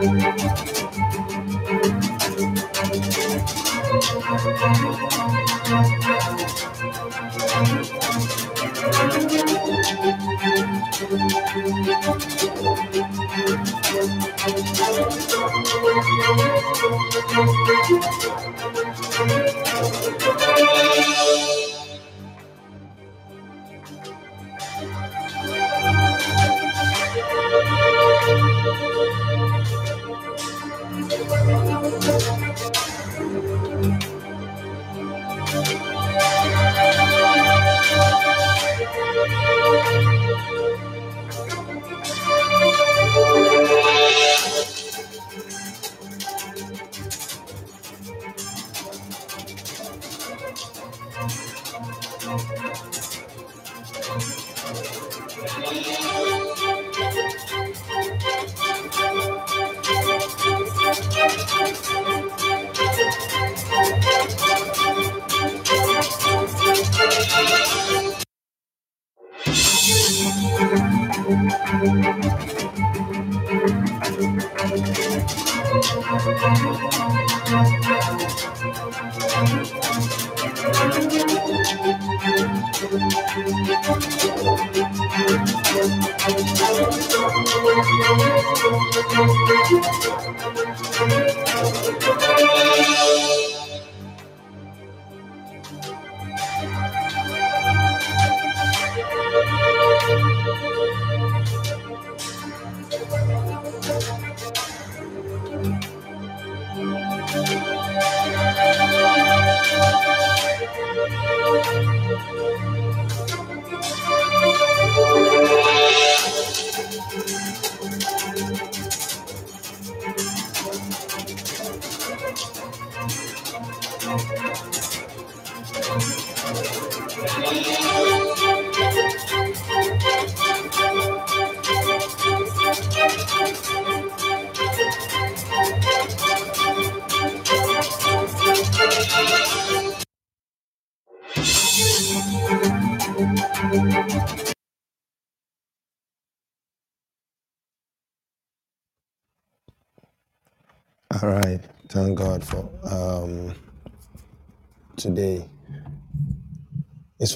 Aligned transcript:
Thank 0.00 0.62
you. 5.02 5.07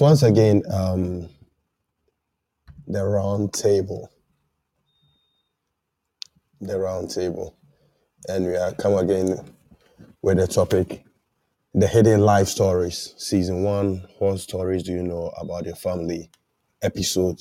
Once 0.03 0.21
again 0.21 0.61
um, 0.69 1.29
the 2.87 3.01
round 3.01 3.53
table, 3.53 4.11
the 6.59 6.77
round 6.77 7.09
table, 7.09 7.55
and 8.27 8.45
we 8.45 8.53
are 8.53 8.73
come 8.73 8.95
again 8.95 9.39
with 10.21 10.39
the 10.39 10.45
topic, 10.45 11.05
the 11.73 11.87
hidden 11.87 12.19
life 12.19 12.49
stories, 12.49 13.13
season 13.15 13.63
one. 13.63 14.05
What 14.19 14.41
stories 14.41 14.83
do 14.83 14.91
you 14.91 15.03
know 15.03 15.31
about 15.37 15.65
your 15.65 15.75
family? 15.75 16.29
Episode, 16.81 17.39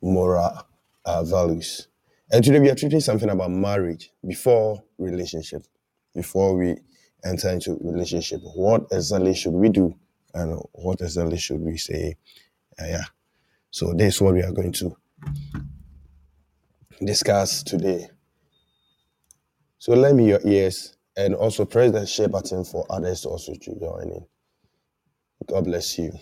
moral 0.00 0.56
uh, 1.04 1.24
values, 1.24 1.88
and 2.30 2.44
today 2.44 2.60
we 2.60 2.70
are 2.70 2.76
treating 2.76 3.00
something 3.00 3.28
about 3.28 3.50
marriage 3.50 4.12
before 4.24 4.84
relationship, 4.98 5.66
before 6.14 6.56
we 6.56 6.76
enter 7.24 7.48
into 7.48 7.76
relationship. 7.80 8.40
What 8.54 8.86
exactly 8.92 9.34
should 9.34 9.54
we 9.54 9.68
do, 9.68 9.96
and 10.34 10.60
what 10.72 11.00
exactly 11.00 11.38
should 11.38 11.60
we 11.60 11.76
say? 11.76 12.16
Uh, 12.80 12.86
yeah. 12.86 13.04
So 13.70 13.92
this 13.92 14.16
is 14.16 14.20
what 14.20 14.34
we 14.34 14.42
are 14.42 14.52
going 14.52 14.72
to 14.72 14.96
discuss 17.04 17.62
today. 17.62 18.08
So 19.78 19.92
lend 19.94 20.16
me 20.16 20.28
your 20.28 20.40
ears 20.44 20.96
and 21.16 21.34
also 21.34 21.64
press 21.64 21.92
the 21.92 22.06
share 22.06 22.28
button 22.28 22.64
for 22.64 22.86
others 22.90 23.22
to 23.22 23.28
also 23.28 23.54
join 23.54 24.10
in. 24.10 24.26
God 25.46 25.64
bless 25.64 25.98
you. 25.98 26.12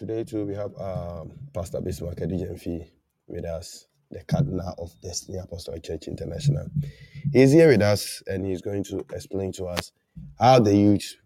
Today 0.00 0.24
too 0.24 0.46
we 0.46 0.54
have 0.54 0.72
um, 0.80 1.32
Pastor 1.52 1.78
Bismarck 1.78 2.20
Edijenfi 2.20 2.86
with 3.26 3.44
us, 3.44 3.84
the 4.10 4.24
Cardinal 4.24 4.74
of 4.78 4.98
Destiny 5.02 5.36
Apostolic 5.36 5.82
Church 5.82 6.08
International. 6.08 6.66
He's 7.34 7.52
here 7.52 7.68
with 7.68 7.82
us 7.82 8.22
and 8.26 8.46
he's 8.46 8.62
going 8.62 8.82
to 8.84 9.04
explain 9.12 9.52
to 9.52 9.66
us 9.66 9.92
how 10.38 10.58
the 10.58 10.74
youth 10.74 11.16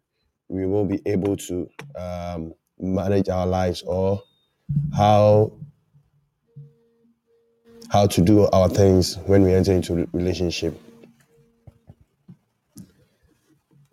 we 0.48 0.66
will 0.66 0.86
be 0.86 1.00
able 1.06 1.36
to 1.36 1.70
um, 1.96 2.52
manage 2.76 3.28
our 3.28 3.46
lives 3.46 3.84
or 3.86 4.20
how 4.92 5.52
how 7.92 8.08
to 8.08 8.20
do 8.20 8.48
our 8.48 8.68
things 8.68 9.18
when 9.26 9.44
we 9.44 9.54
enter 9.54 9.72
into 9.72 10.08
relationship. 10.12 10.76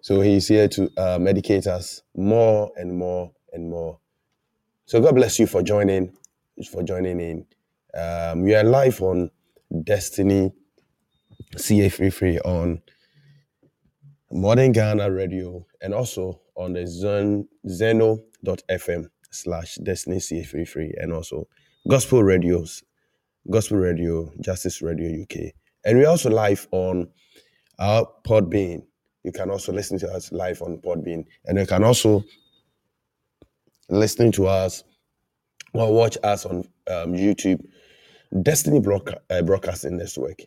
So 0.02 0.22
he's 0.22 0.48
here 0.48 0.68
to 0.70 0.88
medicate 0.98 1.68
us 1.68 2.02
more 2.16 2.72
and 2.78 2.98
more 2.98 3.32
and 3.54 3.70
more. 3.70 4.00
So 4.92 5.00
God 5.00 5.16
bless 5.16 5.40
you 5.40 5.48
for 5.48 5.64
joining, 5.64 6.12
for 6.70 6.84
joining 6.84 7.22
in. 7.22 7.46
Um, 7.98 8.42
we 8.42 8.54
are 8.56 8.64
live 8.66 9.02
on 9.02 9.32
Destiny 9.86 10.52
CA 11.56 11.88
Free 11.88 12.10
Free 12.10 12.40
on 12.40 12.82
Modern 14.34 14.74
Ghana 14.74 15.10
Radio 15.10 15.66
and 15.82 15.94
also 15.94 16.42
on 16.58 16.74
the 16.74 16.86
Zen, 16.86 17.48
Zeno.fm 17.70 19.06
slash 19.30 19.76
Destiny 19.76 20.20
CA 20.20 20.44
Free 20.44 20.66
Free 20.66 20.94
and 20.98 21.14
also 21.14 21.48
Gospel 21.88 22.22
Radios, 22.22 22.84
Gospel 23.50 23.78
Radio, 23.78 24.30
Justice 24.42 24.82
Radio 24.82 25.24
UK. 25.24 25.54
And 25.86 26.00
we're 26.00 26.10
also 26.10 26.30
live 26.30 26.68
on 26.72 27.08
our 27.80 28.06
Podbean. 28.26 28.82
You 29.24 29.32
can 29.32 29.52
also 29.52 29.72
listen 29.72 30.00
to 30.00 30.12
us 30.12 30.34
live 30.34 30.62
on 30.62 30.80
Podbean. 30.80 31.24
And 31.46 31.58
you 31.58 31.66
can 31.66 31.86
also 31.86 32.26
listen 33.92 34.32
to 34.32 34.48
us 34.48 34.84
or 35.74 35.94
watch 35.94 36.18
us 36.24 36.46
on 36.46 36.60
um, 36.90 37.14
YouTube, 37.14 37.64
Destiny 38.42 38.80
Broadca- 38.80 39.20
uh, 39.30 39.42
Broadcasting 39.42 39.98
Network. 39.98 40.40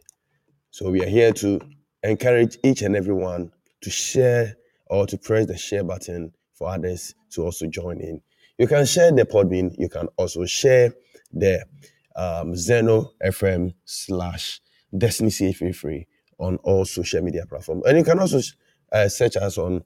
So 0.70 0.90
we 0.90 1.02
are 1.02 1.08
here 1.08 1.32
to 1.34 1.60
encourage 2.02 2.58
each 2.64 2.82
and 2.82 2.96
everyone 2.96 3.52
to 3.82 3.90
share 3.90 4.56
or 4.86 5.06
to 5.06 5.16
press 5.18 5.46
the 5.46 5.56
share 5.56 5.84
button 5.84 6.32
for 6.54 6.70
others 6.70 7.14
to 7.30 7.42
also 7.44 7.66
join 7.66 8.00
in. 8.00 8.20
You 8.58 8.66
can 8.66 8.86
share 8.86 9.12
the 9.12 9.24
Podbean. 9.24 9.74
You 9.78 9.88
can 9.88 10.08
also 10.16 10.44
share 10.46 10.94
the 11.32 11.64
um, 12.16 12.56
Zeno 12.56 13.12
FM 13.24 13.74
slash 13.84 14.60
Destiny 14.96 15.52
Free 15.52 15.72
Free 15.72 16.06
on 16.38 16.56
all 16.58 16.84
social 16.84 17.22
media 17.22 17.46
platforms. 17.46 17.82
And 17.86 17.98
you 17.98 18.04
can 18.04 18.18
also 18.18 18.40
uh, 18.92 19.08
search 19.08 19.36
us 19.36 19.58
on 19.58 19.82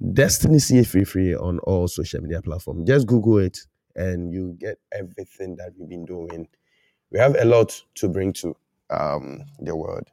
Destiny 0.00 0.84
Free 0.84 1.04
Free 1.04 1.34
on 1.34 1.58
all 1.60 1.88
social 1.88 2.20
media 2.20 2.40
platforms. 2.40 2.86
Just 2.86 3.06
Google 3.06 3.38
it 3.38 3.58
and 3.96 4.32
you 4.32 4.56
get 4.58 4.78
everything 4.92 5.56
that 5.56 5.72
we've 5.76 5.88
been 5.88 6.04
doing. 6.04 6.46
We 7.10 7.18
have 7.18 7.36
a 7.36 7.44
lot 7.44 7.82
to 7.96 8.08
bring 8.08 8.32
to 8.34 8.56
um, 8.90 9.44
the 9.58 9.74
world. 9.74 10.08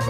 As 0.00 0.06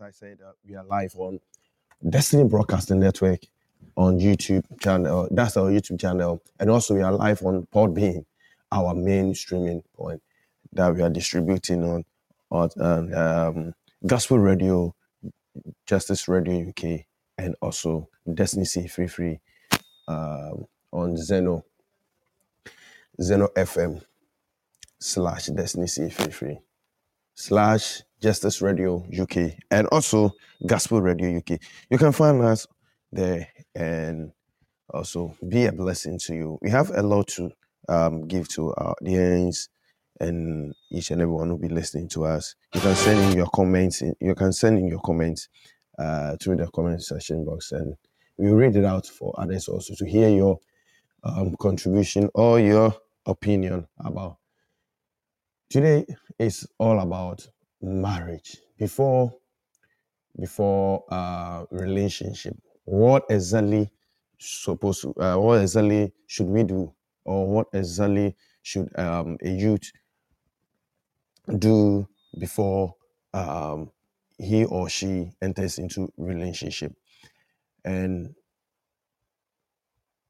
I 0.00 0.10
said, 0.12 0.38
uh, 0.46 0.52
we 0.64 0.76
are 0.76 0.84
live 0.84 1.14
on 1.16 1.40
Destiny 2.08 2.44
Broadcasting 2.44 3.00
Network 3.00 3.40
on 3.96 4.20
YouTube 4.20 4.62
channel. 4.80 5.26
That's 5.32 5.56
our 5.56 5.72
YouTube 5.72 6.00
channel. 6.00 6.40
And 6.60 6.70
also 6.70 6.94
we 6.94 7.02
are 7.02 7.12
live 7.12 7.42
on 7.42 7.66
Podbean, 7.74 8.24
our 8.72 8.94
main 8.94 9.34
streaming 9.34 9.82
point 9.96 10.22
that 10.72 10.94
we 10.94 11.02
are 11.02 11.10
distributing 11.10 11.84
on, 11.84 12.04
on 12.50 13.14
um, 13.14 13.74
Gospel 14.06 14.38
Radio, 14.38 14.94
Justice 15.86 16.28
Radio 16.28 16.68
UK, 16.68 17.06
and 17.38 17.54
also 17.60 18.08
Destiny 18.32 18.64
C 18.64 18.86
Free 18.86 19.08
Free 19.08 19.40
um, 20.08 20.66
on 20.92 21.16
Zeno, 21.16 21.64
Zeno 23.20 23.48
FM 23.56 24.02
slash 24.98 25.46
Destiny 25.46 25.86
C 25.86 26.10
Free 26.10 26.30
Free 26.30 26.58
slash 27.34 28.02
Justice 28.20 28.60
Radio 28.60 29.04
UK 29.18 29.54
and 29.70 29.86
also 29.88 30.32
Gospel 30.66 31.00
Radio 31.00 31.38
UK. 31.38 31.58
You 31.88 31.98
can 31.98 32.12
find 32.12 32.42
us 32.42 32.66
there 33.10 33.48
and 33.74 34.32
also 34.92 35.34
be 35.48 35.66
a 35.66 35.72
blessing 35.72 36.18
to 36.18 36.34
you. 36.34 36.58
We 36.60 36.70
have 36.70 36.90
a 36.90 37.02
lot 37.02 37.28
to 37.28 37.50
um, 37.88 38.26
give 38.26 38.48
to 38.50 38.72
our 38.74 38.94
audience 39.00 39.68
and 40.20 40.74
each 40.90 41.10
and 41.10 41.20
everyone 41.22 41.48
who 41.48 41.54
will 41.54 41.68
be 41.68 41.74
listening 41.74 42.08
to 42.10 42.24
us. 42.24 42.54
You 42.74 42.80
can 42.80 42.94
send 42.94 43.20
in 43.20 43.36
your 43.36 43.48
comments. 43.48 44.02
You 44.20 44.34
can 44.34 44.52
send 44.52 44.78
in 44.78 44.88
your 44.88 45.00
comments 45.00 45.48
uh, 45.98 46.36
through 46.36 46.56
the 46.56 46.68
comment 46.68 47.02
section 47.02 47.44
box, 47.44 47.72
and 47.72 47.94
we 48.36 48.48
will 48.48 48.56
read 48.56 48.76
it 48.76 48.84
out 48.84 49.06
for 49.06 49.34
others 49.38 49.68
also 49.68 49.94
to 49.94 50.06
hear 50.06 50.28
your 50.28 50.58
um, 51.24 51.56
contribution 51.56 52.28
or 52.34 52.60
your 52.60 52.94
opinion 53.26 53.86
about. 53.98 54.38
Today 55.68 56.04
is 56.38 56.66
all 56.78 56.98
about 57.00 57.46
marriage. 57.80 58.56
Before 58.78 59.32
before 60.38 61.04
uh, 61.10 61.64
relationship. 61.70 62.56
What 62.84 63.24
exactly 63.30 63.90
supposed 64.38 65.04
uh, 65.18 65.36
what 65.36 65.60
exactly 65.60 66.12
should 66.26 66.46
we 66.46 66.62
do, 66.64 66.92
or 67.30 67.46
what 67.46 67.68
exactly 67.72 68.34
should 68.62 68.88
um, 68.98 69.38
a 69.42 69.48
youth 69.48 69.92
do 71.58 72.08
before 72.38 72.94
um, 73.32 73.90
he 74.38 74.64
or 74.64 74.88
she 74.88 75.30
enters 75.40 75.78
into 75.78 76.12
relationship? 76.16 76.92
And 77.84 78.34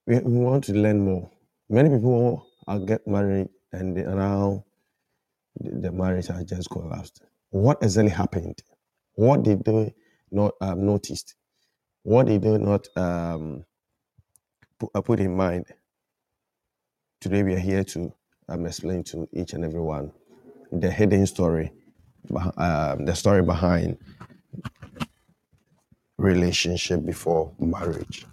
we, 0.06 0.18
want 0.20 0.64
to 0.64 0.74
learn 0.74 1.00
more. 1.00 1.30
Many 1.70 1.88
people 1.88 2.46
are 2.66 2.78
get 2.78 3.06
married 3.06 3.48
and 3.72 3.94
now 3.94 4.64
the, 5.58 5.70
the 5.70 5.92
marriage 5.92 6.26
has 6.26 6.44
just 6.44 6.68
collapsed. 6.68 7.22
What 7.50 7.78
exactly 7.82 8.10
happened? 8.10 8.62
What 9.14 9.42
did 9.42 9.64
they 9.64 9.94
not 10.30 10.52
um, 10.60 10.84
noticed? 10.84 11.34
What 12.02 12.26
did 12.26 12.42
they 12.42 12.58
not 12.58 12.86
um, 12.96 13.64
put, 14.78 14.90
uh, 14.94 15.00
put 15.00 15.20
in 15.20 15.34
mind? 15.36 15.66
Today 17.20 17.42
we 17.42 17.52
are 17.52 17.58
here 17.58 17.84
to 17.84 18.10
um, 18.48 18.64
explain 18.64 19.04
to 19.04 19.28
each 19.34 19.52
and 19.52 19.62
everyone 19.62 20.10
the 20.72 20.90
hidden 20.90 21.26
story, 21.26 21.70
um, 22.56 23.04
the 23.04 23.14
story 23.14 23.42
behind 23.42 23.98
relationship 26.16 27.04
before 27.04 27.52
marriage. 27.58 28.24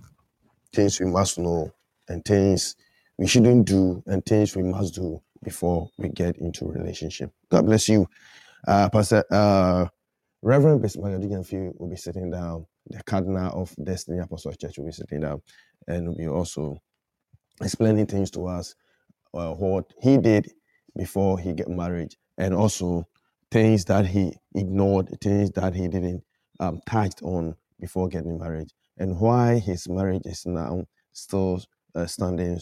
Things 0.73 1.01
we 1.01 1.05
must 1.07 1.37
know 1.37 1.69
and 2.07 2.23
things 2.23 2.77
we 3.17 3.27
shouldn't 3.27 3.65
do 3.65 4.01
and 4.05 4.25
things 4.25 4.55
we 4.55 4.63
must 4.63 4.95
do 4.95 5.21
before 5.43 5.89
we 5.97 6.07
get 6.07 6.37
into 6.37 6.65
relationship. 6.65 7.29
God 7.51 7.65
bless 7.65 7.89
you. 7.89 8.07
Uh, 8.65 8.87
Pastor 8.87 9.25
uh, 9.29 9.87
Reverend 10.41 10.81
Bismarck 10.81 11.19
will 11.77 11.89
be 11.89 11.97
sitting 11.97 12.31
down. 12.31 12.65
The 12.89 13.03
Cardinal 13.03 13.63
of 13.63 13.75
Destiny 13.83 14.19
Apostolic 14.19 14.61
Church 14.61 14.77
will 14.77 14.85
be 14.85 14.93
sitting 14.93 15.19
down 15.19 15.41
and 15.87 16.15
be 16.15 16.25
also 16.29 16.81
explaining 17.61 18.07
things 18.07 18.31
to 18.31 18.47
us 18.47 18.75
uh, 19.33 19.53
what 19.53 19.85
he 20.01 20.17
did 20.17 20.51
before 20.97 21.39
he 21.39 21.53
get 21.53 21.69
married, 21.69 22.15
and 22.37 22.53
also 22.53 23.05
things 23.51 23.85
that 23.85 24.05
he 24.07 24.33
ignored, 24.55 25.09
things 25.21 25.51
that 25.51 25.75
he 25.75 25.87
didn't 25.87 26.23
um, 26.59 26.81
touch 26.87 27.13
on 27.23 27.55
before 27.79 28.07
getting 28.09 28.39
married, 28.39 28.69
and 28.97 29.19
why 29.19 29.59
his 29.59 29.89
marriage 29.89 30.23
is 30.25 30.45
now 30.45 30.83
still 31.13 31.61
uh, 31.95 32.05
standing. 32.07 32.59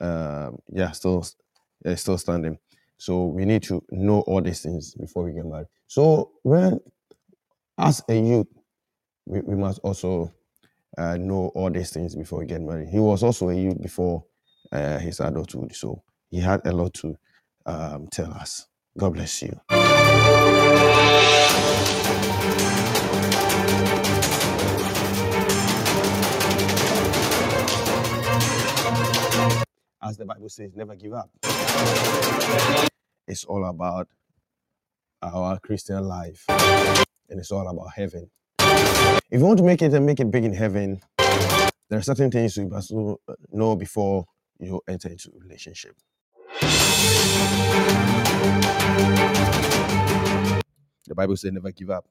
Uh, 0.00 0.50
yeah, 0.72 0.90
still 0.92 1.26
uh, 1.86 1.94
still 1.96 2.18
standing. 2.18 2.58
So 2.98 3.26
we 3.26 3.44
need 3.44 3.62
to 3.64 3.82
know 3.90 4.20
all 4.22 4.42
these 4.42 4.62
things 4.62 4.94
before 4.94 5.24
we 5.24 5.32
get 5.32 5.46
married. 5.46 5.68
So 5.86 6.32
when 6.42 6.80
as 7.78 8.02
a 8.08 8.14
youth, 8.18 8.46
we, 9.26 9.40
we 9.40 9.56
must 9.56 9.80
also 9.80 10.32
uh, 10.98 11.16
know 11.16 11.52
all 11.54 11.70
these 11.70 11.90
things 11.92 12.14
before 12.16 12.40
we 12.40 12.46
get 12.46 12.62
married. 12.62 12.88
He 12.88 12.98
was 12.98 13.22
also 13.22 13.50
a 13.50 13.54
youth 13.54 13.80
before 13.82 14.24
uh, 14.72 14.98
his 14.98 15.20
adulthood, 15.20 15.74
so 15.74 16.02
he 16.30 16.40
had 16.40 16.66
a 16.66 16.72
lot 16.72 16.94
to 16.94 17.16
um, 17.66 18.08
tell 18.08 18.32
us. 18.32 18.66
God 18.98 19.14
bless 19.14 19.42
you. 19.42 19.60
As 30.02 30.16
the 30.16 30.24
Bible 30.24 30.48
says, 30.48 30.70
never 30.76 30.94
give 30.94 31.12
up. 31.14 31.30
It's 33.28 33.44
all 33.44 33.64
about 33.66 34.08
our 35.22 35.58
Christian 35.60 36.04
life, 36.04 36.44
and 36.48 37.40
it's 37.40 37.50
all 37.50 37.68
about 37.68 37.88
heaven. 37.94 38.30
If 39.30 39.40
you 39.40 39.46
want 39.46 39.58
to 39.58 39.64
make 39.64 39.82
it 39.82 39.92
and 39.92 40.06
make 40.06 40.20
it 40.20 40.30
big 40.30 40.44
in 40.44 40.54
heaven, 40.54 41.00
there 41.18 41.98
are 41.98 42.02
certain 42.02 42.30
things 42.30 42.56
you 42.56 42.68
must 42.68 42.92
know 42.92 43.18
know 43.50 43.76
before 43.76 44.26
you 44.58 44.80
enter 44.88 45.08
into 45.08 45.30
a 45.34 45.38
relationship. 45.38 45.96
The 51.08 51.14
Bible 51.14 51.36
says, 51.36 51.52
never 51.52 51.70
give 51.70 51.90
up. 51.90 52.06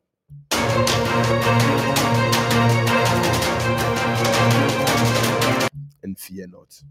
and 6.06 6.20
fear 6.20 6.46
not. 6.48 6.82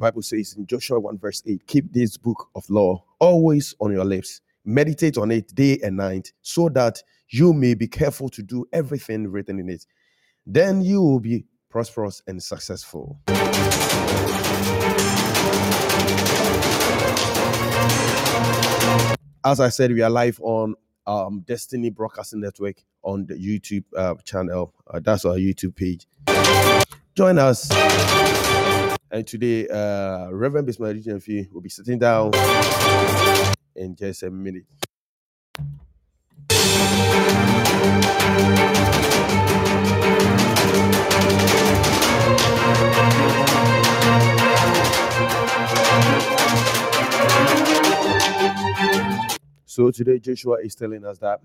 The 0.00 0.06
Bible 0.06 0.22
says 0.22 0.54
in 0.56 0.66
Joshua 0.66 0.98
1 0.98 1.18
verse 1.18 1.42
8, 1.46 1.66
keep 1.66 1.92
this 1.92 2.16
book 2.16 2.48
of 2.54 2.64
law 2.70 3.04
always 3.18 3.74
on 3.80 3.92
your 3.92 4.06
lips. 4.06 4.40
Meditate 4.64 5.18
on 5.18 5.30
it 5.30 5.54
day 5.54 5.78
and 5.82 5.98
night 5.98 6.32
so 6.40 6.70
that 6.70 7.02
you 7.28 7.52
may 7.52 7.74
be 7.74 7.86
careful 7.86 8.30
to 8.30 8.42
do 8.42 8.64
everything 8.72 9.30
written 9.30 9.58
in 9.58 9.68
it. 9.68 9.84
Then 10.46 10.80
you 10.80 11.02
will 11.02 11.20
be 11.20 11.44
prosperous 11.68 12.22
and 12.26 12.42
successful. 12.42 13.20
As 19.44 19.60
I 19.60 19.68
said, 19.68 19.92
we 19.92 20.00
are 20.00 20.08
live 20.08 20.40
on 20.40 20.76
um, 21.06 21.44
Destiny 21.46 21.90
Broadcasting 21.90 22.40
Network 22.40 22.76
on 23.02 23.26
the 23.26 23.34
YouTube 23.34 23.84
uh, 23.94 24.14
channel. 24.24 24.72
Uh, 24.86 25.00
that's 25.00 25.26
our 25.26 25.34
YouTube 25.34 25.76
page. 25.76 26.06
Join 27.14 27.38
us. 27.38 27.68
And 29.12 29.26
today, 29.26 29.66
uh, 29.66 30.30
Reverend 30.30 30.66
Bismarck 30.66 30.98
Fee 31.20 31.48
will 31.50 31.60
be 31.60 31.68
sitting 31.68 31.98
down 31.98 32.30
in 33.74 33.96
just 33.96 34.22
a 34.22 34.30
minute. 34.30 34.66
So 49.66 49.90
today, 49.90 50.20
Joshua 50.20 50.58
is 50.62 50.76
telling 50.76 51.04
us 51.04 51.18
that 51.18 51.40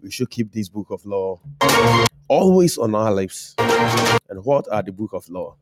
we 0.00 0.10
should 0.10 0.30
keep 0.30 0.50
this 0.50 0.70
book 0.70 0.86
of 0.90 1.04
law 1.04 1.40
always 2.28 2.78
on 2.78 2.94
our 2.94 3.12
lips. 3.12 3.54
And 3.58 4.44
what 4.44 4.66
are 4.70 4.82
the 4.82 4.92
book 4.92 5.12
of 5.12 5.28
law? 5.28 5.56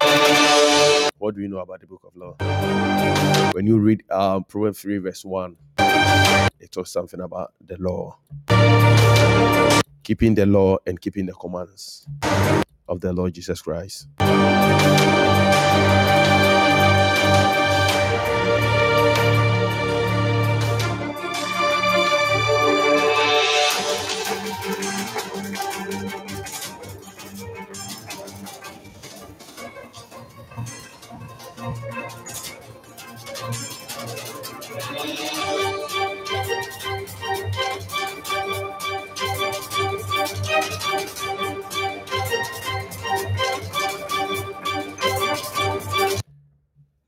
What 1.18 1.34
do 1.34 1.40
we 1.40 1.48
know 1.48 1.58
about 1.58 1.80
the 1.80 1.86
book 1.86 2.02
of 2.04 2.14
law? 2.16 3.52
When 3.52 3.66
you 3.66 3.78
read 3.78 4.02
um, 4.10 4.44
Proverbs 4.44 4.80
3, 4.80 4.98
verse 4.98 5.24
1, 5.24 5.56
it 6.60 6.72
talks 6.72 6.90
something 6.90 7.20
about 7.20 7.54
the 7.64 7.76
law. 7.78 8.18
Keeping 10.02 10.34
the 10.34 10.46
law 10.46 10.76
and 10.86 11.00
keeping 11.00 11.26
the 11.26 11.32
commands 11.32 12.06
of 12.88 13.00
the 13.00 13.12
Lord 13.12 13.34
Jesus 13.34 13.62
Christ. 13.62 14.08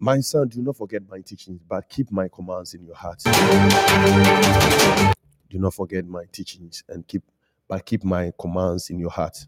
My 0.08 0.20
son, 0.20 0.48
do 0.48 0.62
not 0.62 0.74
forget 0.74 1.02
my 1.06 1.20
teachings, 1.20 1.60
but 1.68 1.86
keep 1.86 2.10
my 2.10 2.28
commands 2.28 2.72
in 2.72 2.82
your 2.82 2.94
heart. 2.94 3.22
Do 5.50 5.58
not 5.58 5.74
forget 5.74 6.06
my 6.06 6.24
teachings 6.32 6.82
and 6.88 7.06
keep 7.06 7.22
but 7.68 7.84
keep 7.84 8.04
my 8.04 8.32
commands 8.40 8.88
in 8.88 8.98
your 8.98 9.10
heart. 9.10 9.46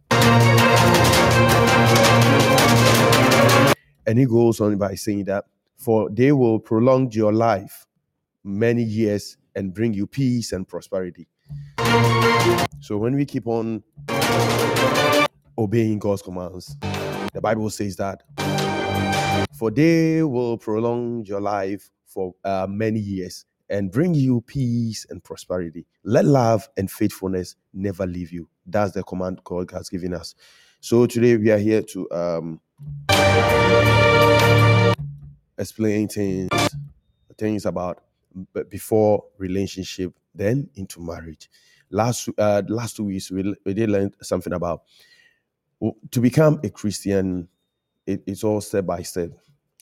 And 4.06 4.18
he 4.18 4.26
goes 4.26 4.60
on 4.60 4.76
by 4.76 4.96
saying 4.96 5.24
that, 5.24 5.46
for 5.78 6.10
they 6.10 6.30
will 6.30 6.58
prolong 6.58 7.10
your 7.10 7.32
life 7.32 7.86
many 8.44 8.82
years 8.82 9.38
and 9.54 9.72
bring 9.72 9.94
you 9.94 10.06
peace 10.06 10.52
and 10.52 10.68
prosperity. 10.68 11.26
So 12.80 12.98
when 12.98 13.14
we 13.14 13.24
keep 13.24 13.46
on 13.46 13.82
obeying 15.56 16.00
God's 16.00 16.20
commands, 16.20 16.76
the 17.32 17.40
Bible 17.40 17.70
says 17.70 17.96
that 17.96 18.24
For 19.54 19.70
they 19.70 20.22
will 20.22 20.58
prolong 20.58 21.24
your 21.26 21.40
life 21.40 21.90
for 22.06 22.34
uh, 22.44 22.66
many 22.68 23.00
years 23.00 23.44
and 23.68 23.90
bring 23.92 24.14
you 24.14 24.42
peace 24.42 25.06
and 25.10 25.22
prosperity. 25.22 25.86
Let 26.04 26.24
love 26.24 26.68
and 26.76 26.90
faithfulness 26.90 27.56
never 27.72 28.06
leave 28.06 28.32
you. 28.32 28.48
That's 28.66 28.92
the 28.92 29.02
command 29.02 29.42
God 29.44 29.70
has 29.72 29.88
given 29.88 30.14
us. 30.14 30.34
So 30.80 31.06
today 31.06 31.36
we 31.36 31.50
are 31.50 31.58
here 31.58 31.82
to 31.82 32.10
um, 32.10 32.60
explain 35.58 36.08
things 36.08 36.50
things 37.38 37.66
about 37.66 38.02
b- 38.54 38.62
before 38.68 39.24
relationship, 39.38 40.14
then 40.34 40.68
into 40.76 41.00
marriage. 41.00 41.50
Last 41.90 42.28
uh, 42.38 42.62
last 42.68 42.96
two 42.96 43.04
weeks 43.04 43.30
we, 43.30 43.54
we 43.64 43.74
did 43.74 43.90
learn 43.90 44.12
something 44.22 44.52
about 44.52 44.82
to 46.10 46.20
become 46.20 46.60
a 46.64 46.70
Christian. 46.70 47.48
It, 48.10 48.22
it's 48.26 48.44
all 48.44 48.60
step 48.60 48.86
by 48.86 49.02
step. 49.02 49.30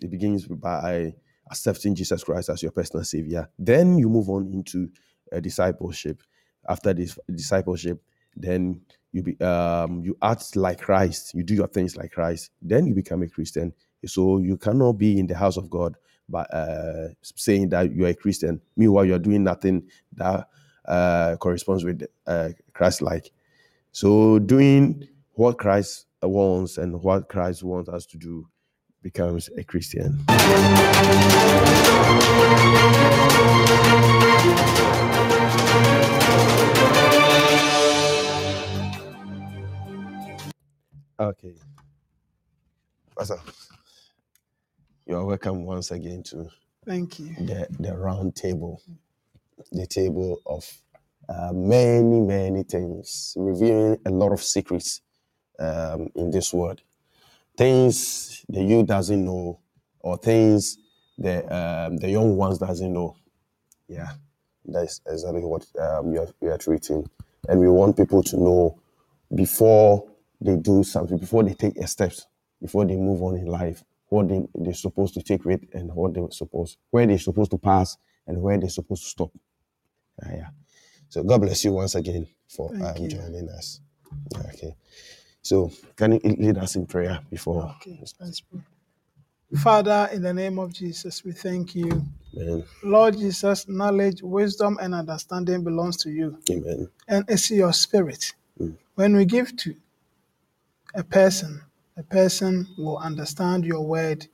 It 0.03 0.11
begins 0.11 0.47
by 0.47 1.15
accepting 1.51 1.95
Jesus 1.95 2.23
Christ 2.25 2.51
as 2.51 2.63
your 2.63 2.73
personal 2.73 3.05
savior. 3.05 3.49
Then 3.59 3.99
you 3.99 4.09
move 4.09 4.29
on 4.29 4.53
into 4.53 4.91
a 5.33 5.41
discipleship. 5.41 6.23
After 6.69 6.93
this 6.93 7.19
discipleship, 7.35 8.03
then 8.37 8.83
you 9.13 9.23
be 9.23 9.41
um, 9.41 10.03
you 10.05 10.17
act 10.23 10.55
like 10.57 10.81
Christ. 10.81 11.33
You 11.35 11.43
do 11.43 11.55
your 11.55 11.69
things 11.69 11.97
like 11.97 12.13
Christ. 12.13 12.51
Then 12.61 12.87
you 12.87 12.95
become 12.95 13.23
a 13.23 13.29
Christian. 13.29 13.73
So 14.05 14.39
you 14.39 14.59
cannot 14.59 14.93
be 14.93 15.19
in 15.19 15.27
the 15.27 15.37
house 15.37 15.57
of 15.57 15.71
God 15.71 15.97
by 16.29 16.43
uh, 16.43 17.09
saying 17.35 17.71
that 17.71 17.93
you 17.93 18.05
are 18.05 18.11
a 18.11 18.15
Christian. 18.15 18.61
Meanwhile, 18.77 19.07
you 19.07 19.15
are 19.15 19.19
doing 19.19 19.43
nothing 19.45 19.89
that 20.17 20.47
uh, 20.87 21.37
corresponds 21.37 21.85
with 21.85 22.03
uh, 22.27 22.51
Christ 22.75 23.01
like. 23.01 23.31
So 23.93 24.39
doing 24.39 25.09
what 25.33 25.59
Christ 25.59 26.07
wants 26.23 26.79
and 26.79 27.03
what 27.03 27.29
Christ 27.29 27.63
wants 27.63 27.89
us 27.89 28.07
to 28.07 28.19
do 28.19 28.49
becomes 29.03 29.49
a 29.57 29.63
Christian. 29.63 30.19
Okay. 41.21 41.55
Pastor, 43.17 43.41
you 45.07 45.17
are 45.17 45.25
welcome 45.25 45.65
once 45.65 45.91
again 45.91 46.23
to 46.25 46.49
Thank 46.87 47.19
you. 47.19 47.35
the, 47.35 47.67
the 47.81 47.97
round 47.97 48.37
table, 48.37 48.81
the 49.73 49.87
table 49.87 50.41
of 50.47 50.65
uh, 51.29 51.53
many, 51.53 52.21
many 52.21 52.63
things, 52.63 53.35
revealing 53.37 53.99
a 54.07 54.11
lot 54.11 54.33
of 54.33 54.43
secrets 54.43 55.01
um, 55.59 56.11
in 56.15 56.31
this 56.31 56.53
world. 56.53 56.83
Things 57.57 58.45
the 58.49 58.63
youth 58.63 58.87
doesn't 58.87 59.25
know, 59.25 59.59
or 60.01 60.17
things 60.17 60.79
the 61.17 61.45
um, 61.55 61.97
the 61.97 62.11
young 62.11 62.37
ones 62.37 62.59
doesn't 62.59 62.93
know. 62.93 63.17
Yeah, 63.89 64.13
that's 64.65 65.01
exactly 65.07 65.43
what 65.43 65.67
um, 65.81 66.13
we, 66.13 66.19
are, 66.19 66.29
we 66.41 66.49
are 66.49 66.59
treating, 66.59 67.09
and 67.49 67.61
we 67.61 67.69
want 67.69 67.97
people 67.97 68.23
to 68.23 68.37
know 68.37 68.81
before 69.35 70.09
they 70.41 70.57
do 70.57 70.85
something, 70.85 71.19
before 71.19 71.43
they 71.43 71.55
take 71.55 71.77
a 71.79 71.87
steps, 71.87 72.27
before 72.61 72.85
they 72.85 72.97
move 72.97 73.23
on 73.23 73.37
in 73.37 73.47
life, 73.47 73.83
what 74.09 74.29
they, 74.29 74.43
they're 74.55 74.75
supposed 74.75 75.15
to 75.15 75.23
take 75.23 75.45
with 75.45 75.61
and 75.73 75.93
what 75.93 76.15
they're 76.15 76.31
supposed, 76.31 76.77
where 76.91 77.07
they're 77.07 77.19
supposed 77.19 77.51
to 77.51 77.59
pass 77.59 77.97
and 78.27 78.41
where 78.41 78.59
they're 78.59 78.69
supposed 78.69 79.03
to 79.03 79.09
stop. 79.09 79.31
Ah, 80.23 80.31
yeah. 80.33 80.49
So 81.09 81.23
God 81.23 81.41
bless 81.41 81.65
you 81.65 81.73
once 81.73 81.95
again 81.95 82.27
for 82.49 82.71
um, 82.75 83.09
joining 83.09 83.49
us. 83.49 83.81
Okay. 84.37 84.75
So 85.49 85.71
can 85.97 86.13
you 86.13 86.21
lead 86.23 86.59
us 86.59 86.77
in 86.77 86.85
prayer 86.85 87.21
before? 87.31 87.75
Okay, 87.77 87.99
let's 88.21 88.41
pray. 88.43 88.61
Father, 89.57 90.11
in 90.13 90.21
the 90.21 90.35
name 90.35 90.59
of 90.59 90.75
Jesus, 90.75 91.25
we 91.25 91.33
thank 91.33 91.75
you. 91.75 92.05
Amen. 92.37 92.65
Lord 92.85 93.17
Jesus, 93.17 93.67
knowledge, 93.67 94.23
wisdom, 94.23 94.77
and 94.83 94.95
understanding 94.95 95.65
belongs 95.65 95.97
to 96.03 96.11
you, 96.11 96.39
Amen. 96.51 96.91
and 97.09 97.25
it's 97.29 97.51
your 97.51 97.73
spirit. 97.73 98.35
Mm. 98.61 98.77
When 98.97 99.17
we 99.17 99.25
give 99.25 99.57
to 99.57 99.75
a 100.95 101.03
person, 101.03 101.63
a 101.97 102.03
person 102.03 102.69
will 102.77 102.99
understand 102.99 103.65
your 103.65 103.87
word 103.87 104.27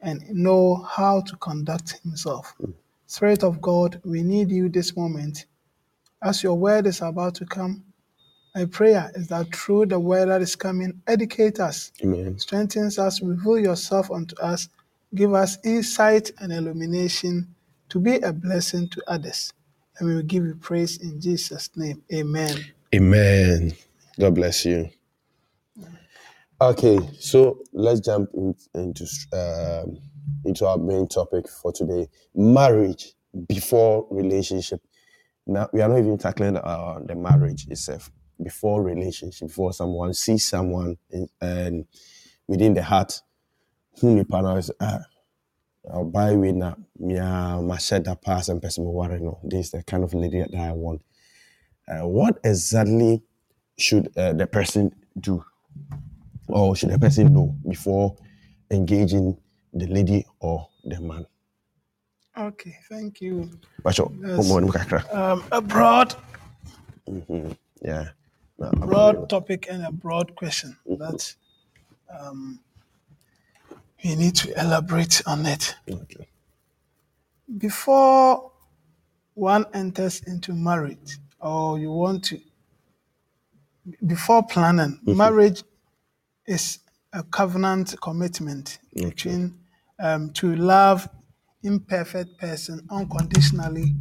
and 0.00 0.22
know 0.30 0.76
how 0.76 1.20
to 1.20 1.36
conduct 1.36 2.00
himself. 2.02 2.54
Mm. 2.62 2.72
Spirit 3.06 3.44
of 3.44 3.60
God, 3.60 4.00
we 4.02 4.22
need 4.22 4.50
you 4.50 4.70
this 4.70 4.96
moment. 4.96 5.44
As 6.22 6.42
your 6.42 6.54
word 6.54 6.86
is 6.86 7.02
about 7.02 7.34
to 7.34 7.44
come, 7.44 7.84
my 8.58 8.64
prayer 8.64 9.08
is 9.14 9.28
that 9.28 9.54
through 9.54 9.86
the 9.86 10.00
word 10.00 10.28
that 10.28 10.42
is 10.42 10.56
coming, 10.56 11.00
educate 11.06 11.60
us, 11.60 11.92
Amen. 12.02 12.36
strengthens 12.38 12.98
us, 12.98 13.22
reveal 13.22 13.56
yourself 13.56 14.10
unto 14.10 14.34
us, 14.40 14.68
give 15.14 15.32
us 15.32 15.58
insight 15.64 16.32
and 16.40 16.52
illumination 16.52 17.54
to 17.88 18.00
be 18.00 18.16
a 18.16 18.32
blessing 18.32 18.88
to 18.88 19.02
others. 19.06 19.52
And 19.98 20.08
we 20.08 20.16
will 20.16 20.24
give 20.24 20.44
you 20.44 20.56
praise 20.56 21.00
in 21.00 21.20
Jesus' 21.20 21.70
name. 21.76 22.02
Amen. 22.12 22.56
Amen. 22.92 23.74
God 24.18 24.34
bless 24.34 24.64
you. 24.64 24.90
Okay, 26.60 26.98
so 27.20 27.60
let's 27.72 28.00
jump 28.00 28.28
in, 28.34 28.56
into 28.74 29.06
um, 29.32 29.98
into 30.44 30.66
our 30.66 30.78
main 30.78 31.06
topic 31.06 31.48
for 31.48 31.72
today: 31.72 32.08
marriage 32.34 33.12
before 33.46 34.08
relationship. 34.10 34.80
Now 35.46 35.68
we 35.72 35.80
are 35.80 35.88
not 35.88 35.98
even 35.98 36.18
tackling 36.18 36.56
uh, 36.56 36.98
the 37.06 37.14
marriage 37.14 37.68
itself 37.68 38.10
before 38.42 38.82
relationship, 38.82 39.48
before 39.48 39.72
someone 39.72 40.14
sees 40.14 40.46
someone 40.48 40.96
in, 41.10 41.28
and 41.40 41.86
within 42.46 42.74
the 42.74 42.82
heart, 42.82 43.20
who 44.00 44.14
me 44.14 44.24
partner 44.24 44.58
is 44.58 44.70
ah, 44.80 45.00
I'll 45.92 46.04
buy 46.04 46.34
with 46.34 46.54
na 46.56 46.74
me 46.98 47.16
my 47.18 47.78
shed 47.78 48.04
that 48.04 48.22
pass 48.22 48.48
and 48.48 48.60
person 48.62 48.84
worry 48.84 49.20
no. 49.20 49.38
This 49.44 49.66
is 49.66 49.70
the 49.72 49.82
kind 49.82 50.04
of 50.04 50.14
lady 50.14 50.40
that 50.40 50.54
I 50.54 50.72
want. 50.72 51.02
Uh, 51.88 52.06
what 52.06 52.38
exactly 52.44 53.22
should 53.78 54.16
uh, 54.16 54.32
the 54.34 54.46
person 54.46 54.94
do 55.18 55.44
or 56.48 56.76
should 56.76 56.90
the 56.90 56.98
person 56.98 57.32
know 57.32 57.54
before 57.68 58.16
engaging 58.70 59.36
the 59.72 59.86
lady 59.86 60.26
or 60.40 60.68
the 60.84 61.00
man? 61.00 61.26
Okay, 62.36 62.76
thank 62.88 63.20
you. 63.20 63.50
Pacho, 63.82 64.12
Yes. 64.22 64.36
homo 64.36 64.68
kakra. 64.70 65.02
Um, 65.14 65.42
a 65.50 65.60
Yeah. 67.82 68.08
No, 68.58 68.70
broad 68.70 69.28
topic 69.30 69.66
and 69.70 69.84
a 69.86 69.92
broad 69.92 70.34
question 70.34 70.76
that 70.86 71.34
um, 72.18 72.60
we 74.04 74.16
need 74.16 74.34
to 74.36 74.60
elaborate 74.60 75.22
on 75.26 75.46
it. 75.46 75.74
okay. 75.90 76.28
before 77.56 78.52
one 79.34 79.64
enters 79.72 80.20
into 80.26 80.52
marriage 80.52 81.18
or 81.40 81.78
you 81.78 81.90
want 81.92 82.24
to 82.24 82.40
before 84.06 84.42
planning 84.46 84.98
marriage 85.06 85.62
is 86.46 86.80
a 87.12 87.22
covenant 87.22 87.94
commitment 88.02 88.78
between 88.94 89.56
um, 90.00 90.30
to 90.32 90.54
love 90.56 91.08
imperfect 91.62 92.36
person 92.38 92.86
unconditionally 92.90 93.94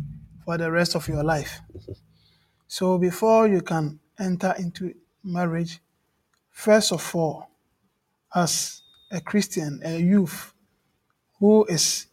for 0.43 0.57
the 0.57 0.69
rest 0.71 0.95
of 0.95 1.07
your 1.07 1.23
life. 1.23 1.59
So 2.67 2.97
before 2.97 3.47
you 3.47 3.61
can 3.61 3.99
enter 4.19 4.53
into 4.57 4.93
marriage 5.23 5.79
first 6.51 6.91
of 6.91 7.15
all 7.15 7.49
as 8.35 8.81
a 9.11 9.21
christian 9.21 9.79
a 9.85 9.99
youth 9.99 10.53
who 11.39 11.65
is 11.65 12.07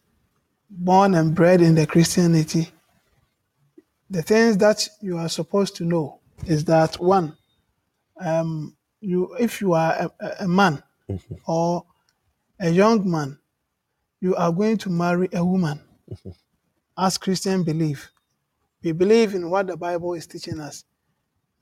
born 0.69 1.15
and 1.15 1.33
bred 1.35 1.61
in 1.61 1.75
the 1.75 1.85
christianity 1.87 2.69
the 4.09 4.21
things 4.21 4.57
that 4.57 4.87
you 5.01 5.17
are 5.17 5.29
supposed 5.29 5.75
to 5.77 5.83
know 5.83 6.19
is 6.45 6.63
that 6.65 6.99
one, 6.99 7.35
um, 8.21 8.75
you 9.01 9.33
if 9.39 9.61
you 9.61 9.73
are 9.73 9.93
a, 9.93 10.11
a- 10.19 10.35
a 10.41 10.47
man 10.47 10.81
or 11.47 11.83
a 12.59 12.69
young 12.69 13.09
man, 13.09 13.37
you 14.21 14.35
are 14.35 14.51
going 14.51 14.77
to 14.77 14.89
marry 14.91 15.27
a 15.33 15.43
woman. 15.43 15.81
As 16.97 17.17
Christian 17.17 17.63
believe, 17.63 18.09
we 18.83 18.91
believe 18.91 19.33
in 19.33 19.49
what 19.49 19.67
the 19.67 19.75
Bible 19.77 20.13
is 20.13 20.27
teaching 20.27 20.59
us. 20.59 20.83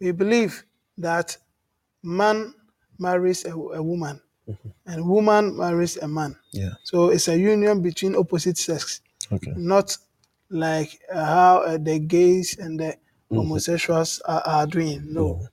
We 0.04 0.12
believe 0.12 0.64
that 0.98 1.38
man 2.04 2.54
marries 3.00 3.46
a, 3.46 3.52
a 3.52 3.82
woman 3.82 4.20
and 4.86 5.08
woman 5.08 5.56
marries 5.58 5.96
a 5.98 6.08
man. 6.08 6.36
Yeah. 6.52 6.74
So 6.84 7.10
it's 7.10 7.28
a 7.30 7.38
union 7.38 7.82
between 7.82 8.16
opposite 8.16 8.58
sex. 8.58 9.02
Okay. 9.32 9.54
not 9.56 9.98
like 10.50 11.00
uh, 11.12 11.26
how 11.26 11.58
uh, 11.64 11.78
the 11.78 11.98
gays 12.00 12.58
and 12.60 12.80
the 12.80 12.98
homosexuals 13.32 14.20
are, 14.26 14.42
are 14.46 14.68
doing. 14.68 15.02
No. 15.12 15.48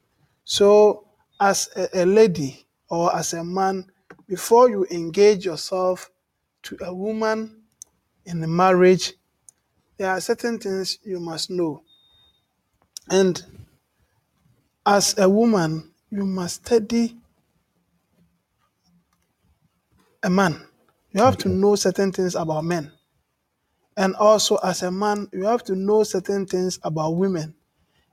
So, 0.44 1.06
as 1.40 1.68
a, 1.76 2.02
a 2.02 2.04
lady 2.04 2.66
or 2.88 3.14
as 3.16 3.32
a 3.32 3.44
man, 3.44 3.86
before 4.26 4.68
you 4.68 4.86
engage 4.90 5.44
yourself 5.46 6.10
to 6.64 6.76
a 6.82 6.92
woman 6.92 7.62
in 8.26 8.42
a 8.42 8.48
marriage, 8.48 9.14
there 9.96 10.10
are 10.10 10.20
certain 10.20 10.58
things 10.58 10.98
you 11.04 11.20
must 11.20 11.48
know. 11.48 11.82
And 13.08 13.42
as 14.86 15.16
a 15.18 15.28
woman, 15.28 15.92
you 16.10 16.26
must 16.26 16.66
study 16.66 17.16
a 20.22 20.30
man. 20.30 20.66
You 21.12 21.22
have 21.22 21.36
to 21.38 21.48
know 21.48 21.74
certain 21.76 22.12
things 22.12 22.34
about 22.34 22.64
men. 22.64 22.92
And 23.96 24.14
also, 24.16 24.56
as 24.56 24.82
a 24.82 24.90
man, 24.90 25.28
you 25.32 25.44
have 25.44 25.64
to 25.64 25.74
know 25.74 26.04
certain 26.04 26.46
things 26.46 26.78
about 26.82 27.16
women. 27.16 27.54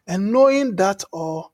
And 0.08 0.32
knowing 0.32 0.76
that, 0.78 1.04
or 1.12 1.52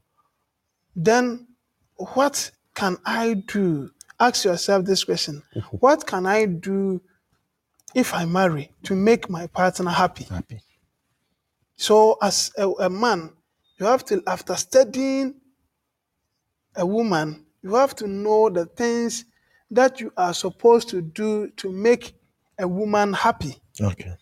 then 0.96 1.48
what 1.96 2.52
can 2.74 2.98
I 3.06 3.34
do? 3.34 3.92
Ask 4.20 4.46
yourself 4.46 4.86
this 4.86 5.04
question 5.04 5.44
What 5.72 6.06
can 6.08 6.26
I 6.26 6.46
do 6.46 7.02
if 7.94 8.14
I 8.14 8.26
marry 8.26 8.72
to 8.84 8.96
make 8.96 9.30
my 9.30 9.48
partner 9.48 9.92
happy? 9.92 10.24
Happy. 10.26 10.62
So, 11.76 12.18
as 12.22 12.52
a, 12.58 12.70
a 12.70 12.90
man, 12.90 13.32
you 13.78 13.86
have 13.86 14.06
to, 14.06 14.22
after 14.28 14.56
studying 14.56 15.36
a 16.76 16.86
woman, 16.86 17.46
you 17.62 17.76
have 17.76 17.96
to 17.96 18.08
know 18.08 18.50
the 18.50 18.66
things 18.66 19.26
that 19.72 20.00
you 20.00 20.12
are 20.18 20.34
supposed 20.34 20.90
to 20.90 21.02
do 21.02 21.50
to 21.58 21.72
make 21.72 22.16
a 22.60 22.68
woman 22.68 23.14
happy. 23.14 23.56
Okay. 23.82 24.14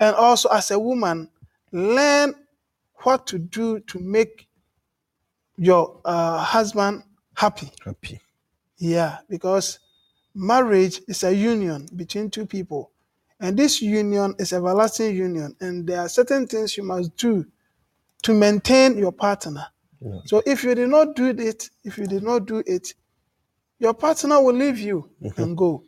And 0.00 0.14
also, 0.16 0.48
as 0.50 0.70
a 0.70 0.78
woman, 0.78 1.30
learn 1.72 2.34
what 3.02 3.26
to 3.28 3.38
do 3.38 3.80
to 3.80 3.98
make 3.98 4.48
your 5.56 6.00
uh, 6.04 6.38
husband 6.38 7.02
happy. 7.34 7.70
Happy. 7.84 8.20
Yeah, 8.78 9.18
because 9.28 9.78
marriage 10.34 11.00
is 11.08 11.24
a 11.24 11.34
union 11.34 11.88
between 11.96 12.30
two 12.30 12.46
people. 12.46 12.90
And 13.40 13.56
this 13.56 13.80
union 13.80 14.34
is 14.38 14.52
everlasting 14.52 15.14
union. 15.14 15.56
And 15.60 15.86
there 15.86 16.00
are 16.00 16.08
certain 16.08 16.46
things 16.46 16.76
you 16.76 16.82
must 16.82 17.16
do 17.16 17.46
to 18.22 18.34
maintain 18.34 18.98
your 18.98 19.12
partner. 19.12 19.66
Yeah. 20.00 20.20
So 20.24 20.42
if 20.46 20.64
you 20.64 20.74
did 20.74 20.88
not 20.88 21.14
do 21.16 21.28
it, 21.28 21.70
if 21.84 21.98
you 21.98 22.06
did 22.06 22.22
not 22.22 22.46
do 22.46 22.62
it, 22.66 22.94
your 23.78 23.94
partner 23.94 24.42
will 24.42 24.54
leave 24.54 24.78
you 24.78 25.10
and 25.36 25.56
go. 25.56 25.84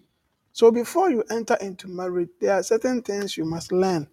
So 0.53 0.71
before 0.71 1.11
you 1.11 1.25
enter 1.31 1.57
into 1.61 1.89
marriage, 1.89 2.31
there 2.41 2.55
are 2.55 2.63
certain 2.63 3.03
things 3.03 3.37
you 3.37 3.45
must 3.45 3.73
learn 3.73 4.09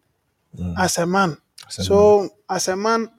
as 0.77 0.97
a 0.97 1.05
man. 1.05 1.37
As 1.67 1.79
a 1.79 1.83
so 1.83 2.29
as 2.49 2.67
a 2.67 2.75
man, 2.75 3.11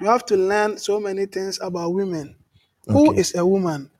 you 0.00 0.08
have 0.08 0.26
to 0.26 0.36
learn 0.36 0.78
so 0.78 1.00
many 1.00 1.26
things 1.26 1.60
about 1.60 1.90
women. 1.94 2.36
Who 2.88 3.12
Okay. 3.12 3.18
is 3.18 3.34
a 3.34 3.46
woman? 3.46 3.90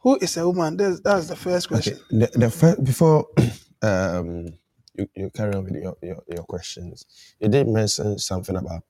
Who 0.00 0.16
is 0.20 0.36
a 0.36 0.46
woman? 0.48 0.76
That's, 0.76 1.00
that's 1.00 1.28
the 1.28 1.36
first 1.36 1.68
Okay. 1.70 1.92
question. 1.92 1.98
The, 2.10 2.26
the 2.34 2.50
first, 2.50 2.84
before 2.84 3.26
um, 3.82 4.54
you, 4.94 5.08
you 5.14 5.30
carry 5.30 5.54
on 5.54 5.64
with 5.64 5.74
your, 5.74 5.96
your, 6.02 6.22
your 6.28 6.44
questions, 6.44 7.06
you 7.40 7.48
did 7.48 7.68
mention 7.68 8.18
something 8.18 8.56
about 8.56 8.82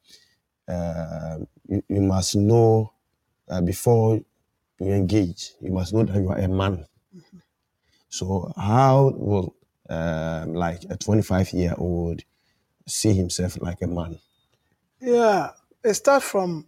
um 0.67 1.47
you, 1.69 1.83
you 1.89 2.01
must 2.01 2.37
know 2.37 2.93
uh, 3.49 3.61
before 3.61 4.21
you 4.81 4.93
engage, 4.93 5.53
you 5.61 5.71
must 5.71 5.93
know 5.93 6.03
that 6.03 6.17
you 6.21 6.29
are 6.29 6.39
a 6.39 6.49
man. 6.49 6.87
So, 8.09 8.53
how 8.57 9.13
will 9.17 9.55
um, 9.89 10.55
like 10.55 10.85
a 10.89 10.97
25 10.97 11.53
year 11.53 11.75
old 11.77 12.23
see 12.87 13.13
himself 13.13 13.61
like 13.61 13.83
a 13.83 13.87
man? 13.87 14.19
Yeah, 15.01 15.51
it 15.83 15.95
starts 15.95 16.25
from 16.29 16.67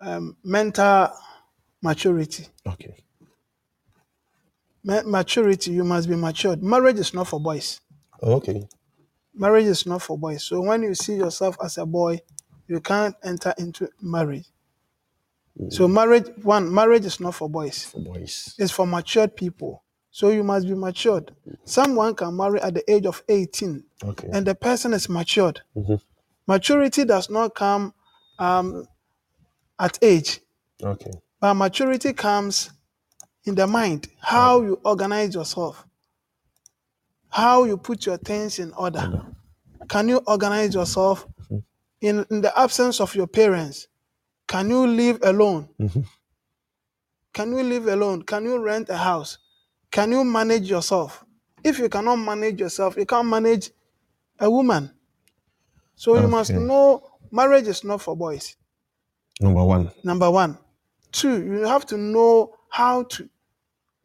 um, 0.00 0.36
mental 0.44 1.08
maturity. 1.82 2.46
Okay. 2.66 2.94
Ma- 4.82 5.02
maturity, 5.04 5.72
you 5.72 5.84
must 5.84 6.08
be 6.08 6.16
matured. 6.16 6.62
Marriage 6.62 6.98
is 6.98 7.12
not 7.12 7.28
for 7.28 7.40
boys. 7.40 7.80
Okay. 8.22 8.68
Marriage 9.34 9.66
is 9.66 9.86
not 9.86 10.02
for 10.02 10.18
boys. 10.18 10.44
So 10.44 10.60
when 10.60 10.82
you 10.82 10.94
see 10.94 11.14
yourself 11.16 11.56
as 11.64 11.78
a 11.78 11.86
boy, 11.86 12.20
you 12.68 12.80
can't 12.80 13.14
enter 13.24 13.54
into 13.58 13.88
marriage. 14.00 14.46
So 15.68 15.86
marriage, 15.88 16.26
one, 16.42 16.72
marriage 16.72 17.04
is 17.04 17.20
not 17.20 17.34
for 17.34 17.48
boys. 17.48 17.84
For 17.84 18.00
boys. 18.00 18.54
It's 18.58 18.72
for 18.72 18.86
matured 18.86 19.36
people. 19.36 19.82
So 20.10 20.30
you 20.30 20.42
must 20.42 20.66
be 20.66 20.74
matured. 20.74 21.34
Someone 21.64 22.14
can 22.14 22.36
marry 22.36 22.60
at 22.60 22.74
the 22.74 22.90
age 22.90 23.06
of 23.06 23.22
18 23.28 23.84
Okay. 24.04 24.28
and 24.32 24.46
the 24.46 24.54
person 24.54 24.92
is 24.94 25.08
matured. 25.08 25.60
Mhm. 25.76 26.00
Maturity 26.46 27.04
does 27.04 27.28
not 27.30 27.54
come 27.54 27.92
um, 28.38 28.86
at 29.78 29.98
age, 30.02 30.40
Okay. 30.82 31.12
but 31.40 31.54
maturity 31.54 32.12
comes 32.14 32.70
in 33.44 33.54
the 33.54 33.66
mind, 33.66 34.08
how 34.20 34.62
you 34.62 34.80
organize 34.84 35.34
yourself, 35.34 35.86
how 37.30 37.64
you 37.64 37.76
put 37.76 38.06
your 38.06 38.16
things 38.18 38.58
in 38.58 38.72
order. 38.72 39.22
Can 39.88 40.08
you 40.08 40.20
organize 40.26 40.74
yourself 40.74 41.26
in, 42.00 42.24
in 42.30 42.40
the 42.40 42.52
absence 42.58 43.00
of 43.00 43.14
your 43.14 43.26
parents? 43.26 43.86
Can 44.46 44.68
you 44.70 44.86
live 44.86 45.18
alone? 45.22 45.68
Mhm. 45.80 46.04
Can 47.32 47.52
you 47.56 47.62
live 47.62 47.86
alone? 47.86 48.22
Can 48.22 48.44
you 48.44 48.58
rent 48.62 48.88
a 48.88 48.96
house? 48.96 49.38
Can 49.90 50.10
you 50.10 50.24
manage 50.24 50.68
yourself? 50.68 51.24
If 51.62 51.78
you 51.78 51.88
cannot 51.88 52.16
manage 52.16 52.60
yourself, 52.60 52.96
you 52.96 53.06
can't 53.06 53.28
manage 53.28 53.70
a 54.38 54.50
woman. 54.50 54.90
So 55.94 56.16
you 56.20 56.26
must 56.28 56.50
Okay. 56.50 56.60
know 56.60 57.02
marriage 57.30 57.68
is 57.68 57.84
not 57.84 58.00
for 58.00 58.16
boys. 58.16 58.56
Number 59.40 59.64
one. 59.64 59.90
Number 60.02 60.30
one. 60.30 60.58
Two, 61.12 61.42
you 61.44 61.66
have 61.66 61.86
to 61.86 61.96
know 61.96 62.56
how 62.70 63.04
to 63.04 63.28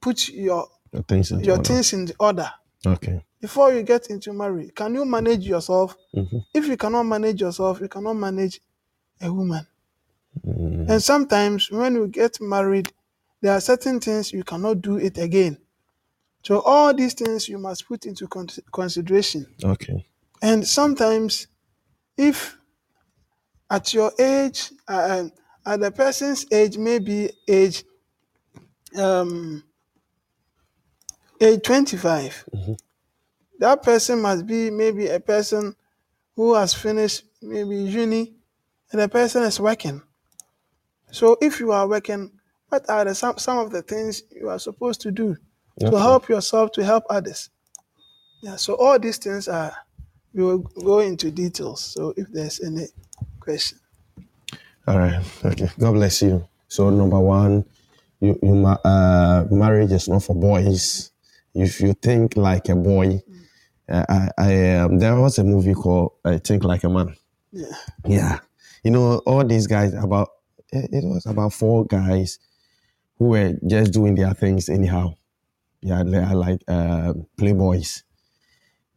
put 0.01 0.29
your 0.29 0.67
Your 0.91 1.03
things 1.03 1.31
in 1.31 1.39
your 1.43 1.57
order. 1.57 1.63
things 1.63 1.93
in 1.93 2.11
order 2.19 2.51
Okay. 2.85 3.23
before 3.41 3.73
you 3.73 3.83
get 3.83 4.07
into 4.09 4.33
marriage. 4.33 4.73
Can 4.73 4.93
you 4.95 5.05
manage 5.05 5.45
yourself? 5.47 5.95
Mhm. 6.15 6.43
If 6.53 6.67
you 6.67 6.77
cannot 6.77 7.03
manage 7.03 7.41
yourself, 7.41 7.79
you 7.79 7.87
cannot 7.87 8.13
manage 8.15 8.59
a 9.21 9.31
woman. 9.31 9.67
Mm. 10.45 10.89
And 10.89 11.03
sometimes 11.03 11.69
when 11.71 11.95
you 11.95 12.07
get 12.07 12.41
married, 12.41 12.91
there 13.41 13.53
are 13.53 13.61
certain 13.61 13.99
things 13.99 14.33
you 14.33 14.43
cannot 14.43 14.81
do 14.81 14.97
it 14.97 15.17
again. 15.17 15.57
So 16.43 16.61
all 16.61 16.93
these 16.93 17.13
things 17.13 17.47
you 17.49 17.57
must 17.57 17.87
put 17.87 18.05
into 18.05 18.27
con- 18.27 18.49
consideration. 18.71 19.45
Okay. 19.63 20.05
And 20.41 20.67
sometimes, 20.67 21.47
if 22.17 22.57
at 23.69 23.93
your 23.93 24.11
age, 24.19 24.71
uh, 24.87 25.19
um, 25.19 25.31
at 25.65 25.79
the 25.79 25.91
person's 25.91 26.45
age, 26.51 26.77
maybe 26.77 27.31
age, 27.47 27.83
um, 28.97 29.63
age 31.41 31.61
25, 31.63 32.45
that 33.59 33.83
person 33.83 34.21
must 34.21 34.45
be 34.45 34.69
maybe 34.69 35.07
a 35.07 35.19
person 35.19 35.75
who 36.35 36.53
has 36.55 36.73
finished 36.73 37.23
maybe 37.41 37.75
uni, 37.75 38.33
and 38.91 39.01
the 39.01 39.07
person 39.09 39.43
is 39.43 39.59
working. 39.59 40.01
So 41.11 41.37
if 41.41 41.59
you 41.59 41.71
are 41.71 41.87
working, 41.87 42.31
what 42.69 42.89
are 42.89 43.05
the, 43.05 43.15
some, 43.15 43.37
some 43.37 43.57
of 43.59 43.71
the 43.71 43.81
things 43.81 44.23
you 44.31 44.49
are 44.49 44.59
supposed 44.59 45.01
to 45.01 45.11
do 45.11 45.37
to 45.79 45.95
help 45.97 46.27
yourself, 46.29 46.71
to 46.73 46.83
help 46.83 47.05
others? 47.09 47.49
Yeah, 48.41 48.57
so 48.57 48.75
all 48.75 48.99
these 48.99 49.17
things 49.17 49.47
are, 49.47 49.75
we 50.33 50.43
will 50.43 50.59
go 50.59 50.99
into 50.99 51.31
details. 51.31 51.81
So 51.83 52.13
if 52.17 52.27
there's 52.29 52.61
any 52.61 52.87
question. 53.39 53.79
All 54.87 54.99
right. 54.99 55.23
Okay. 55.43 55.69
God 55.79 55.93
bless 55.93 56.21
you. 56.21 56.47
So 56.67 56.89
number 56.89 57.19
one, 57.19 57.65
you 58.19 58.37
you 58.43 58.53
ma- 58.55 58.77
uh, 58.83 59.45
marriage 59.49 59.91
is 59.91 60.07
not 60.07 60.23
for 60.23 60.35
boys. 60.35 61.11
If 61.55 61.79
you 61.79 61.93
think 61.93 62.35
like 62.35 62.69
a 62.69 62.75
boy, 62.75 63.21
uh, 63.89 64.05
I, 64.09 64.29
I 64.37 64.75
um, 64.75 64.99
there 64.99 65.19
was 65.19 65.39
a 65.39 65.43
movie 65.43 65.73
called 65.73 66.11
I 66.25 66.37
Think 66.37 66.63
Like 66.63 66.83
a 66.83 66.89
Man. 66.89 67.15
Yeah. 67.51 67.75
Yeah. 68.05 68.39
You 68.83 68.91
know 68.91 69.19
all 69.25 69.45
these 69.45 69.65
guys 69.65 69.93
about 69.93 70.29
it, 70.71 70.89
it 70.91 71.05
was 71.05 71.25
about 71.25 71.53
four 71.53 71.85
guys 71.85 72.39
who 73.17 73.29
were 73.29 73.53
just 73.65 73.93
doing 73.93 74.15
their 74.15 74.33
things 74.33 74.69
anyhow. 74.69 75.15
Yeah, 75.81 76.03
they 76.03 76.17
are 76.17 76.35
like 76.35 76.61
uh, 76.67 77.13
playboys, 77.37 78.03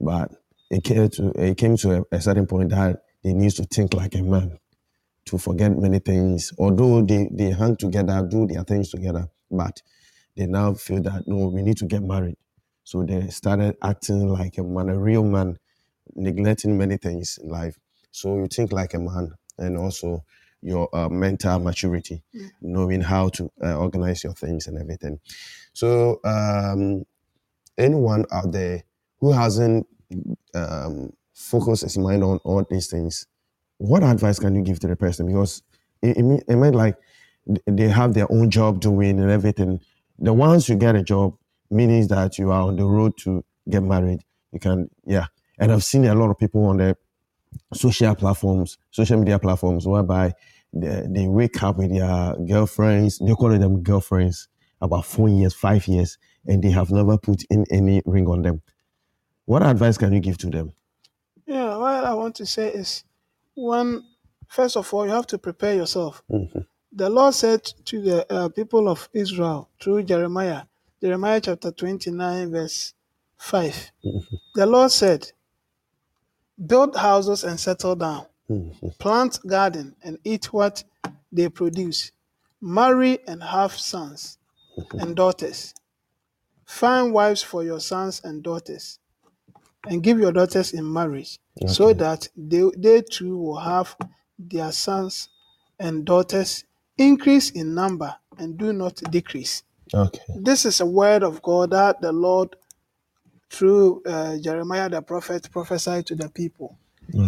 but 0.00 0.32
it 0.70 0.82
came 0.82 1.08
to 1.10 1.32
it 1.36 1.56
came 1.56 1.76
to 1.78 1.98
a, 1.98 2.16
a 2.16 2.20
certain 2.20 2.46
point 2.46 2.70
that 2.70 3.02
they 3.22 3.32
need 3.34 3.52
to 3.52 3.64
think 3.64 3.94
like 3.94 4.14
a 4.14 4.22
man 4.22 4.58
to 5.26 5.38
forget 5.38 5.76
many 5.76 5.98
things. 5.98 6.52
Although 6.58 7.02
they, 7.02 7.28
they 7.30 7.50
hang 7.50 7.76
together, 7.76 8.26
do 8.28 8.46
their 8.46 8.64
things 8.64 8.90
together, 8.90 9.28
but 9.50 9.82
they 10.36 10.46
now 10.46 10.74
feel 10.74 11.02
that 11.02 11.24
no, 11.26 11.48
we 11.48 11.62
need 11.62 11.76
to 11.78 11.86
get 11.86 12.02
married. 12.02 12.36
So 12.88 13.02
they 13.02 13.28
started 13.28 13.76
acting 13.82 14.28
like 14.30 14.56
a 14.56 14.62
man, 14.62 14.88
a 14.88 14.98
real 14.98 15.22
man, 15.22 15.58
neglecting 16.14 16.78
many 16.78 16.96
things 16.96 17.38
in 17.42 17.50
life. 17.50 17.76
So 18.12 18.36
you 18.36 18.46
think 18.46 18.72
like 18.72 18.94
a 18.94 18.98
man, 18.98 19.34
and 19.58 19.76
also 19.76 20.24
your 20.62 20.88
uh, 20.96 21.10
mental 21.10 21.58
maturity, 21.58 22.22
knowing 22.62 23.02
how 23.02 23.28
to 23.28 23.52
uh, 23.62 23.76
organize 23.76 24.24
your 24.24 24.32
things 24.32 24.68
and 24.68 24.78
everything. 24.78 25.20
So 25.74 26.18
um, 26.24 27.04
anyone 27.76 28.24
out 28.32 28.52
there 28.52 28.84
who 29.20 29.32
hasn't 29.32 29.86
um, 30.54 31.12
focused 31.34 31.82
his 31.82 31.98
mind 31.98 32.24
on 32.24 32.38
all 32.38 32.64
these 32.70 32.86
things, 32.86 33.26
what 33.76 34.02
advice 34.02 34.38
can 34.38 34.54
you 34.54 34.62
give 34.62 34.80
to 34.80 34.88
the 34.88 34.96
person? 34.96 35.26
Because 35.26 35.62
it, 36.00 36.16
it, 36.16 36.44
it 36.48 36.56
meant 36.56 36.74
like 36.74 36.96
they 37.66 37.88
have 37.88 38.14
their 38.14 38.32
own 38.32 38.48
job 38.48 38.80
doing 38.80 39.20
and 39.20 39.30
everything. 39.30 39.78
The 40.18 40.32
once 40.32 40.70
you 40.70 40.76
get 40.76 40.96
a 40.96 41.02
job, 41.02 41.34
means 41.70 42.08
that 42.08 42.38
you 42.38 42.50
are 42.50 42.62
on 42.62 42.76
the 42.76 42.84
road 42.84 43.16
to 43.18 43.44
get 43.68 43.82
married. 43.82 44.20
You 44.52 44.60
can, 44.60 44.90
yeah. 45.04 45.26
And 45.58 45.72
I've 45.72 45.84
seen 45.84 46.04
a 46.04 46.14
lot 46.14 46.30
of 46.30 46.38
people 46.38 46.64
on 46.66 46.78
the 46.78 46.96
social 47.74 48.14
platforms, 48.14 48.78
social 48.90 49.18
media 49.18 49.38
platforms, 49.38 49.86
whereby 49.86 50.32
they, 50.72 51.06
they 51.08 51.26
wake 51.26 51.62
up 51.62 51.78
with 51.78 51.90
their 51.90 52.34
girlfriends, 52.46 53.18
they 53.18 53.32
call 53.32 53.50
them 53.50 53.82
girlfriends, 53.82 54.48
about 54.80 55.04
four 55.04 55.28
years, 55.28 55.54
five 55.54 55.86
years, 55.88 56.18
and 56.46 56.62
they 56.62 56.70
have 56.70 56.90
never 56.90 57.18
put 57.18 57.42
in 57.50 57.64
any 57.70 58.00
ring 58.06 58.28
on 58.28 58.42
them. 58.42 58.62
What 59.44 59.62
advice 59.62 59.98
can 59.98 60.12
you 60.12 60.20
give 60.20 60.38
to 60.38 60.50
them? 60.50 60.72
Yeah, 61.46 61.76
what 61.76 62.04
I 62.04 62.14
want 62.14 62.36
to 62.36 62.46
say 62.46 62.68
is 62.68 63.04
one, 63.54 64.04
first 64.46 64.76
of 64.76 64.92
all, 64.92 65.06
you 65.06 65.12
have 65.12 65.26
to 65.28 65.38
prepare 65.38 65.74
yourself. 65.74 66.22
Mhm. 66.30 66.66
The 66.92 67.10
Lord 67.10 67.34
said 67.34 67.64
to 67.86 68.00
the 68.00 68.32
uh, 68.32 68.48
people 68.50 68.88
of 68.88 69.08
Israel 69.12 69.68
through 69.80 70.04
Jeremiah, 70.04 70.62
Jeremiah 71.00 71.40
chapter 71.40 71.70
29, 71.70 72.50
verse 72.50 72.94
5. 73.36 73.92
The 74.54 74.66
Lord 74.66 74.90
said, 74.90 75.30
Build 76.66 76.96
houses 76.96 77.44
and 77.44 77.60
settle 77.60 77.94
down, 77.94 78.26
plant 78.98 79.38
garden 79.46 79.94
and 80.02 80.18
eat 80.24 80.52
what 80.52 80.82
they 81.30 81.48
produce, 81.48 82.10
marry 82.60 83.20
and 83.28 83.40
have 83.42 83.72
sons 83.72 84.38
and 84.92 85.14
daughters, 85.22 85.72
find 86.66 87.12
wives 87.12 87.42
for 87.42 87.62
your 87.62 87.78
sons 87.78 88.20
and 88.24 88.42
daughters, 88.42 88.98
and 89.86 90.02
give 90.02 90.18
your 90.18 90.32
daughters 90.32 90.72
in 90.72 90.92
marriage, 90.92 91.38
so 91.68 91.92
that 91.92 92.28
they, 92.36 92.64
they 92.76 93.02
too 93.02 93.36
will 93.38 93.60
have 93.60 93.94
their 94.36 94.72
sons 94.72 95.28
and 95.78 96.04
daughters. 96.04 96.64
Increase 96.96 97.50
in 97.50 97.74
number 97.74 98.16
and 98.38 98.58
do 98.58 98.72
not 98.72 98.96
decrease. 99.12 99.62
Okay. 99.94 100.20
This 100.36 100.64
is 100.64 100.80
a 100.80 100.86
word 100.86 101.22
of 101.22 101.40
God 101.42 101.70
that 101.70 102.00
the 102.00 102.12
Lord, 102.12 102.56
through 103.50 104.02
uh, 104.04 104.38
Jeremiah 104.38 104.88
the 104.88 105.02
prophet, 105.02 105.48
prophesied 105.50 106.06
to 106.06 106.14
the 106.14 106.28
people. 106.28 106.78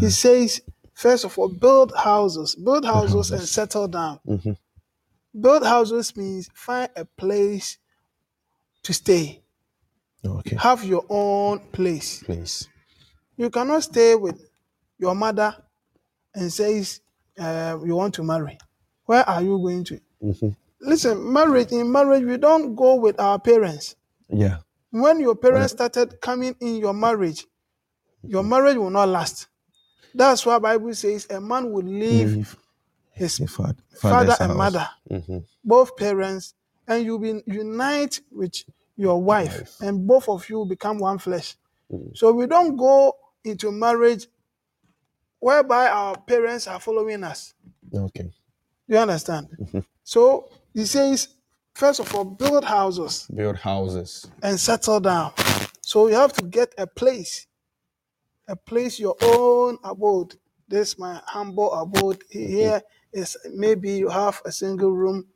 He 0.01 0.11
says, 0.11 0.61
first 0.95 1.25
of 1.25 1.39
all, 1.39 1.49
build 1.49 1.93
houses, 1.97 2.55
build 2.55 2.85
houses 2.85 3.31
and 3.31 3.41
settle 3.43 3.89
down. 3.89 4.21
Mhm. 4.27 4.57
Build 5.41 5.65
houses 5.65 6.15
means 6.17 6.49
find 6.55 6.91
a 6.97 7.05
place 7.05 7.79
to 8.83 8.93
stay, 8.93 9.43
Okay. 10.25 10.57
have 10.57 10.85
your 10.85 11.05
own 11.09 11.61
place. 11.73 12.23
Place. 12.23 12.69
You 13.37 13.49
cannot 13.49 13.83
stay 13.85 14.15
with 14.17 14.39
your 14.99 15.15
mother 15.15 15.57
and 16.35 16.53
says 16.53 17.01
uh, 17.39 17.79
you 17.85 17.95
want 17.97 18.13
to 18.15 18.23
marry. 18.23 18.59
Where 19.07 19.27
are 19.27 19.41
you 19.43 19.57
going 19.59 19.85
to? 19.85 20.01
Mhm. 20.23 20.57
Listen, 20.81 21.33
marriage 21.33 21.73
in 21.73 21.91
marriage, 21.93 22.25
we 22.25 22.37
don't 22.37 22.75
go 22.75 22.95
with 22.97 23.19
our 23.21 23.39
parents. 23.39 23.97
Yeah. 24.29 24.59
When 24.91 25.21
your 25.21 25.37
parents 25.37 25.73
started 25.73 26.21
coming 26.21 26.57
in 26.61 26.77
your 26.77 26.95
marriage, 26.95 27.47
your 28.23 28.43
marriage 28.43 28.77
will 28.77 28.91
not 28.91 29.09
last. 29.09 29.49
That's 30.15 30.45
why 30.45 30.59
Bible 30.59 30.95
says 30.95 31.27
a 31.31 31.41
man 31.41 31.71
will 31.71 31.85
leave 31.85 32.35
Leave 32.37 32.57
his 33.13 33.39
the 33.39 33.47
fa- 33.47 33.77
father 33.95 34.35
and 34.41 34.51
house. 34.53 34.57
mother, 34.57 34.89
Mhm. 35.11 35.45
both 35.63 35.97
parents, 35.97 36.55
and 36.89 37.05
you 37.05 37.17
will 37.17 37.41
unite 37.47 38.21
with 38.33 38.55
your 38.97 39.23
wife, 39.23 39.59
Wife. 39.59 39.81
and 39.83 40.07
both 40.07 40.29
of 40.29 40.49
you 40.49 40.65
become 40.65 40.99
one 40.99 41.19
flesh. 41.19 41.57
Mm. 41.93 42.17
So 42.17 42.33
we 42.33 42.47
don't 42.47 42.77
go 42.77 43.17
into 43.45 43.71
marriage 43.71 44.27
whereby 45.39 45.89
our 45.89 46.17
parents 46.19 46.67
are 46.67 46.81
following 46.81 47.23
us. 47.25 47.55
Okay. 47.95 48.31
You 48.89 48.99
understand? 48.99 49.49
So 50.03 50.51
he 50.75 50.85
says, 50.85 51.29
first 51.75 52.01
of 52.01 52.15
all, 52.15 52.25
build 52.25 52.65
houses 52.65 53.27
Build 53.35 53.57
houses. 53.57 54.27
and 54.43 54.59
settle 54.59 55.01
down. 55.01 55.33
So 55.83 56.09
you 56.09 56.15
have 56.15 56.33
to 56.35 56.45
get 56.45 56.73
a 56.79 56.87
place, 56.87 57.47
a 58.49 58.55
place 58.57 58.99
your 58.99 59.17
own 59.23 59.79
abode. 59.83 60.37
This 60.69 60.99
my 60.99 61.21
humble 61.27 61.73
abode. 61.73 62.23
Mm-hmm. 62.33 62.47
Here 62.47 62.83
is 63.13 63.37
maybe 63.53 63.93
you 63.93 64.09
have 64.09 64.41
a 64.45 64.53
single 64.53 64.93
room, 64.93 65.27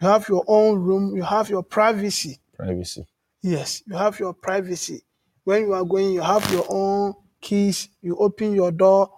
you 0.00 0.08
have 0.08 0.28
your 0.28 0.42
own 0.48 0.80
room, 0.80 1.14
you 1.14 1.22
have 1.22 1.48
your 1.48 1.62
privacy. 1.62 2.40
Privacy. 2.52 3.06
Yes, 3.42 3.82
you 3.86 3.96
have 3.96 4.18
your 4.18 4.32
privacy. 4.34 5.02
When 5.44 5.62
you 5.62 5.72
are 5.74 5.84
going, 5.84 6.12
you 6.12 6.20
have 6.20 6.48
your 6.52 6.66
own 6.68 7.14
keys. 7.40 7.88
You 8.00 8.16
open 8.16 8.54
your 8.54 8.72
door. 8.72 9.10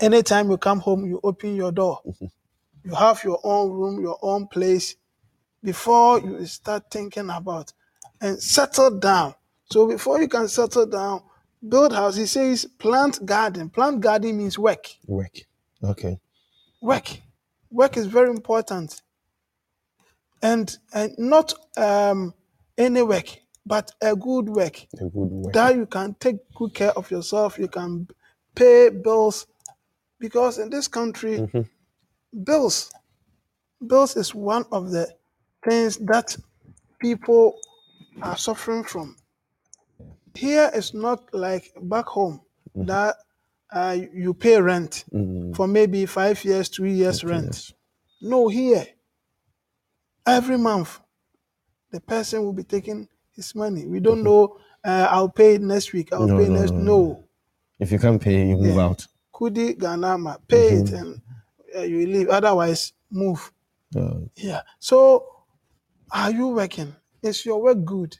Anytime 0.00 0.50
you 0.50 0.58
come 0.58 0.80
home, 0.80 1.04
you 1.06 1.20
open 1.24 1.56
your 1.56 1.72
door. 1.72 2.00
Mm-hmm. 2.06 2.26
You 2.84 2.94
have 2.94 3.22
your 3.24 3.40
own 3.44 3.70
room, 3.70 4.00
your 4.00 4.18
own 4.22 4.46
place 4.46 4.96
before 5.62 6.20
you 6.20 6.44
start 6.46 6.84
thinking 6.90 7.30
about 7.30 7.72
and 8.20 8.40
settle 8.42 8.98
down. 8.98 9.34
So 9.70 9.86
before 9.88 10.20
you 10.20 10.28
can 10.28 10.48
settle 10.48 10.86
down, 10.86 11.22
build 11.66 11.92
house. 11.92 12.16
He 12.16 12.26
says 12.26 12.64
plant 12.78 13.24
garden. 13.26 13.68
Plant 13.70 14.00
garden 14.00 14.38
means 14.38 14.58
work. 14.58 14.86
Work. 15.06 15.40
Okay. 15.82 16.18
Work. 16.80 17.08
Work 17.70 17.96
is 17.96 18.06
very 18.06 18.30
important. 18.30 19.02
And 20.42 20.74
and 20.94 21.12
not 21.18 21.52
um 21.76 22.32
any 22.78 23.02
work, 23.02 23.26
but 23.66 23.90
a 24.00 24.14
good 24.14 24.48
work. 24.48 24.86
A 24.94 25.04
good 25.04 25.12
work. 25.12 25.52
that 25.52 25.74
you 25.74 25.86
can 25.86 26.14
take 26.14 26.36
good 26.54 26.72
care 26.74 26.92
of 26.92 27.10
yourself, 27.10 27.58
you 27.58 27.68
can 27.68 28.06
pay 28.54 28.88
bills. 28.90 29.46
Because 30.20 30.58
in 30.58 30.70
this 30.70 30.88
country, 30.88 31.38
Mhm. 31.38 31.68
Bills, 32.44 32.90
bills 33.86 34.16
is 34.16 34.34
one 34.34 34.64
of 34.72 34.90
the 34.90 35.14
things 35.68 35.98
that 35.98 36.36
people 37.00 37.58
are 38.22 38.36
suffering 38.36 38.84
from. 38.84 39.16
Here 40.34 40.70
it's 40.72 40.94
not 40.94 41.32
like 41.34 41.72
back 41.82 42.06
home 42.06 42.40
that 42.80 43.16
uh, 43.72 43.96
you 44.12 44.32
pay 44.34 44.60
rent 44.60 45.04
Mm. 45.12 45.54
for 45.54 45.66
maybe 45.66 46.06
five 46.06 46.42
years, 46.44 46.68
two 46.68 46.86
years 46.86 47.24
rent. 47.24 47.72
No, 48.20 48.48
here, 48.48 48.86
every 50.26 50.58
month, 50.58 51.00
the 51.90 52.00
person 52.00 52.42
will 52.44 52.54
be 52.54 52.64
taking 52.64 53.08
his 53.34 53.54
money. 53.54 53.86
We 53.86 54.00
don't 54.00 54.22
know, 54.24 54.58
uh, 54.84 55.08
I'll 55.10 55.30
pay 55.30 55.56
it 55.56 55.62
next 55.62 55.92
week, 55.92 56.12
I'll 56.12 56.28
No, 56.28 56.38
pay 56.38 56.48
no, 56.48 56.54
next. 56.60 56.76
no, 56.76 56.82
No. 56.84 57.24
If 57.80 57.92
you 57.92 57.98
can't 57.98 58.20
pay, 58.22 58.48
you 58.48 58.56
move 58.56 58.76
Yeah. 58.76 58.78
out. 58.78 59.06
Kudi 59.34 59.74
Ganama, 59.78 60.38
pay 60.48 60.70
Mm-hmm. 60.70 60.80
it 60.80 60.92
and 60.92 61.20
uh, 61.76 61.82
you 61.82 62.06
leave. 62.06 62.28
Otherwise, 62.28 62.92
move. 63.10 63.52
Yeah. 64.36 64.62
So, 64.78 65.26
are 66.10 66.30
you 66.30 66.48
working? 66.48 66.94
Is 67.22 67.44
your 67.44 67.60
work 67.62 67.84
good? 67.84 68.16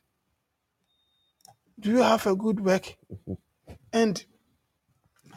Do 1.80 1.90
you 1.90 1.98
have 2.02 2.26
a 2.26 2.34
good 2.34 2.60
work? 2.60 2.96
And 3.90 4.22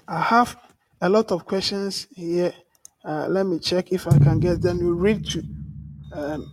I 0.07 0.21
have 0.21 0.57
a 0.99 1.07
lot 1.07 1.31
of 1.31 1.45
questions 1.45 2.07
here. 2.13 2.53
Uh, 3.05 3.27
let 3.29 3.45
me 3.45 3.59
check 3.59 3.93
if 3.93 4.07
I 4.07 4.17
can 4.19 4.39
get 4.39 4.61
them. 4.61 4.79
You 4.79 4.93
read 4.93 5.25
to 5.27 5.43
um, 6.13 6.51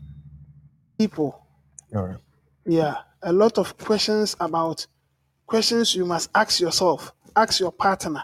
people. 0.97 1.44
all 1.94 2.07
right. 2.07 2.18
Yeah, 2.64 2.99
a 3.23 3.33
lot 3.33 3.59
of 3.59 3.77
questions 3.79 4.37
about 4.38 4.87
questions 5.47 5.94
you 5.94 6.05
must 6.05 6.31
ask 6.35 6.61
yourself, 6.61 7.12
ask 7.35 7.59
your 7.59 7.73
partner 7.73 8.23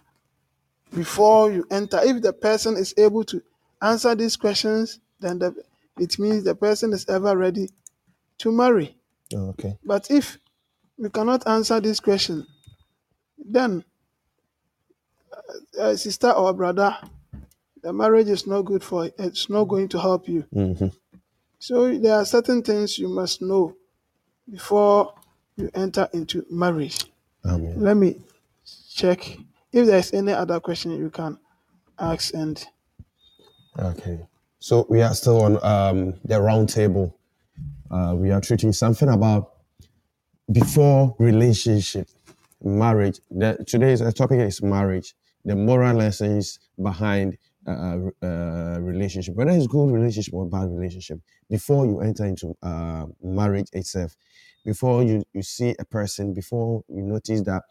before 0.93 1.51
you 1.53 1.67
enter. 1.71 2.01
If 2.03 2.23
the 2.23 2.33
person 2.33 2.77
is 2.77 2.95
able 2.97 3.25
to 3.25 3.43
answer 3.83 4.15
these 4.15 4.37
questions, 4.37 5.01
then 5.21 5.39
the, 5.39 5.55
it 5.99 6.19
means 6.19 6.45
the 6.45 6.55
person 6.55 6.93
is 6.93 7.07
ever 7.09 7.37
ready 7.37 7.69
to 8.39 8.53
marry. 8.53 8.97
Okay. 9.33 9.77
But 9.85 10.11
if 10.11 10.39
you 10.99 11.11
cannot 11.11 11.47
answer 11.47 11.81
this 11.81 12.01
question, 12.01 12.47
then 13.39 13.85
uh, 15.33 15.81
uh, 15.81 15.97
sister 15.97 16.31
or 16.31 16.53
brother, 16.53 16.97
the 17.83 17.93
marriage 17.93 18.29
is 18.29 18.47
not 18.47 18.63
good 18.63 18.83
for 18.83 19.11
it's 19.19 19.51
not 19.51 19.65
going 19.65 19.89
to 19.89 20.01
help 20.01 20.29
you. 20.29 20.43
hmm 20.53 20.87
So 21.59 21.97
there 21.99 22.15
are 22.15 22.25
certain 22.25 22.63
things 22.63 22.99
you 22.99 23.09
must 23.09 23.43
know 23.43 23.75
before 24.51 25.15
you 25.57 25.71
enter 25.75 26.09
into 26.13 26.45
marriage. 26.51 27.07
Amen. 27.45 27.81
Let 27.81 27.97
me 27.97 28.21
check 28.91 29.39
if 29.75 29.87
there's 29.87 30.13
any 30.13 30.33
other 30.33 30.61
question 30.61 30.93
you 30.93 31.11
can 31.11 31.39
ask 31.99 32.33
and 32.35 32.65
Okay. 33.79 34.21
So 34.61 34.87
we 34.89 35.03
are 35.03 35.15
still 35.15 35.43
on 35.43 35.63
um, 35.65 36.15
the 36.25 36.41
round 36.41 36.69
table. 36.69 37.19
Uh, 37.91 38.15
we 38.17 38.31
are 38.31 38.41
treating 38.41 38.73
something 38.73 39.09
about 39.09 39.51
before 40.53 41.17
relationship, 41.19 42.09
marriage. 42.63 43.21
The, 43.31 43.63
today's 43.67 44.01
topic 44.15 44.41
is 44.41 44.63
marriage. 44.63 45.15
The 45.45 45.57
moral 45.57 45.97
lessons 45.97 46.61
behind 46.81 47.37
uh, 47.67 47.99
uh, 48.23 48.79
relationship, 48.81 49.35
whether 49.35 49.51
it's 49.51 49.67
good 49.67 49.91
relationship 49.91 50.35
or 50.35 50.47
bad 50.47 50.71
relationship. 50.71 51.19
Before 51.51 51.85
you 51.85 52.01
enter 52.01 52.25
into 52.25 52.55
uh, 52.63 53.07
marriage 53.23 53.69
itself, 53.73 54.17
before 54.65 55.03
you, 55.03 55.23
you 55.33 55.43
see 55.43 55.75
a 55.79 55.85
person, 55.85 56.33
before 56.33 56.85
you 56.89 57.03
notice 57.03 57.43
that, 57.43 57.63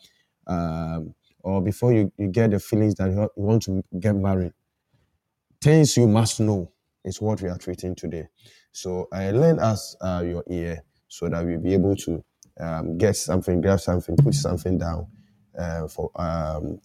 um, 0.47 1.15
or 1.43 1.61
before 1.61 1.93
you, 1.93 2.11
you 2.17 2.27
get 2.29 2.51
the 2.51 2.59
feelings 2.59 2.95
that 2.95 3.11
you 3.11 3.29
want- 3.37 3.63
to 3.63 3.83
get 3.99 4.15
married, 4.15 4.53
things 5.61 5.97
you 5.97 6.07
must 6.07 6.39
know 6.39 6.71
is 7.03 7.21
what 7.21 7.41
we 7.41 7.49
are 7.49 7.57
treating 7.57 7.95
today. 7.95 8.27
So 8.71 9.07
I 9.11 9.31
lend 9.31 9.59
us 9.59 9.95
uh, 10.01 10.23
your 10.25 10.43
ear 10.49 10.83
so 11.07 11.29
that 11.29 11.45
we'll 11.45 11.59
be 11.59 11.73
able 11.73 11.95
to 11.97 12.23
um, 12.59 12.97
get 12.97 13.15
something, 13.15 13.61
grab 13.61 13.79
something, 13.79 14.15
put 14.17 14.33
something 14.35 14.77
down 14.77 15.07
uh, 15.57 15.87
for 15.87 16.11
um, 16.15 16.79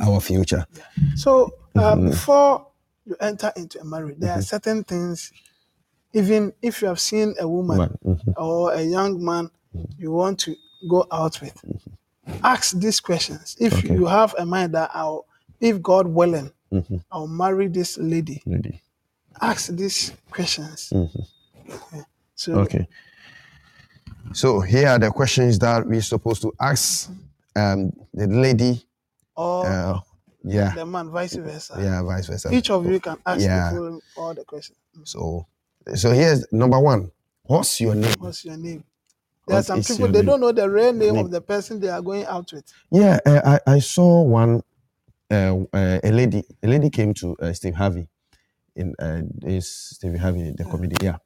our 0.00 0.20
future. 0.20 0.66
so 1.14 1.52
uh, 1.76 1.96
before 1.96 2.68
you 3.04 3.16
enter 3.20 3.52
into 3.56 3.80
a 3.80 3.84
marriage, 3.84 4.16
there 4.18 4.32
are 4.32 4.42
certain 4.42 4.84
things 4.84 5.32
even 6.14 6.52
if 6.62 6.82
you 6.82 6.88
have 6.88 7.00
seen 7.00 7.34
a 7.40 7.48
woman 7.48 7.86
mhm, 8.04 8.34
or 8.36 8.72
a 8.72 8.82
young 8.82 9.22
man 9.24 9.50
you 9.98 10.10
want 10.12 10.38
to 10.40 10.56
go 10.88 11.06
out 11.12 11.40
with, 11.42 11.64
ask 12.42 12.76
these 12.78 13.00
questions. 13.00 13.56
If 13.60 13.74
Okay. 13.74 13.94
you 13.94 14.06
have 14.06 14.34
a 14.38 14.44
mind 14.46 14.74
that 14.74 14.90
I'll, 14.94 15.26
if 15.60 15.80
God 15.82 16.06
willing, 16.06 16.50
mhm, 16.72 17.02
I'll 17.10 17.26
marry 17.28 17.68
this 17.68 17.98
lady, 17.98 18.42
lady. 18.46 18.80
ask 19.40 19.68
these 19.68 20.12
questions. 20.30 20.90
Mhm. 20.94 21.26
So 22.34 22.58
Okay. 22.60 22.86
So 24.32 24.60
here 24.60 24.88
are 24.88 24.98
the 24.98 25.10
questions 25.10 25.58
that 25.60 25.86
we're 25.86 26.02
supposed 26.02 26.42
to 26.42 26.52
ask 26.60 27.10
um, 27.54 27.92
the 28.12 28.26
lady. 28.26 28.84
or 29.34 29.66
Uh, 29.66 30.00
yeah, 30.44 30.74
the 30.74 30.84
man, 30.86 31.10
vice 31.10 31.34
versa. 31.36 31.74
yeah, 31.78 32.02
vice 32.02 32.26
versa. 32.26 32.52
Each 32.54 32.70
of 32.70 32.84
you 32.86 33.00
can 33.00 33.16
ask 33.24 33.40
Yeah. 33.40 33.70
the 33.70 33.76
following 33.76 34.00
all 34.16 34.34
the 34.34 34.44
questions. 34.44 34.78
So, 35.04 35.46
so 35.94 36.10
here's 36.12 36.44
number 36.52 36.78
one. 36.78 37.10
What's 37.44 37.80
your 37.80 37.94
name? 37.94 38.14
What's 38.18 38.44
your 38.44 38.56
name? 38.56 38.84
There 39.46 39.58
are 39.58 39.62
some 39.62 39.82
people 39.82 40.08
they 40.08 40.22
don't 40.22 40.40
know 40.40 40.52
the 40.52 40.68
real 40.68 40.92
name 40.92 41.14
Name. 41.14 41.24
of 41.24 41.30
the 41.30 41.40
person 41.40 41.80
they 41.80 41.88
are 41.88 42.02
going 42.02 42.24
out 42.26 42.52
with. 42.52 42.64
Yeah, 42.90 43.18
uh, 43.24 43.58
I, 43.66 43.74
I 43.74 43.78
saw 43.78 44.22
one. 44.22 44.62
Uh, 45.30 45.58
uh, 45.72 45.98
a 46.04 46.12
lady, 46.12 46.44
a 46.62 46.68
lady 46.68 46.88
came 46.88 47.12
to 47.14 47.36
uh, 47.40 47.52
Steve 47.52 47.74
Harvey, 47.74 48.08
in 48.76 48.94
uh, 49.00 49.22
this 49.34 49.90
Steve 49.94 50.18
Harvey, 50.18 50.52
the 50.56 50.64
comedy, 50.64 50.94
yeah, 51.02 51.16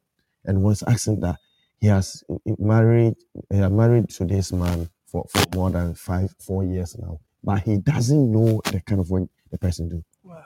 and 0.45 0.63
was 0.63 0.83
asking 0.83 1.19
that 1.19 1.37
he 1.79 1.87
has 1.87 2.23
married, 2.57 3.15
he 3.51 3.57
has 3.57 3.71
married 3.71 4.09
to 4.09 4.25
this 4.25 4.51
man 4.51 4.89
for, 5.05 5.25
for 5.29 5.43
more 5.55 5.69
than 5.69 5.93
five, 5.93 6.33
four 6.39 6.63
years 6.63 6.97
now, 6.97 7.19
but 7.43 7.61
he 7.61 7.77
doesn't 7.77 8.31
know 8.31 8.61
the 8.71 8.79
kind 8.81 9.01
of 9.01 9.09
work 9.11 9.29
the 9.51 9.57
person 9.57 9.89
do. 9.89 10.03
Wow. 10.23 10.43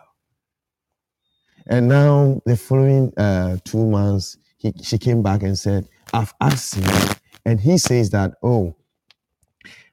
And 1.68 1.88
now 1.88 2.42
the 2.46 2.58
following 2.58 3.14
uh, 3.18 3.58
two 3.64 3.86
months, 3.86 4.38
he, 4.58 4.74
she 4.84 4.98
came 4.98 5.22
back 5.24 5.44
and 5.44 5.58
said, 5.58 5.88
I've 6.14 6.34
asked 6.42 6.76
him. 6.76 7.16
And 7.46 7.60
he 7.62 7.78
says 7.78 8.10
that, 8.12 8.34
oh, 8.44 8.76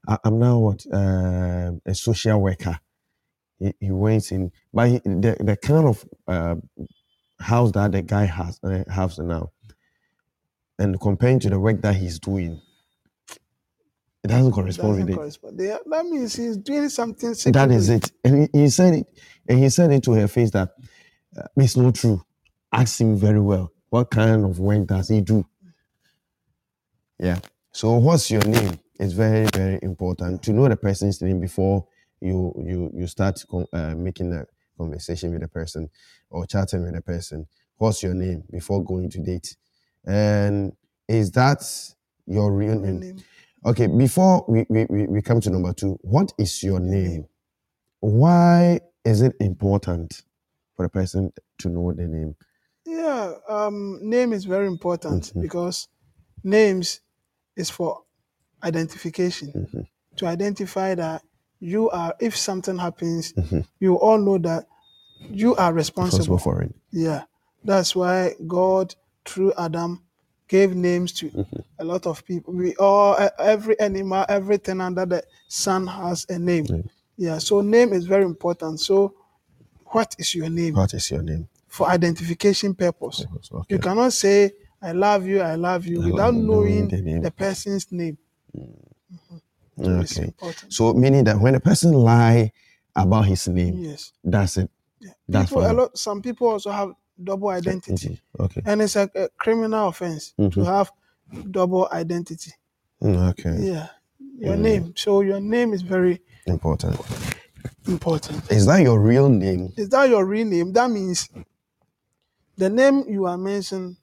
I, 0.09 0.19
am 0.25 0.39
now 0.39 0.59
what? 0.59 0.85
Uh, 0.93 1.73
a 1.87 1.95
social 1.95 2.41
worker. 2.41 2.79
He, 3.59 3.75
he 3.81 3.91
went 3.93 4.33
in, 4.33 4.53
but 4.73 4.89
he, 4.89 4.99
the, 5.05 5.37
the 5.41 5.57
kind 5.57 5.87
of 5.89 6.05
uh, 6.29 6.57
house 7.41 7.73
that 7.73 7.93
the 7.93 8.03
guy 8.03 8.25
has, 8.27 8.61
uh, 8.65 8.85
has 8.91 9.19
now, 9.19 9.51
and 10.79 11.01
comparing 11.01 11.41
to 11.41 11.51
the 11.51 11.61
work 11.61 11.81
that 11.83 11.97
he's 11.97 12.19
doing, 12.19 12.61
it 14.25 14.29
doesn't 14.29 14.53
correspond 14.53 14.95
Doesn't 14.95 15.07
with 15.07 15.11
it. 15.11 15.17
correspond. 15.17 15.61
Are- 15.61 15.81
that 15.87 16.07
means 16.07 16.37
he's 16.37 16.57
doing 16.59 16.89
something 16.89 17.35
That 17.53 17.71
is 17.73 17.89
it. 17.91 18.13
And 18.25 18.49
he, 18.55 18.61
he 18.63 18.69
said 18.71 18.95
it, 18.95 19.07
and 19.49 19.59
he 19.59 19.69
said 19.71 19.93
it 19.93 20.03
to 20.05 20.13
her 20.13 20.29
face 20.29 20.51
that 20.53 20.71
uh, 21.39 21.45
it's 21.57 21.77
not 21.77 21.95
true. 21.97 22.23
Ask 22.73 23.01
him 23.01 23.17
very 23.17 23.41
well. 23.41 23.73
What 23.91 24.11
kind 24.11 24.45
of 24.45 24.61
work 24.61 24.87
does 24.87 25.09
he 25.09 25.21
do? 25.23 25.47
Yeah. 27.23 27.39
So 27.71 27.93
what's 27.99 28.31
your 28.33 28.43
name? 28.45 28.81
It's 28.99 29.13
very 29.13 29.47
very 29.55 29.79
important 29.83 30.43
to 30.43 30.53
know 30.53 30.69
the 30.69 30.77
person's 30.77 31.23
name 31.23 31.41
before 31.41 31.87
you 32.21 32.53
you 32.67 32.91
you 32.95 33.07
start 33.07 33.43
con- 33.49 33.67
uh, 33.73 33.95
making 33.97 34.33
a 34.33 34.45
conversation 34.77 35.33
with 35.33 35.43
a 35.45 35.49
person 35.49 35.89
or 36.31 36.47
chatting 36.47 36.83
with 36.83 36.97
a 36.97 37.01
person. 37.01 37.47
What's 37.77 38.03
your 38.03 38.15
name 38.15 38.43
before 38.51 38.85
going 38.85 39.09
to 39.11 39.21
date? 39.21 39.57
And 40.05 40.73
is 41.09 41.31
that 41.33 41.63
your 42.27 42.53
real 42.53 42.79
name? 42.79 42.99
name. 43.01 43.17
Okay, 43.65 43.87
before 43.87 44.45
we, 44.49 44.67
we, 44.69 45.07
we 45.07 45.23
come 45.23 45.41
to 45.41 45.51
number 45.51 45.73
two, 45.73 45.97
what 46.03 46.33
is 46.39 46.61
your 46.65 46.81
name? 46.81 47.27
Why 48.01 48.81
is 49.05 49.23
it 49.23 49.35
important 49.39 50.23
for 50.75 50.85
a 50.85 50.91
person 50.91 51.33
to 51.59 51.69
know 51.69 51.93
the 51.93 52.09
name? 52.09 52.35
Yeah, 52.85 53.35
um, 53.49 54.01
name 54.03 54.33
is 54.33 54.45
very 54.45 54.67
important 54.67 55.33
Mhm. 55.35 55.43
because 55.43 55.87
names 56.43 57.01
is 57.57 57.71
for 57.71 58.03
identification 58.63 59.53
Mhm. 59.53 59.87
to 60.17 60.27
identify 60.27 60.95
that 60.95 61.23
you 61.61 61.91
are. 61.91 62.15
If 62.21 62.37
something 62.37 62.79
happens, 62.79 63.33
Mhm. 63.33 63.67
you 63.81 63.97
all 63.97 64.19
know 64.19 64.39
that 64.39 64.67
you 65.31 65.55
are 65.57 65.73
Responsible 65.73 66.37
responsible. 66.37 66.39
for 66.39 66.63
it. 66.63 66.75
Yeah, 66.91 67.25
that's 67.65 67.95
why 67.97 68.35
God 68.47 68.95
through 69.25 69.53
Adam 69.57 70.03
gave 70.49 70.75
names 70.75 71.13
to 71.13 71.31
Mhm. 71.31 71.65
a 71.79 71.85
lot 71.85 72.07
of 72.07 72.25
people. 72.25 72.53
We 72.55 72.75
all 72.77 73.17
every 73.39 73.79
animal, 73.81 74.25
everything 74.29 74.81
under 74.81 75.07
the 75.07 75.25
sun 75.49 75.87
has 75.87 76.27
a 76.29 76.39
name. 76.39 76.65
Name. 76.65 76.91
Yeah, 77.17 77.39
so 77.39 77.61
name 77.61 77.93
is 77.93 78.07
very 78.07 78.25
important. 78.25 78.81
So, 78.81 79.15
what 79.87 80.15
is 80.19 80.35
your 80.35 80.49
name 80.49 80.75
What 80.75 80.95
is 80.95 81.11
your 81.11 81.23
name? 81.23 81.49
for 81.69 81.89
identification 81.89 82.75
purpose? 82.75 83.25
Okay. 83.53 83.75
You 83.75 83.79
cannot 83.79 84.13
say 84.13 84.53
I 84.83 84.93
love 84.93 85.27
you, 85.27 85.41
I 85.41 85.55
love 85.55 85.87
you 85.87 86.01
without 86.01 86.35
love- 86.35 86.45
knowing 86.45 86.89
the 86.89 87.01
name. 87.03 87.23
the 87.23 87.31
person's 87.31 87.91
name. 87.93 88.19
So 89.79 90.01
it's 90.01 90.13
Okay. 90.19 90.25
important. 90.27 90.73
So 90.73 90.93
meaning 90.95 91.25
that 91.25 91.41
when 91.41 91.55
a 91.55 91.61
person 91.61 91.93
lie 91.93 92.53
about 92.95 93.27
his 93.27 93.49
name, 93.49 93.79
Yes. 93.79 94.13
that's 94.23 94.57
it. 94.59 94.71
That's 95.29 95.49
People, 95.51 95.63
a 95.65 95.67
fine. 95.69 95.77
lot. 95.77 95.99
Some 95.99 96.21
people 96.23 96.49
also 96.49 96.71
have 96.71 96.93
double 97.23 97.49
identity, 97.49 98.21
Okay. 98.39 98.63
and 98.65 98.83
it's 98.83 98.97
a, 98.97 99.09
a 99.15 99.29
criminal 99.39 99.89
offense 99.89 100.33
to 100.37 100.43
Mhm. 100.49 100.65
have 100.67 100.91
double 101.51 101.89
identity. 101.93 102.53
Mm, 103.03 103.31
Okay. 103.31 103.57
Yeah, 103.73 103.89
your 104.39 104.57
Mm. 104.57 104.61
name. 104.61 104.93
So 104.97 105.23
your 105.23 105.41
name 105.41 105.73
is 105.73 105.83
very 105.83 106.21
Important. 106.47 106.97
important. 107.87 108.51
Is 108.51 108.67
that 108.67 108.83
your 108.83 109.01
real 109.01 109.29
name? 109.29 109.73
Is 109.77 109.89
that 109.91 110.09
your 110.09 110.25
real 110.27 110.47
name? 110.47 110.73
That 110.73 110.91
means 110.91 111.29
the 112.57 112.69
name 112.69 113.05
you 113.09 113.27
are 113.27 113.39
mentioning. 113.39 113.97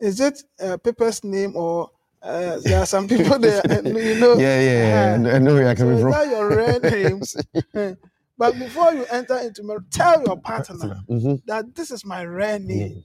Is 0.00 0.20
it 0.20 0.42
a 0.60 0.78
paper's 0.78 1.24
name 1.24 1.56
or 1.56 1.90
uh, 2.22 2.58
there 2.62 2.80
are 2.80 2.86
some 2.86 3.08
people 3.08 3.38
there? 3.38 3.62
You 3.84 4.14
know. 4.20 4.34
Yeah, 4.36 4.60
yeah, 4.60 4.88
yeah. 4.88 5.16
uh-huh. 5.16 5.36
I 5.36 5.38
know 5.38 5.54
where 5.54 5.62
you're 5.64 5.76
So 5.76 5.84
coming 5.84 6.00
from. 6.00 6.10
that 6.10 6.28
your 6.28 6.56
real 6.56 6.80
name? 7.84 7.96
but 8.38 8.58
before 8.58 8.92
you 8.94 9.04
enter 9.06 9.38
into 9.38 9.62
marriage, 9.62 9.84
tell 9.90 10.22
your 10.22 10.36
partner 10.36 11.02
Mhm. 11.08 11.42
that 11.46 11.74
this 11.74 11.90
is 11.90 12.04
my 12.04 12.22
real 12.22 12.58
name. 12.58 12.78
Name. 12.78 13.04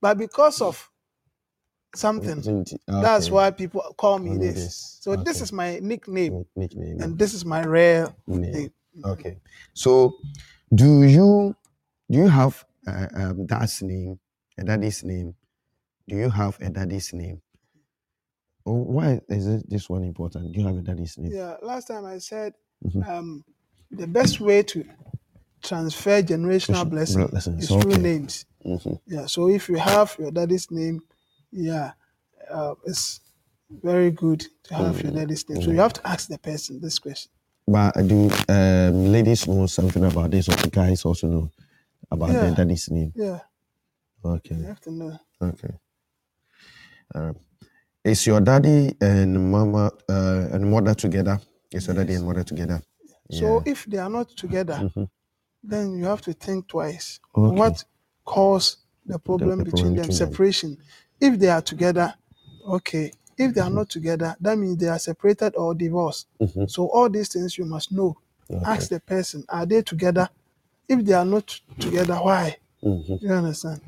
But 0.00 0.18
because 0.18 0.60
of 0.60 0.90
something, 1.94 2.64
that's 2.86 3.30
why 3.30 3.50
people 3.50 3.82
call 3.96 4.18
me 4.18 4.30
Call 4.30 4.38
me 4.38 4.46
this. 4.46 4.54
this. 4.54 4.98
So 5.00 5.16
this 5.16 5.40
is 5.40 5.52
my 5.52 5.78
nickname, 5.80 6.44
Nickname. 6.56 7.00
and 7.00 7.18
this 7.18 7.34
is 7.34 7.44
my 7.44 7.62
real 7.64 8.14
Name. 8.26 8.52
name. 8.52 8.70
Okay. 9.04 9.38
So, 9.74 10.14
do 10.74 11.02
you 11.04 11.54
do 12.10 12.18
you 12.18 12.28
have 12.28 12.64
uh, 12.86 13.06
um, 13.14 13.46
dad's 13.46 13.82
name, 13.82 14.18
a 14.58 14.64
daddy's 14.64 15.04
name? 15.04 15.34
Do 16.08 16.16
you 16.16 16.30
have 16.30 16.58
a 16.60 16.70
daddy's 16.70 17.12
name? 17.12 17.40
Oh, 18.64 18.74
why 18.74 19.20
is 19.28 19.46
it, 19.46 19.68
this 19.68 19.88
one 19.88 20.04
important? 20.04 20.52
Do 20.52 20.60
you 20.60 20.66
have 20.66 20.76
a 20.76 20.82
daddy's 20.82 21.18
name? 21.18 21.32
Yeah, 21.32 21.56
last 21.62 21.88
time 21.88 22.04
I 22.04 22.18
said 22.18 22.54
Mhm. 22.84 23.08
um, 23.08 23.44
the 23.90 24.06
best 24.06 24.40
way 24.40 24.62
to 24.62 24.84
transfer 25.62 26.22
generational 26.22 26.88
blessing 26.88 27.26
blessings, 27.26 27.62
is 27.64 27.68
through 27.68 27.92
okay. 27.92 28.02
names. 28.02 28.44
Mhm. 28.64 29.00
Yeah, 29.06 29.26
so 29.26 29.48
if 29.48 29.68
you 29.68 29.76
have 29.76 30.16
your 30.18 30.30
daddy's 30.30 30.70
name, 30.70 31.00
yeah, 31.50 31.92
uh, 32.50 32.74
it's 32.86 33.20
very 33.70 34.10
good 34.10 34.44
to 34.64 34.74
have 34.74 35.02
your 35.02 35.12
daddy's 35.12 35.48
name. 35.48 35.62
So 35.62 35.70
you 35.70 35.78
have 35.80 35.92
to 35.94 36.06
ask 36.06 36.28
the 36.28 36.38
person 36.38 36.80
this 36.80 36.98
question. 36.98 37.30
But 37.66 37.92
do 38.06 38.28
um, 38.48 39.12
ladies 39.12 39.46
know 39.46 39.66
something 39.66 40.04
about 40.04 40.30
this, 40.32 40.48
or 40.48 40.56
the 40.56 40.70
guys 40.70 41.04
also 41.04 41.28
know 41.28 41.50
about 42.10 42.30
Yeah. 42.32 42.40
their 42.40 42.54
daddy's 42.54 42.90
name? 42.90 43.12
Yeah, 43.14 43.40
Okay. 44.24 44.56
you 44.56 44.64
have 44.64 44.80
to 44.80 44.90
know. 44.90 45.18
Okay. 45.40 45.74
Um, 47.14 47.36
is 48.04 48.26
your 48.26 48.40
daddy 48.40 48.94
and 49.00 49.50
mama 49.50 49.92
uh, 50.08 50.48
and 50.52 50.70
mother 50.70 50.94
together? 50.94 51.40
Is 51.72 51.86
your 51.86 51.96
daddy 51.96 52.14
and 52.14 52.26
mother 52.26 52.42
together? 52.44 52.82
So 53.30 53.62
if 53.64 53.84
they 53.86 53.98
are 53.98 54.10
not 54.10 54.28
together, 54.30 54.74
Mhm. 54.94 55.08
then 55.62 55.96
you 55.98 56.04
have 56.04 56.20
to 56.22 56.32
think 56.32 56.68
twice. 56.68 57.20
Okay. 57.36 57.56
What 57.56 57.84
caused 58.24 58.78
the 59.06 59.18
problem 59.18 59.58
the 59.58 59.64
between 59.64 59.82
problem 59.82 59.94
them? 59.96 60.06
between 60.08 60.18
them. 60.18 60.28
Separation. 60.30 60.78
If 61.20 61.38
they 61.38 61.48
are 61.48 61.62
together, 61.62 62.14
okay. 62.66 63.12
If 63.38 63.54
they 63.54 63.60
are 63.60 63.70
not 63.70 63.88
together, 63.88 64.36
that 64.40 64.58
means 64.58 64.76
they 64.76 64.88
are 64.88 64.98
separated 64.98 65.54
or 65.56 65.74
divorced. 65.74 66.26
Mhm. 66.40 66.70
So 66.70 66.86
all 66.88 67.08
these 67.08 67.28
things 67.32 67.56
you 67.58 67.64
must 67.64 67.92
know. 67.92 68.16
Ask 68.66 68.90
the 68.90 69.00
person, 69.00 69.44
are 69.48 69.64
they 69.64 69.80
together? 69.82 70.28
If 70.88 71.04
they 71.04 71.14
are 71.14 71.24
not 71.24 71.58
together, 71.78 72.16
why? 72.16 72.58
Mhm. 72.82 73.22
You 73.22 73.32
understand? 73.32 73.80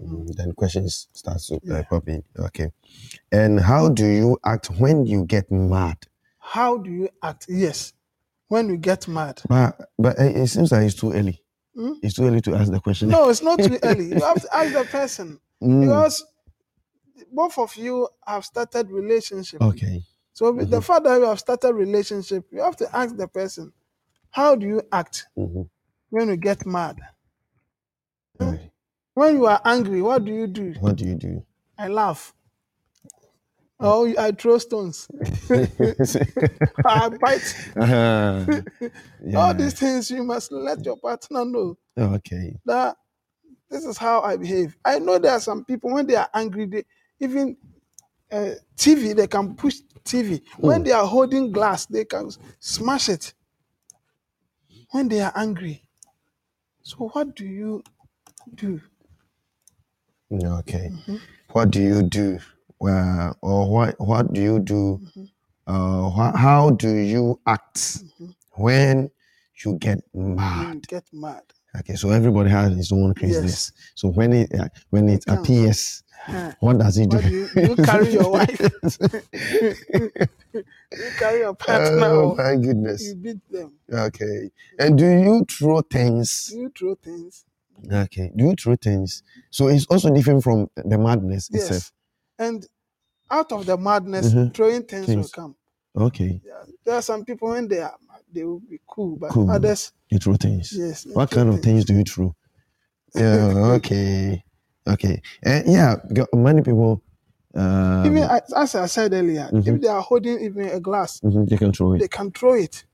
Mm, 0.00 0.34
Then 0.36 0.52
questions 0.52 1.08
start 1.12 1.38
to 1.40 1.60
uh, 1.70 1.82
pop 1.88 2.08
in. 2.08 2.22
Okay. 2.38 2.72
And 3.30 3.60
how 3.60 3.88
do 3.88 4.06
you 4.06 4.38
act 4.44 4.66
when 4.78 5.06
you 5.06 5.24
get 5.24 5.50
mad? 5.50 5.98
How 6.38 6.78
do 6.78 6.90
you 6.90 7.08
act? 7.22 7.46
Yes. 7.48 7.92
When 8.48 8.68
you 8.68 8.76
get 8.76 9.08
mad. 9.08 9.40
But 9.48 9.80
but 9.98 10.18
it 10.18 10.36
it 10.36 10.46
seems 10.48 10.72
like 10.72 10.84
it's 10.86 10.94
too 10.94 11.12
early. 11.12 11.42
Hmm? 11.74 11.92
It's 12.02 12.14
too 12.14 12.24
early 12.24 12.40
to 12.42 12.54
ask 12.54 12.70
the 12.70 12.80
question. 12.80 13.08
No, 13.08 13.28
it's 13.30 13.42
not 13.42 13.62
too 13.62 13.78
early. 13.82 14.06
You 14.08 14.22
have 14.22 14.40
to 14.40 14.54
ask 14.56 14.72
the 14.72 14.84
person 14.84 15.40
Mm, 15.62 15.88
because 15.88 16.24
both 17.32 17.56
of 17.58 17.74
you 17.76 18.08
have 18.26 18.44
started 18.44 18.90
relationship. 18.90 19.62
okay. 19.62 20.02
So 20.34 20.50
with 20.52 20.70
the 20.70 20.78
Mhm. 20.78 20.84
fact 20.84 21.04
that 21.04 21.16
you 21.18 21.26
have 21.26 21.38
started 21.38 21.74
relationship, 21.74 22.46
you 22.50 22.60
have 22.60 22.76
to 22.76 22.96
ask 22.96 23.16
the 23.16 23.28
person, 23.28 23.72
how 24.30 24.56
do 24.56 24.66
you 24.66 24.82
act 24.90 25.26
Mhm. 25.38 25.68
when 26.10 26.28
you 26.28 26.36
get 26.36 26.66
mad? 26.66 26.98
When 29.14 29.36
you 29.36 29.46
are 29.46 29.60
angry, 29.64 30.02
what 30.02 30.24
do 30.24 30.32
you 30.32 30.46
do? 30.46 30.76
What 30.80 30.96
do 30.96 31.04
you 31.06 31.14
do? 31.16 31.44
I 31.78 31.88
laugh. 31.88 32.34
Oh, 33.80 34.12
I 34.18 34.32
throw 34.32 34.58
stones. 34.58 35.08
I 36.84 37.08
bite. 37.10 37.54
uh, 37.76 38.46
All 39.34 39.54
yeah. 39.54 39.54
these 39.54 39.74
things 39.74 40.10
you 40.10 40.22
must 40.24 40.52
let 40.52 40.84
your 40.84 40.96
partner 40.96 41.44
know 41.44 41.76
Okay. 41.98 42.60
that 42.66 42.96
this 43.70 43.84
is 43.84 43.98
how 43.98 44.22
I 44.22 44.36
behave. 44.36 44.76
I 44.84 44.98
know 44.98 45.18
there 45.18 45.32
are 45.32 45.40
some 45.40 45.64
people 45.64 45.92
when 45.92 46.06
they 46.06 46.16
are 46.16 46.28
angry, 46.34 46.66
they 46.66 46.84
even 47.20 47.56
uh, 48.32 48.52
TV 48.76 49.14
they 49.16 49.26
can 49.28 49.54
push 49.56 49.80
TV. 50.04 50.42
When 50.58 50.82
they 50.84 50.92
are 50.92 51.06
holding 51.06 51.52
glass, 51.52 51.86
they 51.86 52.04
can 52.04 52.30
smash 52.60 53.08
it. 53.08 53.34
When 54.90 55.08
they 55.08 55.20
are 55.20 55.32
angry. 55.36 55.84
So 56.82 57.08
what 57.08 57.36
do 57.36 57.46
you 57.46 57.82
do? 58.54 58.80
Okay. 60.32 60.90
Mm-hmm. 60.92 61.16
What 61.52 61.70
do 61.70 61.80
you 61.82 62.02
do? 62.02 62.38
Uh, 62.84 63.32
or 63.42 63.70
what 63.70 63.94
what 64.00 64.32
do 64.32 64.40
you 64.40 64.58
do? 64.58 64.98
Mm-hmm. 65.02 65.24
Uh, 65.72 66.08
wha- 66.16 66.36
how 66.36 66.70
do 66.70 66.90
you 66.94 67.38
act 67.46 67.76
Mm-hmm. 67.76 68.30
when 68.62 69.10
you 69.64 69.76
get 69.78 70.00
mad? 70.14 70.74
You 70.74 70.80
get 70.88 71.04
mad. 71.12 71.42
Okay, 71.78 71.94
so 71.94 72.10
everybody 72.10 72.50
has 72.50 72.76
his 72.76 72.92
own 72.92 73.14
craziness. 73.14 73.72
So 73.94 74.08
when 74.08 74.32
it 74.32 74.50
uh, 74.58 74.68
when 74.90 75.08
it 75.08 75.24
appears, 75.28 76.02
Huh. 76.24 76.52
what 76.60 76.78
does 76.78 76.94
he 76.96 77.06
do? 77.06 77.18
You, 77.18 77.48
do 77.54 77.60
you 77.62 77.76
carry 77.76 78.12
your 78.12 78.30
wife? 78.36 78.60
you 79.32 81.10
carry 81.18 81.40
your 81.40 81.54
partner 81.54 82.06
oh 82.06 82.34
my 82.36 82.54
goodness. 82.56 83.08
you 83.08 83.14
beat 83.16 83.40
them. 83.50 83.72
Okay. 83.92 84.50
And 84.78 84.96
do 84.98 85.04
you 85.06 85.44
throw 85.50 85.80
things? 85.82 86.46
Do 86.52 86.58
you 86.60 86.72
throw 86.78 86.94
things? 86.94 87.44
Okay. 87.90 88.30
Do 88.36 88.44
you 88.44 88.54
throw 88.54 88.76
things? 88.76 89.22
So 89.50 89.68
it's 89.68 89.86
also 89.86 90.12
different 90.14 90.42
from 90.42 90.68
the 90.76 90.98
madness 90.98 91.48
Yes. 91.50 91.64
itself. 91.64 91.92
And 92.38 92.66
out 93.30 93.52
of 93.52 93.66
the 93.66 93.76
madness, 93.76 94.32
Mhm. 94.32 94.54
throwing 94.54 94.82
things, 94.84 95.08
will 95.08 95.28
come. 95.28 95.56
Okay. 95.96 96.40
Yeah. 96.44 96.64
There 96.84 96.94
are 96.96 97.02
some 97.02 97.24
people 97.24 97.48
when 97.50 97.68
they 97.68 97.80
are 97.80 97.96
mad, 98.08 98.20
they 98.32 98.44
will 98.44 98.60
be 98.60 98.80
cool, 98.86 99.16
but 99.16 99.30
Cool. 99.30 99.50
others, 99.50 99.92
You 100.10 100.18
throw 100.18 100.36
things. 100.36 100.72
yes. 100.72 101.06
What 101.06 101.30
kind 101.30 101.48
of 101.48 101.60
things 101.60 101.84
do 101.84 101.94
you 101.94 102.04
throw? 102.04 102.34
Yeah, 103.14 103.52
okay. 103.76 104.44
Okay. 104.86 105.22
And 105.42 105.66
yeah, 105.72 105.96
many 106.34 106.62
people 106.62 107.02
um, 107.54 108.06
Even 108.06 108.22
as, 108.56 108.74
I 108.74 108.86
said 108.86 109.12
earlier, 109.12 109.50
Mhm. 109.52 109.74
if 109.76 109.80
they 109.82 109.88
are 109.88 110.00
holding 110.00 110.40
even 110.40 110.68
a 110.70 110.80
glass, 110.80 111.20
mhm, 111.20 111.46
they 111.48 111.58
can 111.58 111.70
throw 111.72 111.92
it. 111.94 111.98
they 111.98 112.08
can 112.08 112.30
throw 112.30 112.54
it. 112.54 112.84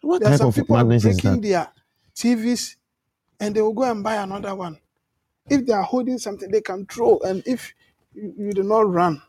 What 0.00 0.20
There 0.20 0.28
are 0.28 0.32
type 0.32 0.38
some 0.38 0.48
of 0.48 0.54
people 0.54 0.76
are 0.76 0.84
madness 0.84 1.04
is 1.04 1.20
breaking 1.20 1.40
that? 1.42 1.48
their 1.48 1.68
TVs 2.14 2.76
and 3.40 3.54
they 3.56 3.62
will 3.62 3.72
go 3.74 3.84
and 3.90 4.04
buy 4.04 4.16
another 4.16 4.54
one. 4.54 4.78
If 5.48 5.66
they 5.66 5.72
are 5.74 5.82
holding 5.82 6.18
something, 6.18 6.50
they 6.50 6.60
can 6.62 6.86
throw. 6.86 7.18
And 7.20 7.42
if 7.46 7.74
you, 8.14 8.34
you 8.38 8.52
do 8.52 8.62
not 8.64 8.88
run, 8.90 9.22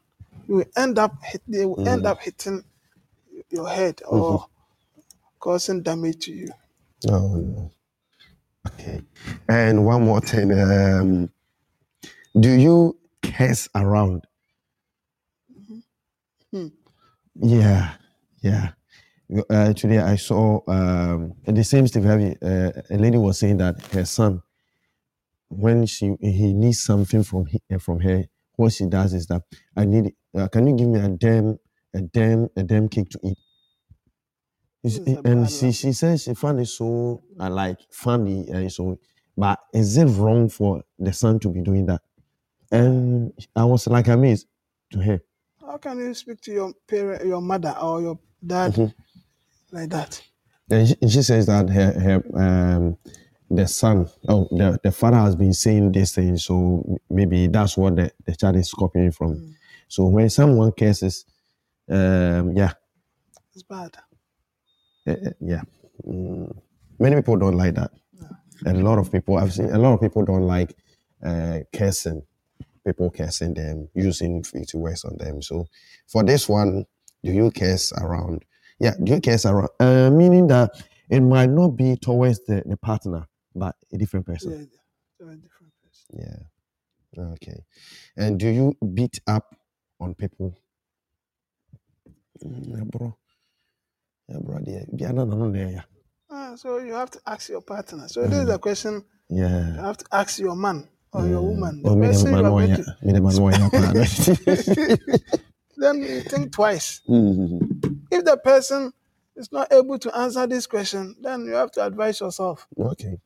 you 0.47 0.55
will 0.57 0.65
end 0.77 0.99
up 0.99 1.15
hit, 1.23 1.41
they 1.47 1.65
will 1.65 1.81
end 1.87 2.03
Mm. 2.03 2.07
up 2.07 2.21
hitting 2.21 2.63
your 3.49 3.69
head 3.69 4.01
or 4.07 4.47
causing 5.39 5.83
damage 5.83 6.25
to 6.25 6.33
you. 6.33 6.51
Oh 7.09 7.35
no. 7.35 7.71
Okay. 8.67 9.01
And 9.49 9.85
one 9.85 10.03
more 10.05 10.21
thing. 10.21 10.51
Um, 10.53 11.31
do 12.39 12.49
you 12.51 12.97
curse 13.23 13.69
around? 13.75 14.25
Hmm. 16.51 16.67
Yeah, 17.35 17.93
yeah. 18.41 18.71
Uh, 19.49 19.71
today 19.73 19.99
I 19.99 20.17
saw 20.17 20.59
um, 20.67 21.33
the 21.45 21.63
same 21.63 21.87
Steve 21.87 22.03
Harvey. 22.03 22.35
Uh, 22.41 22.71
a 22.89 22.97
lady 22.97 23.17
was 23.17 23.39
saying 23.39 23.57
that 23.57 23.81
her 23.93 24.03
son, 24.05 24.41
when 25.49 25.85
she 25.85 26.15
he 26.19 26.53
needs 26.53 26.81
something 26.81 27.23
from 27.23 27.45
he, 27.45 27.61
uh, 27.73 27.77
from 27.77 28.01
her, 28.01 28.25
what 28.57 28.73
she 28.73 28.87
does 28.87 29.13
is 29.13 29.27
that 29.27 29.43
I 29.75 29.85
need. 29.85 30.13
Uh, 30.37 30.47
can 30.49 30.67
you 30.67 30.75
give 30.75 30.87
me 30.89 30.99
a 30.99 31.07
damn 31.09 31.57
a 31.93 32.01
damn 32.01 32.49
a 32.57 32.63
damn 32.63 32.89
cake 32.89 33.09
to 33.11 33.19
eat? 33.23 33.37
This 34.83 34.97
It's- 34.97 35.07
is 35.07 35.17
a 35.23 35.27
and 35.29 35.49
she 35.49 35.71
she 35.71 35.93
says 35.93 36.23
she 36.23 36.33
found 36.33 36.59
it 36.59 36.65
so 36.67 37.21
uh, 37.39 37.49
like 37.49 37.79
funny 37.89 38.49
and 38.49 38.69
so, 38.71 38.99
but 39.37 39.59
is 39.73 39.95
it 39.95 40.05
wrong 40.07 40.49
for 40.49 40.83
the 40.99 41.13
son 41.13 41.39
to 41.39 41.49
be 41.49 41.61
doing 41.61 41.85
that? 41.85 42.01
And 42.71 43.31
I 43.55 43.63
was 43.63 43.87
like 43.87 44.09
amazed 44.09 44.47
to 44.91 44.99
her. 44.99 45.21
How 45.61 45.77
can 45.77 45.99
you 45.99 46.13
speak 46.13 46.41
to 46.41 46.51
your 46.51 46.73
parent, 46.87 47.25
your 47.25 47.41
mother, 47.41 47.75
or 47.81 48.01
your 48.01 48.19
dad 48.45 48.73
Mhm. 48.73 48.93
Like 49.71 49.89
that? 49.89 50.21
And 50.69 50.87
she, 50.87 50.95
she 51.09 51.21
says 51.21 51.47
that 51.47 51.69
her, 51.69 51.93
her 51.99 52.23
um, 52.77 52.97
the 53.49 53.67
son, 53.67 54.09
oh, 54.29 54.47
the, 54.51 54.79
the 54.83 54.91
father 54.91 55.17
has 55.17 55.35
been 55.35 55.53
saying 55.53 55.91
this 55.91 56.15
thing, 56.15 56.37
so 56.37 56.99
maybe 57.09 57.47
that's 57.47 57.77
what 57.77 57.95
the, 57.97 58.11
the 58.25 58.35
child 58.35 58.55
is 58.55 58.71
copying 58.73 59.11
from. 59.11 59.35
Mm. 59.35 59.53
So 59.87 60.05
when 60.07 60.29
someone 60.29 60.71
curses, 60.71 61.25
um, 61.89 62.55
yeah, 62.55 62.73
It's 63.53 63.63
bad. 63.63 63.97
eh, 65.07 65.15
yeah, 65.41 65.61
mm, 66.07 66.55
many 66.99 67.15
people 67.17 67.37
don't 67.37 67.57
like 67.57 67.75
that. 67.75 67.91
A 68.65 68.73
lot 68.73 68.99
of 68.99 69.11
people, 69.11 69.37
I've 69.37 69.53
seen 69.53 69.71
a 69.71 69.77
lot 69.79 69.93
of 69.95 70.01
people 70.01 70.23
don't 70.23 70.43
like 70.47 70.75
uh, 71.25 71.59
cursing, 71.73 72.23
people 72.85 73.09
cursing 73.11 73.53
them, 73.55 73.89
using 73.95 74.43
filthy 74.43 74.77
words 74.77 75.03
on 75.05 75.17
them. 75.17 75.41
So 75.41 75.67
for 76.07 76.23
this 76.23 76.47
one, 76.49 76.85
do 77.23 77.31
you 77.31 77.51
curse 77.51 77.91
around? 77.93 78.45
Yeah, 78.81 78.95
do 79.03 79.13
you 79.13 79.21
curse 79.21 79.45
around? 79.45 79.69
Uh, 79.79 80.09
meaning 80.09 80.47
that 80.47 80.71
it 81.09 81.21
might 81.21 81.49
not 81.51 81.69
be 81.77 81.95
towards 81.97 82.43
the, 82.45 82.63
the 82.65 82.77
partner, 82.77 83.27
but 83.55 83.75
a 83.93 83.97
different 83.97 84.25
person. 84.25 84.51
Yeah, 84.51 84.65
they're 85.19 85.29
a 85.33 85.35
different 85.37 85.71
person. 85.83 86.19
Yeah. 87.17 87.23
Okay. 87.33 87.63
And 88.17 88.39
do 88.39 88.47
you 88.49 88.75
beat 88.95 89.19
up 89.27 89.55
on 89.99 90.15
people? 90.15 90.57
Mm, 92.43 92.69
yeah, 92.69 92.83
bro. 92.85 93.15
Yeah, 94.29 94.37
bro. 94.41 94.59
Yeah, 94.65 94.83
yeah, 94.97 95.11
no, 95.11 95.25
no, 95.25 95.35
no, 95.37 95.59
yeah, 95.59 95.69
yeah. 95.69 95.81
Ah, 96.31 96.55
so 96.55 96.79
you 96.79 96.93
have 96.93 97.11
to 97.11 97.19
ask 97.27 97.49
your 97.49 97.61
partner. 97.61 98.07
So 98.07 98.25
this 98.27 98.39
is 98.39 98.49
a 98.49 98.57
question 98.57 99.03
Yeah. 99.29 99.75
you 99.75 99.81
have 99.81 99.97
to 99.97 100.05
ask 100.11 100.39
your 100.39 100.55
man 100.55 100.87
or 101.13 101.27
your 101.27 101.41
woman. 101.41 101.83
The 101.83 101.89
Oh, 101.91 101.95
person 101.99 102.31
you 102.31 102.37
are 102.37 102.51
one, 102.51 102.67
going 102.67 102.75
to, 102.75 103.21
man 103.21 103.41
one, 103.41 103.55
yeah. 103.95 104.95
then 105.77 106.01
you 106.01 106.21
think 106.21 106.51
twice. 106.53 107.01
Mhm. 107.07 107.90
If 108.11 108.25
the 108.25 108.37
person 108.37 108.93
is 109.35 109.51
not 109.51 109.71
able 109.71 109.97
to 109.99 110.15
answer 110.17 110.45
this 110.45 110.67
question, 110.67 111.15
then 111.21 111.45
you 111.45 111.53
have 111.53 111.71
to 111.71 111.85
advise 111.85 112.19
yourself. 112.19 112.67
Okay. 112.77 113.19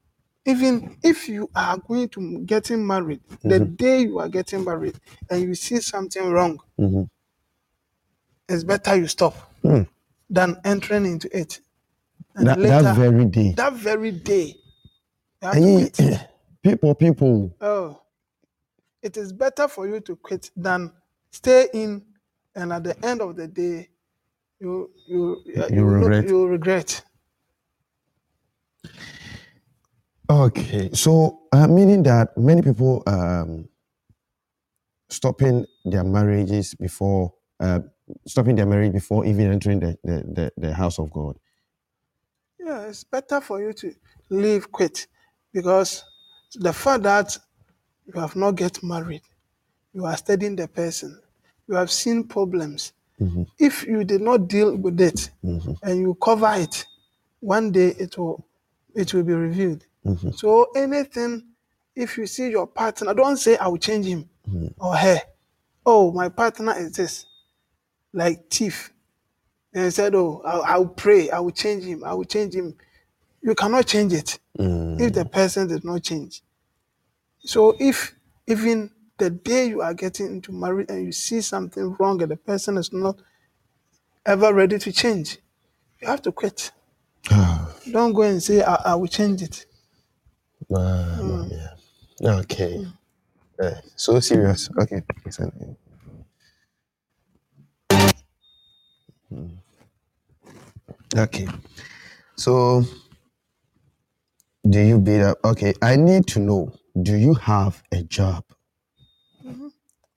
Even 0.45 0.97
if 1.03 1.27
you 1.27 1.49
are 1.55 1.77
going 1.77 2.07
to 2.09 2.39
getting 2.45 2.86
married, 2.86 3.21
the 3.41 3.59
day 3.59 4.01
you 4.01 4.19
are 4.19 4.29
getting 4.29 4.63
married 4.63 4.95
and 5.29 5.41
you 5.41 5.55
see 5.55 5.79
something 5.81 6.29
wrong, 6.29 6.59
Mhm. 6.79 7.09
it's 8.47 8.63
better 8.63 8.95
you 8.95 9.07
stop 9.07 9.33
Hmm. 9.63 9.81
than 10.29 10.57
entering 10.63 11.05
into 11.07 11.36
it. 11.36 11.61
And 12.36 12.47
That, 12.47 12.59
later, 12.59 12.83
that 12.83 12.95
very 12.95 13.25
day. 13.25 13.53
that 13.53 13.73
very 13.73 14.11
day, 14.11 14.55
you 15.41 15.47
have 15.47 15.53
to 15.53 15.89
quit. 15.99 16.29
people, 16.61 16.93
people. 16.95 17.55
Oh, 17.59 18.01
it 19.01 19.17
is 19.17 19.33
better 19.33 19.67
for 19.67 19.88
you 19.88 19.99
to 20.01 20.15
quit 20.15 20.51
than 20.55 20.91
stay 21.31 21.69
in, 21.73 22.05
and 22.53 22.71
at 22.71 22.83
the 22.83 23.03
end 23.05 23.21
of 23.21 23.36
the 23.36 23.47
day, 23.47 23.89
you 24.66 24.91
you 25.07 25.22
You 25.76 25.86
look- 25.86 26.09
regret. 26.09 26.26
you 26.30 26.36
will 26.39 26.47
regret. 26.57 27.03
Okay, 30.30 30.89
so 30.93 31.41
uh, 31.51 31.68
meaning 31.68 32.01
that 32.03 32.36
many 32.38 32.61
people 32.63 33.03
um, 33.05 33.70
stopping 35.09 35.66
their 35.86 36.03
marriages 36.03 36.74
before 36.74 37.34
uh, 37.59 37.80
stopping 38.26 38.55
their 38.55 38.66
marriage 38.66 38.91
before 38.91 39.24
even 39.26 39.51
entering 39.51 39.80
the, 39.80 39.97
the, 40.03 40.24
the, 40.36 40.51
the 40.57 40.74
house 40.74 40.97
of 40.97 41.11
God. 41.11 41.38
Yeah, 42.59 42.88
it's 42.88 43.03
better 43.03 43.39
for 43.39 43.61
you 43.61 43.72
to 43.74 43.93
leave 44.30 44.72
quit 44.72 45.05
because 45.53 46.03
the 46.55 46.74
fact 46.74 47.03
that 47.03 47.38
you 48.07 48.20
have 48.20 48.36
not 48.36 48.55
get 48.55 48.82
married, 48.84 49.22
you 49.93 50.05
are 50.05 50.18
studying 50.18 50.55
the 50.55 50.68
person, 50.68 51.20
you 51.68 51.76
have 51.76 51.91
seen 51.91 52.24
problems. 52.28 52.93
Mhm. 53.20 53.47
If 53.59 53.84
you 53.88 54.03
did 54.03 54.22
not 54.22 54.47
deal 54.47 54.76
with 54.76 54.99
it 54.99 55.32
Mhm. 55.43 55.78
and 55.84 55.99
you 55.99 56.16
cover 56.16 56.53
it, 56.57 56.86
one 57.39 57.72
day 57.72 57.89
it 57.97 58.18
will 58.18 58.45
it 58.93 59.13
will 59.13 59.24
be 59.24 59.34
revealed. 59.34 59.86
Mhm. 60.05 60.36
So 60.38 60.72
anything, 60.76 61.43
if 61.95 62.18
you 62.18 62.28
see 62.28 62.49
your 62.49 62.68
partner, 62.68 63.13
don't 63.13 63.38
say 63.38 63.57
I 63.57 63.68
will 63.68 63.78
change 63.78 64.05
him 64.05 64.30
or 64.80 64.95
her. 64.95 65.22
Oh, 65.86 66.11
my 66.11 66.30
partner 66.30 66.74
is 66.78 66.91
this, 66.93 67.26
like 68.13 68.49
thief. 68.49 68.91
And 69.74 69.93
said, 69.93 70.16
oh, 70.16 70.41
I'll, 70.45 70.61
I'll 70.63 70.88
pray, 70.88 71.30
I 71.30 71.39
will 71.39 71.51
change 71.51 71.84
him, 71.84 72.03
I 72.05 72.13
will 72.13 72.24
change 72.24 72.53
him. 72.55 72.76
You 73.41 73.53
cannot 73.55 73.86
change 73.86 74.13
it 74.13 74.39
Mm. 74.57 74.99
if 75.01 75.13
the 75.13 75.26
person 75.26 75.68
did 75.68 75.84
not 75.84 76.01
change. 76.01 76.41
So 77.39 77.76
if 77.80 78.16
even 78.47 78.89
the 79.18 79.30
day 79.30 79.68
you 79.68 79.82
are 79.82 79.93
getting 79.93 80.28
into 80.28 80.51
marriage 80.51 80.88
and 80.89 81.05
you 81.05 81.11
see 81.11 81.41
something 81.41 81.95
wrong 81.99 82.22
and 82.22 82.32
the 82.32 82.38
person 82.38 82.78
is 82.78 82.91
not 82.93 83.18
ever 84.26 84.53
ready 84.53 84.80
to 84.80 84.91
change, 84.91 85.39
you 86.01 86.07
have 86.07 86.22
to 86.24 86.32
quit. 86.32 86.72
Ah, 87.32 87.74
Don't 87.91 88.13
go 88.13 88.24
and 88.24 88.41
say 88.43 88.63
I, 88.63 88.76
I 88.76 88.95
will 88.95 89.07
change 89.07 89.41
it. 89.41 89.66
ah, 90.76 91.45
yeah. 92.20 92.36
Okay. 92.41 92.86
Eh, 93.61 93.76
so 93.95 94.20
serious. 94.20 94.70
Okay. 94.80 95.01
Mm. 99.34 99.57
Okay. 101.18 101.47
So, 102.38 102.84
do 104.70 104.80
you 104.80 104.99
beat 104.99 105.22
up? 105.22 105.38
Okay. 105.45 105.74
I 105.82 105.95
need 105.95 106.28
to 106.28 106.39
know. 106.39 106.74
Do 107.01 107.16
you 107.16 107.34
have 107.36 107.84
a 107.91 108.03
job? 108.03 108.43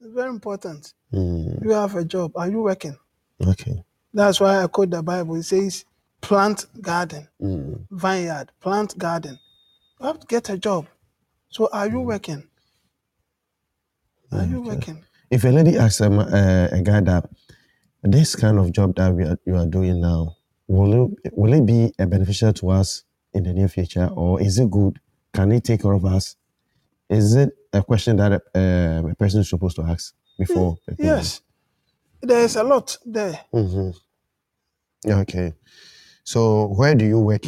It's 0.09 0.15
very 0.15 0.31
important. 0.31 0.95
Mm, 1.13 1.63
You 1.63 1.71
have 1.73 1.95
a 1.95 2.03
job. 2.05 2.33
Are 2.35 2.49
you 2.49 2.63
working? 2.63 2.97
okay. 3.47 3.85
That's 4.15 4.41
why 4.41 4.63
I 4.63 4.67
quote 4.67 4.89
the 4.91 5.03
Bible. 5.03 5.37
It 5.37 5.43
says, 5.43 5.85
plant 6.23 6.65
garden, 6.81 7.29
Mm, 7.43 7.87
vineyard, 7.91 8.51
plant 8.61 8.97
garden. 8.97 9.39
You 10.01 10.07
have 10.07 10.19
to 10.21 10.27
get 10.27 10.49
a 10.49 10.57
job. 10.57 10.87
So 11.51 11.69
are 11.73 11.89
you 11.89 12.01
working? 12.01 12.43
Are 14.33 14.45
you 14.45 14.63
working? 14.63 15.05
If 15.31 15.45
a 15.45 15.49
lady 15.49 15.77
asks 15.77 16.01
um, 16.01 16.19
uh, 16.21 16.69
a 16.73 16.81
guy 16.83 17.01
that 17.03 17.29
this 18.03 18.35
kind 18.35 18.59
of 18.59 18.73
job 18.73 18.97
that 18.97 19.15
we 19.15 19.25
are, 19.25 19.39
you 19.45 19.57
are 19.57 19.67
doing 19.67 20.01
now, 20.01 20.37
will 20.69 21.13
it, 21.25 21.33
will 21.35 21.53
it 21.53 21.67
be 21.67 21.93
a 21.99 22.07
beneficial 22.07 22.53
to 22.55 22.71
us 22.71 23.05
in 23.35 23.43
the 23.43 23.53
near 23.53 23.69
future, 23.69 24.09
or 24.15 24.41
is 24.41 24.59
it 24.59 24.71
good? 24.71 24.99
Can 25.35 25.53
it 25.53 25.65
take 25.65 25.83
care 25.83 25.93
of 25.93 26.05
us? 26.07 26.37
Is 27.11 27.35
it 27.35 27.51
a 27.73 27.83
question 27.83 28.17
that 28.17 28.33
uh, 28.55 29.09
a 29.11 29.15
person 29.15 29.41
is 29.41 29.49
supposed 29.51 29.77
to 29.77 29.83
ask 29.83 30.15
before? 30.39 30.79
Yes. 30.99 31.43
There's 32.21 32.57
a 32.57 32.63
lot 32.65 32.97
there. 33.05 33.41
hmm 33.53 33.91
Okay. 35.07 35.55
So 36.25 36.67
where 36.69 36.95
do 36.95 37.05
you 37.07 37.21
work? 37.21 37.43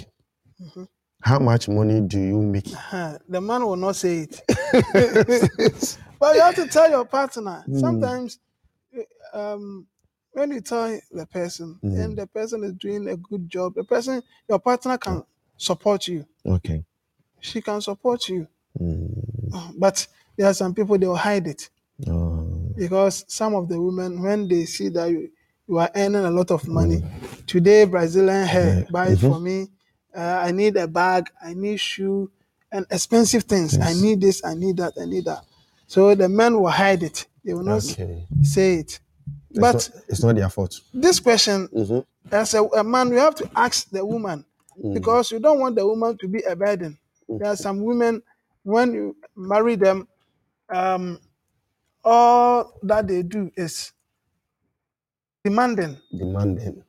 Mhm. 0.61 0.89
How 1.23 1.39
much 1.39 1.69
money 1.69 2.01
do 2.01 2.19
you 2.19 2.41
make? 2.41 2.71
Huh, 2.73 3.19
The 3.29 3.41
man 3.41 3.63
will 3.67 3.77
not 3.77 3.97
say 3.97 4.21
it. 4.29 4.41
but 6.21 6.35
you 6.35 6.41
have 6.41 6.55
to 6.55 6.67
tell 6.69 6.89
your 6.91 7.05
partner. 7.05 7.65
Mm. 7.69 7.81
Sometimes 7.81 8.39
um, 9.35 9.87
when 10.33 10.51
you 10.53 10.61
tell 10.61 10.99
the 11.11 11.27
person 11.27 11.79
Mm. 11.83 12.05
and 12.05 12.17
the 12.19 12.27
person 12.27 12.65
is 12.65 12.73
doing 12.75 13.09
a 13.09 13.17
good 13.17 13.49
job, 13.51 13.75
the 13.75 13.85
person, 13.85 14.23
your 14.49 14.59
partner 14.61 14.97
can 14.99 15.25
support 15.57 16.07
you. 16.09 16.25
Okay. 16.47 16.85
She 17.41 17.61
can 17.61 17.81
support 17.81 18.29
you. 18.29 18.47
Mm. 18.81 19.40
But 19.79 20.07
there 20.37 20.47
are 20.47 20.55
some 20.55 20.75
people 20.75 20.99
they 20.99 21.07
will 21.07 21.17
hide 21.17 21.47
it 21.47 21.69
Oh. 22.09 22.73
because 22.77 23.25
some 23.29 23.55
of 23.55 23.69
the 23.69 23.81
women, 23.81 24.23
when 24.23 24.49
they 24.49 24.65
see 24.65 24.89
that 24.91 25.11
you, 25.11 25.31
you 25.69 25.79
are 25.79 25.91
earning 25.95 26.25
a 26.25 26.31
lot 26.31 26.51
of 26.51 26.67
money, 26.67 26.97
Mm. 26.97 27.47
today 27.47 27.85
Brazilian 27.85 28.47
hair, 28.47 28.87
buy 28.91 29.09
it 29.09 29.19
Mhm. 29.19 29.31
for 29.33 29.41
me. 29.41 29.69
Uh, 30.17 30.21
I 30.47 30.51
need 30.51 30.77
a 30.77 30.89
bag, 30.89 31.29
I 31.43 31.55
need 31.55 31.79
shoe, 31.79 32.31
and 32.73 32.87
expensive 32.91 33.45
things. 33.45 33.75
I 33.79 33.91
Yes. 33.91 34.01
need 34.01 34.21
this, 34.21 34.45
I 34.45 34.55
need 34.55 34.77
that, 34.79 34.95
I 35.01 35.05
need 35.05 35.25
that. 35.27 35.45
So 35.87 36.15
the 36.15 36.29
men 36.29 36.59
will 36.61 36.71
hide 36.71 37.03
it. 37.03 37.27
They 37.45 37.53
will 37.55 37.65
not 37.65 37.85
Okay. 37.85 38.27
say 38.43 38.75
it. 38.81 39.01
It's 39.51 39.59
But 39.59 39.73
not, 39.75 39.91
it's 40.09 40.23
not 40.23 40.37
their 40.37 40.49
fault. 40.49 40.81
this 40.95 41.21
question, 41.21 41.69
Mm-hmm. 41.73 42.01
as 42.35 42.55
a, 42.55 42.63
a 42.65 42.83
man, 42.85 43.09
you 43.11 43.19
have 43.19 43.35
to 43.37 43.51
ask 43.55 43.91
the 43.91 44.05
woman 44.05 44.45
Mm. 44.83 44.95
because 44.95 45.31
you 45.31 45.39
don't 45.39 45.59
want 45.61 45.77
the 45.77 45.87
woman 45.87 46.17
to 46.19 46.27
be 46.29 46.41
a 46.49 46.57
burden. 46.57 46.97
There 47.29 47.49
are 47.49 47.57
some 47.57 47.83
women, 47.85 48.23
when 48.65 48.93
you 48.95 49.17
marry 49.41 49.77
them, 49.77 50.09
um, 50.69 51.21
all 52.05 52.79
that 52.83 53.09
they 53.09 53.23
do 53.23 53.51
is 53.57 53.93
demanding 55.45 56.01
Demanding. 56.17 56.85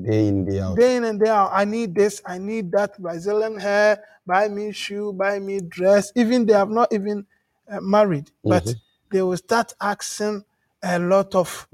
Day 0.00 0.28
in, 0.28 0.44
day 0.44 0.60
out. 0.60 0.76
day 0.76 0.96
in 0.96 1.04
and 1.04 1.20
day 1.20 1.30
out. 1.30 1.50
I 1.52 1.64
need 1.64 1.94
this, 1.94 2.20
I 2.24 2.38
need 2.38 2.70
that 2.72 3.00
Brazilian 3.00 3.58
hair, 3.58 4.02
buy 4.26 4.48
me 4.48 4.72
shoe, 4.72 5.12
buy 5.12 5.38
me 5.38 5.60
dress. 5.60 6.12
Even 6.14 6.46
they 6.46 6.52
have 6.52 6.70
not 6.70 6.92
even 6.92 7.26
uh, 7.70 7.80
married, 7.80 8.30
but 8.46 8.64
Mhm. 8.66 8.80
they 9.10 9.22
will 9.22 9.36
start 9.36 9.72
asking 9.80 10.44
a 10.82 10.98
lot 10.98 11.34
of 11.34 11.68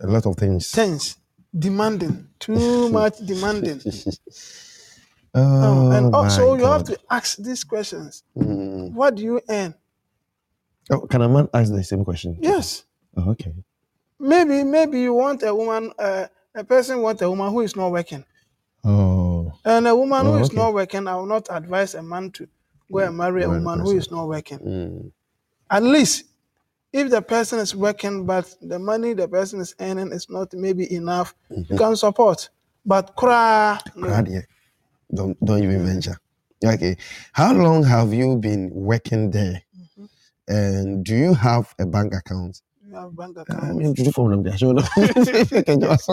A 0.00 0.06
lot 0.06 0.26
of 0.26 0.36
things. 0.36 0.72
things, 0.72 1.16
demanding, 1.58 2.28
too 2.38 2.88
much 2.90 3.18
demanding. 3.18 3.80
oh, 5.34 5.40
Um, 5.88 5.92
and 5.92 6.10
my 6.10 6.18
also, 6.18 6.54
you 6.56 6.64
have 6.64 6.84
to 6.84 6.98
ask 7.10 7.38
these 7.38 7.64
questions 7.64 8.22
Mm. 8.36 8.92
What 8.94 9.14
do 9.16 9.22
you 9.22 9.40
earn? 9.48 9.74
Oh, 10.90 11.00
can 11.06 11.22
a 11.22 11.28
man 11.28 11.48
ask 11.52 11.70
the 11.72 11.84
same 11.84 12.04
question? 12.04 12.36
Yes. 12.40 12.84
Oh, 13.16 13.30
okay. 13.30 13.52
Maybe, 14.18 14.64
maybe 14.64 15.00
you 15.00 15.14
want 15.14 15.42
a 15.42 15.54
woman, 15.54 15.92
uh, 15.98 16.26
a 16.54 16.64
person 16.64 17.00
want 17.02 17.20
a 17.22 17.28
woman 17.28 17.50
who 17.52 17.60
is 17.60 17.76
not 17.76 17.90
working. 17.92 18.24
Oh. 18.84 19.52
And 19.64 19.86
a 19.86 19.94
woman 19.94 20.24
who 20.26 20.32
Oh, 20.32 20.38
is 20.40 20.48
okay. 20.48 20.56
not 20.56 20.72
working, 20.74 21.06
I 21.06 21.14
will 21.16 21.26
not 21.26 21.46
advise 21.50 21.94
a 21.94 22.02
man 22.02 22.30
to 22.32 22.48
go 22.90 22.98
and 23.00 23.16
marry 23.16 23.42
a 23.44 23.48
Marry 23.48 23.60
the 23.60 23.64
woman 23.64 23.80
who 23.84 23.96
is 23.96 24.10
not 24.10 24.28
working. 24.28 24.58
Mm. 24.60 25.12
At 25.70 25.82
least 25.82 26.24
if 26.92 27.10
the 27.10 27.20
person 27.20 27.58
is 27.58 27.76
working, 27.76 28.24
but 28.24 28.52
the 28.62 28.78
money 28.78 29.12
the 29.12 29.28
person 29.28 29.60
is 29.60 29.74
earning 29.78 30.10
is 30.12 30.30
not 30.30 30.54
maybe 30.54 30.90
enough, 30.92 31.34
you 31.50 31.76
can 31.76 31.94
support. 31.96 32.48
But 32.86 33.14
cry, 33.14 33.78
no. 33.94 34.08
Don't 35.14 35.38
don't 35.44 35.62
even 35.62 35.84
venture. 35.86 36.18
Okay. 36.64 36.96
How 37.32 37.52
long 37.54 37.84
have 37.84 38.12
you 38.12 38.36
been 38.36 38.70
working 38.72 39.30
there? 39.30 39.62
Mm-hmm. 39.76 40.04
And 40.48 41.04
do 41.04 41.14
you 41.16 41.34
have 41.34 41.74
a 41.78 41.86
bank 41.86 42.14
account? 42.14 42.60
you 42.86 42.94
have 42.94 43.14
bank 43.16 43.36
I 43.38 43.42
account. 43.42 43.76
mean, 43.76 43.92
do 43.94 44.02
you 44.02 44.12
phone 44.12 44.30
them 44.30 44.42
there? 44.42 44.56
Show 44.58 44.72
them. 44.74 44.84
Can 45.64 45.80
you 45.80 45.88
ask? 45.88 46.08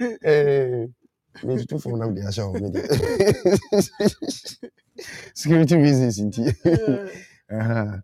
Eh, 0.00 0.86
me 1.42 1.56
do 1.56 1.66
you 1.70 1.78
phone 1.78 1.98
them 2.00 2.14
there? 2.14 2.32
Show 2.32 2.52
me. 2.52 2.70
Security 5.34 5.76
reasons, 5.76 6.18
indeed. 6.18 6.56
Yeah. 6.64 7.06
Uh-huh. 7.52 7.96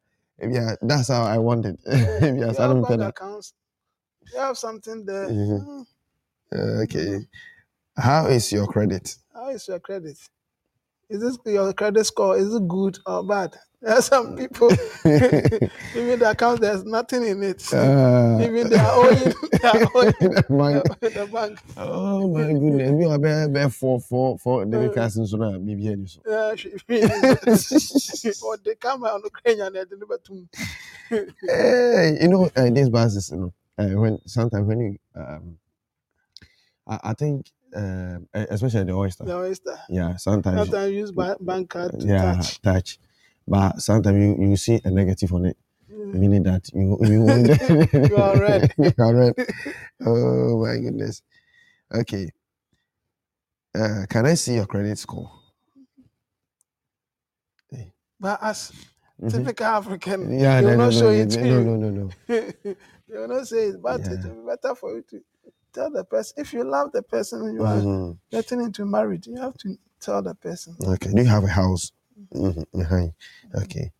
Yeah, 0.42 0.74
that's 0.82 1.08
how 1.08 1.22
I 1.24 1.38
wanted. 1.38 1.78
Yeah. 1.86 2.20
Yes, 2.20 2.58
you 2.58 2.64
I 2.64 2.66
don't 2.66 2.82
bank 2.82 3.00
accounts. 3.00 3.54
You 4.30 4.38
have 4.40 4.58
something 4.58 5.06
there. 5.06 5.26
Mhm. 5.28 5.64
Mm, 5.66 5.86
that. 6.50 6.58
Okay. 6.82 7.26
How 7.98 8.26
is 8.26 8.52
your 8.52 8.66
credit? 8.68 9.16
How 9.34 9.50
is 9.50 9.68
your 9.68 9.80
credit? 9.80 10.18
Is 11.10 11.20
this 11.22 11.38
your 11.46 11.72
credit 11.72 12.04
score? 12.04 12.36
Is 12.38 12.54
it 12.54 12.68
good 12.68 12.98
or 13.06 13.24
bad? 13.24 13.56
There 13.82 13.94
are 13.94 14.02
some 14.02 14.36
people, 14.36 14.70
even 15.06 16.18
the 16.18 16.30
account, 16.30 16.60
there's 16.60 16.84
nothing 16.84 17.26
in 17.26 17.42
it. 17.44 17.62
Uh, 17.72 18.38
even 18.42 18.68
they 18.68 18.76
are 18.76 18.92
owing, 18.94 19.32
they 19.52 19.68
are 19.68 19.80
owing 19.94 20.14
the, 20.20 20.84
the 21.14 21.26
bank. 21.26 21.60
oh 21.76 22.28
my 22.28 22.52
goodness. 22.52 22.92
Me 22.92 23.06
wa 23.06 23.18
be 23.18 23.52
be 23.52 23.70
four 23.70 24.00
four 24.00 24.38
four 24.38 24.64
debit 24.66 24.92
cards 24.94 25.16
nso 25.18 25.38
na 25.38 25.58
bibi 25.58 25.88
ani 25.88 26.06
so. 26.06 26.20
Yeah, 26.26 26.54
she- 26.56 28.32
or 28.42 28.58
they 28.58 28.74
come 28.76 29.04
on 29.04 29.22
Ukraine 29.24 29.60
and 29.62 29.76
they 29.76 29.84
deliver 29.84 30.18
to 30.18 30.32
me. 30.34 30.48
Hey, 31.48 32.18
you 32.20 32.28
know 32.28 32.50
uh, 32.56 32.70
these 32.70 32.90
buses, 32.90 33.30
you 33.30 33.38
know, 33.38 33.52
uh, 33.78 33.88
when 34.00 34.18
sometimes 34.26 34.66
when 34.68 34.80
you 34.80 34.98
um, 35.16 35.58
I, 36.88 37.00
I 37.10 37.14
think 37.14 37.50
uh, 37.74 38.18
especially 38.50 38.84
the 38.84 38.92
oyster. 38.92 39.24
The 39.24 39.36
oyster. 39.36 39.78
Yeah, 39.88 40.16
sometimes 40.16 40.68
Sometimes 40.68 40.92
use 40.92 41.12
ba- 41.12 41.36
bank 41.40 41.70
card 41.70 41.98
to 42.00 42.06
yeah 42.06 42.34
touch. 42.36 42.60
touch, 42.62 42.98
but 43.46 43.80
sometimes 43.80 44.16
you, 44.18 44.48
you 44.50 44.56
see 44.56 44.80
a 44.84 44.90
negative 44.90 45.32
on 45.32 45.46
it, 45.46 45.56
Mm. 45.90 46.12
meaning 46.14 46.42
that 46.44 46.68
you 46.74 46.98
you 47.00 48.08
You 48.08 48.16
are 48.16 48.38
red. 48.38 48.70
you 48.78 48.92
are 48.98 49.14
red. 49.14 49.34
Oh 50.04 50.64
my 50.64 50.78
goodness. 50.78 51.22
Okay. 51.94 52.30
Uh, 53.74 54.06
can 54.08 54.26
I 54.26 54.34
see 54.34 54.54
your 54.54 54.66
credit 54.66 54.98
score? 54.98 55.30
But 58.20 58.42
as 58.42 58.72
Mhm. 59.22 59.30
typical 59.30 59.66
African, 59.66 60.38
Yeah, 60.38 60.60
no, 60.60 60.70
will 60.70 60.76
no, 60.76 60.84
not 60.84 60.92
no, 60.94 61.00
show 61.00 61.10
no, 61.10 61.22
it 61.22 61.30
to 61.30 61.40
no, 61.40 61.60
you. 61.60 61.64
no, 61.64 61.76
no, 61.76 61.90
no. 61.90 62.10
they 63.08 63.16
will 63.18 63.28
not 63.28 63.46
say 63.46 63.68
it, 63.68 63.82
but 63.82 64.00
it 64.00 64.24
will 64.24 64.42
be 64.42 64.46
better 64.46 64.74
for 64.74 64.96
you 64.96 65.02
to 65.10 65.20
tell 65.72 65.90
the 65.90 66.04
person. 66.04 66.34
If 66.38 66.52
you 66.52 66.64
love 66.64 66.92
the 66.92 67.02
person 67.02 67.54
you 67.54 67.64
are 67.64 67.80
Mhm. 67.80 68.18
getting 68.30 68.60
into 68.60 68.84
marriage, 68.86 69.26
you 69.26 69.36
have 69.40 69.56
to 69.58 69.76
tell 70.00 70.22
the 70.22 70.34
person. 70.34 70.76
Okay. 70.82 71.10
Do 71.12 71.22
you 71.22 71.28
have 71.28 71.44
a 71.44 71.48
house? 71.48 71.92
Mhm, 72.34 72.64
behind. 72.72 73.14
Okay. 73.54 73.92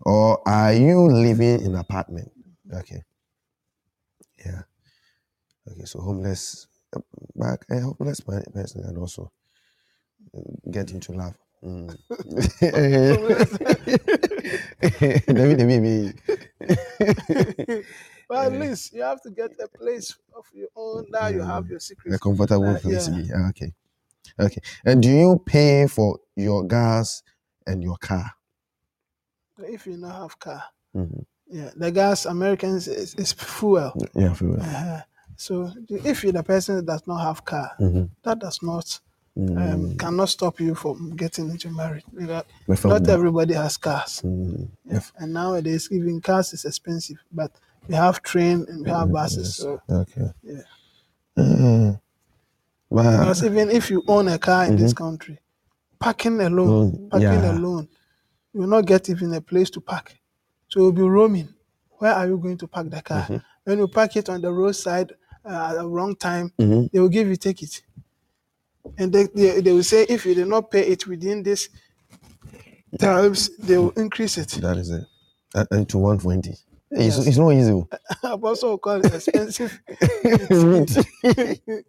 Or 0.00 0.46
are 0.48 0.72
you 0.72 1.00
living 1.06 1.60
in 1.62 1.74
apartment? 1.74 2.30
Okay. 2.72 3.02
Yeah. 4.44 4.62
Okay. 5.70 5.84
So 5.84 6.00
homeless, 6.00 6.66
back 7.34 7.64
a 7.70 7.80
homeless 7.80 8.20
person 8.20 8.84
and 8.84 8.98
also 8.98 9.30
uh, 10.36 10.40
get 10.70 10.90
into 10.92 11.12
love. 11.12 11.34
Mm. 11.64 11.96
But 18.28 18.52
at 18.52 18.60
least 18.60 18.92
you 18.92 19.02
have 19.02 19.22
to 19.22 19.30
get 19.30 19.52
a 19.62 19.68
place 19.68 20.14
of 20.36 20.44
your 20.52 20.68
own 20.74 21.06
Now 21.10 21.28
you 21.28 21.42
have 21.42 21.68
your 21.68 21.80
secret. 21.80 22.14
a 22.14 22.18
comfortable 22.18 22.68
Uh, 22.74 22.78
place 22.80 23.06
to 23.06 23.12
yeah. 23.12 23.22
be. 23.22 23.30
Ah, 23.34 23.48
Okay. 23.50 23.72
Okay. 24.40 24.60
And 24.84 25.02
do 25.02 25.08
you 25.10 25.42
pay 25.46 25.86
for 25.86 26.18
your 26.34 26.64
gas 26.66 27.22
and 27.66 27.82
your 27.82 27.96
car? 27.98 28.32
If 29.58 29.86
you 29.86 29.96
not 29.96 30.20
have 30.20 30.38
car, 30.38 30.62
Mhm. 30.94 31.24
yeah, 31.46 31.70
the 31.76 31.90
gas 31.90 32.26
Americans 32.26 32.88
is, 32.88 33.14
is 33.14 33.32
fuel. 33.32 33.92
Yeah, 34.14 34.34
real. 34.40 34.60
Uh-huh. 34.60 35.02
So 35.36 35.68
the- 35.88 36.00
if 36.06 36.24
you 36.24 36.32
the 36.32 36.42
person 36.42 36.76
that 36.76 36.86
does 36.86 37.06
not 37.06 37.18
have 37.22 37.44
car, 37.44 37.70
Mhm. 37.80 38.10
that 38.22 38.38
does 38.40 38.62
not 38.62 39.00
um, 39.38 39.94
cannot 39.98 40.30
stop 40.30 40.58
you 40.60 40.74
from 40.74 41.14
getting 41.14 41.50
into 41.50 41.70
marriage. 41.70 42.04
Because 42.10 42.44
My 42.66 42.74
friend, 42.74 43.02
Not 43.04 43.08
everybody 43.10 43.52
has 43.52 43.76
cars. 43.76 44.22
mm, 44.24 44.66
Yeah. 44.86 45.00
And 45.18 45.34
nowadays, 45.34 45.88
even 45.92 46.22
cars 46.22 46.54
is 46.54 46.64
expensive, 46.64 47.18
but 47.30 47.52
we 47.88 47.94
have 47.94 48.22
train 48.22 48.64
and 48.68 48.84
we 48.84 48.90
have 48.90 49.10
buses. 49.12 49.56
So, 49.56 49.80
okay. 49.90 50.30
yeah. 50.42 50.62
Uh, 52.88 52.94
but 52.94 53.18
Because 53.18 53.44
even 53.44 53.70
if 53.70 53.90
you 53.90 54.02
own 54.06 54.28
a 54.28 54.38
car 54.38 54.64
in 54.66 54.76
this 54.76 54.92
country, 54.94 55.38
parking 55.98 56.40
alone, 56.40 56.92
Mm, 56.92 57.10
parking 57.10 57.42
yeah. 57.42 57.52
alone, 57.52 57.88
you 58.54 58.60
will 58.60 58.68
not 58.68 58.86
get 58.86 59.10
even 59.10 59.34
a 59.34 59.40
place 59.40 59.70
to 59.70 59.80
park. 59.80 60.14
So 60.68 60.80
you'll 60.80 60.92
be 60.92 61.02
roaming. 61.02 61.48
Where 61.98 62.12
are 62.14 62.26
you 62.26 62.38
going 62.38 62.58
to 62.58 62.68
park 62.68 62.88
the 62.90 63.02
car? 63.02 63.22
Mm-hmm. 63.22 63.36
When 63.64 63.78
you 63.78 63.88
park 63.88 64.16
it 64.16 64.28
on 64.28 64.40
the 64.40 64.52
roadside 64.52 65.12
uh, 65.44 65.68
at 65.70 65.74
the 65.74 65.88
wrong 65.88 66.14
time, 66.16 66.52
Mhm. 66.58 66.90
they 66.92 67.00
will 67.00 67.08
give 67.08 67.28
you 67.28 67.36
ticket. 67.36 67.82
And 68.98 69.12
they, 69.12 69.26
they, 69.34 69.60
they 69.60 69.72
will 69.72 69.82
say 69.82 70.06
if 70.08 70.24
you 70.24 70.34
did 70.34 70.46
not 70.48 70.70
pay 70.70 70.86
it 70.86 71.06
within 71.06 71.42
this 71.42 71.68
times, 72.98 73.50
they 73.58 73.76
will 73.78 73.90
increase 73.90 74.38
it. 74.38 74.48
that 74.62 74.76
is 74.76 74.90
it. 74.90 75.04
Uh, 75.54 75.64
uh, 75.70 75.84
to 75.84 75.98
120. 75.98 76.54
It's, 76.90 77.18
it's 77.26 77.38
not 77.38 77.50
easy. 77.52 77.72
oh. 77.72 77.88
Apostle 78.24 78.70
will 78.70 78.78
call 78.78 79.02
it 79.02 79.14
expensive. 79.14 79.80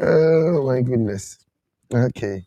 oh 0.00 0.66
my 0.66 0.82
goodness. 0.82 1.38
Okay. 1.94 2.44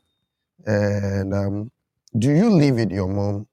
And 0.65 1.33
um, 1.33 1.71
do 2.17 2.31
you 2.31 2.49
live 2.51 2.75
with 2.75 2.91
your 2.91 3.07
mom? 3.07 3.47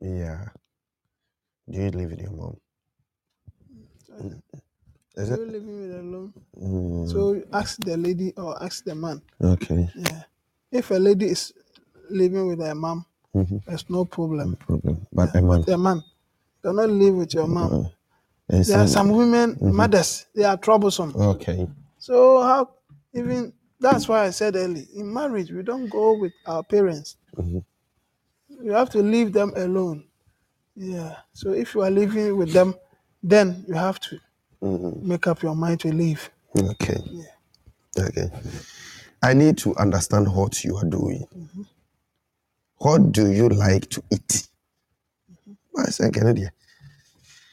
Yeah. 0.00 0.46
Do 1.70 1.78
you 1.80 1.90
live 1.90 2.10
with 2.10 2.20
your 2.20 2.32
mom? 2.32 2.56
Is 5.16 5.30
You're 5.30 5.32
it? 5.32 5.46
living 5.46 5.80
with 5.82 6.00
alone. 6.00 6.32
Mm, 6.60 7.04
So 7.04 7.42
ask 7.52 7.78
the 7.80 7.96
lady 7.96 8.32
or 8.36 8.60
ask 8.62 8.84
the 8.84 8.94
man. 8.94 9.22
okay. 9.42 9.88
Yeah. 9.94 10.22
If 10.72 10.90
a 10.90 10.94
lady 10.96 11.26
is 11.26 11.52
living 12.10 12.48
with 12.48 12.60
her 12.60 12.74
mom, 12.74 13.06
Mhm. 13.38 13.64
there's 13.66 13.88
no 13.90 14.04
problem. 14.04 14.50
No 14.50 14.56
problem. 14.56 15.06
But 15.12 15.34
a 15.36 15.42
man. 15.42 15.62
The 15.62 15.78
man 15.78 16.02
cannot 16.62 16.90
live 16.90 17.14
with 17.14 17.34
your 17.34 17.46
mom. 17.46 17.72
Uh, 17.72 17.88
There 18.62 18.78
are 18.80 18.88
some- 18.88 19.10
women, 19.10 19.58
mothers, 19.60 20.26
they 20.34 20.44
are 20.44 20.56
troublesome. 20.56 21.12
Okay. 21.14 21.68
So 21.98 22.42
how 22.42 22.70
even 23.14 23.52
that's 23.80 24.08
why 24.08 24.26
I 24.26 24.30
said 24.30 24.56
early 24.56 24.88
in 24.94 25.12
marriage 25.12 25.50
we 25.52 25.62
don't 25.62 25.88
go 25.90 26.18
with 26.18 26.32
our 26.46 26.62
parents. 26.62 27.16
Mhm. 27.36 27.62
You 28.64 28.72
have 28.72 28.90
to 28.90 29.02
leave 29.02 29.32
them 29.32 29.52
alone. 29.54 30.04
Yeah. 30.74 31.16
So 31.34 31.52
if 31.52 31.74
you 31.74 31.82
are 31.82 31.90
living 31.90 32.36
with 32.36 32.52
them, 32.52 32.74
then 33.22 33.64
you 33.68 33.74
have 33.74 34.00
to 34.00 34.18
Mhm. 34.62 35.02
make 35.02 35.26
up 35.26 35.42
your 35.42 35.54
mind 35.54 35.80
to 35.80 35.92
leave. 35.92 36.30
Okay. 36.56 37.00
Okay. 37.98 38.30
I 39.22 39.34
need 39.34 39.58
to 39.58 39.74
understand 39.76 40.28
what 40.34 40.64
you 40.64 40.76
are 40.76 40.88
doing. 40.88 41.26
What 42.78 43.12
do 43.12 43.30
you 43.32 43.48
like 43.48 43.90
to 43.90 44.02
eat? 44.12 44.48
I 45.78 45.84
said, 45.90 46.14
Kennedy. 46.14 46.48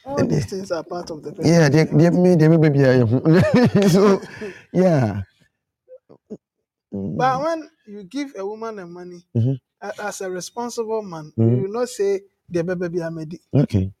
All 0.04 0.26
these 0.26 0.46
things 0.46 0.70
are 0.72 0.84
part 0.84 1.10
of 1.10 1.22
the. 1.22 1.32
Yeah, 1.44 1.68
they 1.68 1.84
they 1.84 2.10
me 2.10 2.36
they 2.36 2.48
me 2.48 2.58
baby. 2.58 2.80
So 3.90 4.20
yeah. 4.72 5.22
But 6.92 7.42
when 7.42 7.70
you 7.86 8.04
give 8.04 8.34
a 8.36 8.46
woman 8.46 8.76
the 8.76 8.86
money, 8.86 9.24
Mhm. 9.36 9.58
as 10.00 10.20
a 10.20 10.30
responsible 10.30 11.02
man, 11.02 11.32
Mhm. 11.38 11.56
you 11.56 11.62
will 11.62 11.72
not 11.72 11.88
say 11.88 12.22
the 12.48 12.62
baby 12.64 12.98
amedi. 13.00 13.40
Okay. 13.54 13.92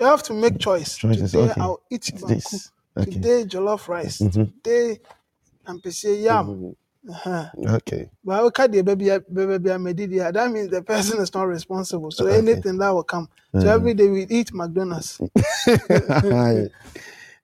You 0.00 0.06
have 0.06 0.22
to 0.24 0.34
make 0.34 0.58
choice. 0.58 0.96
Choices, 0.98 1.32
Today 1.32 1.50
okay. 1.50 1.60
I'll 1.60 1.82
eat 1.90 2.12
banku. 2.20 2.60
Okay. 2.96 3.10
Today 3.12 3.44
jollof 3.44 3.88
rice. 3.88 4.20
Mhm. 4.20 4.52
Today 4.62 5.00
ampese 5.66 6.22
yam. 6.22 6.74
Uh-huh. 7.08 7.48
Okay. 7.66 8.10
But 8.24 8.50
can 8.50 8.70
the 8.70 8.82
baby 8.82 9.10
baby 9.32 9.58
there? 10.06 10.30
That 10.32 10.50
means 10.52 10.68
the 10.70 10.82
person 10.82 11.20
is 11.20 11.34
not 11.34 11.48
responsible. 11.48 12.10
So 12.12 12.26
Okay. 12.28 12.38
anything 12.38 12.78
that 12.78 12.90
will 12.90 13.02
come. 13.02 13.28
So 13.58 13.68
every 13.68 13.94
day 13.94 14.08
we 14.08 14.22
eat 14.28 14.52
McDonald's. 14.54 15.20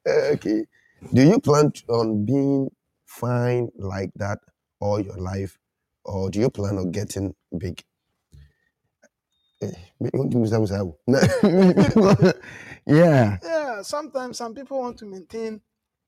okay. 0.06 0.64
Do 1.12 1.22
you 1.22 1.38
plan 1.40 1.72
on 1.88 2.24
being 2.24 2.70
fine 3.06 3.68
like 3.76 4.10
that 4.16 4.38
all 4.80 5.00
your 5.00 5.16
life, 5.16 5.58
or 6.04 6.30
do 6.30 6.38
you 6.40 6.50
plan 6.50 6.78
on 6.78 6.90
getting 6.92 7.34
big? 7.56 7.82
Eh, 9.60 9.72
me- 10.00 10.10
you 10.12 10.18
want 10.20 10.30
to 10.32 10.38
do 10.38 10.46
some- 10.46 10.66
some- 10.66 10.94
yeah. 12.86 13.38
Yeah, 13.42 13.82
sometimes 13.82 14.38
some 14.38 14.54
people 14.54 14.78
want 14.78 14.98
to 14.98 15.06
maintain 15.06 15.60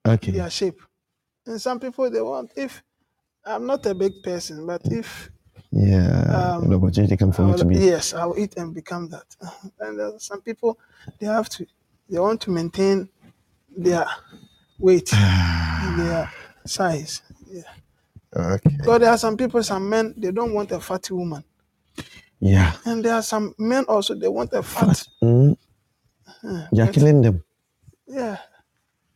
Okay. 0.06 0.30
their 0.32 0.50
shape. 0.50 0.80
And 1.46 1.60
some 1.60 1.80
people 1.80 2.08
they 2.10 2.20
want 2.22 2.52
if 2.56 2.82
I'm 3.44 3.66
not 3.66 3.84
a 3.86 3.94
big 3.94 4.22
person, 4.22 4.66
but 4.66 4.82
if 4.84 5.30
Yeah. 5.72 6.54
Um, 6.56 6.64
An 6.64 6.74
opportunity 6.74 7.16
come 7.16 7.32
for 7.32 7.42
me 7.46 7.56
to 7.56 7.64
be. 7.64 7.76
yes, 7.78 8.12
I'll 8.14 8.36
eat 8.38 8.56
and 8.56 8.74
become 8.74 9.08
that. 9.10 9.26
And 9.80 10.00
uh, 10.00 10.18
some 10.18 10.40
people 10.42 10.78
they 11.18 11.26
have 11.26 11.48
to 11.50 11.66
they 12.10 12.18
want 12.18 12.40
to 12.42 12.50
maintain 12.50 13.08
their 13.76 14.06
weight 14.78 15.12
and 15.14 15.98
their 16.00 16.30
size. 16.66 17.22
Yeah. 17.48 17.62
Okay. 18.34 18.76
Because 18.78 19.00
there 19.00 19.10
are 19.10 19.18
some 19.18 19.36
people, 19.36 19.62
some 19.62 19.88
men, 19.88 20.14
they 20.16 20.30
don't 20.32 20.52
want 20.54 20.70
a 20.72 20.80
fatty 20.80 21.14
woman. 21.14 21.42
Yeah. 22.40 22.72
And 22.84 23.04
there 23.04 23.14
are 23.14 23.22
some 23.22 23.54
men 23.58 23.84
also 23.88 24.14
they 24.14 24.28
want 24.28 24.52
a 24.52 24.62
fat. 24.62 25.04
Mm. 25.22 25.56
Uh, 26.44 26.66
You're 26.72 26.86
but- 26.86 26.94
killing 26.94 27.22
them. 27.22 27.44
yeah. 28.06 28.38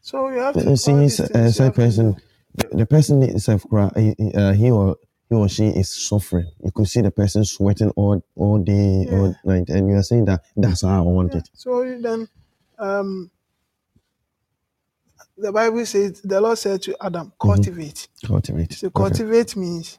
So 0.03 0.29
you 0.29 0.39
have 0.41 0.55
to 0.55 0.61
You 0.63 0.69
all 0.71 0.77
see, 0.77 0.93
these 0.99 1.19
uh, 1.21 1.27
things 1.29 1.47
you 1.47 1.53
side 1.53 1.65
have 1.65 1.75
to 1.75 1.81
person, 1.81 2.13
do. 2.13 2.19
The, 2.55 2.69
the 2.79 2.87
person 2.87 3.23
itself, 3.23 3.65
uh, 3.73 3.91
he 3.99 4.71
or 4.71 4.97
he 5.29 5.35
or 5.35 5.49
she 5.49 5.67
is 5.67 5.91
suffering. 6.09 6.51
You 6.63 6.71
could 6.75 6.89
see 6.89 7.01
the 7.01 7.11
person 7.11 7.45
sweating 7.45 7.91
all 7.91 8.23
all 8.37 8.59
day, 8.59 9.07
all 9.11 9.35
night, 9.45 9.69
and 9.71 9.89
you 9.89 9.97
are 9.97 10.03
saying 10.03 10.27
that 10.27 10.43
that's 10.57 10.83
how 10.83 10.99
I 10.99 11.01
want 11.03 11.35
Yeah. 11.35 11.41
it. 11.41 11.49
So 11.55 11.99
then 12.01 12.29
um 12.79 13.31
the 15.37 15.53
Bible 15.53 15.85
says 15.87 16.21
the 16.23 16.41
Lord 16.41 16.59
said 16.59 16.83
to 16.83 16.97
Adam, 17.05 17.33
cultivate. 17.41 18.09
Cultivate. 18.27 18.73
So 18.73 18.91
Okay. 18.97 19.01
cultivate 19.03 19.57
means 19.57 19.99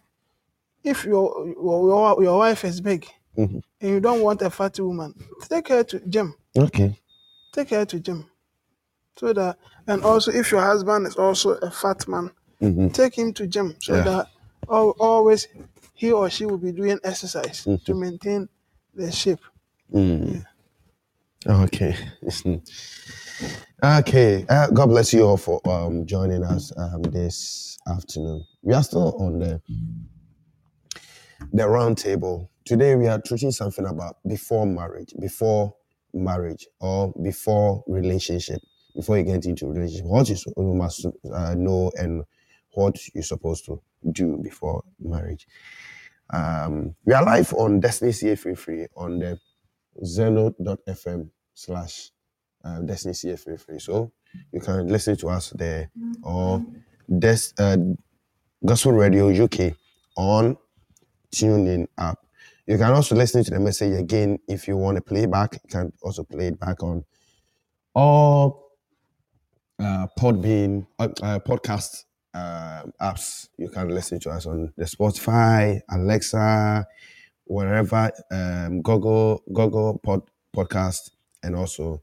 if 0.83 1.05
your, 1.05 1.47
your 1.49 2.23
your 2.23 2.37
wife 2.39 2.65
is 2.65 2.81
big 2.81 3.07
Mhm. 3.37 3.61
and 3.81 3.91
you 3.91 3.99
don't 4.01 4.21
want 4.21 4.41
a 4.43 4.49
fatty 4.49 4.81
woman, 4.83 5.13
take 5.49 5.69
her 5.69 5.83
to 5.85 5.99
gym. 6.01 6.35
Okay. 6.57 6.99
Take 7.51 7.69
her 7.71 7.85
to 7.85 7.99
gym. 7.99 8.29
So 9.17 9.33
that 9.33 9.57
and 9.87 10.03
also 10.03 10.31
if 10.31 10.51
your 10.51 10.61
husband 10.61 11.07
is 11.07 11.15
also 11.17 11.51
a 11.51 11.71
fat 11.71 12.07
man, 12.07 12.31
Mhm. 12.65 12.93
take 12.93 13.15
him 13.17 13.33
to 13.33 13.47
gym 13.47 13.75
so 13.79 13.95
Yeah. 13.95 14.03
that 14.03 14.27
al- 14.69 14.95
always 14.99 15.47
he 15.93 16.11
or 16.11 16.29
she 16.29 16.45
will 16.45 16.57
be 16.57 16.71
doing 16.71 16.99
exercise 17.03 17.63
to 17.63 17.69
Mm-hmm. 17.71 17.99
maintain 17.99 18.49
their 18.93 19.11
shape. 19.11 19.39
Mm. 19.93 20.45
Okay. 21.47 21.95
okay. 23.83 24.45
Uh, 24.49 24.67
God 24.71 24.87
bless 24.87 25.13
you 25.13 25.23
all 25.23 25.37
for 25.37 25.61
um, 25.69 26.05
joining 26.05 26.43
us 26.43 26.71
um, 26.77 27.03
this 27.03 27.77
afternoon. 27.87 28.43
We 28.63 28.73
are 28.73 28.83
still 28.83 29.15
on 29.21 29.39
the 29.39 29.61
the 31.53 31.67
round 31.67 31.97
table. 31.97 32.49
Today 32.65 32.95
we 32.95 33.07
are 33.07 33.21
treating 33.21 33.51
something 33.51 33.85
about 33.85 34.17
before 34.27 34.65
marriage, 34.65 35.13
before 35.19 35.75
marriage, 36.13 36.67
or 36.79 37.13
before 37.21 37.83
relationship. 37.87 38.61
Before 38.95 39.17
you 39.17 39.23
get 39.23 39.45
into 39.45 39.67
relationship, 39.67 40.05
what 40.05 40.29
you, 40.29 40.35
you 40.57 40.73
must 40.73 41.05
uh, 41.31 41.53
know 41.55 41.91
and 41.97 42.23
what 42.75 42.97
you're 43.13 43.23
supposed 43.23 43.65
to 43.65 43.81
do 44.11 44.37
before 44.43 44.83
marriage. 44.99 45.47
Um, 46.33 46.95
we 47.05 47.13
are 47.13 47.23
live 47.23 47.53
on 47.53 47.79
Destiny 47.79 48.11
CA 48.11 48.35
Free 48.55 48.87
on 48.95 49.19
the 49.19 49.39
zeno.fm 50.03 51.29
slash 51.53 52.11
uh, 52.63 52.79
Destiny 52.81 53.35
Free 53.37 53.57
Free. 53.57 53.79
So 53.79 54.11
you 54.51 54.59
can 54.59 54.87
listen 54.87 55.15
to 55.17 55.29
us 55.29 55.51
there 55.51 55.91
or 56.23 56.65
Des- 57.19 57.53
uh, 57.59 57.77
Gospel 58.65 58.93
Radio 58.93 59.29
UK 59.29 59.73
on 60.17 60.57
TuneIn 61.33 61.87
app. 61.97 62.19
You 62.67 62.77
can 62.77 62.91
also 62.93 63.15
listen 63.15 63.43
to 63.43 63.51
the 63.51 63.59
message 63.59 63.97
again 63.99 64.39
if 64.47 64.67
you 64.67 64.77
want 64.77 64.97
to 64.97 65.01
play 65.01 65.27
back. 65.27 65.53
You 65.63 65.69
can 65.69 65.93
also 66.01 66.23
play 66.23 66.47
it 66.47 66.59
back 66.59 66.81
on 66.83 67.05
all 67.93 68.71
uh, 69.79 70.07
Podbean 70.19 70.87
uh, 70.99 71.09
uh, 71.21 71.39
podcast 71.39 72.05
uh, 72.35 72.83
apps. 73.01 73.49
You 73.57 73.69
can 73.69 73.89
listen 73.89 74.19
to 74.21 74.29
us 74.31 74.45
on 74.45 74.73
the 74.77 74.85
Spotify, 74.85 75.79
Alexa, 75.89 76.85
wherever 77.45 78.11
um, 78.31 78.81
Google 78.81 79.41
Google 79.53 79.99
Pod, 80.03 80.21
podcast 80.55 81.11
and 81.43 81.55
also 81.55 82.01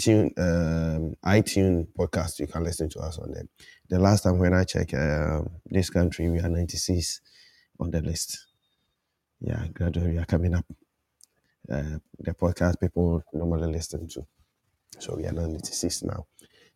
Tune 0.00 0.30
um, 0.38 1.14
iTunes 1.26 1.86
podcast. 1.98 2.38
You 2.38 2.46
can 2.46 2.64
listen 2.64 2.88
to 2.88 3.00
us 3.00 3.18
on 3.18 3.32
them. 3.32 3.50
The 3.90 3.98
last 3.98 4.22
time 4.22 4.38
when 4.38 4.54
I 4.54 4.64
checked 4.64 4.94
um, 4.94 5.50
this 5.66 5.90
country, 5.90 6.30
we 6.30 6.38
are 6.38 6.48
96 6.48 7.20
on 7.78 7.90
the 7.90 8.00
list. 8.00 8.46
Yeah, 9.40 9.66
gradually 9.74 10.12
we 10.12 10.18
are 10.18 10.24
coming 10.24 10.54
up. 10.54 10.64
Uh, 11.70 11.98
the 12.18 12.32
podcast 12.32 12.80
people 12.80 13.22
normally 13.34 13.70
listen 13.70 14.08
to. 14.08 14.26
So 14.98 15.16
we 15.16 15.26
are 15.26 15.32
96 15.32 16.04
now. 16.04 16.26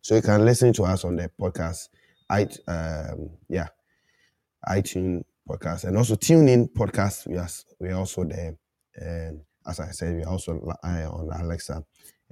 So 0.01 0.15
you 0.15 0.21
can 0.21 0.45
listen 0.45 0.71
to 0.73 0.83
us 0.83 1.03
on 1.03 1.15
the 1.15 1.31
podcast. 1.41 1.89
I 2.29 2.47
um, 2.67 3.29
yeah. 3.49 3.67
iTunes 4.67 5.23
podcast, 5.47 5.83
and 5.85 5.97
also 5.97 6.15
tune 6.15 6.47
in 6.49 6.67
podcast. 6.67 7.27
We 7.27 7.37
are 7.37 7.47
we 7.79 7.89
are 7.89 7.99
also 7.99 8.23
there, 8.23 8.57
and 8.95 9.41
as 9.67 9.79
I 9.79 9.91
said, 9.91 10.15
we 10.15 10.23
are 10.23 10.31
also 10.31 10.59
uh, 10.83 11.09
on 11.11 11.29
Alexa, 11.39 11.83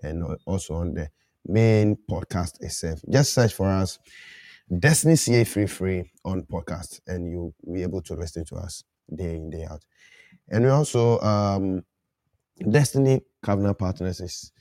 and 0.02 0.24
also 0.46 0.76
on 0.76 0.94
the 0.94 1.10
main 1.46 1.98
podcast 2.10 2.62
itself. 2.62 3.02
Just 3.10 3.34
search 3.34 3.54
for 3.54 3.68
us, 3.68 4.00
Destiny 4.80 5.16
CA 5.16 5.44
Free 5.44 5.68
Free 5.68 6.12
on 6.26 6.44
podcast, 6.44 7.02
and 7.08 7.30
you'll 7.30 7.54
be 7.72 7.84
able 7.84 8.02
to 8.02 8.16
listen 8.16 8.46
to 8.46 8.56
us 8.56 8.84
day 9.16 9.36
in 9.36 9.50
day 9.50 9.66
out. 9.70 9.84
And 10.50 10.64
we 10.64 10.72
also 10.72 11.20
um, 11.20 11.84
Destiny 12.70 13.22
Covenant 13.44 13.78
Partners 13.78 14.20
is 14.22 14.52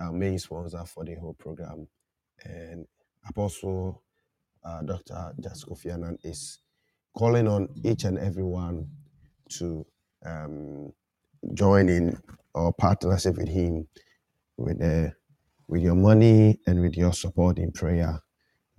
our 0.00 0.12
main 0.12 0.38
sponsor 0.38 0.84
for 0.86 1.04
the 1.04 1.14
whole 1.16 1.34
program, 1.34 1.86
and 2.44 2.86
Apostle 3.28 4.02
uh, 4.64 4.82
Dr. 4.82 5.34
Jasko 5.40 5.78
Fianan 5.80 6.18
is 6.24 6.58
calling 7.16 7.48
on 7.48 7.68
each 7.84 8.04
and 8.04 8.18
everyone 8.18 8.88
to 9.58 9.86
um, 10.26 10.92
join 11.54 11.88
in 11.88 12.18
or 12.54 12.72
partnership 12.74 13.36
with 13.38 13.48
him 13.48 13.88
with 14.58 14.80
with 15.68 15.82
your 15.82 15.94
money 15.94 16.60
and 16.66 16.80
with 16.82 16.96
your 16.96 17.12
support 17.12 17.58
in 17.58 17.72
prayer. 17.72 18.20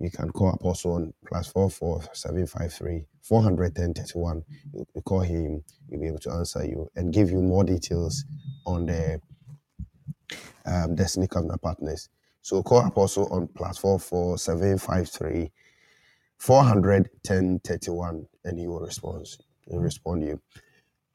You 0.00 0.10
can 0.10 0.30
call 0.30 0.50
Apostle 0.52 0.94
on 0.94 1.14
plus 1.26 1.48
four 1.48 1.70
four 1.70 2.02
seven 2.12 2.46
five 2.46 2.72
three 2.72 3.06
four 3.22 3.42
hundred 3.42 3.76
ten 3.76 3.94
thirty 3.94 4.18
one. 4.18 4.42
You 4.74 4.86
you 4.94 5.02
call 5.02 5.20
him, 5.20 5.64
he'll 5.90 6.00
be 6.00 6.08
able 6.08 6.18
to 6.20 6.32
answer 6.32 6.64
you 6.66 6.90
and 6.96 7.12
give 7.14 7.30
you 7.30 7.40
more 7.42 7.64
details 7.64 8.24
on 8.66 8.86
the 8.86 9.20
um, 10.66 10.94
Destiny 10.96 11.28
Covenant 11.28 11.62
Partners. 11.62 12.08
So 12.42 12.62
call 12.62 12.86
Apostle 12.86 13.28
on 13.32 13.48
plus 13.56 13.78
four 13.78 14.00
four 14.00 14.38
seven 14.38 14.78
five 14.78 15.08
three 15.10 15.52
400 16.44 17.08
1031 17.26 18.26
and 18.44 18.58
he 18.58 18.66
will 18.68 18.80
respond 18.80 19.26
he'll 19.66 19.80
respond 19.80 20.20
to 20.20 20.26
you. 20.28 20.40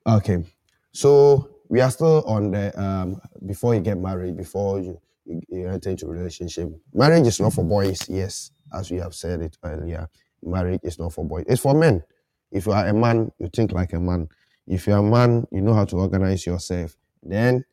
Okay 0.07 0.43
so 0.91 1.51
we 1.69 1.81
are 1.81 1.91
still 1.91 2.23
on 2.25 2.49
the 2.49 2.73
um 2.81 3.21
before 3.45 3.75
you 3.75 3.81
get 3.81 3.99
married 3.99 4.35
before 4.35 4.79
you, 4.79 4.99
you, 5.25 5.39
you 5.49 5.67
enter 5.67 5.91
into 5.91 6.07
relationship. 6.07 6.67
Marriage 6.95 7.27
is 7.27 7.39
not 7.39 7.53
for 7.53 7.63
boys 7.63 8.09
yes 8.09 8.49
as 8.73 8.89
we 8.89 8.97
have 8.97 9.13
said 9.13 9.41
it 9.41 9.55
earlier. 9.63 10.09
Marriage 10.41 10.79
is 10.81 10.97
not 10.97 11.13
for 11.13 11.23
boys 11.23 11.45
it's 11.47 11.61
for 11.61 11.75
men. 11.75 12.03
If 12.51 12.65
you 12.65 12.71
are 12.71 12.87
a 12.87 12.93
man 12.93 13.31
you 13.37 13.49
think 13.55 13.71
like 13.71 13.93
a 13.93 13.99
man. 13.99 14.29
If 14.65 14.87
you're 14.87 14.97
a 14.97 15.03
man 15.03 15.45
you 15.51 15.61
know 15.61 15.75
how 15.75 15.85
to 15.85 15.95
organize 15.97 16.43
yourself 16.47 16.97
then 17.21 17.63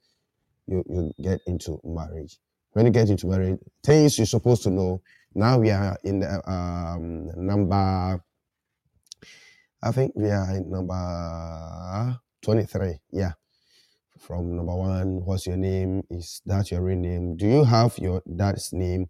you, 0.66 0.84
you 0.90 1.14
get 1.22 1.40
into 1.46 1.80
marriage. 1.84 2.36
When 2.72 2.84
you 2.84 2.92
get 2.92 3.08
into 3.08 3.28
marriage 3.28 3.58
things 3.82 4.18
you're 4.18 4.26
supposed 4.26 4.62
to 4.64 4.70
know 4.70 5.00
now 5.36 5.58
we 5.58 5.70
are 5.70 5.98
in 6.02 6.20
the 6.20 6.50
um 6.50 7.28
number 7.36 8.18
i 9.82 9.92
think 9.92 10.12
we 10.16 10.30
are 10.30 10.56
in 10.56 10.70
number 10.70 12.18
23 12.42 12.98
yeah. 13.10 13.32
From 14.18 14.56
number 14.56 14.74
one 14.74 15.24
what's 15.24 15.46
your 15.46 15.56
name? 15.56 16.02
Is 16.10 16.40
that 16.46 16.70
your 16.70 16.80
real 16.80 16.96
name? 16.96 17.36
Do 17.36 17.46
you 17.46 17.64
have 17.64 17.98
your 17.98 18.22
dad's 18.36 18.72
name? 18.72 19.06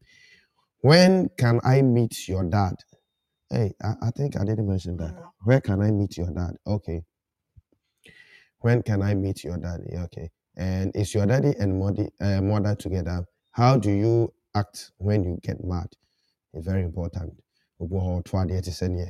When 0.81 1.29
can 1.39 1.61
i 1.64 1.81
meet 1.83 2.29
your 2.29 2.45
dad? 2.45 2.74
Hey 3.49 3.74
i, 3.83 3.95
I 4.03 4.11
think 4.11 4.37
i 4.37 4.45
didn't 4.45 4.66
mention 4.66 4.97
that. 4.97 5.14
Where 5.45 5.61
can 5.61 5.81
i 5.81 5.91
meet 5.91 6.16
your 6.16 6.31
dad? 6.31 6.57
Okay. 6.66 7.03
When 8.61 8.83
can 8.83 9.03
i 9.03 9.14
meet 9.14 9.45
your 9.45 9.59
daddy? 9.59 9.97
Okay. 10.05 10.31
And 10.57 10.91
is 10.97 11.14
your 11.14 11.27
daddy 11.27 11.55
and 11.59 11.79
mother, 11.79 12.09
uh, 12.20 12.41
mother 12.41 12.74
together? 12.74 13.27
How 13.53 13.77
do 13.77 13.91
you 13.91 14.33
act 14.55 14.93
when 14.97 15.22
you 15.22 15.39
get 15.43 15.62
mad 15.62 15.89
it's 16.57 16.67
very 16.67 16.83
important. 16.83 17.33
Obi 17.81 17.95
wɔ 17.95 18.01
hɔ 18.01 18.23
ɔto 18.23 18.33
adeɛ 18.41 18.63
te 18.63 18.71
sɛ 18.71 18.89
neɛ 18.89 19.09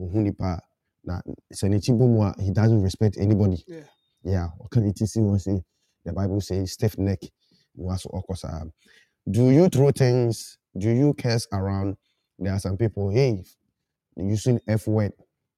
ohu 0.00 0.20
nipa 0.22 0.60
na 1.04 1.20
sɛ 1.52 1.68
n'akyi 1.68 1.92
bɔ 1.98 2.06
mu 2.06 2.22
a 2.22 2.34
he 2.38 2.50
doesn't 2.50 2.82
respect 2.82 3.16
anybody. 3.18 3.64
Yeah. 3.66 3.84
yeah 4.22 4.48
ɔka 4.60 4.82
ne 4.82 4.92
ti 4.92 5.06
si 5.06 5.20
wɔn 5.20 5.40
se 5.40 5.64
the 6.04 6.12
bible 6.12 6.40
says 6.40 6.72
stiff 6.72 6.98
neck. 6.98 7.20
Ɔkɔ 7.78 8.36
saa 8.36 8.62
um, 8.62 8.72
do 9.30 9.50
you 9.50 9.68
throw 9.68 9.90
things 9.90 10.58
do 10.76 10.90
you 10.90 11.14
curse 11.14 11.46
around? 11.52 11.96
There 12.38 12.52
are 12.52 12.58
some 12.60 12.76
people 12.76 13.10
hey 13.10 13.42
using 14.16 14.60
f 14.68 14.86
word 14.86 15.12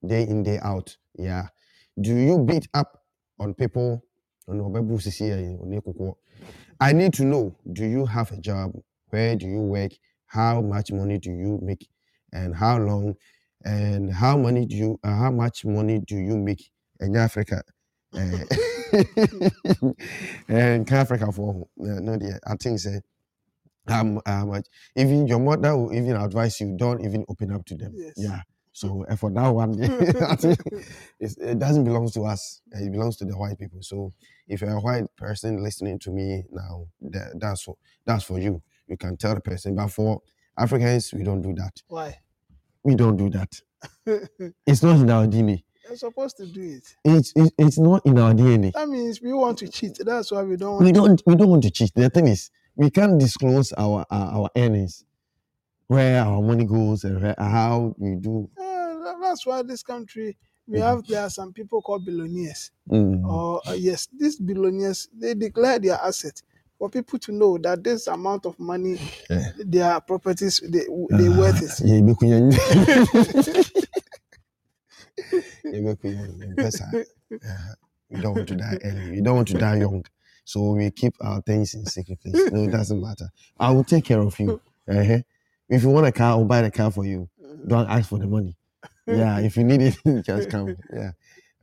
day 0.07 0.23
in 0.23 0.43
day 0.45 0.59
out. 0.63 0.97
Yeah. 1.19 1.49
Do 2.01 2.15
you 2.15 2.39
beat 2.39 2.69
up 2.75 3.03
on 3.41 3.55
people? 3.55 4.05
Ɔno 4.49 4.71
ɔbɛbu 4.71 5.01
sisi 5.03 5.25
yɛ 5.31 5.59
ɔne 5.61 5.83
koko 5.85 6.19
I 6.81 6.93
need 6.93 7.13
to 7.15 7.25
know 7.25 7.57
do 7.73 7.85
you 7.85 8.07
have 8.07 8.31
a 8.33 8.37
job? 8.37 8.73
Where 9.11 9.35
do 9.37 9.47
you 9.47 9.61
work? 9.61 9.93
How 10.35 10.61
much 10.61 10.91
money 10.91 11.18
do 11.18 11.30
you 11.30 11.61
make? 11.62 11.89
And 12.32 12.55
how 12.57 12.78
long? 12.78 13.14
And 13.64 14.12
how 14.12 14.37
money 14.37 14.66
do 14.66 14.74
you 14.76 15.01
uh, 15.05 15.14
how 15.14 15.30
much 15.30 15.64
money 15.64 16.01
do 16.01 16.16
you 16.16 16.37
make 16.37 16.70
in 17.01 17.16
Africa? 17.16 17.62
Eh, 18.16 18.45
and 20.49 20.87
can 20.87 20.97
Africa 20.97 21.30
for 21.32 21.68
no 21.76 22.16
dear, 22.18 22.41
I 22.47 22.57
think 22.57 22.80
say 22.80 23.01
how, 23.87 24.20
how 24.26 24.47
much 24.47 24.66
even 24.97 25.26
your 25.26 25.39
mother 25.39 25.76
will 25.76 25.93
even 25.95 26.16
advise 26.16 26.61
you 26.61 26.76
don't 26.76 27.05
even 27.05 27.24
open 27.28 27.53
up 27.53 27.64
to 27.66 27.76
them. 27.76 27.93
Yes. 27.95 28.14
Yeah. 28.16 28.41
So 28.72 29.05
uh, 29.09 29.16
for 29.16 29.30
that 29.30 29.49
one, 29.49 29.76
it's, 31.20 31.37
it 31.37 31.59
doesn't 31.59 31.85
belong 31.85 32.11
to 32.11 32.24
us. 32.24 32.61
It 32.72 32.91
belongs 32.91 33.16
to 33.18 33.24
the 33.24 33.37
white 33.37 33.59
people. 33.59 33.78
So 33.82 34.12
if 34.49 34.62
you're 34.62 34.70
a 34.70 34.80
white 34.80 35.05
person 35.16 35.62
listening 35.62 36.01
to 36.01 36.11
me 36.11 36.43
now, 36.51 36.87
that, 37.03 37.39
that's 37.39 37.62
for 37.62 37.76
that's 38.05 38.24
for 38.24 38.39
you. 38.41 38.62
You 38.87 38.97
can 38.97 39.16
tell 39.16 39.35
the 39.35 39.41
person. 39.41 39.74
But 39.74 39.89
for 39.89 40.20
Africans, 40.57 41.12
we 41.12 41.22
don't 41.22 41.43
do 41.43 41.55
that. 41.55 41.82
Why? 41.89 42.20
We 42.82 42.95
don't 42.95 43.16
do 43.16 43.30
that. 43.30 43.61
It's 44.66 44.82
not 44.82 45.01
in 45.01 45.11
our 45.11 45.26
DNA. 45.26 45.62
You're 45.87 45.97
supposed 45.97 46.37
to 46.39 46.47
do 46.47 46.62
it. 46.62 46.97
It's 47.05 47.32
it's, 47.37 47.51
it's 47.59 47.78
not 47.78 48.05
in 48.07 48.18
our 48.18 48.32
DNA. 48.32 48.72
That 48.72 48.89
means 48.89 49.20
we 49.20 49.32
want 49.32 49.59
to 49.59 49.68
cheat. 49.68 49.99
That's 50.01 50.32
why 50.32 50.43
we 50.43 50.57
don't 50.57 50.72
want 50.74 50.85
We 50.85 50.93
don't 50.93 51.22
we 51.26 51.37
don't 51.37 51.49
want 51.49 51.62
to 51.64 51.70
cheat. 51.70 51.93
The 51.95 52.09
thing 52.09 52.28
is, 52.28 52.51
we 52.74 52.91
can't 52.91 53.18
disclose 53.20 53.72
our 53.74 54.07
our, 54.11 54.26
our 54.41 54.51
earnings, 54.57 55.05
where 55.89 56.22
our 56.22 56.41
money 56.41 56.64
goes, 56.64 57.05
and 57.05 57.20
where, 57.22 57.35
how 57.39 57.95
we 57.99 58.14
do. 58.16 58.49
Tha- 58.57 59.18
that's 59.20 59.45
why 59.45 59.62
this 59.62 59.82
country 59.82 60.37
we 60.66 60.80
have 60.80 61.07
there 61.07 61.22
are 61.22 61.30
some 61.30 61.53
people 61.53 61.82
called 61.82 62.07
billionaires. 62.07 62.70
Mm. 62.91 63.24
Or 63.26 63.61
uh, 63.68 63.72
yes, 63.72 64.09
these 64.18 64.39
billionaires 64.39 65.09
they 65.12 65.35
declare 65.35 65.78
their 65.78 65.97
asset 65.97 66.41
for 66.85 66.91
people 66.91 67.18
to 67.18 67.32
know 67.32 67.57
that 67.57 67.82
this 67.82 68.07
amount 68.09 68.45
of 68.45 68.59
money, 68.59 69.01
Yeah. 69.30 69.53
their 69.59 70.01
properties, 70.01 70.61
they 70.68 70.85
they 71.16 71.28
worth 71.30 71.62
it. 71.62 71.80
Yeah, 71.82 71.97
you 71.97 72.03
be 72.03 72.11
You 75.64 75.80
be 75.82 75.95
kunya- 75.97 76.49
you 76.49 76.55
be 76.55 76.70
sa- 76.70 76.85
uh, 76.93 77.74
We 78.11 78.20
don't 78.20 78.35
want 78.37 78.49
to 78.49 78.57
die 78.57 78.78
early. 78.85 79.11
We 79.12 79.20
don't 79.22 79.37
want 79.37 79.49
to 79.49 79.55
die 79.59 79.78
young. 79.78 80.05
So 80.45 80.72
we 80.72 80.91
keep 80.91 81.14
our 81.22 81.41
things 81.41 81.74
in 81.74 81.87
secret 81.87 82.20
place. 82.20 82.51
No, 82.53 82.64
it 82.64 82.70
doesn't 82.70 83.01
matter. 83.01 83.30
I 83.59 83.70
will 83.72 83.85
take 83.85 84.05
care 84.05 84.20
of 84.20 84.39
you. 84.39 84.61
Uh-huh. 84.87 85.20
If 85.70 85.82
you 85.82 85.89
want 85.89 86.07
a 86.07 86.12
car, 86.12 86.32
I'll 86.32 86.45
buy 86.45 86.61
the 86.61 86.70
car 86.70 86.91
for 86.91 87.07
you. 87.07 87.30
Don't 87.66 87.89
ask 87.89 88.11
for 88.11 88.18
the 88.18 88.26
money. 88.26 88.57
Yeah, 89.07 89.41
if 89.41 89.57
you 89.57 89.64
need 89.64 89.80
it, 89.80 89.97
just 90.26 90.51
come. 90.51 90.76
Yeah. 90.93 91.12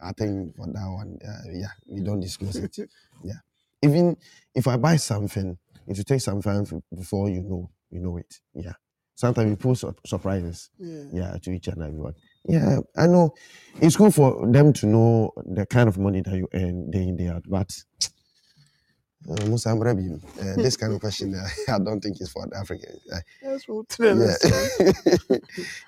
I 0.01 0.13
think 0.13 0.55
for 0.55 0.65
that 0.65 0.87
one, 0.89 1.19
uh, 1.23 1.43
yeah, 1.53 1.69
we 1.87 2.01
don't 2.01 2.19
disclose 2.21 2.55
it. 2.55 2.75
Yeah. 3.23 3.35
Even 3.81 4.17
if 4.55 4.67
I 4.67 4.77
buy 4.77 4.97
something, 4.97 5.57
it 5.87 5.97
will 5.97 6.03
take 6.03 6.21
some 6.21 6.41
time 6.41 6.65
before 6.95 7.29
you 7.29 7.41
know 7.41 7.69
you 7.89 7.99
know 7.99 8.17
it. 8.17 8.39
Yeah. 8.53 8.73
Sometimes 9.15 9.49
we 9.49 9.55
post 9.55 9.81
sur- 9.81 9.95
surprises 10.05 10.69
Yeah. 10.79 11.03
yeah 11.13 11.37
to 11.43 11.51
each 11.51 11.67
and 11.67 11.81
everyone 11.83 12.15
yeah 12.45 12.79
i 12.97 13.05
know 13.05 13.35
it's 13.79 13.95
good 13.95 14.13
for 14.15 14.47
them 14.51 14.73
to 14.73 14.87
know 14.87 15.31
the 15.45 15.63
kind 15.67 15.87
of 15.87 15.99
money 15.99 16.21
that 16.21 16.35
you 16.35 16.47
earn 16.55 16.89
day 16.89 17.03
in 17.03 17.15
day 17.17 17.27
out 17.27 17.43
but 17.47 17.69
uh, 19.29 19.45
Musa 19.45 19.69
uh, 19.69 20.55
this 20.55 20.75
kind 20.75 20.93
of 20.93 20.99
question 20.99 21.35
uh, 21.35 21.47
i 21.75 21.77
don't 21.77 22.01
think 22.01 22.19
is 22.19 22.31
for 22.31 22.47
the 22.47 22.57
africans 22.57 22.99
Uh, 23.13 23.19
Let's 23.43 23.67
move 23.69 23.87
to 23.89 23.97
the 24.01 24.15
next 24.15 24.43
one. 24.51 24.97
yeah. 25.29 25.37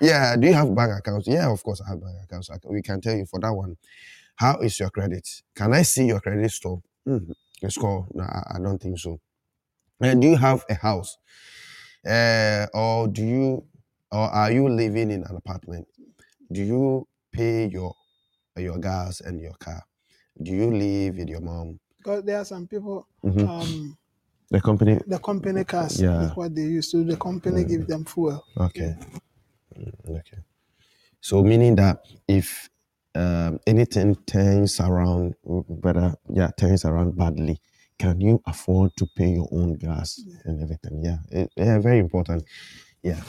yeah 0.00 0.36
do 0.36 0.46
you 0.46 0.54
have 0.54 0.72
bank 0.74 0.92
accounts 0.96 1.26
yeah 1.26 1.50
of 1.50 1.60
course 1.62 1.80
i 1.84 1.88
have 1.90 2.00
bank 2.00 2.16
accounts 2.22 2.50
we 2.70 2.82
can 2.82 3.00
tell 3.00 3.16
you 3.16 3.26
for 3.26 3.40
that 3.40 3.52
one 3.52 3.76
how 4.36 4.58
is 4.60 4.78
your 4.78 4.90
credit 4.90 5.26
can 5.56 5.72
i 5.74 5.82
see 5.82 6.06
your 6.06 6.20
credit 6.20 6.50
score 6.52 6.80
mm, 7.08 7.34
your 7.64 7.72
score 7.78 8.06
no 8.14 8.24
I, 8.24 8.56
I 8.56 8.58
don't 8.64 8.80
think 8.84 8.98
so 8.98 9.12
and 10.00 10.20
do 10.22 10.28
you 10.32 10.36
have 10.36 10.64
a 10.68 10.74
house 10.74 11.18
uh, 12.06 12.66
or 12.74 13.08
do 13.08 13.22
you 13.24 13.48
or 14.12 14.26
are 14.40 14.52
you 14.52 14.68
living 14.68 15.10
in 15.10 15.24
an 15.24 15.36
apartment 15.36 15.86
do 16.52 16.62
you 16.62 17.08
pay 17.32 17.66
your 17.66 17.94
your 18.56 18.78
gas 18.78 19.20
and 19.20 19.40
your 19.40 19.54
car 19.66 19.82
do 20.42 20.52
you 20.52 20.68
live 20.70 21.16
with 21.18 21.28
your 21.28 21.40
mom 21.40 21.78
Because 21.98 22.24
there 22.24 22.38
are 22.38 22.44
some 22.44 22.66
people, 22.68 23.06
Mhm. 23.24 23.48
um, 23.48 23.96
the 24.50 24.60
company 24.60 25.00
the 25.06 25.18
company 25.18 25.64
cars 25.64 26.00
Yeah. 26.00 26.28
is 26.30 26.36
what 26.36 26.54
they 26.54 26.62
use. 26.78 26.90
So 26.90 27.02
the 27.02 27.16
company 27.16 27.64
give 27.64 27.86
them 27.86 28.04
fuel. 28.04 28.44
okay 28.66 28.94
Mm, 29.76 30.18
okay 30.20 30.38
so 31.20 31.42
meaning 31.42 31.74
that 31.76 31.96
if 32.28 32.70
um, 33.14 33.60
anything 33.66 34.16
turns 34.26 34.80
around 34.80 35.34
better 35.68 36.14
yeah 36.30 36.50
turns 36.58 36.84
around 36.84 37.16
badly 37.16 37.60
can 37.98 38.20
you 38.20 38.42
afford 38.46 38.90
to 38.96 39.06
pay 39.16 39.28
your 39.30 39.48
own 39.52 39.74
gas 39.74 40.20
and 40.44 40.62
everything 40.62 41.00
yeah 41.02 41.18
it, 41.30 41.50
yeah 41.56 41.78
very 41.78 41.98
important 41.98 42.44
yeah 43.02 43.20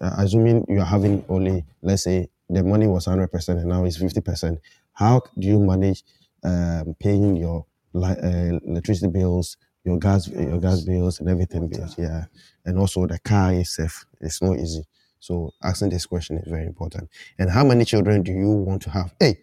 uh, 0.00 0.14
assuming 0.18 0.64
you 0.68 0.80
are 0.80 0.84
having 0.84 1.24
only 1.28 1.64
let's 1.82 2.04
say 2.04 2.28
the 2.48 2.62
money 2.62 2.86
was 2.86 3.06
hundred 3.06 3.28
percent 3.28 3.58
and 3.58 3.68
now 3.68 3.84
it's 3.84 3.96
fifty 3.96 4.20
percent. 4.20 4.60
How 4.92 5.22
do 5.38 5.46
you 5.46 5.58
manage 5.58 6.04
um, 6.44 6.94
paying 7.00 7.36
your 7.36 7.66
li- 7.92 8.16
uh, 8.22 8.58
electricity 8.64 9.10
bills, 9.12 9.56
your 9.84 9.98
gas, 9.98 10.28
your 10.28 10.60
gas 10.60 10.82
bills, 10.82 11.20
and 11.20 11.28
everything 11.28 11.68
bills? 11.68 11.96
Yeah, 11.98 12.26
and 12.64 12.78
also 12.78 13.06
the 13.06 13.18
car 13.18 13.52
itself. 13.52 14.06
It's 14.20 14.40
not 14.40 14.58
easy. 14.58 14.84
So 15.26 15.52
asking 15.60 15.90
this 15.90 16.06
question 16.06 16.38
is 16.38 16.48
very 16.48 16.66
important. 16.66 17.10
And 17.38 17.50
how 17.50 17.64
many 17.64 17.84
children 17.84 18.22
do 18.22 18.30
you 18.30 18.48
want 18.48 18.80
to 18.82 18.90
have? 18.90 19.12
Hey. 19.18 19.38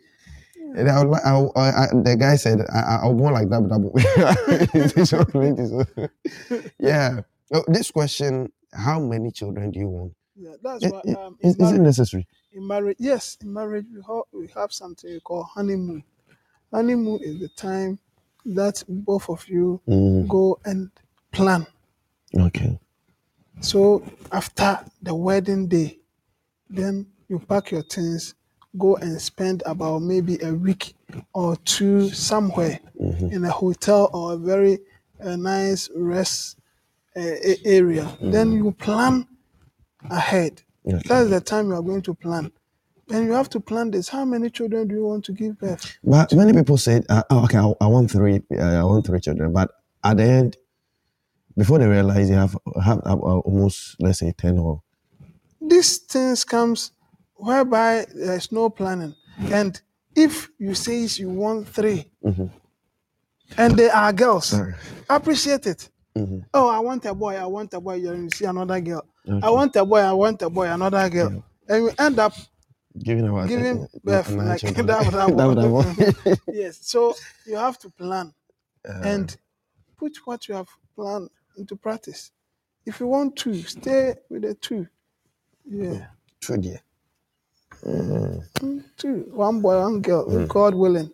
And 0.76 0.90
I 0.90 1.04
would 1.04 1.20
I, 1.20 1.32
I, 1.56 1.84
I, 1.84 1.88
the 1.92 2.16
guy 2.18 2.36
said, 2.38 2.62
I, 2.74 3.02
I, 3.04 3.08
want 3.08 3.36
like 3.36 3.50
double, 3.50 3.68
double. 3.68 3.92
yeah. 6.80 7.20
Oh, 7.54 7.64
this 7.68 7.92
question, 7.92 8.52
how 8.74 9.00
many 9.02 9.30
children 9.30 9.72
do 9.72 9.80
you 9.80 9.90
want? 9.90 10.14
Yeah, 10.36 10.56
that's 10.64 10.86
why 10.86 11.02
um, 11.22 11.38
Is, 11.42 11.58
is 11.58 11.72
it 11.74 11.80
necessary? 11.82 12.28
in 12.54 12.66
marriage, 12.66 12.98
yes, 13.00 13.38
in 13.42 13.54
marriage 13.54 13.86
we 13.94 14.02
have, 14.08 14.24
we 14.32 14.48
have 14.56 14.72
something 14.72 15.12
we 15.12 15.20
call 15.20 15.44
honeymoon. 15.44 16.04
Honeymoon 16.72 17.20
is 17.22 17.40
the 17.42 17.50
time 17.50 18.00
that 18.46 18.84
both 18.88 19.30
of 19.30 19.48
you 19.50 19.82
Mm, 19.88 20.28
go 20.30 20.58
and 20.66 20.90
plan. 21.32 21.68
okay. 22.36 22.80
So 23.62 24.04
after 24.32 24.80
the 25.02 25.14
wedding 25.16 25.68
day, 25.68 26.00
then 26.70 27.08
you 27.30 27.40
pack 27.40 27.72
your 27.72 27.84
things, 27.84 28.36
go 28.78 28.96
and 28.98 29.20
spend 29.22 29.64
about 29.66 30.02
maybe 30.02 30.38
a 30.42 30.54
week 30.54 30.96
or 31.34 31.56
two 31.58 32.10
somewhere 32.10 32.80
Mhm. 33.00 33.32
in 33.32 33.46
a 33.46 33.52
hotel 33.52 34.10
or 34.14 34.34
a 34.34 34.38
very 34.38 34.80
uh, 35.24 35.36
nice 35.36 35.90
rest 35.96 36.58
uh, 37.16 37.22
a- 37.22 37.62
area. 37.66 38.18
Then 38.22 38.52
you 38.52 38.72
plan 38.72 39.28
ahead. 40.10 40.64
That's 40.84 41.30
the 41.30 41.40
time 41.40 41.68
you 41.70 41.76
are 41.76 41.82
going 41.82 42.02
to 42.02 42.14
plan. 42.14 42.52
And 43.10 43.26
you 43.26 43.34
have 43.34 43.50
to 43.50 43.60
plan 43.60 43.92
this. 43.92 44.10
How 44.10 44.26
many 44.26 44.50
children 44.50 44.88
do 44.88 44.96
you 44.96 45.06
want 45.06 45.24
to 45.26 45.32
give 45.32 45.60
birth? 45.60 45.98
But 46.04 46.34
many 46.34 46.54
people 46.54 46.78
said, 46.78 47.06
uh, 47.10 47.24
oh, 47.30 47.44
okay, 47.44 47.58
I, 47.60 47.72
I 47.82 47.88
want 47.88 48.10
three, 48.12 48.42
uh, 48.58 48.80
I 48.82 48.84
want 48.84 49.06
three 49.06 49.20
children. 49.20 49.54
But 49.54 49.72
at 50.04 50.18
the 50.18 50.24
end, 50.24 50.58
before 51.58 51.80
they 51.80 51.88
realize 51.88 52.30
they 52.30 52.36
have 52.36 52.58
have 52.84 53.00
uh, 53.06 53.14
almost 53.16 53.96
let's 54.00 54.20
say 54.20 54.32
ten 54.32 54.58
or 54.60 54.82
These 55.62 56.00
things 56.00 56.44
comes 56.44 56.92
whereby 57.36 58.06
there's 58.14 58.52
no 58.52 58.70
planning. 58.70 59.16
And 59.52 59.80
if 60.16 60.50
you 60.60 60.76
say 60.76 61.06
you 61.22 61.30
want 61.30 61.68
3 61.68 62.06
Mhm. 62.24 62.50
and 63.58 63.76
they 63.78 63.90
are 63.90 64.14
girls, 64.14 64.48
Sorry. 64.48 64.74
appreciate 65.10 65.66
it. 65.68 65.90
Mhm. 66.16 66.46
Oh, 66.54 66.68
I 66.70 66.80
want 66.80 67.06
a 67.06 67.14
boy, 67.14 67.36
I 67.36 67.46
want 67.46 67.74
a 67.74 67.80
boy, 67.80 67.96
you 67.96 68.30
see 68.30 68.46
another 68.46 68.80
girl. 68.82 69.06
I 69.42 69.50
want 69.50 69.76
a 69.76 69.86
boy, 69.86 70.00
I 70.00 70.14
want 70.14 70.42
a 70.42 70.50
boy, 70.50 70.68
another 70.68 71.10
girl. 71.10 71.44
And 71.68 71.84
you 71.86 71.92
end 71.98 72.20
up 72.20 72.34
giving 73.02 73.28
our 73.28 73.48
giving 73.48 73.88
birth 74.04 74.30
like 74.30 74.62
that, 74.62 74.86
that, 74.86 75.56
That 76.26 76.40
yes. 76.52 76.78
So 76.82 77.16
you 77.46 77.56
have 77.56 77.78
to 77.80 77.90
plan 77.90 78.34
Uh, 78.88 79.00
and 79.02 79.38
put 79.98 80.18
what 80.26 80.48
you 80.48 80.56
have 80.56 80.68
planned 80.96 81.30
into 81.58 81.76
practice. 81.76 82.32
If 82.86 83.00
you 83.00 83.08
want 83.08 83.36
to, 83.38 83.54
stay 83.64 84.16
with 84.30 84.44
the 84.44 84.56
two. 84.56 84.88
Yeah. 85.66 86.08
true 86.42 86.58
dear. 86.58 86.80
Mm, 87.86 88.44
Mm, 88.60 88.84
Two. 88.98 89.30
One 89.34 89.62
boy, 89.62 89.80
one 89.82 90.02
girl, 90.02 90.48
God 90.48 90.76
willing. 90.76 91.12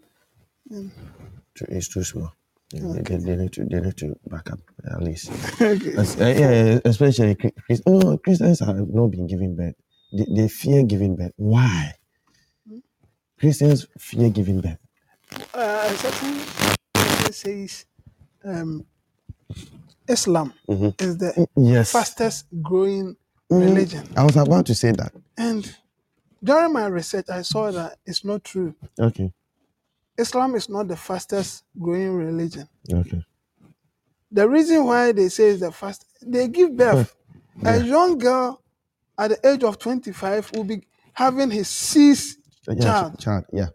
too, 1.55 1.65
it's 1.69 1.87
too 1.89 2.03
small. 2.03 2.33
They, 2.71 2.79
they- 2.79 3.01
they, 3.01 3.17
they 3.17 3.35
need 3.35 3.53
to 3.53 3.65
they 3.65 3.79
need 3.81 3.97
to 3.97 4.15
back 4.29 4.51
up 4.51 4.59
at 4.91 5.01
least. 5.01 5.31
Okay. 5.61 5.93
As- 5.97 6.19
uh, 6.21 6.25
yeah, 6.37 6.51
yeah, 6.51 6.79
especially 6.85 7.35
Chri- 7.35 7.55
Chris, 7.65 7.81
no, 7.87 8.17
Christians 8.17 8.59
have 8.59 8.77
not 8.89 9.07
been 9.07 9.27
giving 9.27 9.55
birth. 9.55 9.75
They, 10.13 10.25
they 10.29 10.47
fear 10.47 10.83
giving 10.83 11.15
birth. 11.15 11.33
Why? 11.37 11.93
Christians 13.39 13.87
fear 13.97 14.29
giving 14.29 14.61
birth. 14.61 14.77
Uh, 15.53 15.89
certain 15.95 16.39
person 16.93 17.33
says 17.33 17.85
um, 18.43 18.85
Islam 20.09 20.53
Mhm. 20.69 20.95
is 21.01 21.17
the 21.17 21.47
Yes. 21.55 21.91
fastest 21.91 22.45
growing 22.61 23.15
Mhm. 23.51 23.61
religion. 23.61 24.05
I 24.17 24.23
was 24.23 24.35
about 24.37 24.65
to 24.67 24.75
say 24.75 24.91
that. 24.91 25.13
And 25.37 25.75
during 26.43 26.73
my 26.73 26.87
research, 26.87 27.29
I 27.29 27.43
saw 27.43 27.71
that 27.71 27.99
it's 28.05 28.23
not 28.25 28.43
true. 28.43 28.75
Okay. 28.99 29.31
Islam 30.17 30.55
is 30.55 30.69
not 30.69 30.87
the 30.87 30.97
fastest 30.97 31.63
growing 31.79 32.13
religion. 32.15 32.67
Okay. 32.91 33.23
The 34.31 34.47
reason 34.47 34.85
why 34.85 35.11
they 35.11 35.29
say 35.29 35.49
it's 35.49 35.61
the 35.61 35.71
fast, 35.71 36.05
they 36.21 36.47
give 36.47 36.75
birth. 36.75 37.15
A 37.65 37.77
young 37.83 38.17
girl 38.17 38.61
at 39.17 39.29
the 39.31 39.49
age 39.49 39.63
of 39.63 39.77
25 39.79 40.51
will 40.53 40.63
be 40.63 40.81
having 41.13 41.51
his 41.51 41.67
sixth 41.67 42.37
Yeah, 42.67 42.83
child. 42.85 43.19
child. 43.19 43.45
Yeah. 43.51 43.69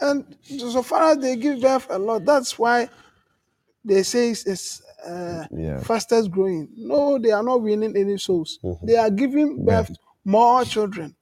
And 0.00 0.36
so 0.44 0.82
far 0.82 1.12
as 1.12 1.18
they 1.18 1.36
give 1.36 1.60
birth 1.60 1.86
a 1.90 1.98
lot, 1.98 2.24
that's 2.24 2.58
why 2.58 2.88
they 3.84 4.02
say 4.02 4.30
it's, 4.30 4.44
it's 4.46 4.82
uh, 5.06 5.46
Yeah. 5.50 5.80
fastest 5.80 6.30
growing. 6.30 6.68
No, 6.76 7.18
they 7.18 7.30
are 7.30 7.42
not 7.42 7.62
winning 7.62 7.96
any 7.96 8.18
souls. 8.18 8.58
Mhm. 8.62 8.86
They 8.86 8.96
are 8.96 9.10
giving 9.10 9.64
birth 9.64 9.90
more 10.24 10.64
children. 10.64 11.16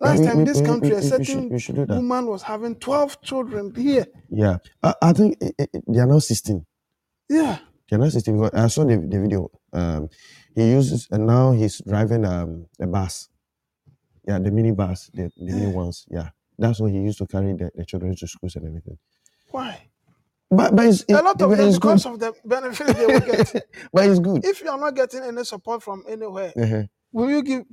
Last 0.00 0.18
we- 0.20 0.26
time 0.26 0.38
we- 0.38 0.44
this 0.44 0.60
country, 0.60 0.90
we- 0.90 0.96
a 0.96 1.02
should- 1.02 1.26
certain 1.26 1.48
we 1.48 1.58
should 1.60 1.76
do 1.76 1.84
woman 1.94 2.26
was 2.26 2.42
having 2.42 2.74
12 2.76 3.20
children 3.22 3.72
here. 3.74 4.06
Yeah. 4.30 4.58
I, 4.82 4.94
I 5.00 5.12
think 5.12 5.36
i- 5.42 5.52
i- 5.60 5.68
they 5.86 6.00
are 6.00 6.06
now 6.06 6.18
16. 6.18 6.66
Yeah. 7.28 7.58
They 7.88 7.96
are 7.96 8.00
now 8.00 8.08
16 8.08 8.36
because 8.36 8.50
I 8.54 8.66
saw 8.66 8.84
the, 8.84 8.96
the 8.96 9.20
video. 9.20 9.50
Um, 9.72 10.08
he 10.56 10.70
uses, 10.72 11.06
and 11.10 11.26
now 11.26 11.52
he's 11.52 11.80
driving 11.86 12.24
um, 12.24 12.66
a 12.80 12.86
bus. 12.86 13.28
Yeah, 14.26 14.38
the 14.40 14.50
mini 14.50 14.72
bus, 14.72 15.10
the, 15.14 15.30
the 15.36 15.44
mini 15.52 15.66
ones. 15.72 16.06
Yeah. 16.10 16.30
That's 16.58 16.80
what 16.80 16.90
he 16.90 16.98
used 16.98 17.18
to 17.18 17.26
carry 17.26 17.52
the, 17.54 17.70
the 17.74 17.84
children 17.84 18.14
to 18.16 18.26
schools 18.26 18.56
and 18.56 18.66
everything. 18.66 18.98
Why? 19.50 19.90
But, 20.52 20.76
but 20.76 20.86
it's, 20.88 21.06
A 21.12 21.22
lot 21.22 21.42
of 21.42 21.56
them 21.56 21.70
it's 21.70 21.78
good. 21.78 21.80
because 21.80 22.06
of 22.06 22.20
the 22.20 22.34
benefits 22.44 22.94
they 22.94 23.06
will 23.08 23.22
get. 23.22 23.54
But 23.92 24.06
it's 24.10 24.20
good. 24.20 24.44
if 24.44 24.62
you 24.62 24.70
are 24.70 24.78
not 24.78 24.96
getting 24.96 25.22
any 25.24 25.44
support 25.44 25.82
from 25.82 26.04
anywhere, 26.08 26.54
Uh-huh. 26.58 26.84
will 27.12 27.30
you 27.30 27.42
give 27.44 27.64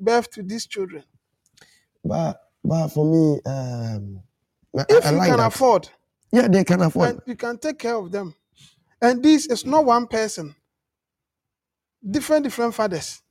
birth 0.00 0.30
to 0.32 0.42
these 0.44 0.66
children? 0.66 1.04
But 2.04 2.40
but 2.64 2.88
for 2.88 3.04
me, 3.06 3.40
um, 3.46 4.22
I, 4.78 4.86
If 4.88 5.04
I 5.06 5.12
you 5.12 5.22
can 5.22 5.40
that. 5.40 5.46
afford, 5.48 5.88
yeah, 6.32 6.48
they 6.48 6.64
can 6.64 6.82
afford. 6.82 7.10
and 7.10 7.20
you 7.26 7.36
can 7.36 7.58
take 7.58 7.78
care 7.78 7.96
of 7.96 8.12
them. 8.12 8.34
And 9.02 9.22
this 9.22 9.46
is 9.46 9.66
not 9.66 9.84
one 9.86 10.06
person. 10.08 10.56
Different, 12.08 12.44
different 12.44 12.74
fathers. 12.74 13.22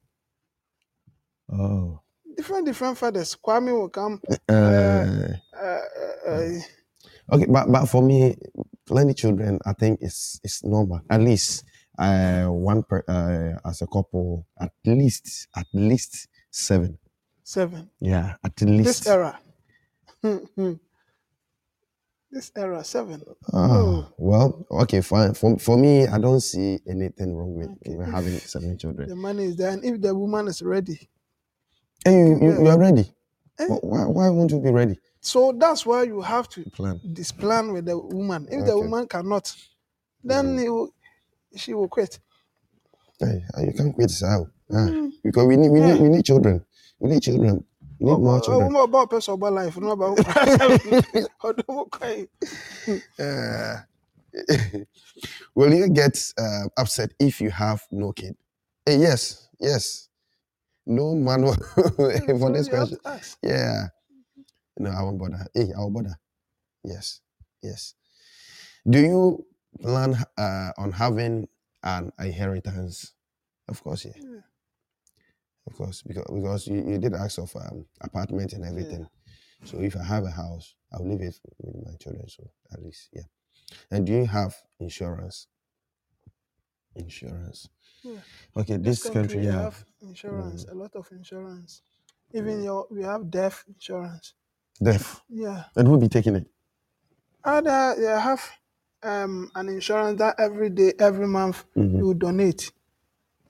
oh, 1.53 2.01
Different, 2.37 2.65
different 2.67 2.97
fathers. 2.97 3.37
Kwame 3.43 3.73
will 3.73 3.89
come. 3.89 4.21
uh, 4.49 5.37
Uh, 5.53 5.59
uh, 5.61 6.29
uh, 6.29 6.49
okay. 7.33 7.47
But 7.49 7.71
but 7.71 7.85
for 7.87 8.01
me, 8.03 8.35
plenty 8.89 9.13
children, 9.13 9.59
I 9.65 9.73
think 9.73 9.99
it's 10.01 10.41
it's 10.43 10.63
normal. 10.65 10.99
At 11.09 11.21
least 11.21 11.63
uh, 11.97 12.45
one 12.47 12.83
per 12.83 13.03
uh, 13.07 13.69
as 13.69 13.81
a 13.81 13.87
couple, 13.87 14.47
at 14.59 14.73
least 14.85 15.47
at 15.55 15.67
least 15.73 16.27
seven. 16.49 16.97
seven. 17.43 17.89
Yeah, 18.01 18.35
at 18.43 18.59
least. 18.61 19.05
This 19.05 19.07
era. 19.07 19.39
this 22.31 22.51
era, 22.57 22.83
seven. 22.83 23.21
Ah, 23.53 24.09
well, 24.17 24.65
okay, 24.83 25.01
fine. 25.01 25.33
For, 25.33 25.57
for 25.59 25.77
me, 25.77 26.07
I 26.07 26.17
don't 26.17 26.41
see 26.41 26.79
anything 26.87 27.35
wrong 27.35 27.55
with, 27.55 27.69
with 27.85 28.09
having 28.09 28.37
seven 28.39 28.77
children. 28.77 29.09
The 29.09 29.15
money 29.15 29.45
is 29.45 29.55
there. 29.55 29.69
And 29.69 29.85
if 29.85 30.01
the 30.01 30.13
woman 30.13 30.47
is 30.47 30.61
ready. 30.61 31.09
And 32.05 32.41
you, 32.41 32.49
you, 32.49 32.63
you 32.63 32.67
are 32.67 32.79
ready. 32.79 33.13
Eh? 33.59 33.67
Why, 33.67 34.05
why 34.05 34.29
won't 34.29 34.51
you 34.51 34.59
be 34.59 34.71
ready? 34.71 34.97
So 35.21 35.51
that's 35.51 35.85
why 35.85 36.03
you 36.03 36.21
have 36.21 36.47
to 36.49 36.63
Plan. 36.71 36.99
this 37.03 37.31
plan 37.31 37.73
with 37.73 37.85
the 37.85 37.97
woman. 37.97 38.47
If 38.49 38.65
the 38.65 38.73
Okay. 38.73 38.81
woman 38.87 39.07
cannot, 39.07 39.53
then 40.23 40.57
he 40.57 40.69
will, 40.69 40.93
she 41.55 41.73
will 41.73 41.87
quit. 41.89 42.19
Hey, 43.19 43.43
uh, 43.57 43.61
you 43.61 43.73
can't 43.73 43.93
quit 43.93 44.11
now. 44.21 44.47
Ah, 44.71 44.87
because 45.23 45.45
we 45.45 45.57
need, 45.57 45.69
we, 45.71 45.81
need, 45.81 45.99
we 45.99 46.09
need 46.09 46.23
children. 46.23 46.63
We 46.99 47.09
need 47.09 47.21
children. 47.21 47.63
We 47.99 48.11
need 48.11 48.19
more 48.21 48.37
A 48.37 48.41
children. 48.41 48.67
woman 48.71 48.81
about 48.83 49.09
person 49.09 49.33
about 49.33 49.53
life, 49.59 49.77
not 49.77 49.91
about 49.93 50.17
kọ̀ọ̀kan. 51.41 52.27
Uh, 53.19 53.75
will 55.55 55.73
you 55.73 55.89
get 55.89 56.33
uh, 56.37 56.65
upset 56.77 57.11
if 57.19 57.41
you 57.41 57.49
have 57.51 57.81
no 57.91 58.11
kid? 58.13 58.35
Eh, 58.87 58.95
yes, 58.97 59.49
yes. 59.59 60.07
No 60.85 61.13
man 61.15 61.45
for 62.39 62.51
this 62.51 62.69
question. 62.69 62.97
Yeah. 63.43 63.89
No, 64.79 64.89
I 64.91 65.01
won't 65.03 65.19
bother. 65.19 65.45
Hey, 65.53 65.69
eh, 65.69 65.73
I 65.75 65.79
will 65.79 65.91
bother. 65.91 66.17
Yes, 66.83 67.21
yes. 67.61 67.95
Do 68.89 68.99
you 68.99 69.45
plan 69.81 70.15
uh, 70.37 70.71
on 70.77 70.91
having 70.93 71.47
an 71.83 72.11
inheritance? 72.19 73.13
Of 73.67 73.83
course, 73.83 74.05
yeah. 74.05 74.13
Yeah. 74.15 74.39
Of 75.67 75.75
course, 75.75 76.01
because 76.01 76.25
because 76.33 76.67
you, 76.67 76.83
you 76.87 76.97
did 76.97 77.13
ask 77.13 77.37
of 77.37 77.53
um, 77.55 77.85
apartment 78.01 78.53
and 78.53 78.65
everything. 78.65 79.07
Hmm. 79.59 79.65
So 79.65 79.79
if 79.81 79.95
I 79.97 80.03
have 80.03 80.23
a 80.23 80.31
house, 80.31 80.73
I'll 80.91 81.07
leave 81.07 81.21
it 81.21 81.37
with 81.59 81.85
my 81.85 81.95
children. 81.99 82.27
So 82.29 82.49
at 82.73 82.81
least, 82.81 83.09
yeah. 83.13 83.27
And 83.91 84.07
do 84.07 84.13
you 84.13 84.25
have 84.25 84.55
insurance? 84.79 85.47
Insurance. 86.95 87.69
Yeah. 88.03 88.21
Okay, 88.55 88.77
this, 88.77 89.03
country, 89.03 89.41
they 89.41 89.47
yeah. 89.47 89.63
have 89.63 89.83
insurance, 90.01 90.65
a 90.71 90.73
lot 90.73 90.95
of 90.95 91.11
insurance. 91.11 91.81
Even 92.33 92.63
your 92.63 92.87
we 92.89 93.03
have 93.03 93.29
death 93.29 93.63
insurance. 93.67 94.33
Deaf. 94.81 95.21
Yeah. 95.29 95.63
And 95.75 95.87
who'll 95.87 95.97
be 95.99 96.07
taking 96.09 96.35
it? 96.35 96.47
Other 97.43 97.95
they 97.97 98.05
have 98.05 98.41
um 99.03 99.49
an 99.55 99.69
insurance 99.69 100.19
that 100.19 100.35
every 100.39 100.69
day, 100.69 100.93
every 100.99 101.27
month 101.27 101.65
Mhm. 101.75 101.97
you 101.99 102.13
donate 102.13 102.71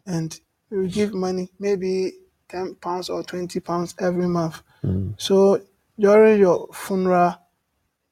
and 0.06 0.40
you 0.72 0.88
give 0.88 1.14
money, 1.14 1.50
maybe 1.60 2.14
ten 2.48 2.76
pounds 2.76 3.10
or 3.10 3.24
twenty 3.24 3.60
pounds 3.60 3.96
every 4.00 4.28
month. 4.28 4.62
Mhm. 4.84 5.14
So 5.18 5.62
during 6.00 6.40
your 6.40 6.68
funeral, 6.74 7.36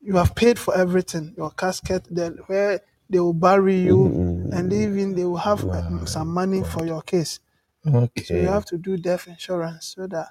you 0.02 0.16
have 0.16 0.36
paid 0.36 0.60
for 0.60 0.76
everything, 0.76 1.34
your 1.38 1.52
casket, 1.52 2.08
then 2.12 2.38
where 2.48 2.82
they 3.10 3.20
will 3.20 3.34
bury 3.34 3.78
you, 3.80 3.98
Mhm. 4.10 4.54
and 4.54 4.74
even 4.74 5.16
they 5.16 5.24
will 5.26 5.38
have 5.38 5.64
uh, 5.66 6.06
some 6.06 6.28
money 6.34 6.64
for 6.64 6.86
your 6.86 7.02
case. 7.02 7.40
Okay. 7.86 8.24
So 8.24 8.34
you 8.36 8.48
have 8.48 8.66
to 8.66 8.78
do 8.78 8.98
death 8.98 9.28
insurance 9.28 9.94
so 9.96 10.08
that 10.08 10.30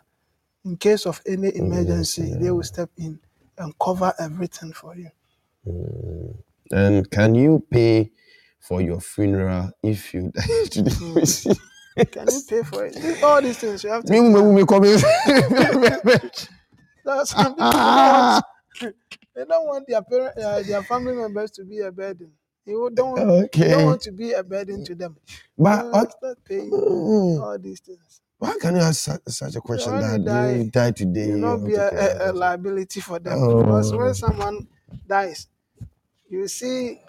in 0.66 0.78
case 0.78 1.06
of 1.06 1.22
any 1.26 1.56
emergency, 1.56 2.34
they 2.40 2.52
will 2.52 2.64
step 2.64 2.90
in 2.98 3.20
and 3.58 3.74
cover 3.80 4.14
everything 4.20 4.74
for 4.74 4.96
you. 4.96 5.10
And 6.72 7.10
can 7.10 7.34
you 7.36 7.64
pay 7.70 8.12
for 8.60 8.82
your 8.82 9.00
funeral 9.00 9.70
if 9.82 10.14
you 10.14 10.32
die 10.34 10.66
today? 10.70 10.92
Can 12.12 12.30
you 12.30 12.42
pay 12.42 12.62
for 12.62 12.86
it? 12.86 12.96
All 13.22 13.42
these 13.42 13.58
things 13.58 13.82
you 13.84 13.90
have 13.90 14.04
to. 14.06 14.12
Me, 14.12 14.20
me, 14.20 14.42
me, 14.42 14.52
me, 14.54 14.66
come. 14.66 14.84
That's 17.04 17.30
some 17.30 17.56
people 17.56 17.94
don't 17.94 18.44
they 19.34 19.44
don't 19.44 19.66
want 19.66 19.86
their 19.88 20.02
parent, 20.02 20.36
uh, 20.38 20.62
their 20.62 20.82
family 20.84 21.14
members 21.14 21.50
to 21.52 21.64
be 21.64 21.80
a 21.80 21.90
burden. 21.92 22.32
You 22.66 22.90
don't, 22.94 23.12
want- 23.12 23.56
you 23.56 23.68
don't 23.68 23.84
want 23.84 24.02
to 24.02 24.12
be 24.12 24.32
a 24.32 24.42
burden 24.44 24.84
to 24.84 24.94
them. 24.94 25.16
But 25.58 25.86
You 25.86 25.90
what, 25.92 26.12
start 26.12 26.38
paying 26.44 26.70
Mm. 26.70 27.40
all 27.42 27.58
these 27.58 27.80
things. 27.80 28.20
Why 28.38 28.56
can 28.60 28.76
you 28.76 28.82
ask 28.82 29.00
such, 29.00 29.22
such 29.28 29.56
a 29.56 29.60
question 29.60 29.98
when 29.98 30.00
that 30.00 30.20
die, 30.24 30.64
you 30.64 30.70
die 30.70 30.92
today? 30.92 31.28
You 31.28 31.36
you 31.36 31.38
not 31.38 31.58
have 31.62 31.64
be 31.64 31.74
to 31.74 31.82
a, 31.82 31.90
a, 31.96 32.30
a 32.30 32.32
that? 32.32 32.34
liability 32.34 33.00
for 33.00 33.18
them. 33.18 33.46
Because 33.56 33.92
Oh. 33.92 33.94
when 33.94 34.14
someone 34.14 34.68
dies, 35.06 35.48
you 36.28 36.48
see 36.48 37.00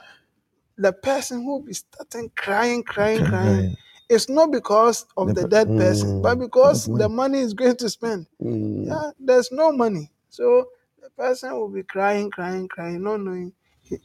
the 0.77 0.93
person 0.93 1.43
who 1.43 1.63
be 1.63 1.73
starting 1.73 2.31
crying, 2.35 2.83
crying, 2.83 3.23
crying. 3.23 3.65
It's 4.09 4.29
not 4.29 4.51
because 4.51 5.05
of 5.17 5.33
The 5.33 5.35
the 5.35 5.45
per- 5.45 5.47
dead 5.47 5.75
person, 5.75 6.19
but 6.21 6.39
Mm, 6.39 6.39
because 6.39 6.89
of 6.89 6.99
the 6.99 7.09
money 7.09 7.39
is 7.39 7.53
going 7.53 7.77
to 7.77 7.89
spend. 7.89 8.27
Mm. 8.41 8.87
Yeah, 8.89 9.11
there's 9.19 9.51
no 9.51 9.71
money. 9.71 10.11
So 10.29 10.67
the 11.01 11.09
person 11.11 11.53
will 11.53 11.69
be 11.69 11.83
crying, 11.83 12.31
crying, 12.31 12.67
crying, 12.67 13.03
not 13.03 13.21
knowing 13.21 13.53
he, 13.83 13.97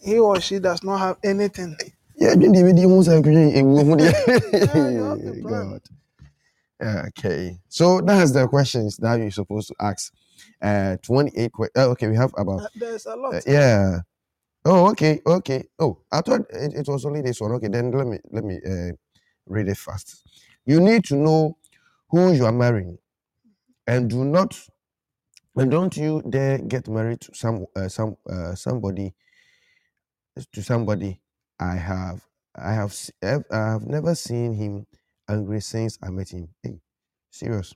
he 0.00 0.18
or 0.18 0.40
she 0.40 0.58
does 0.60 0.82
not 0.84 0.98
have 0.98 1.18
anything. 1.24 1.76
Yeah, 2.16 2.32
you 2.32 2.48
need 2.48 2.76
to 2.76 2.82
use 2.82 3.08
a 3.08 3.20
green- 3.22 3.56
a 3.56 3.62
woman. 3.64 3.98
you 4.00 5.02
have 5.04 5.22
to 5.24 5.34
plan. 5.42 5.72
God. 5.72 5.82
Okay, 6.82 7.58
so 7.68 8.00
that's 8.00 8.32
the 8.32 8.48
questions 8.48 8.96
that 8.98 9.18
you're 9.18 9.30
supposed 9.30 9.68
to 9.68 9.74
ask. 9.80 10.12
Uh, 10.62 10.96
28 11.02 11.52
que- 11.52 11.68
uh, 11.76 11.88
okay, 11.90 12.08
we 12.08 12.16
have 12.16 12.32
about 12.38 12.62
Uh, 12.62 12.68
There's 12.74 13.06
a 13.06 13.16
lot. 13.16 13.34
Uh, 13.34 13.40
yeah. 13.46 14.00
Oh, 14.64 14.90
okay, 14.90 15.20
okay. 15.26 15.64
Oh, 15.78 15.98
I 16.12 16.20
thought 16.22 16.42
it, 16.50 16.74
it 16.74 16.88
was 16.88 17.04
only 17.04 17.22
this 17.22 17.40
one. 17.40 17.52
Okay, 17.52 17.68
then 17.68 17.90
let 17.92 18.06
me 18.06 18.18
let 18.30 18.44
me 18.44 18.60
uh, 18.66 18.92
read 19.46 19.68
it 19.68 19.76
fast. 19.78 20.22
You 20.66 20.80
need 20.80 21.04
to 21.06 21.16
know 21.16 21.56
who 22.10 22.32
you 22.32 22.46
are 22.46 22.52
marrying, 22.52 22.98
and 23.86 24.10
do 24.10 24.24
not 24.24 24.58
and 25.56 25.70
don't 25.70 25.96
you 25.96 26.22
dare 26.28 26.58
get 26.58 26.88
married 26.88 27.20
to 27.22 27.34
some 27.34 27.66
uh, 27.76 27.88
some 27.88 28.16
uh, 28.30 28.54
somebody 28.54 29.14
to 30.52 30.62
somebody. 30.62 31.20
I 31.58 31.76
have 31.76 32.24
I 32.54 32.72
have 32.72 32.94
I 33.22 33.56
have 33.72 33.86
never 33.86 34.14
seen 34.14 34.54
him 34.54 34.86
angry 35.30 35.60
since 35.60 35.98
I 36.02 36.10
met 36.10 36.30
him. 36.30 36.48
Hey, 36.62 36.80
serious. 37.30 37.74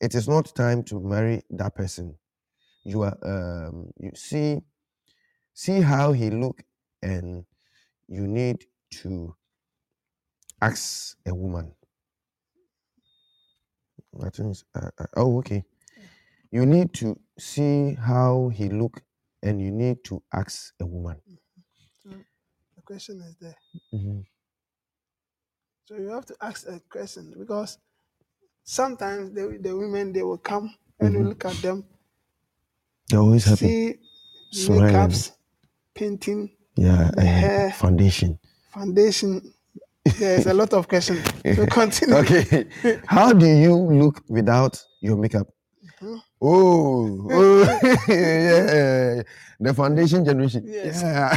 It 0.00 0.14
is 0.14 0.28
not 0.28 0.54
time 0.54 0.82
to 0.84 1.00
marry 1.00 1.42
that 1.50 1.74
person. 1.74 2.18
You 2.84 3.02
are 3.02 3.18
um 3.22 3.92
you 4.00 4.12
see 4.14 4.62
see 5.54 5.80
how 5.80 6.12
he 6.12 6.30
look 6.30 6.62
and 7.02 7.44
you 8.08 8.26
need 8.26 8.64
to 9.02 9.34
ask 10.60 11.16
a 11.26 11.34
woman 11.34 11.74
i 14.24 14.30
think 14.30 14.56
uh, 14.74 14.90
uh, 14.98 15.06
oh 15.16 15.38
okay 15.38 15.64
you 16.50 16.66
need 16.66 16.92
to 16.92 17.18
see 17.38 17.94
how 17.94 18.50
he 18.54 18.68
look 18.68 19.02
and 19.42 19.60
you 19.60 19.70
need 19.70 20.04
to 20.04 20.22
ask 20.32 20.74
a 20.80 20.86
woman 20.86 21.20
The 22.76 22.82
question 22.82 23.20
is 23.22 23.36
there. 23.40 23.56
Mhm. 23.94 24.24
So 25.84 25.96
you 25.96 26.08
have 26.10 26.26
to 26.26 26.36
ask 26.40 26.66
a 26.68 26.80
question 26.88 27.34
because 27.38 27.78
sometimes 28.64 29.32
the, 29.32 29.58
the 29.60 29.76
women 29.76 30.12
they 30.12 30.22
will 30.22 30.38
come 30.38 30.74
and 31.00 31.14
you 31.14 31.20
Mhm. 31.20 31.28
look 31.28 31.44
at 31.44 31.56
them, 31.56 31.84
they're 33.08 33.20
always 33.20 33.44
happy 33.44 33.66
see 33.66 33.98
Smiling. 34.50 34.92
makeups, 34.94 35.32
painting, 35.94 36.50
yeah 36.76 37.10
the 37.14 37.20
and 37.20 37.28
hair. 37.28 37.70
foundation 37.72 38.38
foundation. 38.72 39.52
There's 40.18 40.46
a 40.46 40.54
lot 40.54 40.72
of 40.72 40.88
questions. 40.88 41.24
So 41.56 41.66
continue. 41.66 42.14
okay 42.16 42.66
how 43.06 43.32
do 43.32 43.46
you 43.46 43.74
look 43.74 44.22
without 44.28 44.80
your 45.00 45.16
makeup 45.16 45.48
Mhm. 46.00 46.20
oh, 46.40 47.28
oh 47.30 47.62
yeah 48.08 49.22
the 49.60 49.74
foundation 49.74 50.24
generation 50.24 50.62
Yes. 50.66 51.02
yeah 51.02 51.36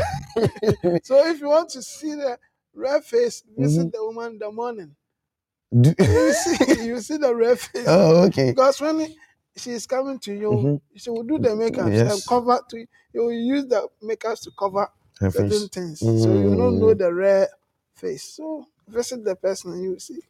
So 1.04 1.26
if 1.28 1.40
you 1.42 1.48
want 1.48 1.70
to 1.72 1.82
see 1.82 2.14
the 2.16 2.38
red 2.76 3.04
face, 3.06 3.44
visit 3.58 3.88
Mhm. 3.88 3.94
the 3.94 4.06
woman 4.06 4.34
in 4.34 4.40
the 4.40 4.52
morning. 4.52 4.96
Do- 5.72 5.96
You 6.00 6.34
see, 6.34 6.86
you 6.88 7.02
see 7.02 7.18
the 7.18 7.36
red 7.36 7.60
face. 7.60 7.86
oh 7.88 8.26
okay 8.28 8.52
Because 8.52 8.82
when 8.82 9.08
she 9.58 9.72
is 9.72 9.88
coming 9.88 10.20
to 10.20 10.34
you, 10.34 10.52
Mhm. 10.52 10.82
she 10.96 11.10
will 11.12 11.24
do 11.24 11.40
the 11.40 11.56
makeup 11.56 11.88
and 11.88 11.94
Yes. 11.94 12.28
cover 12.28 12.60
to 12.70 12.78
you 12.80 12.88
You 13.14 13.22
will 13.26 13.32
use 13.34 13.66
the 13.68 13.88
makeup 14.02 14.40
to 14.42 14.52
cover 14.60 14.88
her 15.20 15.32
certain 15.32 15.50
face 15.50 15.70
things. 15.70 16.00
So 16.00 16.34
you 16.34 16.56
don't 16.56 16.80
know 16.80 16.94
Mm. 16.96 17.00
the 17.00 17.14
red 17.14 17.50
face. 17.96 18.24
So 18.24 18.68
visit 18.88 19.24
the 19.26 19.36
person 19.36 19.74
and 19.74 19.84
you 19.84 19.92
will 19.92 20.00
see. 20.00 20.22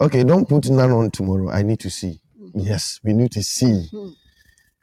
Okay, 0.00 0.24
don't 0.24 0.48
put 0.48 0.68
none 0.70 0.90
on 0.92 1.10
tomorrow. 1.10 1.50
I 1.50 1.62
need 1.62 1.80
to 1.80 1.90
see. 1.90 2.20
Yes, 2.54 3.00
we 3.04 3.12
need 3.14 3.32
to 3.32 3.42
see. 3.42 3.88
Mhm. 3.92 4.16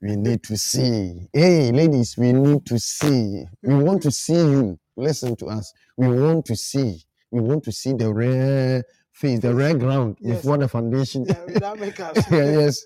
We 0.02 0.16
need 0.16 0.44
to 0.44 0.58
see. 0.58 1.30
Hey, 1.34 1.72
ladies, 1.72 2.18
we 2.18 2.34
need 2.34 2.66
to 2.68 2.80
see. 2.80 3.46
We 3.64 3.76
want 3.76 4.04
to 4.04 4.12
see 4.12 4.34
you. 4.36 4.80
Listen 5.00 5.36
to 5.38 5.48
us. 5.48 5.74
We 5.98 6.08
want 6.08 6.46
to 6.46 6.56
see. 6.56 7.04
We 7.32 7.42
want 7.42 7.64
to 7.66 7.72
see 7.72 7.94
the 7.94 8.14
rare 8.14 8.84
face, 9.12 9.40
the 9.40 9.54
rare 9.54 9.76
ground 9.76 10.18
Yes. 10.20 10.38
before 10.38 10.58
the 10.58 10.68
foundation. 10.68 11.26
Yeah, 11.26 11.46
without 11.46 11.80
makeup. 11.80 12.16
yes. 12.32 12.86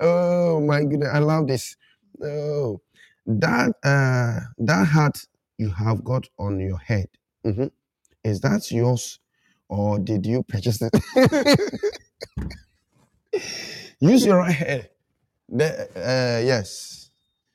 Oh 0.00 0.60
my 0.60 0.82
goodness, 0.82 1.08
I 1.12 1.18
love 1.18 1.46
this. 1.46 1.76
Oh, 2.22 2.80
that 3.26 3.70
uh, 3.84 4.40
that 4.58 4.84
hat 4.86 5.24
you 5.58 5.70
have 5.70 6.02
got 6.04 6.28
on 6.38 6.60
your 6.60 6.78
head. 6.78 7.08
mhm, 7.44 7.70
Is 8.24 8.40
that 8.40 8.70
yours, 8.70 9.18
or 9.68 9.98
did 9.98 10.26
you 10.26 10.42
purchase 10.42 10.80
it? 10.82 10.92
Use 14.00 14.26
your 14.26 14.38
right 14.38 14.52
hand. 14.54 14.88
The 15.48 15.88
uh, 15.96 16.40
yes, 16.44 17.10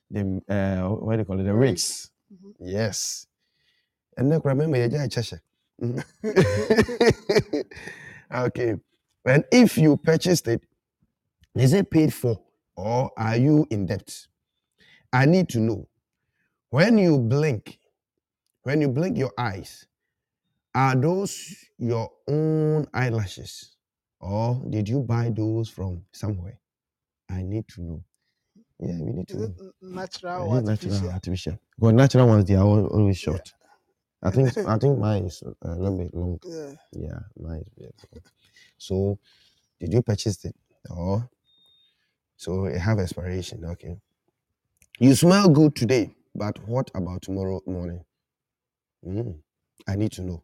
the 0.09 0.41
uh, 0.49 0.89
what 0.89 1.13
do 1.15 1.19
you 1.19 1.25
call 1.25 1.39
it? 1.39 1.43
The 1.43 1.55
Wigs. 1.55 2.09
Mhm. 2.33 2.53
Yes. 2.59 3.26
And 4.17 4.31
then 4.31 4.41
remember, 4.43 5.07
check. 5.09 5.41
Mhm. 5.81 6.03
okay. 8.33 8.75
And 9.25 9.43
if 9.51 9.77
you 9.77 9.97
purchased 9.97 10.47
it, 10.47 10.63
is 11.55 11.73
it 11.73 11.91
paid 11.91 12.13
for 12.13 12.39
or 12.75 13.11
are 13.17 13.37
you 13.37 13.67
in 13.69 13.85
debt? 13.87 14.27
I 15.13 15.25
need 15.25 15.49
to 15.49 15.59
know. 15.59 15.87
When 16.69 16.97
you 16.97 17.19
blink, 17.19 17.79
when 18.63 18.81
you 18.81 18.89
blink 18.89 19.17
your 19.17 19.31
eyes, 19.37 19.85
are 20.75 20.95
those 20.95 21.55
your 21.77 22.11
own 22.27 22.87
eyelashes 22.93 23.77
or 24.19 24.61
did 24.69 24.89
you 24.89 25.01
buy 25.01 25.31
those 25.35 25.69
from 25.69 26.03
somewhere? 26.11 26.59
I 27.29 27.43
need 27.43 27.67
to 27.69 27.81
know. 27.81 28.03
Yeah, 28.79 28.97
we 28.99 29.13
need 29.13 29.27
to 29.29 29.37
know. 29.37 29.53
natural 29.81 30.47
Is 30.47 30.53
or 30.53 30.59
it 30.59 30.65
natural 30.65 30.93
artificial? 31.11 31.59
Because 31.77 31.93
natural 31.93 32.27
ones 32.27 32.45
they 32.45 32.55
are 32.55 32.65
al- 32.65 32.87
always 32.87 33.25
Yeah. 33.25 33.33
I 34.23 34.31
think 34.31 34.57
I 34.57 34.77
think 34.77 34.99
mine 34.99 35.25
is 35.25 35.43
a 35.61 35.75
little 35.75 35.97
bit 35.97 36.13
long. 36.13 36.39
Yeah. 36.45 36.73
Yeah, 36.93 37.19
mine 37.39 37.61
is 37.61 37.73
very 37.77 37.91
long. 38.13 38.23
So, 38.77 39.19
did 39.79 39.93
you 39.93 40.01
purchase 40.01 40.43
it 40.45 40.55
or 40.89 41.29
so 42.37 42.65
it 42.65 42.79
have 42.79 42.99
expiration? 42.99 43.65
Okay. 43.65 43.97
You 44.99 45.13
smell 45.15 45.49
good 45.49 45.75
today, 45.75 46.15
but 46.35 46.57
what 46.67 46.89
about 46.95 47.21
tomorrow 47.21 47.61
morning? 47.67 48.03
Mm, 49.05 49.39
I 49.87 49.95
need 49.95 50.11
to 50.13 50.23
know. 50.23 50.43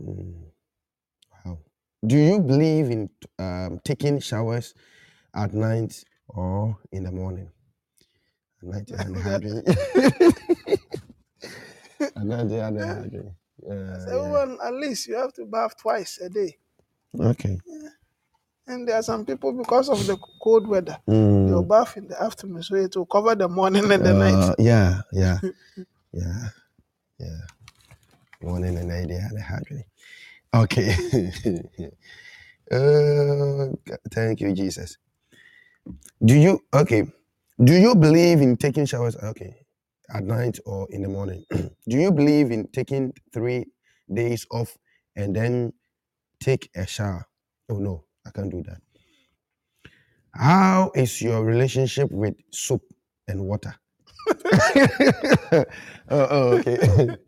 Mm, 0.00 0.44
wow. 1.44 1.58
Do 2.06 2.16
you 2.16 2.40
believe 2.40 2.90
in 2.90 3.10
um, 3.38 3.80
taking 3.84 4.20
showers 4.20 4.74
at 5.34 5.54
night 5.54 6.04
or 6.28 6.78
in 6.92 7.04
the 7.04 7.12
morning? 7.12 7.50
At 8.62 8.68
night 8.68 8.90
and 8.98 9.16
hydrate. 9.16 9.64
Night 12.16 12.50
and 12.52 12.78
hydrate. 12.80 13.32
As 13.94 14.06
Yeah, 14.06 14.16
woman, 14.18 14.58
at 14.64 14.74
least 14.74 15.08
you 15.08 15.16
have 15.16 15.32
to 15.34 15.46
bath 15.46 15.76
twice 15.78 16.18
a 16.20 16.28
day. 16.30 16.58
yeah. 17.14 17.26
Okay. 17.28 17.58
And 18.66 18.88
there 18.88 18.96
are 18.96 19.02
some 19.02 19.26
people 19.26 19.52
because 19.52 19.88
of 19.90 20.06
the 20.06 20.16
cold 20.42 20.68
weather, 20.68 20.98
Mm. 21.08 21.48
they'll 21.48 21.62
bath 21.62 21.96
in 21.98 22.08
the 22.08 22.22
afternoon, 22.22 22.62
so 22.62 22.76
it 22.76 22.96
will 22.96 23.06
cover 23.06 23.34
the 23.34 23.48
morning 23.48 23.90
and 23.90 24.04
the 24.04 24.14
night. 24.14 24.34
Uh, 24.34 24.54
yeah, 24.58 25.02
yeah, 25.12 25.38
yeah, 26.12 26.48
yeah. 27.18 27.40
Morning 28.42 28.76
and 28.78 28.88
night, 28.88 29.08
they 29.08 29.14
had 29.16 29.32
a 29.32 29.42
hardly. 29.42 29.84
Okay. 30.54 30.90
uh, 32.72 33.68
thank 34.12 34.40
you, 34.40 34.52
Jesus. 34.54 34.98
Do 36.24 36.34
you 36.34 36.62
okay? 36.74 37.04
Do 37.62 37.74
you 37.74 37.94
believe 37.94 38.40
in 38.42 38.56
taking 38.56 38.86
showers? 38.86 39.16
Okay, 39.16 39.56
at 40.14 40.24
night 40.24 40.58
or 40.66 40.88
in 40.90 41.02
the 41.02 41.08
morning? 41.08 41.44
Do 41.52 41.98
you 41.98 42.12
believe 42.12 42.50
in 42.52 42.68
taking 42.72 43.12
three 43.32 43.66
days 44.12 44.46
off 44.52 44.76
and 45.16 45.36
then 45.36 45.72
take 46.40 46.70
a 46.76 46.86
shower? 46.86 47.26
Oh 47.70 47.78
no, 47.78 48.04
I 48.26 48.30
can't 48.30 48.50
do 48.50 48.62
that. 48.64 48.80
How 50.34 50.92
is 50.94 51.22
your 51.22 51.44
relationship 51.44 52.10
with 52.12 52.34
soap 52.52 52.82
and 53.28 53.42
water? 53.46 53.74
oh, 55.52 55.64
oh, 56.10 56.58
okay. 56.58 57.16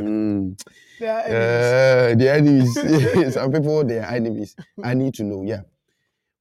Mm, 0.00 0.58
They 0.98 1.08
are 1.08 1.20
enemies. 1.22 1.76
uh, 2.10 2.14
the 2.18 2.30
enemies. 2.32 2.74
Some 3.34 3.52
people, 3.52 3.84
they 3.84 3.98
are 3.98 4.12
enemies. 4.14 4.56
I 4.82 4.94
need 4.94 5.14
to 5.14 5.24
know. 5.24 5.42
Yeah. 5.44 5.62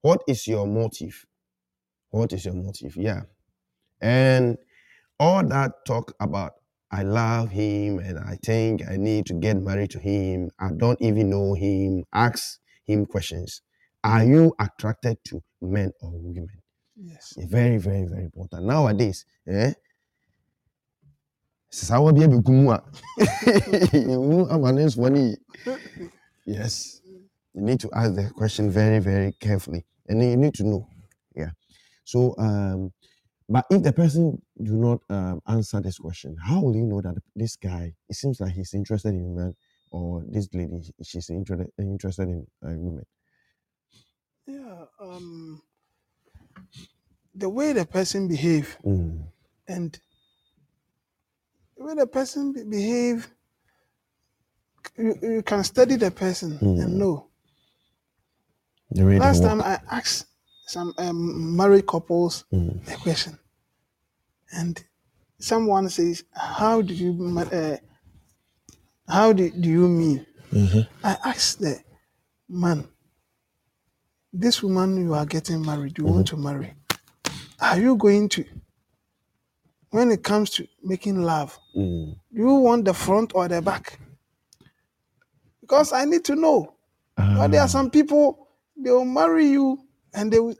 What 0.02 0.24
is 0.28 0.48
your 0.48 0.68
motive? 0.68 1.26
What 2.12 2.34
is 2.34 2.46
your 2.46 2.56
motive? 2.56 2.96
Yeah. 2.98 3.24
And 4.02 4.58
all 5.20 5.44
that 5.48 5.86
talk 5.86 6.14
about 6.20 6.54
I 6.92 7.04
love 7.04 7.50
him 7.52 8.00
and 8.00 8.20
I 8.20 8.38
think 8.44 8.82
I 8.90 8.96
need 8.96 9.26
to 9.28 9.34
get 9.34 9.58
married 9.58 9.90
to 9.92 10.00
him. 10.00 10.50
I 10.60 10.70
don't 10.76 11.02
even 11.02 11.30
know 11.30 11.54
him. 11.54 12.06
Ask 12.14 12.60
him 12.86 13.06
questions. 13.06 13.62
Are 14.04 14.24
you 14.24 14.54
attracted 14.60 15.18
to 15.26 15.44
men 15.62 15.92
or 16.02 16.12
women? 16.12 16.48
yes. 16.96 17.34
Very, 17.38 17.78
very, 17.78 18.06
very 18.06 18.24
important. 18.24 18.66
Nowadays, 18.66 19.26
eh? 19.48 19.74
Sisa 21.70 22.00
bi 22.00 22.22
ebeku 22.24 22.52
mu 22.52 22.72
a, 22.72 22.82
ehu 23.20 24.48
ama 24.50 24.72
ne 24.72 24.86
nsoɔ 24.86 25.12
ne 25.12 25.20
yie. 25.20 25.38
Yes. 26.46 27.02
You 27.54 27.62
need 27.62 27.80
to 27.82 27.90
ask 27.94 28.16
the 28.16 28.30
question 28.30 28.70
very, 28.70 29.00
very 29.00 29.34
carefully. 29.34 29.86
And 30.08 30.22
you 30.24 30.38
need 30.38 30.54
to 30.56 30.64
know. 30.64 30.88
Yeah. 31.36 31.52
So 32.06 32.36
um, 32.38 32.94
but 33.50 33.66
if 33.70 33.84
the 33.84 33.94
person 33.94 34.42
do 34.62 34.74
not 34.78 35.00
um, 35.10 35.42
answer 35.48 35.82
this 35.82 36.00
question, 36.00 36.38
how 36.44 36.62
will 36.62 36.76
you 36.76 36.86
know 36.86 37.02
that 37.02 37.16
this 37.36 37.56
guy, 37.56 37.94
it 38.10 38.16
seems 38.16 38.40
like 38.40 38.54
he's 38.54 38.74
interested 38.74 39.10
in 39.14 39.36
men 39.36 39.56
or 39.92 40.24
this 40.30 40.50
lady, 40.54 40.82
she's 41.04 41.30
interested 41.30 41.68
interested 41.80 42.30
in 42.30 42.48
uh, 42.66 42.70
women? 42.72 43.06
Yeah. 44.48 44.86
Um, 45.02 45.62
the 47.36 47.50
way 47.50 47.74
the 47.74 47.86
person 47.86 48.28
behave 48.28 48.78
Mm. 48.86 49.24
and 49.68 50.00
the 51.78 51.84
way 51.86 51.96
the 51.96 52.08
person 52.08 52.54
be- 52.54 52.64
behave, 52.64 53.30
you, 54.98 55.16
you 55.22 55.44
can 55.44 55.64
study 55.64 55.96
the 55.98 56.12
person 56.12 56.62
Mm. 56.62 56.84
and 56.84 57.00
know. 57.00 57.28
The 58.92 59.06
way 59.06 59.20
they 59.20 59.20
Last 59.20 59.38
walk. 59.40 59.52
time 59.52 59.62
I 59.62 59.80
asked 59.92 60.26
some 60.66 60.94
um, 60.98 61.56
married 61.56 61.86
couples 61.88 62.46
Mm. 62.52 62.88
a 62.92 62.98
question, 62.98 63.38
and 64.52 64.84
someone 65.40 65.90
says, 65.90 66.24
"How 66.34 66.82
do 66.82 66.94
you 66.94 67.12
uh, 67.40 67.78
how 69.08 69.34
do, 69.34 69.50
do 69.52 69.70
you 69.70 69.88
mean?" 69.88 70.26
Mhm. 70.52 70.88
I 71.04 71.18
asked 71.24 71.60
the 71.60 71.80
man, 72.50 72.88
"This 74.34 74.64
woman 74.64 74.98
you 74.98 75.14
are 75.14 75.26
getting 75.26 75.62
married, 75.66 75.98
you 75.98 76.06
want 76.06 76.28
to 76.28 76.38
marry, 76.38 76.74
are 77.60 77.80
you 77.80 77.96
going 77.96 78.30
to?" 78.30 78.46
When 79.92 80.12
it 80.12 80.24
comes 80.24 80.50
to 80.52 80.68
making 80.84 81.22
love, 81.22 81.58
Mm. 81.76 82.16
do 82.34 82.42
you 82.42 82.56
want 82.56 82.86
the 82.86 82.94
front 82.94 83.34
or 83.36 83.48
the 83.48 83.62
back? 83.62 84.00
Because 85.62 85.94
I 85.94 86.06
need 86.06 86.26
to 86.26 86.36
know. 86.36 86.74
But 87.16 87.52
there 87.52 87.62
Ah. 87.62 87.66
are 87.66 87.70
some 87.70 87.90
people 87.90 88.48
they 88.76 88.92
will 88.92 89.06
marry 89.06 89.48
you 89.48 89.80
and 90.16 90.32
they 90.32 90.40
will 90.40 90.56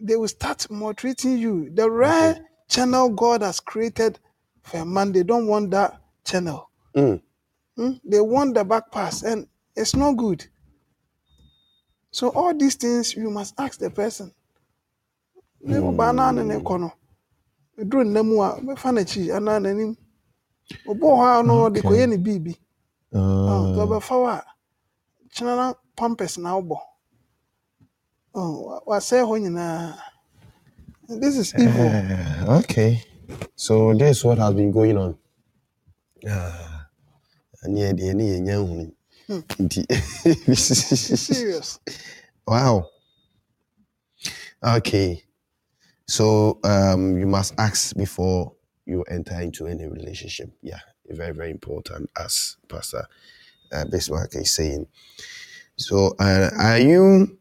they 0.00 0.16
will 0.16 0.28
start 0.28 0.70
maltreating 0.70 1.38
you. 1.38 1.70
The 1.74 1.90
rare 1.90 2.38
channel 2.68 3.08
God 3.10 3.42
has 3.42 3.60
created 3.60 4.18
for 4.62 4.78
a 4.78 4.84
man, 4.84 5.12
they 5.12 5.22
don't 5.22 5.46
want 5.46 5.70
that 5.72 6.00
channel. 6.24 6.70
Mm. 6.96 7.20
Hmm? 7.76 7.90
They 8.04 8.20
want 8.20 8.54
the 8.54 8.64
back 8.64 8.90
pass, 8.90 9.22
and 9.22 9.46
it's 9.76 9.94
not 9.94 10.12
good. 10.16 10.46
So 12.10 12.30
all 12.30 12.54
these 12.56 12.76
things 12.76 13.14
you 13.16 13.30
must 13.30 13.54
ask 13.58 13.78
the 13.78 13.90
person. 13.90 14.32
Ne 15.60 15.76
ɔbaa 15.78 16.14
naa 16.14 16.30
ne 16.32 16.42
ne 16.44 16.56
kɔ 16.60 16.80
no, 16.80 16.92
eduru 17.78 18.04
nna 18.04 18.22
mu 18.24 18.42
a 18.42 18.60
mefa 18.60 18.90
n'akyi 18.92 19.32
anaa 19.36 19.58
n'anim. 19.62 19.96
Obi 20.88 21.00
hɔ 21.00 21.40
a 21.40 21.42
no 21.42 21.54
ɔde 21.68 21.78
Okay. 21.78 21.88
kɔyɛ 21.88 22.08
ne 22.08 22.16
biribi. 22.18 22.56
Ah. 23.14 23.64
nti 23.64 23.78
ɔbɛfa 23.80 24.14
wo 24.20 24.26
a 24.26 24.44
kyena 25.34 25.56
na 25.56 25.74
pampers 25.96 26.38
na 26.38 26.54
wobɔ 26.60 26.78
Oh, 28.34 28.60
wa- 28.66 28.82
wasɛe 28.86 29.22
hɔ 29.24 29.38
nyinaa 29.42 29.98
this 31.20 31.36
is 31.36 31.54
evil 31.58 31.86
Eh, 31.86 32.44
okay. 32.60 33.02
So 33.56 33.94
this 33.94 34.18
is 34.18 34.24
what 34.24 34.38
has 34.38 34.54
been 34.54 34.72
going 34.72 34.96
on. 34.96 35.16
Ah. 36.28 36.88
Ɛne 37.64 37.92
deɛ 37.98 38.14
ne 38.14 38.24
yɛnya 38.24 38.56
nhunu. 38.58 38.92
Nti 39.58 39.84
serious 40.56 41.78
Wow. 42.46 42.88
Okay. 44.62 45.22
So 46.06 46.58
um 46.64 47.18
you 47.18 47.26
must 47.26 47.54
ask 47.58 47.94
before 47.96 48.54
you 48.86 49.02
enter 49.04 49.40
into 49.40 49.66
any 49.66 49.86
relationship. 49.86 50.50
Yeah. 50.62 50.80
Very, 51.08 51.32
very 51.32 51.50
important 51.50 52.10
as 52.18 52.56
Pastor 52.68 53.06
uh, 53.72 53.84
Bismarck 53.90 54.34
is 54.36 54.50
saying. 54.52 54.86
So 55.76 56.14
uh, 56.18 56.50
are 56.58 56.78
you 56.78 57.38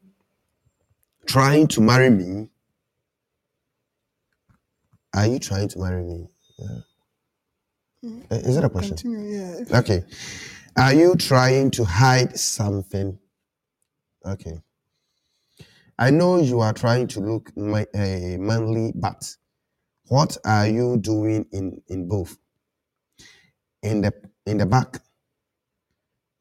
trying 1.25 1.67
to 1.69 1.81
marry 1.81 2.09
me? 2.09 2.49
Are 5.15 5.27
you 5.27 5.39
trying 5.39 5.69
to 5.69 5.79
marry 5.79 6.03
me? 6.03 6.27
Yeah. 6.57 6.77
Uh, 8.31 8.35
Is 8.35 8.55
that 8.55 8.63
a 8.65 8.69
question? 8.69 8.97
continue 8.97 9.37
yeah 9.37 9.79
Okay. 9.79 10.03
Are 10.77 10.93
you 10.93 11.15
trying 11.15 11.71
to 11.71 11.83
hide 11.85 12.37
something? 12.37 13.17
Okay. 14.25 14.59
I 15.99 16.09
know 16.09 16.39
you 16.41 16.59
are 16.61 16.73
trying 16.73 17.07
to 17.09 17.19
look 17.19 17.55
my, 17.55 17.85
uh, 17.93 18.37
manly, 18.39 18.91
but 18.95 19.23
what 20.07 20.37
are 20.43 20.67
you 20.67 20.97
doing 20.97 21.45
in 21.51 21.81
in 21.87 22.07
both? 22.07 22.35
In 23.83 24.01
the 24.01 24.11
in 24.45 24.57
the 24.57 24.65
back, 24.65 24.99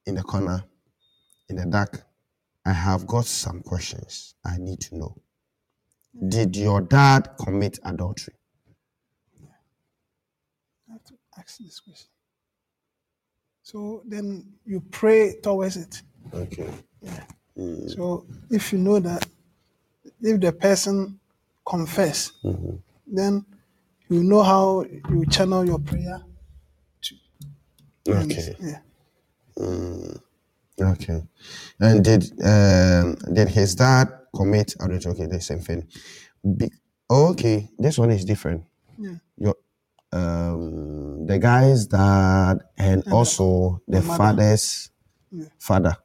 in 0.07 0.15
the 0.15 0.23
corner, 0.23 0.65
in 1.49 1.57
the 1.57 1.67
dark. 1.67 2.03
I 2.65 2.73
have 2.73 3.07
got 3.07 3.27
some 3.27 3.61
questions 3.61 4.35
I 4.45 4.57
need 4.59 4.81
to 4.83 4.97
know. 4.97 5.17
Did 6.29 6.57
your 6.57 6.81
dad 6.81 7.31
commit 7.43 7.79
adultery? 7.85 8.35
I 10.89 10.93
have 10.93 11.05
to 11.05 11.15
ask 11.39 11.59
this 11.59 11.81
question 11.81 12.09
so 13.65 14.03
then 14.07 14.53
you 14.67 14.81
pray 14.91 15.37
towards 15.43 15.77
it 15.77 16.03
Okay. 16.35 16.69
Yeah. 17.01 17.25
so 17.87 18.27
if 18.51 18.73
you 18.73 18.79
know 18.79 18.99
that 19.01 19.27
if 20.21 20.41
the 20.41 20.53
person 20.53 21.19
confess 21.65 22.33
Mhm. 22.45 22.83
then 23.07 23.47
you 24.09 24.23
know 24.25 24.43
how 24.43 24.83
you 25.11 25.25
channel 25.27 25.65
your 25.65 25.79
prayer 25.79 26.21
to 27.03 27.15
and, 28.07 28.33
Okay. 28.33 28.57
yeah 28.61 28.81
Okay. 30.83 31.23
And 31.81 32.05
did 32.05 32.23
um 32.45 33.17
did 33.33 33.49
his 33.49 33.75
dad 33.75 34.09
commit 34.35 34.75
adultery? 34.81 35.13
Okay, 35.13 35.27
the 35.27 35.41
same 35.41 35.61
thing. 35.61 35.87
Be- 36.57 36.73
oh, 37.11 37.31
okay, 37.31 37.69
this 37.79 37.99
one 37.99 38.11
is 38.11 38.25
different. 38.25 38.65
yeah 38.99 39.17
Your 39.37 39.55
um 40.13 41.27
the 41.27 41.39
guy's 41.39 41.87
dad 41.87 42.59
and 42.77 43.03
also 43.13 43.81
the, 43.89 44.01
the 44.01 44.03
father's 44.03 44.91
Yeah. 45.31 45.47
father. 45.59 45.97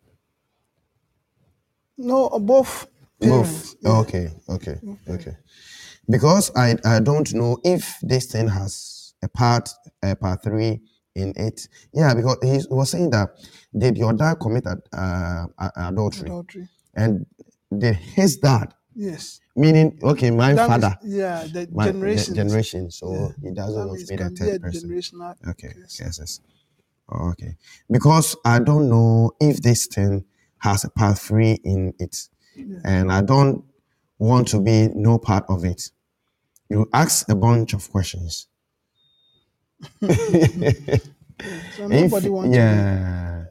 no 1.98 2.30
both 2.40 2.88
parents 3.20 3.74
Both. 3.74 3.76
yeah. 3.82 4.00
Okay, 4.02 4.30
okay, 4.50 4.78
okay. 5.10 5.38
Because 6.10 6.52
I 6.56 6.78
I 6.86 7.00
don't 7.00 7.34
know 7.34 7.58
if 7.64 7.98
this 8.02 8.26
thing 8.32 8.48
has 8.48 9.14
a 9.24 9.28
part 9.28 9.70
a 10.04 10.16
part 10.16 10.44
three 10.44 10.82
in 11.18 11.34
it. 11.36 11.68
Yeah, 11.94 12.14
because 12.14 12.38
he 12.44 12.60
was 12.70 12.90
saying 12.92 13.10
that 13.12 13.30
did 13.78 13.98
your 13.98 14.14
dad 14.14 14.36
commit 14.40 14.66
uh, 14.68 15.46
adultery? 15.76 16.28
adultery 16.30 16.68
and 16.96 17.26
did 17.78 17.96
his 17.96 18.38
dad 18.38 18.74
yes 18.96 19.42
meaning 19.56 20.00
okay 20.02 20.32
my 20.32 20.54
That 20.54 20.68
father 20.68 20.94
yeah, 21.04 21.46
the 21.52 21.68
my 21.72 21.86
generation. 21.92 22.34
generation 22.34 22.92
so 22.92 23.06
Yeah. 23.14 23.30
he 23.50 23.50
doesn't 23.54 23.88
want 23.88 24.00
to 24.00 24.06
be 24.08 24.16
the 24.16 24.30
third 24.30 24.62
person 24.62 24.90
generational. 24.90 25.36
okay 25.52 25.74
yes 25.78 26.00
yes 26.20 26.40
Oh, 27.10 27.30
okay 27.32 27.56
because 27.92 28.36
i 28.46 28.58
don't 28.60 28.88
know 28.90 29.32
if 29.40 29.62
this 29.62 29.86
thing 29.88 30.26
has 30.60 30.84
a 30.84 30.90
part 30.90 31.18
three 31.20 31.54
in 31.64 31.94
it 32.00 32.16
and 32.84 33.12
I 33.12 33.22
don't 33.22 33.64
want 34.18 34.48
to 34.50 34.60
be 34.60 34.88
no 34.96 35.20
part 35.20 35.46
of 35.50 35.64
it. 35.64 35.92
You 36.70 36.90
ask 36.92 37.30
a 37.30 37.36
bunch 37.36 37.74
of 37.74 37.90
questions. 37.92 38.48
So 41.76 41.88
nobody 41.88 42.30
wants 42.30 42.52
to. 42.52 42.58
yeah, 42.58 43.46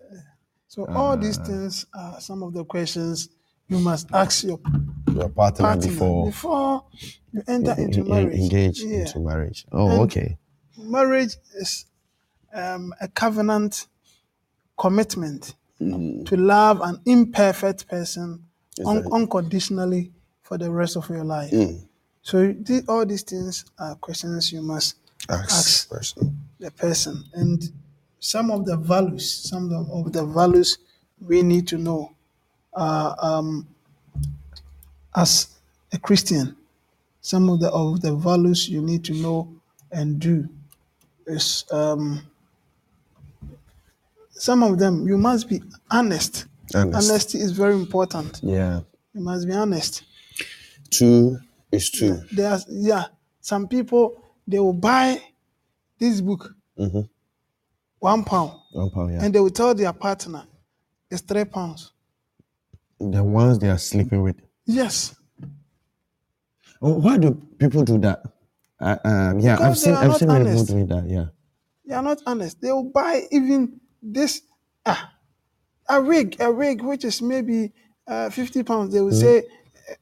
So 0.68 0.86
all 0.86 1.12
Uh. 1.12 1.16
these 1.16 1.38
things 1.38 1.86
are 1.94 2.20
some 2.20 2.42
of 2.42 2.52
the 2.52 2.64
questions 2.64 3.28
you 3.68 3.78
must 3.78 4.08
ask 4.12 4.44
your 4.44 4.58
your 5.14 5.28
partner, 5.28 5.62
partner 5.66 5.88
before 5.88 6.26
before 6.26 6.84
you 7.32 7.42
enter 7.48 7.72
into 7.78 8.00
en- 8.00 8.06
en- 8.06 8.08
marriage. 8.10 8.40
engage 8.40 8.80
Yeah. 8.82 8.98
into 9.00 9.20
marriage. 9.20 9.66
Oh, 9.72 9.88
And- 9.90 10.00
okay. 10.02 10.38
Marriage 10.78 11.36
is 11.54 11.86
um, 12.52 12.92
a 13.00 13.08
covenant 13.08 13.86
commitment 14.78 15.54
Mm. 15.80 16.24
to 16.26 16.36
love 16.36 16.80
an 16.80 17.00
imperfect 17.04 17.86
person 17.88 18.44
un- 18.84 19.02
that- 19.02 19.12
unconditionally 19.12 20.12
for 20.42 20.58
the 20.58 20.70
rest 20.70 20.96
of 20.96 21.08
your 21.10 21.24
life. 21.24 21.50
Mm. 21.52 21.86
So 22.22 22.54
all 22.88 23.04
these 23.06 23.22
things 23.22 23.64
are 23.78 23.94
questions 23.96 24.52
you 24.52 24.62
must 24.62 24.96
Ask, 25.28 25.52
Ask. 25.56 25.88
person. 25.90 26.38
the 26.58 26.70
person 26.70 27.24
and 27.34 27.62
some 28.20 28.50
of 28.50 28.64
the 28.64 28.76
values 28.76 29.30
some 29.50 29.70
of 29.72 30.12
the, 30.12 30.24
values 30.24 30.78
we 31.20 31.42
need 31.42 31.66
to 31.68 31.78
know 31.78 32.14
uh, 32.74 33.14
um, 33.20 33.66
as 35.14 35.48
a 35.92 35.98
christian 35.98 36.56
some 37.20 37.48
of 37.48 37.60
the 37.60 37.70
of 37.70 38.00
the 38.00 38.14
values 38.14 38.68
you 38.68 38.80
need 38.82 39.04
to 39.04 39.14
know 39.14 39.48
and 39.92 40.20
do 40.20 40.48
is 41.26 41.64
um, 41.72 42.20
some 44.30 44.62
of 44.62 44.78
them 44.78 45.06
you 45.08 45.16
must 45.18 45.48
be 45.48 45.60
honest 45.90 46.46
Honest. 46.74 47.10
honesty 47.10 47.38
is 47.38 47.52
very 47.52 47.74
important 47.74 48.40
Yeah. 48.42 48.80
you 49.14 49.20
must 49.20 49.46
be 49.46 49.52
honest 49.52 50.02
Two 50.90 51.38
is 51.72 51.90
two. 51.90 52.20
there's 52.32 52.64
yeah 52.68 53.04
some 53.40 53.66
people 53.68 54.22
they 54.46 54.58
will 54.60 54.72
buy 54.72 55.20
this 55.98 56.20
book 56.20 56.54
Mhm. 56.78 57.08
one 57.98 58.24
pound 58.24 58.52
One 58.72 58.90
pound, 58.90 59.12
yeah. 59.12 59.24
and 59.24 59.34
they 59.34 59.40
will 59.40 59.50
tell 59.50 59.74
their 59.74 59.92
partner 59.92 60.44
it's 61.10 61.22
three 61.22 61.44
pounds. 61.44 61.92
the 62.98 63.22
ones 63.22 63.58
they 63.58 63.68
are 63.68 63.78
sleeping 63.78 64.22
with. 64.22 64.36
Yes, 64.64 65.14
Oh, 66.82 66.98
why 66.98 67.16
do 67.16 67.32
people 67.58 67.84
do 67.84 67.98
that? 67.98 68.22
Uh, 68.78 68.96
um, 69.04 69.40
yeah, 69.40 69.52
I've 69.54 69.58
Because 69.58 69.82
they 69.82 69.84
seen 69.86 69.94
are 69.94 70.02
I've 70.02 70.08
not 70.08 70.18
seen 70.18 70.28
many 70.28 70.44
people 70.44 70.56
honest. 70.58 70.70
doing 70.70 70.86
that. 70.88 71.08
Yeah. 71.08 71.26
they 71.86 71.94
are 71.94 72.02
not 72.02 72.22
honest. 72.26 72.60
They 72.60 72.70
will 72.72 72.84
buy 72.90 73.22
even 73.30 73.80
this 74.02 74.42
ah, 74.84 75.12
a 75.88 76.02
rig, 76.02 76.36
a 76.40 76.52
rig 76.52 76.82
which 76.82 77.04
is 77.04 77.22
maybe 77.22 77.72
uh, 78.06 78.28
fifty 78.30 78.62
pounds. 78.62 78.92
They 78.92 79.00
will 79.00 79.12
say 79.12 79.44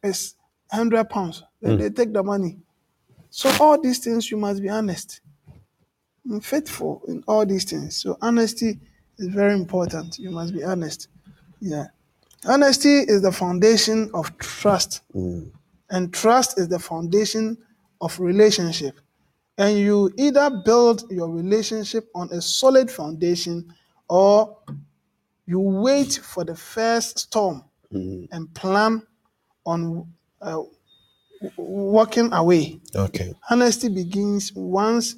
it's 0.02 0.34
hundred 0.70 1.08
pounds. 1.10 1.44
Then 1.60 1.78
they 1.78 1.90
take 1.90 2.12
the 2.12 2.22
money. 2.22 2.58
So 3.36 3.50
all 3.58 3.80
these 3.80 3.98
things 3.98 4.30
you 4.30 4.36
must 4.36 4.62
be 4.62 4.68
honest, 4.68 5.20
and 6.30 6.42
faithful 6.44 7.02
in 7.08 7.24
all 7.26 7.44
these 7.44 7.64
things. 7.64 7.96
So 7.96 8.16
honesty 8.22 8.78
is 9.18 9.26
very 9.26 9.54
important. 9.54 10.20
You 10.20 10.30
must 10.30 10.54
be 10.54 10.62
honest. 10.62 11.08
Yeah, 11.60 11.86
honesty 12.46 13.00
is 13.00 13.22
the 13.22 13.32
foundation 13.32 14.08
of 14.14 14.38
trust. 14.38 15.00
And 15.90 16.14
trust 16.14 16.60
is 16.60 16.68
the 16.68 16.78
foundation 16.78 17.58
of 18.00 18.20
relationship. 18.20 19.00
And 19.58 19.78
you 19.78 20.12
either 20.16 20.62
build 20.64 21.02
your 21.10 21.28
relationship 21.28 22.08
on 22.14 22.30
a 22.30 22.40
solid 22.40 22.88
foundation 22.88 23.74
or 24.08 24.58
you 25.44 25.58
wait 25.58 26.20
for 26.22 26.44
the 26.44 26.54
first 26.54 27.18
storm 27.18 27.64
and 27.90 28.54
plan 28.54 29.02
on 29.66 30.06
uh, 30.40 30.62
walking 31.56 32.32
away. 32.32 32.80
Okay. 32.94 33.34
Honesty 33.50 33.88
begins 33.88 34.52
one's 34.54 35.16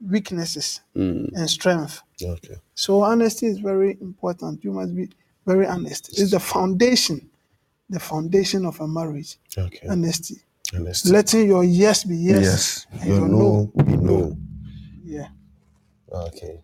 weaknesses 0.00 0.80
and 0.94 1.48
strength. 1.50 2.02
Okay. 2.22 2.56
So 2.74 3.02
honesty 3.02 3.46
is 3.46 3.58
very 3.58 3.96
important. 4.00 4.62
You 4.64 4.72
must 4.72 4.94
be 4.94 5.08
very 5.46 5.66
honest. 5.66 6.08
It's 6.18 6.30
the 6.30 6.40
foundation, 6.40 7.28
the 7.88 8.00
foundation 8.00 8.66
of 8.66 8.80
a 8.80 8.88
marriage. 8.88 9.38
Okay. 9.56 9.86
Honesty. 9.88 10.36
Honest. 10.74 11.06
Letting 11.06 11.46
your 11.46 11.64
yes 11.64 12.04
be 12.04 12.16
yes, 12.16 12.42
yes. 12.42 12.86
and 13.00 13.08
Your 13.10 13.28
no 13.28 13.72
be 13.84 13.96
no. 13.96 14.36
Yeah. 15.04 15.28
Okay. 16.12 16.60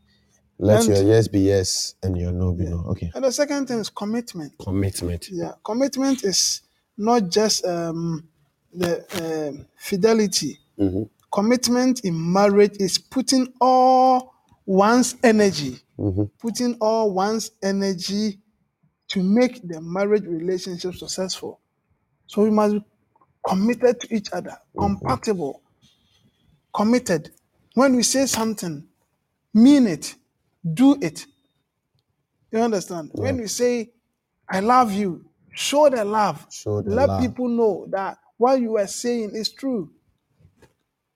Let 0.58 0.84
And- 0.86 0.96
your 0.96 1.04
yes 1.04 1.28
be 1.28 1.40
yes 1.40 1.94
and 2.02 2.16
your 2.16 2.32
no 2.32 2.52
be 2.52 2.64
no. 2.66 2.84
Okay. 2.90 3.10
And 3.14 3.24
the 3.24 3.32
second 3.32 3.66
thing 3.68 3.78
is 3.78 3.88
commitment. 3.90 4.52
Commitment. 4.58 5.28
Yeah, 5.30 5.52
commitment 5.64 6.24
is 6.24 6.62
not 6.96 7.28
just 7.30 7.64
um, 7.64 8.28
the 8.72 9.04
um 9.58 9.66
fidelity. 9.76 10.58
Mhm. 10.78 11.08
Commitment 11.32 12.00
in 12.04 12.32
marriage 12.32 12.76
is 12.78 12.98
putting 12.98 13.52
all 13.60 14.34
one's 14.66 15.16
energy, 15.22 15.78
Mhm. 15.98 16.30
putting 16.40 16.74
all 16.80 17.12
one's 17.12 17.50
energy 17.62 18.38
to 19.08 19.22
make 19.22 19.66
the 19.66 19.80
marriage 19.80 20.24
relationship 20.24 20.94
successful. 20.94 21.60
So 22.26 22.42
we 22.42 22.50
must 22.50 22.74
be 22.74 22.84
committed 23.46 24.00
to 24.00 24.14
each 24.14 24.32
other, 24.32 24.56
compatible, 24.78 25.62
committed. 26.74 27.30
When 27.74 27.96
we 27.96 28.02
say 28.02 28.26
something, 28.26 28.86
mean 29.54 29.86
it, 29.86 30.14
do 30.74 30.96
it. 31.00 31.26
You 32.52 32.60
understand? 32.60 33.10
When 33.14 33.38
we 33.38 33.46
say, 33.48 33.90
I 34.48 34.60
love 34.60 34.92
you, 34.92 35.24
show 35.54 35.88
the 35.88 36.04
love. 36.04 36.46
Show 36.50 36.82
the 36.82 36.90
Let 36.90 37.08
love. 37.08 37.20
people 37.20 37.48
know 37.48 37.86
that 37.90 38.18
what 38.42 38.60
you 38.60 38.76
are 38.76 38.88
saying 38.88 39.30
is 39.34 39.50
true. 39.50 39.88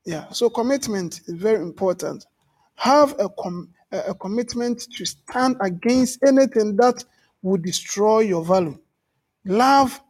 Yeah, 0.05 0.31
so 0.31 0.49
commitment 0.49 1.23
is 1.27 1.35
very 1.35 1.61
important. 1.61 2.25
Have 2.77 3.17
a, 3.19 3.29
com- 3.29 3.75
a 3.91 4.15
commitment 4.15 4.87
to 4.97 5.05
stand 5.05 5.57
against 5.61 6.23
anything 6.25 6.77
that 6.77 7.05
would 7.43 7.65
destroy 7.65 8.21
your 8.21 8.45
value. 8.45 8.79
Love 9.45 10.01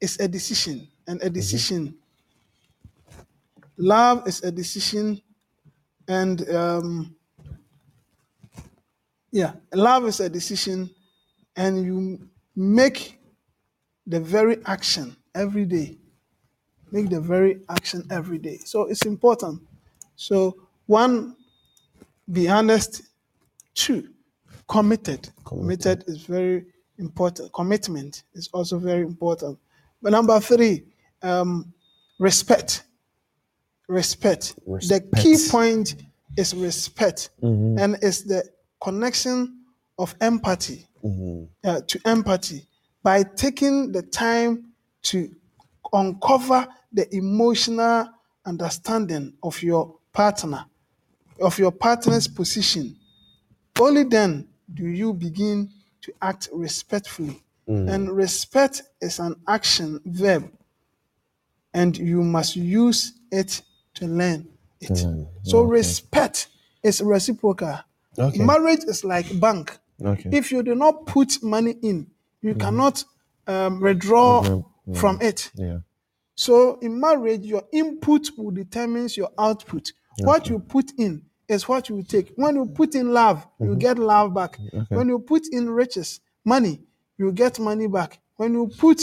is 0.00 0.18
a 0.18 0.26
decision, 0.26 0.88
and 1.06 1.22
a 1.22 1.30
decision. 1.30 1.94
Love 3.78 4.26
is 4.26 4.42
a 4.42 4.50
decision, 4.50 5.22
and 6.08 6.50
um, 6.50 7.14
yeah, 9.30 9.52
love 9.72 10.04
is 10.06 10.18
a 10.18 10.28
decision, 10.28 10.90
and 11.54 11.84
you 11.84 12.28
make 12.56 13.20
the 14.08 14.18
very 14.18 14.58
action 14.66 15.16
every 15.32 15.64
day. 15.64 15.98
Make 16.92 17.10
the 17.10 17.20
very 17.20 17.60
action 17.68 18.06
every 18.10 18.38
day. 18.38 18.58
So 18.58 18.84
it's 18.84 19.04
important. 19.06 19.62
So 20.16 20.56
one, 20.86 21.36
be 22.30 22.48
honest. 22.48 23.02
Two, 23.74 24.08
committed. 24.68 25.28
Committed 25.44 26.04
is 26.06 26.22
very 26.22 26.64
important. 26.98 27.52
Commitment 27.52 28.22
is 28.34 28.48
also 28.52 28.78
very 28.78 29.02
important. 29.02 29.58
But 30.00 30.12
number 30.12 30.38
three, 30.40 30.84
um, 31.22 31.72
respect. 32.18 32.84
Respect. 33.88 34.54
The 34.66 35.00
key 35.16 35.32
Respect. 35.32 35.50
point 35.52 35.94
is 36.36 36.54
respect, 36.54 37.30
and 37.40 37.96
it's 38.02 38.22
the 38.22 38.44
connection 38.82 39.60
of 39.98 40.14
empathy 40.20 40.86
uh, 41.64 41.80
to 41.86 42.00
empathy 42.04 42.66
by 43.02 43.22
taking 43.22 43.92
the 43.92 44.02
time 44.02 44.72
to 45.02 45.30
uncover 45.92 46.66
the 46.92 47.14
emotional 47.14 48.08
understanding 48.44 49.34
of 49.42 49.62
your 49.62 49.96
partner, 50.12 50.64
of 51.40 51.58
your 51.58 51.72
partner's 51.72 52.28
position. 52.28 52.96
Only 53.78 54.04
then 54.04 54.48
do 54.72 54.86
you 54.86 55.12
begin 55.12 55.70
to 56.06 56.12
act 56.22 56.48
respectfully. 56.52 57.42
Mm. 57.68 57.92
And 57.92 58.10
respect 58.16 58.82
is 59.00 59.18
an 59.18 59.34
action 59.48 60.00
verb, 60.06 60.48
and 61.74 61.98
you 61.98 62.22
must 62.22 62.54
use 62.54 63.14
it 63.32 63.60
to 63.94 64.06
learn 64.06 64.46
it. 64.80 64.90
Mm, 64.90 65.26
so 65.42 65.62
respect 65.62 66.46
is 66.84 67.00
reciprocal. 67.02 67.80
Okay. 68.16 68.38
Marriage 68.38 68.84
is 68.84 69.02
like 69.04 69.38
bank. 69.40 69.76
Okay. 70.00 70.30
If 70.32 70.52
you 70.52 70.62
do 70.62 70.76
not 70.76 71.06
put 71.06 71.42
money 71.42 71.74
in, 71.82 72.06
you 72.40 72.54
mm. 72.54 72.60
cannot 72.60 73.02
um, 73.48 73.80
withdraw 73.80 74.62
from 74.94 75.20
it. 75.20 75.50
yeah. 75.56 75.78
So 76.36 76.78
in 76.80 77.00
marriage, 77.00 77.44
your 77.44 77.62
input 77.72 78.30
will 78.36 78.50
determines 78.50 79.16
your 79.16 79.30
output. 79.38 79.92
What 80.18 80.48
you 80.48 80.58
put 80.58 80.92
in 80.98 81.22
is 81.48 81.66
what 81.68 81.88
you 81.88 82.02
take. 82.02 82.32
When 82.36 82.56
you 82.56 82.66
put 82.66 82.94
in 82.94 83.12
love, 83.12 83.46
you 83.58 83.66
mm-hmm. 83.66 83.78
get 83.78 83.98
love 83.98 84.34
back. 84.34 84.58
When 84.88 85.08
you 85.08 85.18
put 85.18 85.42
in 85.50 85.68
riches, 85.70 86.20
money, 86.44 86.80
you 87.18 87.32
get 87.32 87.58
money 87.58 87.86
back. 87.86 88.20
When 88.36 88.52
you 88.52 88.68
put 88.78 89.02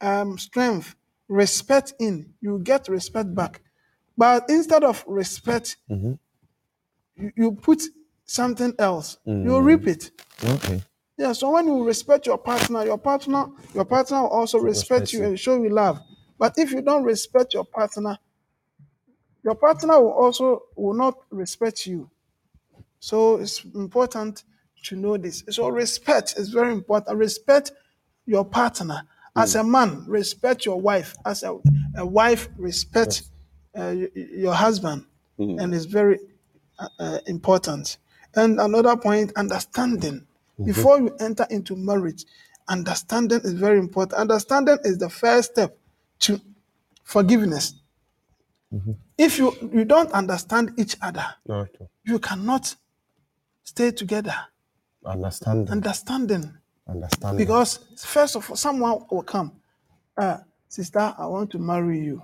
um, 0.00 0.36
strength, 0.38 0.94
respect 1.28 1.94
in, 1.98 2.34
you 2.40 2.58
get 2.62 2.88
respect 2.88 3.34
back. 3.34 3.60
But 4.16 4.44
instead 4.48 4.84
of 4.84 5.04
respect, 5.06 5.76
mm-hmm. 5.90 6.12
you, 7.16 7.32
you 7.36 7.52
put 7.52 7.82
something 8.24 8.74
else. 8.78 9.18
You 9.24 9.32
mm. 9.32 9.64
reap 9.64 9.86
it. 9.86 10.10
Okay. 10.42 10.82
Yeah, 11.16 11.32
so 11.32 11.50
when 11.52 11.66
you 11.66 11.84
respect 11.84 12.26
your 12.26 12.38
partner, 12.38 12.84
your 12.84 12.98
partner, 12.98 13.46
your 13.72 13.84
partner 13.84 14.22
will 14.22 14.28
also 14.28 14.58
respect 14.58 15.02
respect 15.02 15.12
you. 15.12 15.24
and 15.24 15.38
show 15.38 15.62
you 15.62 15.68
love. 15.70 16.00
But 16.44 16.58
if 16.58 16.72
you 16.72 16.82
don't 16.82 17.04
respect 17.04 17.54
your 17.54 17.64
partner, 17.64 18.18
your 19.42 19.54
partner 19.54 19.98
will 19.98 20.12
also 20.12 20.64
will 20.76 20.92
not 20.92 21.16
respect 21.30 21.86
you. 21.86 22.10
So 23.00 23.36
it's 23.38 23.64
important 23.64 24.44
to 24.82 24.94
know 24.96 25.16
this. 25.16 25.42
So 25.48 25.68
respect 25.70 26.34
is 26.36 26.50
very 26.50 26.70
important. 26.70 27.16
Respect 27.16 27.72
your 28.26 28.44
partner. 28.44 29.04
As 29.34 29.54
a 29.54 29.64
man, 29.64 30.04
respect 30.06 30.66
your 30.66 30.78
wife. 30.78 31.16
As 31.24 31.44
a, 31.44 31.58
a 31.96 32.04
wife, 32.04 32.50
respect 32.58 33.22
uh, 33.74 33.94
y- 33.96 34.08
y- 34.14 34.26
your 34.44 34.52
husband. 34.52 35.06
And 35.38 35.74
it's 35.74 35.86
very 35.86 36.18
uh, 36.78 36.88
uh, 36.98 37.18
important. 37.26 37.96
And 38.34 38.60
another 38.60 38.98
point, 38.98 39.32
understanding. 39.34 40.26
Before 40.62 40.98
you 41.00 41.16
enter 41.20 41.46
into 41.48 41.74
marriage, 41.74 42.26
understanding 42.68 43.40
is 43.44 43.54
very 43.54 43.78
important. 43.78 44.20
Understanding 44.20 44.76
is 44.84 44.98
the 44.98 45.08
first 45.08 45.52
step 45.52 45.78
to 46.20 46.40
forgiveness. 47.02 47.74
If 49.16 49.38
you, 49.38 49.54
you 49.72 49.84
don't 49.84 50.10
understand 50.12 50.72
each 50.76 50.96
other, 51.00 51.24
Okay. 51.48 51.86
you 52.04 52.18
cannot 52.18 52.74
stay 53.62 53.92
together. 53.92 54.34
Understanding. 55.06 55.70
Understanding. 55.70 56.52
Understanding. 56.88 57.38
Because 57.38 57.78
first 57.96 58.34
of 58.36 58.50
all, 58.50 58.56
someone 58.56 59.04
will 59.10 59.22
come, 59.22 59.52
uh, 60.16 60.38
sister, 60.68 61.14
I 61.16 61.26
want 61.26 61.50
to 61.52 61.58
marry 61.58 62.00
you. 62.00 62.22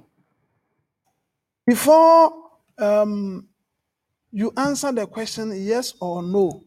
Before 1.66 2.32
um, 2.78 3.46
you 4.32 4.52
answer 4.56 4.90
the 4.90 5.06
question 5.06 5.52
yes 5.54 5.94
or 6.00 6.22
no, 6.22 6.64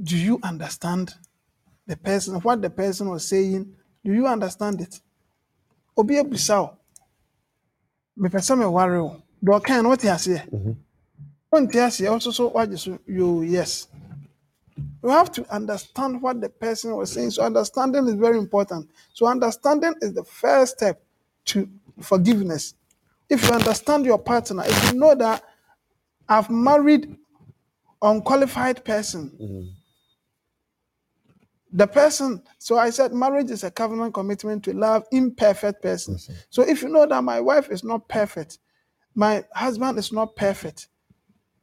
do 0.00 0.16
you 0.16 0.38
understand 0.42 1.14
the 1.86 1.96
person, 1.96 2.36
what 2.40 2.62
the 2.62 2.70
person 2.70 3.08
was 3.08 3.26
saying? 3.26 3.74
Do 4.04 4.12
you 4.12 4.26
understand 4.26 4.80
it? 4.80 5.00
Obi 5.96 6.14
ebisa 6.16 6.60
o, 6.62 6.70
mepɛ 8.18 8.38
sɛ 8.40 8.54
meware 8.58 8.98
o. 9.04 9.22
Deɛ 9.44 9.60
ɔkae 9.60 9.82
no 9.82 9.88
wote 9.90 10.08
aseɛ? 10.08 10.48
Mhm. 10.50 10.76
Wonte 11.52 11.74
aseɛ, 11.80 12.10
wo 12.10 12.16
nso 12.16 12.32
so 12.32 12.50
woagye 12.50 12.78
so 12.78 12.98
yo 13.06 13.42
yes. 13.42 13.88
You 15.02 15.10
have 15.10 15.32
to 15.32 15.54
understand 15.54 16.22
what 16.22 16.40
the 16.40 16.48
person 16.48 16.94
was 16.96 17.12
saying. 17.12 17.32
So 17.32 17.42
understanding 17.42 18.06
is 18.06 18.14
very 18.14 18.38
important. 18.38 18.88
So 19.12 19.26
understanding 19.26 19.94
is 20.00 20.12
the 20.14 20.24
first 20.24 20.76
step 20.78 21.02
to 21.46 21.68
forgiveness. 22.00 22.74
If 23.28 23.42
you 23.48 23.50
understand 23.54 24.04
your 24.06 24.18
partner, 24.18 24.62
if 24.64 24.92
you 24.92 24.98
know 24.98 25.14
that 25.16 25.42
I've 26.28 26.48
married 26.50 27.16
unqualified 28.00 28.84
person, 28.84 29.30
mhm. 29.40 29.72
The 31.72 31.86
person. 31.86 32.42
So 32.58 32.78
I 32.78 32.90
said 32.90 33.12
marriage 33.12 33.50
is 33.50 33.64
a 33.64 33.70
covenant 33.70 34.14
commitment 34.14 34.64
to 34.64 34.72
love 34.74 35.04
imperfect 35.12 35.82
person. 35.82 36.18
So 36.50 36.62
if 36.62 36.82
you 36.82 36.88
know 36.88 37.06
that 37.06 37.22
my 37.24 37.40
wife 37.40 37.70
is 37.70 37.82
not 37.84 38.08
perfect, 38.08 38.58
my 39.14 39.44
husband 39.54 39.98
is 39.98 40.12
not 40.12 40.36
perfect. 40.36 40.88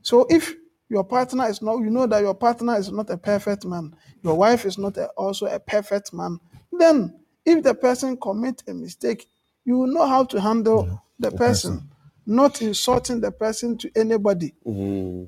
So 0.02 0.26
if 0.30 0.56
your 0.90 1.04
partner 1.04 1.48
is 1.48 1.62
not, 1.62 1.78
you 1.80 1.90
know 1.90 2.08
that 2.08 2.22
your 2.22 2.34
partner 2.34 2.78
is 2.78 2.92
not 2.92 3.10
a 3.10 3.18
perfect 3.18 3.66
man, 3.66 3.96
your 4.24 4.36
wife 4.36 4.66
is 4.66 4.78
not 4.78 4.98
a- 4.98 5.10
also 5.10 5.46
a 5.46 5.60
perfect 5.60 6.14
man, 6.14 6.40
then 6.72 7.20
if 7.46 7.64
the 7.64 7.74
person 7.76 8.18
commit 8.18 8.64
a 8.68 8.74
mistake, 8.74 9.30
you 9.66 9.78
will 9.78 9.88
know 9.88 10.08
how 10.08 10.24
to 10.24 10.42
handle 10.42 11.02
the, 11.20 11.32
person, 11.32 11.90
not 12.26 12.62
insulting 12.62 13.20
the 13.22 13.32
person 13.32 13.78
to 13.78 13.92
anybody. 13.96 14.56
Mm. 14.66 15.28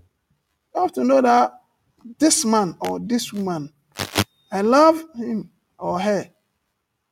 You 0.73 0.81
have 0.81 0.91
to 0.93 1.03
know 1.03 1.21
that 1.21 1.53
this 2.17 2.45
man 2.45 2.75
or 2.79 2.99
this 2.99 3.31
woman, 3.33 3.71
I 4.51 4.61
love 4.61 5.03
him 5.15 5.51
or 5.79 5.99
her 5.99 6.29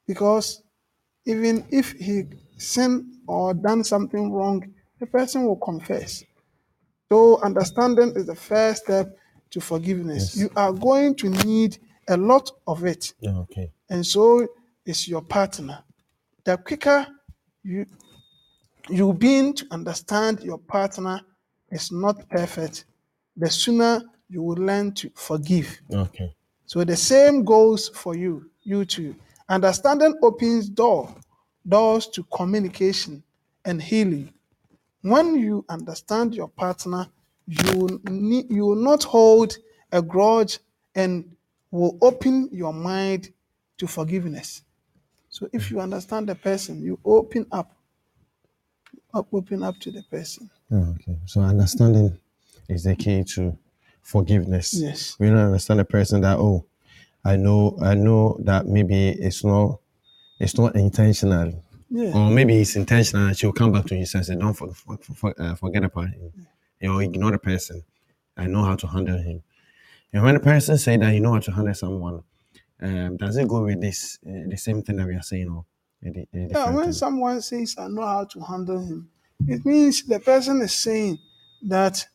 because 0.08 0.64
even 1.26 1.66
if 1.72 1.94
he 1.94 2.26
sinned 2.58 3.18
or 3.28 3.54
done 3.54 3.84
something 3.84 4.32
wrong, 4.32 4.74
the 5.00 5.08
person 5.08 5.46
will 5.46 5.58
confess. 5.58 6.24
So 7.12 7.42
understanding 7.42 8.14
is 8.16 8.28
the 8.28 8.36
first 8.36 8.84
step 8.84 9.18
to 9.52 9.62
forgiveness. 9.62 10.36
You 10.38 10.50
are 10.56 10.74
going 10.74 11.16
to 11.16 11.30
need 11.46 11.78
a 12.08 12.18
lot 12.18 12.52
of 12.68 12.86
it, 12.86 13.14
Yeah, 13.20 13.38
okay. 13.40 13.72
and 13.90 14.06
so 14.06 14.48
is 14.86 15.08
your 15.08 15.22
partner. 15.22 15.84
The 16.44 16.58
quicker 16.58 17.08
you 17.64 17.86
you 18.90 19.14
begin 19.14 19.54
to 19.54 19.68
understand 19.72 20.42
your 20.44 20.58
partner 20.58 21.22
is 21.72 21.92
not 21.92 22.28
perfect, 22.30 22.86
the 23.38 23.50
sooner 23.50 24.02
you 24.30 24.42
will 24.42 24.58
learn 24.58 24.94
to 24.94 25.10
forgive. 25.16 25.80
Okay. 25.94 26.36
So 26.70 26.84
the 26.84 26.96
same 26.96 27.46
goes 27.46 27.90
for 27.90 28.16
you, 28.16 28.52
you 28.62 28.86
too. 28.86 29.16
Understanding 29.50 30.14
opens 30.22 30.70
door, 30.70 31.16
doors 31.68 32.06
to 32.10 32.22
communication 32.26 33.24
and 33.66 33.82
healing. 33.82 34.32
When 35.02 35.34
you 35.34 35.66
understand 35.68 36.36
your 36.36 36.48
partner, 36.48 37.08
you 37.48 38.00
ne- 38.04 38.46
you 38.52 38.68
will 38.68 38.76
not 38.76 39.04
hold 39.04 39.58
a 39.92 40.04
grudge 40.04 40.60
and 40.94 41.36
will 41.72 41.98
open 42.04 42.50
your 42.52 42.72
mind 42.74 43.34
to 43.80 43.88
forgiveness. 43.88 44.62
So 45.30 45.50
if 45.52 45.72
you 45.72 45.80
understand 45.80 46.30
the 46.30 46.36
person, 46.36 46.84
you 46.84 47.00
open 47.04 47.48
up, 47.52 47.76
up 49.16 49.28
open 49.34 49.64
up 49.64 49.80
to 49.80 49.92
the 49.92 50.04
person. 50.04 50.52
Oh, 50.72 50.96
okay. 51.00 51.18
So 51.26 51.42
understanding 51.42 52.20
is 52.68 52.84
the 52.84 52.96
key 52.96 53.24
to 53.36 53.58
forgiveness. 54.10 54.74
Yes. 54.74 55.18
We 55.20 55.28
don't 55.28 55.38
understand 55.38 55.80
a 55.80 55.86
person 55.86 56.22
that 56.22 56.38
oh, 56.38 56.66
I 57.24 57.36
know 57.36 57.78
I 57.82 57.96
know 57.96 58.38
that 58.44 58.66
maybe 58.68 59.10
it's 59.10 59.44
not 59.44 59.80
it's 60.40 60.58
not 60.58 60.76
intentional. 60.76 61.64
Yeah. 61.90 62.14
Or 62.14 62.30
maybe 62.30 62.60
it's 62.62 62.76
intentional 62.76 63.28
and 63.28 63.38
she'll 63.38 63.52
come 63.52 63.72
back 63.72 63.86
to 63.86 63.96
you 63.96 64.06
and 64.14 64.26
say, 64.26 64.36
Don't 64.36 64.54
for, 64.54 64.72
for, 64.74 64.98
for, 64.98 65.34
uh, 65.42 65.56
forget 65.56 65.84
about 65.84 66.10
him. 66.10 66.32
You 66.80 66.90
know, 66.90 67.00
ignore 67.00 67.32
the 67.32 67.40
person. 67.40 67.84
I 68.38 68.46
know 68.48 68.64
how 68.64 68.76
to 68.76 68.88
handle 68.88 69.18
him. 69.18 69.44
And 70.14 70.24
when 70.24 70.36
the 70.36 70.40
person 70.40 70.78
say 70.78 70.98
that 70.98 71.14
you 71.14 71.20
know 71.20 71.34
how 71.34 71.40
to 71.40 71.52
handle 71.52 71.74
someone, 71.74 72.24
um, 72.82 73.18
does 73.18 73.38
it 73.38 73.48
go 73.48 73.64
with 73.66 73.82
this 73.82 74.20
uh, 74.26 74.48
the 74.48 74.58
same 74.58 74.82
thing 74.82 74.98
that 74.98 75.08
we 75.08 75.16
are 75.16 75.22
saying 75.22 75.50
or 75.50 75.66
a, 76.06 76.10
a 76.34 76.48
Yeah, 76.50 76.70
when 76.72 76.86
thing? 76.86 76.94
someone 76.94 77.42
says 77.42 77.76
I 77.78 77.88
know 77.88 78.06
how 78.06 78.26
to 78.26 78.40
handle 78.42 78.80
him, 78.80 79.10
it 79.48 79.66
means 79.66 80.04
the 80.04 80.20
person 80.20 80.62
is 80.62 80.74
saying 80.74 81.20
that 81.64 82.08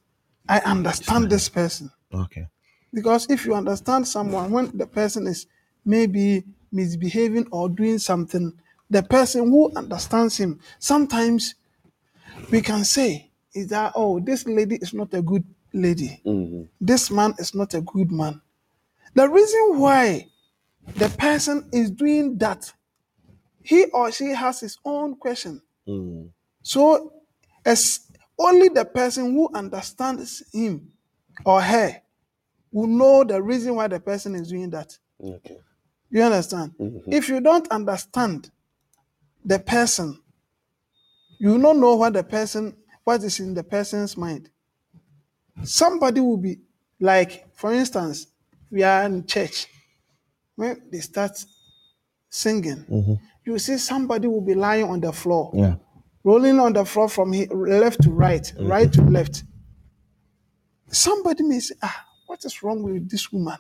I 0.49 0.59
understand 0.61 1.31
this 1.31 1.49
person. 1.49 1.91
Okay. 2.13 2.47
Because 2.93 3.29
if 3.31 3.45
you 3.45 3.55
understand 3.55 4.07
someone, 4.07 4.51
when 4.51 4.77
the 4.77 4.87
person 4.87 5.27
is 5.27 5.47
maybe 5.85 6.45
misbehaving 6.71 7.49
or 7.51 7.69
doing 7.69 7.99
something, 7.99 8.53
the 8.91 9.03
person 9.03 9.49
who 9.49 9.73
understands 9.75 10.37
him, 10.37 10.61
sometimes 10.79 11.55
we 12.51 12.61
can 12.61 12.85
say, 12.85 13.31
is 13.55 13.69
that, 13.69 13.93
oh, 13.95 14.21
this 14.21 14.47
lady 14.47 14.77
is 14.77 14.93
not 14.93 15.13
a 15.15 15.23
good 15.23 15.45
lady. 15.73 16.21
This 16.81 17.11
man 17.11 17.35
is 17.39 17.55
not 17.55 17.75
a 17.75 17.81
good 17.81 18.11
man. 18.11 18.41
The 19.15 19.29
reason 19.29 19.79
why 19.79 20.29
the 20.97 21.09
person 21.09 21.69
is 21.73 21.91
doing 21.91 22.37
that, 22.39 22.73
he 23.63 23.87
or 23.87 24.13
she 24.13 24.27
has 24.31 24.61
his 24.61 24.79
own 24.85 25.17
question. 25.17 25.63
Mm. 25.89 26.31
So, 26.63 27.13
as 27.65 28.04
only 28.39 28.69
the 28.69 28.85
person 28.85 29.33
who 29.33 29.49
understands 29.55 30.43
him 30.53 30.91
or 31.45 31.61
her 31.61 32.01
will 32.73 32.87
know 32.89 33.25
the 33.25 33.41
reason 33.41 33.75
why 33.77 33.87
the 33.87 34.01
person 34.01 34.35
is 34.35 34.49
doing 34.49 34.71
that. 34.71 34.99
Okay. 35.23 35.59
You 36.11 36.23
understand? 36.23 36.73
Mm-hmm. 36.79 37.13
If 37.13 37.29
you 37.29 37.41
don't 37.41 37.69
understand 37.69 38.51
the 39.45 39.59
person, 39.59 40.21
you 41.39 41.61
don't 41.61 41.81
know 41.81 41.95
what 41.97 42.13
the 42.15 42.25
person, 42.25 42.77
what 43.05 43.23
is 43.23 43.41
in 43.41 43.55
the 43.55 43.63
person's 43.65 44.17
mind. 44.17 44.51
Somebody 45.63 46.21
will 46.21 46.37
be 46.37 46.59
like, 47.01 47.47
for 47.55 47.73
instance, 47.73 48.27
we 48.71 48.83
are 48.83 49.05
in 49.05 49.27
church. 49.27 49.67
When 50.57 50.83
they 50.91 51.01
start 51.01 51.45
singing, 52.29 52.85
mm-hmm. 52.91 53.15
you 53.45 53.59
see 53.59 53.79
somebody 53.79 54.27
will 54.29 54.41
be 54.41 54.55
lying 54.55 54.85
on 54.85 55.01
the 55.01 55.13
floor. 55.13 55.51
Yeah. 55.55 55.77
Rolling 56.25 56.59
on 56.59 56.73
the 56.73 56.85
floor 56.85 57.09
from 57.09 57.33
he- 57.33 57.47
left 57.47 58.03
to 58.03 58.11
right, 58.11 58.53
right 58.59 58.93
to 58.93 59.03
left. 59.03 59.45
Somebody 60.89 61.43
may 61.45 61.61
say, 61.61 61.75
Ah, 61.83 62.05
what 62.27 62.45
is 62.45 62.63
wrong 62.63 62.83
with 62.83 63.09
this 63.11 63.31
woman? 63.33 63.57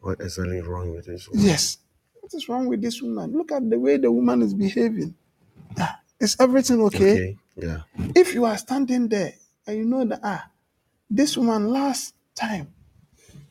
What 0.00 0.20
is 0.20 0.38
really 0.38 0.60
wrong 0.60 0.92
with 0.94 1.06
this? 1.06 1.28
Woman? 1.28 1.44
Yes. 1.46 1.78
What 2.20 2.32
is 2.34 2.48
wrong 2.48 2.66
with 2.68 2.80
this 2.82 3.00
woman? 3.02 3.32
Look 3.36 3.52
at 3.52 3.68
the 3.68 3.78
way 3.78 3.96
the 3.96 4.10
woman 4.10 4.42
is 4.42 4.54
behaving. 4.54 5.14
Ah, 5.78 6.00
is 6.20 6.36
everything 6.40 6.80
okay? 6.82 7.12
Okay. 7.12 7.38
Yeah. 7.56 7.80
If 8.14 8.34
you 8.34 8.44
are 8.44 8.56
standing 8.56 9.08
there 9.08 9.34
and 9.66 9.76
you 9.76 9.84
know 9.84 10.04
that, 10.04 10.20
ah, 10.22 10.48
this 11.10 11.36
woman 11.36 11.68
last 11.70 12.14
time, 12.34 12.72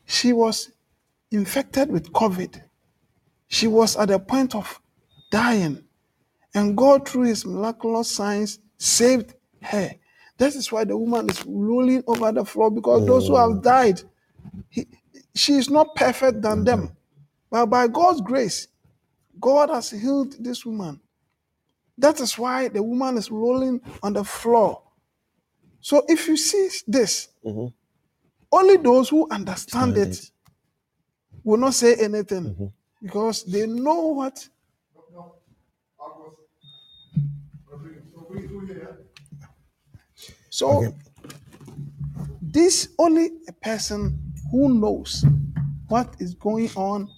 she 0.06 0.32
was 0.32 0.70
infected 1.30 1.90
with 1.90 2.12
COVID. 2.12 2.60
She 3.46 3.66
was 3.66 3.96
at 3.96 4.08
the 4.08 4.18
point 4.18 4.54
of 4.54 4.80
dying. 5.30 5.84
And 6.54 6.76
God, 6.76 7.08
through 7.08 7.24
his 7.24 7.46
miraculous 7.46 8.10
signs, 8.10 8.58
saved 8.78 9.34
her. 9.62 9.90
That 10.38 10.54
is 10.54 10.70
why 10.72 10.84
the 10.84 10.96
woman 10.96 11.30
is 11.30 11.44
rolling 11.46 12.02
over 12.06 12.32
the 12.32 12.44
floor 12.44 12.70
because 12.70 13.06
those 13.06 13.28
who 13.28 13.36
have 13.36 13.62
died, 13.62 14.02
he, 14.68 14.86
she 15.34 15.54
is 15.54 15.70
not 15.70 15.94
perfect 15.94 16.42
than 16.42 16.64
them. 16.64 16.96
But 17.50 17.66
by 17.66 17.88
God's 17.88 18.20
grace, 18.20 18.68
God 19.40 19.70
has 19.70 19.90
healed 19.90 20.34
this 20.42 20.66
woman. 20.66 21.00
That 21.98 22.20
is 22.20 22.36
why 22.38 22.68
the 22.68 22.82
woman 22.82 23.16
is 23.18 23.30
rolling 23.30 23.80
on 24.02 24.14
the 24.14 24.24
floor. 24.24 24.82
So 25.80 26.04
if 26.08 26.28
you 26.28 26.36
see 26.36 26.68
this, 26.86 27.28
Mhm. 27.44 27.72
only 28.52 28.76
those 28.76 29.08
who 29.08 29.28
understand 29.30 29.92
Understand 29.96 30.14
it 30.14 30.30
will 31.44 31.58
not 31.58 31.74
say 31.74 31.94
anything 31.96 32.44
Mm-hmm. 32.44 32.66
because 33.02 33.44
they 33.44 33.66
know 33.66 34.08
what. 34.08 34.48
So, 40.62 40.76
Okay. 40.84 40.94
this 42.40 42.90
only 42.96 43.30
a 43.48 43.52
person 43.52 44.16
who 44.52 44.72
knows 44.78 45.24
what 45.88 46.14
is 46.20 46.34
going 46.34 46.70
on, 46.76 47.08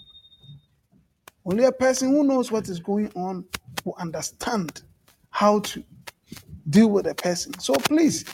only 1.45 1.65
a 1.65 1.73
person 1.73 2.09
who 2.09 2.25
knows 2.25 2.51
what 2.51 2.71
is 2.71 2.81
going 2.81 3.13
on 3.15 3.45
will 3.85 3.97
understand 3.99 4.81
how 5.29 5.59
to 5.59 5.85
deal 6.71 6.89
with 6.89 7.07
a 7.07 7.15
person. 7.15 7.53
So, 7.59 7.75
please, 7.75 8.25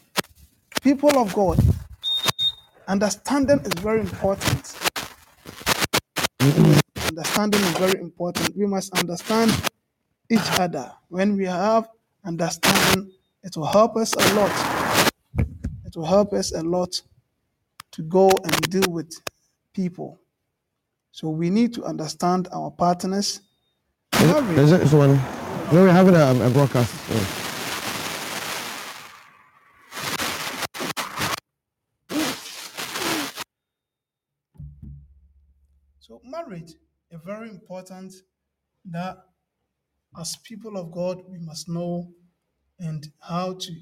people 0.81 1.19
of 1.19 1.35
God, 1.35 1.59
understanding 2.87 3.59
is 3.65 3.75
very 3.83 3.99
important. 4.03 4.77
Understanding 7.09 7.61
is 7.63 7.79
very 7.79 8.01
important. 8.01 8.57
We 8.57 8.65
must 8.65 8.97
understand 8.97 9.51
each 10.31 10.49
other. 10.61 10.93
When 11.09 11.37
we 11.37 11.47
have 11.47 11.89
understanding, 12.25 13.11
it 13.43 13.57
will 13.57 13.67
help 13.67 13.97
us 13.97 14.13
a 14.15 14.35
lot. 14.35 14.70
It 15.91 15.97
will 15.97 16.07
help 16.07 16.33
us 16.35 16.53
a 16.53 16.63
lot 16.63 17.03
to 17.91 18.03
go 18.03 18.29
and 18.45 18.71
deal 18.71 18.89
with 18.93 19.13
people. 19.75 20.21
So 21.11 21.29
we 21.31 21.51
need 21.51 21.75
to 21.75 21.83
understand 21.85 22.47
our 22.53 22.71
partners. 22.71 23.41
Marriage- 24.15 24.59
Is 24.59 24.71
it 24.71 24.87
someone? 24.87 25.17
No, 25.73 25.83
we're 25.83 25.91
having 25.91 26.15
a, 26.15 26.47
a 26.47 26.51
broadcast. 26.51 26.95
Oh. 27.11 27.37
So 36.01 36.21
marriage 36.25 36.73
is 37.11 37.21
very 37.25 37.49
important 37.51 38.15
that 38.87 39.19
as 40.19 40.37
people 40.45 40.77
of 40.77 40.91
God 40.91 41.23
we 41.29 41.39
must 41.39 41.69
know 41.69 42.13
and 42.79 43.07
how 43.21 43.55
to 43.55 43.73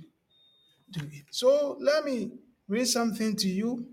do 0.90 1.00
it. 1.12 1.24
So 1.30 1.76
let 1.80 2.04
me 2.04 2.30
read 2.68 2.86
something 2.86 3.36
to 3.36 3.48
you. 3.48 3.86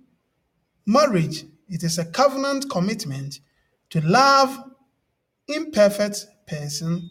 Marriage 0.85 1.45
it 1.67 1.83
is 1.83 1.97
a 1.97 2.05
covenant 2.05 2.69
commitment 2.69 3.39
to 3.89 4.01
love 4.01 4.71
imperfect 5.47 6.25
person 6.47 7.09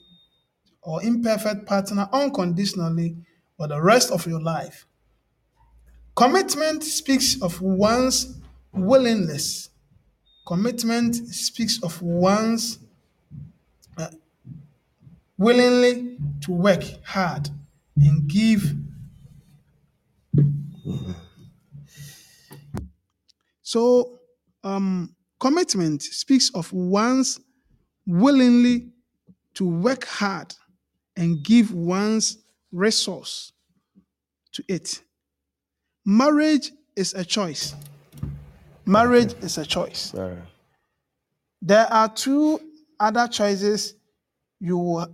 or 0.83 1.03
imperfect 1.03 1.67
partner 1.67 2.09
unconditionally 2.13 3.17
for 3.57 3.67
the 3.67 3.81
rest 3.81 4.13
of 4.13 4.27
your 4.27 4.41
life. 4.41 4.87
Commitment 6.15 6.85
speaks 6.85 7.41
of 7.43 7.61
one's 7.61 8.39
willingness 8.73 9.71
commitment 10.47 11.15
speaks 11.15 11.83
of 11.83 12.01
one's 12.03 12.79
uh, 13.97 14.09
willingly 15.39 16.19
to 16.41 16.53
work 16.53 16.83
hard 17.05 17.49
and 17.97 18.29
give 18.29 18.75
so 23.63 24.19
um, 24.63 25.15
commitment 25.41 26.03
speaks 26.03 26.51
of 26.55 26.73
one's 26.73 27.41
willingly 28.07 28.89
to 29.55 29.69
work 29.69 30.05
hard 30.05 30.55
and 31.17 31.43
give 31.45 31.73
one's 31.73 32.39
resource 32.73 33.53
to 34.53 34.65
it. 34.69 35.03
Marriage 36.05 36.73
is 36.97 37.15
a 37.15 37.25
choice. 37.25 37.75
Marriage 38.87 39.35
is 39.43 39.59
a 39.59 39.65
choice. 39.65 40.11
There 41.63 41.87
are 41.91 42.09
two 42.09 42.61
other 43.01 43.27
choices 43.29 43.95
you 44.61 45.05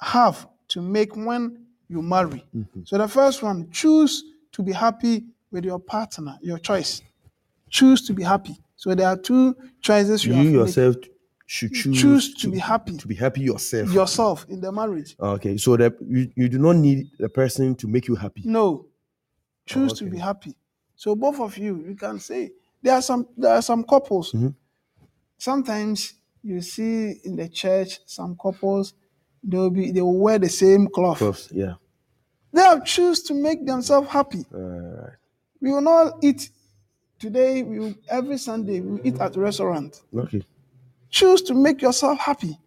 have 0.00 0.46
to 0.68 0.82
make 0.82 1.16
when 1.16 1.66
you 1.88 2.02
marry. 2.02 2.44
So 2.84 2.98
the 2.98 3.08
first 3.08 3.42
one, 3.42 3.70
choose 3.70 4.22
to 4.56 4.62
be 4.62 4.72
happy 4.72 5.22
with 5.50 5.64
your 5.66 5.78
partner, 5.78 6.38
your 6.40 6.58
choice. 6.58 7.02
Choose 7.68 8.06
to 8.06 8.14
be 8.14 8.22
happy. 8.22 8.56
So 8.76 8.94
there 8.94 9.06
are 9.06 9.16
two 9.16 9.54
choices 9.82 10.24
you, 10.24 10.32
You 10.32 10.36
have 10.36 10.44
to 10.44 10.50
make. 10.50 10.60
yourself 10.60 10.96
should 11.46 11.74
choose, 11.74 12.00
choose 12.00 12.34
to 12.34 12.50
be 12.50 12.58
happy. 12.58 12.96
To 12.96 13.06
be 13.06 13.14
happy 13.14 13.42
yourself. 13.42 13.92
yourself 13.92 14.46
in 14.48 14.60
the 14.62 14.72
marriage. 14.72 15.14
okay, 15.20 15.58
so 15.58 15.76
that 15.76 15.94
you, 16.00 16.30
you 16.34 16.48
do 16.48 16.58
not 16.58 16.76
need 16.76 17.06
the 17.18 17.28
person 17.28 17.74
to 17.76 17.86
make 17.86 18.08
you 18.08 18.14
happy. 18.14 18.42
No. 18.44 18.86
Choose 19.66 19.92
to 19.94 20.04
okay. 20.04 20.12
be 20.12 20.18
happy. 20.18 20.56
So 20.96 21.14
both 21.14 21.38
of 21.38 21.58
you, 21.58 21.84
you 21.86 21.94
can 21.94 22.18
say 22.18 22.52
there 22.82 22.94
are 22.94 23.02
some 23.02 23.26
there 23.36 23.52
are 23.52 23.62
some 23.62 23.84
couples. 23.84 24.32
Mm-hmm. 24.32 24.48
Sometimes 25.36 26.14
you 26.42 26.62
see 26.62 27.20
in 27.24 27.36
the 27.36 27.48
church 27.48 28.00
some 28.06 28.36
couples 28.40 28.94
they 29.42 29.58
will 29.58 29.70
be 29.70 29.90
they 29.90 30.00
will 30.00 30.18
wear 30.18 30.38
the 30.38 30.48
same 30.48 30.88
cloth. 30.88 31.18
Close, 31.18 31.50
yeah. 31.52 31.74
They 32.56 32.62
have 32.62 32.86
choose 32.86 33.22
to 33.24 33.34
make 33.34 33.66
themselves 33.66 34.08
happy. 34.08 34.46
We 35.60 35.70
will 35.72 35.82
not 35.82 36.14
eat 36.22 36.48
today. 37.18 37.62
We 37.62 37.78
will, 37.78 37.94
every 38.08 38.38
Sunday 38.38 38.80
we 38.80 38.92
will 38.92 39.06
eat 39.06 39.20
at 39.20 39.36
restaurant. 39.36 40.00
Okay. 40.16 40.42
Choose 41.10 41.42
to 41.42 41.54
make 41.54 41.82
yourself 41.82 42.18
happy. 42.18 42.58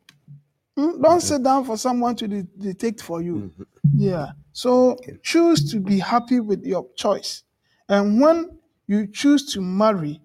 Hmm? 0.77 1.01
Don't 1.01 1.21
sit 1.21 1.41
down 1.41 1.65
for 1.65 1.75
someone 1.75 2.15
to 2.17 2.27
de- 2.27 2.43
dictate 2.43 3.01
for 3.01 3.19
you. 3.23 3.51
Yeah. 3.95 4.33
So 4.51 4.95
choose 5.23 5.71
to 5.71 5.79
be 5.79 5.97
happy 5.97 6.39
with 6.39 6.63
your 6.63 6.85
choice. 6.95 7.41
And 7.87 8.21
when 8.21 8.59
you 8.85 9.07
choose 9.07 9.51
to 9.53 9.61
marry, 9.61 10.21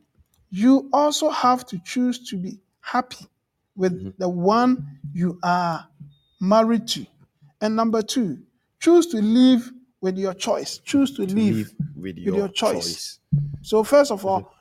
you 0.50 0.90
also 0.92 1.30
have 1.30 1.64
to 1.68 1.78
choose 1.84 2.28
to 2.28 2.36
be 2.36 2.60
happy 2.80 3.26
with 3.76 4.18
the 4.18 4.28
one 4.28 5.00
you 5.14 5.38
are 5.42 5.88
married 6.38 6.86
to. 6.88 7.06
And 7.62 7.74
number 7.76 8.02
two, 8.02 8.40
choose 8.84 9.06
to 9.06 9.22
live 9.22 9.72
with 10.00 10.18
your 10.18 10.34
choice. 10.34 10.78
Choose 10.78 11.16
to, 11.16 11.22
live, 11.22 11.56
Live 11.56 11.74
with 11.96 12.16
with 12.16 12.18
your, 12.18 12.36
your 12.36 12.48
choice. 12.48 12.84
choice. 12.84 13.18
So 13.62 13.82
first 13.82 14.10
of 14.10 14.26
all, 14.26 14.52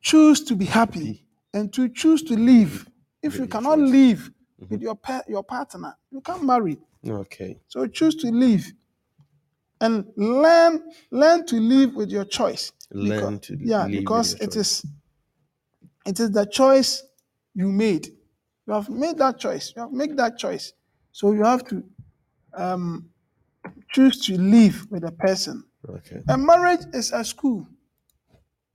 choose 0.00 0.44
to 0.44 0.54
be 0.54 0.66
happy, 0.66 1.26
and 1.54 1.72
to 1.72 1.88
choose 1.88 2.22
to 2.24 2.34
live. 2.36 2.86
If 3.22 3.38
you 3.38 3.46
cannot 3.46 3.78
live 3.78 4.30
with 4.68 4.82
your 4.82 4.94
pa- 4.96 5.22
your 5.28 5.42
partner, 5.42 5.96
you 6.10 6.20
can't 6.20 6.44
marry. 6.44 6.76
Okay. 7.08 7.58
So 7.68 7.86
choose 7.86 8.16
to 8.16 8.30
live, 8.30 8.64
and 9.80 10.04
learn 10.16 10.82
learn 11.10 11.46
to 11.46 11.56
live 11.56 11.94
with 11.94 12.10
your 12.10 12.26
choice. 12.26 12.70
Learn 12.92 13.38
Becau- 13.38 13.42
to 13.42 13.56
yeah, 13.60 13.84
live 13.84 13.92
with 13.92 14.00
because 14.00 14.32
your 14.32 14.38
it 14.40 14.50
choice. 14.52 14.56
is 14.56 14.86
it 16.06 16.20
is 16.20 16.30
the 16.32 16.44
choice 16.44 17.02
you 17.54 17.68
made. 17.72 18.08
You 18.66 18.74
have 18.74 18.90
made 18.90 19.16
that 19.18 19.38
choice. 19.38 19.72
You 19.74 19.82
have 19.82 19.92
made 19.92 20.16
that 20.18 20.36
choice. 20.38 20.72
So 21.12 21.32
you 21.32 21.44
have 21.44 21.64
to 21.68 21.82
um, 22.52 23.10
choose 23.92 24.24
to 24.26 24.36
live 24.38 24.86
with 24.90 25.04
a 25.04 25.12
person. 25.12 25.64
Okay. 25.88 26.20
And 26.28 26.44
marriage 26.44 26.80
is 26.92 27.12
a 27.12 27.24
school. 27.24 27.66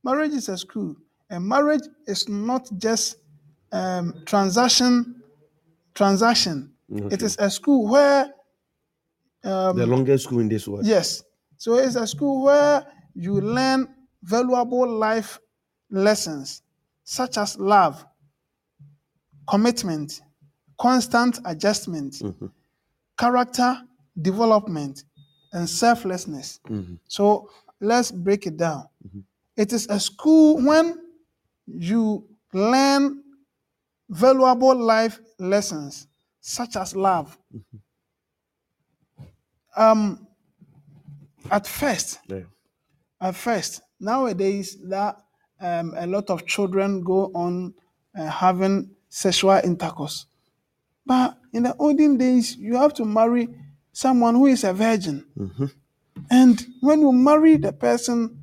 Marriage 0.04 0.32
is 0.34 0.50
a 0.50 0.58
school. 0.58 0.96
And 1.30 1.46
marriage 1.46 1.84
is 2.08 2.28
not 2.30 2.70
just 2.78 3.18
um, 3.72 4.24
transaction. 4.26 5.22
Transaction. 5.94 6.72
It 6.90 7.22
is 7.22 7.36
a 7.40 7.50
school 7.50 7.88
where 7.90 8.34
the 9.44 9.86
longest 9.88 10.26
school 10.26 10.40
in 10.40 10.50
this 10.50 10.68
world. 10.68 10.86
yes. 10.86 11.24
So 11.58 11.76
it's 11.76 11.96
a 11.96 12.08
school 12.08 12.44
where 12.44 12.86
you 13.14 13.40
learn 13.42 13.88
valuable 14.24 14.88
life 14.90 15.40
lessons 15.92 16.62
such 17.04 17.38
as 17.38 17.58
love, 17.60 18.06
commitment, 19.48 20.22
constant 20.80 21.40
adjustment, 21.46 22.22
character 23.18 23.82
development, 24.22 25.04
and 25.54 25.68
selflessness. 25.70 26.60
So 27.08 27.50
let's 27.80 28.12
break 28.12 28.46
it 28.48 28.58
down. 28.58 28.88
It 29.58 29.74
is 29.74 29.88
a 29.90 30.00
school 30.00 30.58
when 30.64 31.00
you 31.68 32.26
learn 32.54 33.24
valuable 34.10 34.76
life 34.76 35.20
lessons 35.40 36.08
such 36.42 36.76
as 36.76 36.96
love. 36.96 37.38
Um, 39.76 40.28
at 41.52 41.68
first, 41.68 42.20
Yeah. 42.28 42.44
at 43.22 43.36
first, 43.36 43.82
nowadays 44.00 44.78
that 44.90 45.18
um, 45.62 45.94
a 45.98 46.08
lot 46.08 46.30
of 46.30 46.46
children 46.46 47.02
go 47.02 47.32
on 47.34 47.74
uh, 48.18 48.26
having 48.28 48.90
sexual 49.10 49.60
intercourse. 49.64 50.26
But 51.06 51.38
in 51.54 51.64
the 51.64 51.76
olden 51.78 52.18
days, 52.18 52.56
you 52.56 52.76
have 52.78 52.94
to 52.96 53.06
marry 53.06 53.48
someone 54.00 54.36
who 54.36 54.48
is 54.48 54.64
a 54.64 54.74
virgin. 54.74 55.26
And 56.30 56.66
when 56.82 57.02
you 57.02 57.12
marry 57.12 57.58
the 57.58 57.74
person, 57.74 58.40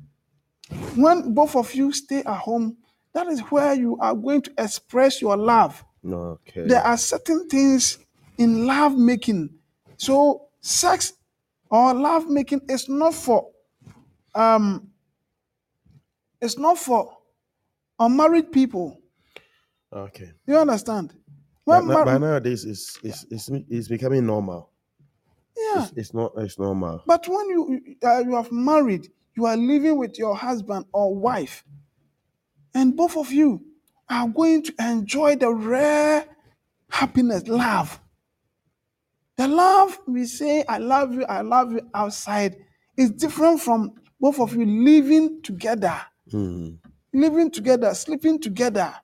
when 0.95 1.33
both 1.33 1.55
of 1.55 1.73
you 1.73 1.91
stay 1.91 2.19
at 2.19 2.37
home 2.39 2.77
That 3.17 3.27
is 3.33 3.39
where 3.49 3.73
you 3.73 3.97
are 3.99 4.13
going 4.13 4.43
to 4.43 4.51
express 4.59 5.21
your 5.23 5.35
love. 5.35 5.83
Okay. 6.05 6.67
There 6.67 6.81
are 6.83 6.97
certain 6.97 7.49
things 7.49 7.97
in 8.37 8.67
love 8.67 8.95
making. 8.95 9.49
So 9.97 10.49
sex 10.61 11.13
or 11.71 11.95
love 11.95 12.29
making 12.29 12.61
is 12.69 12.87
not 12.87 13.15
for 13.15 13.49
um 14.35 14.91
it's 16.39 16.59
not 16.59 16.77
for 16.77 17.17
unmarried 17.97 18.51
people. 18.51 19.01
Okay. 19.91 20.29
You 20.45 20.57
understand? 20.59 21.15
But, 21.65 21.85
When 21.85 21.95
but 21.95 22.05
mar- 22.05 22.19
nowadays, 22.19 22.65
it's, 22.65 22.99
it's, 23.01 23.25
it's, 23.31 23.49
it's 23.67 23.87
becoming 23.87 24.27
normal. 24.27 24.69
Yeah. 25.77 25.83
It's, 25.89 25.91
it's 25.97 26.13
not 26.13 26.33
it's 26.37 26.59
normal. 26.59 27.03
But 27.05 27.27
when 27.27 27.49
you 27.49 27.95
uh, 28.03 28.19
you 28.19 28.35
have 28.35 28.51
married, 28.51 29.11
you 29.35 29.45
are 29.45 29.57
living 29.57 29.97
with 29.97 30.17
your 30.17 30.35
husband 30.35 30.85
or 30.93 31.13
wife, 31.15 31.63
and 32.73 32.95
both 32.95 33.17
of 33.17 33.31
you 33.31 33.63
are 34.09 34.27
going 34.27 34.63
to 34.63 34.73
enjoy 34.79 35.35
the 35.35 35.53
rare 35.53 36.25
happiness, 36.89 37.47
love. 37.47 37.99
The 39.37 39.47
love 39.47 39.99
we 40.07 40.25
say, 40.25 40.63
"I 40.67 40.77
love 40.79 41.13
you, 41.13 41.23
I 41.25 41.41
love 41.41 41.71
you" 41.71 41.81
outside 41.93 42.57
is 42.97 43.11
different 43.11 43.61
from 43.61 43.93
both 44.19 44.39
of 44.39 44.55
you 44.55 44.65
living 44.65 45.41
together, 45.43 46.01
Mm. 46.33 46.79
living 47.13 47.51
together, 47.51 47.93
sleeping 47.93 48.39
together. 48.39 48.95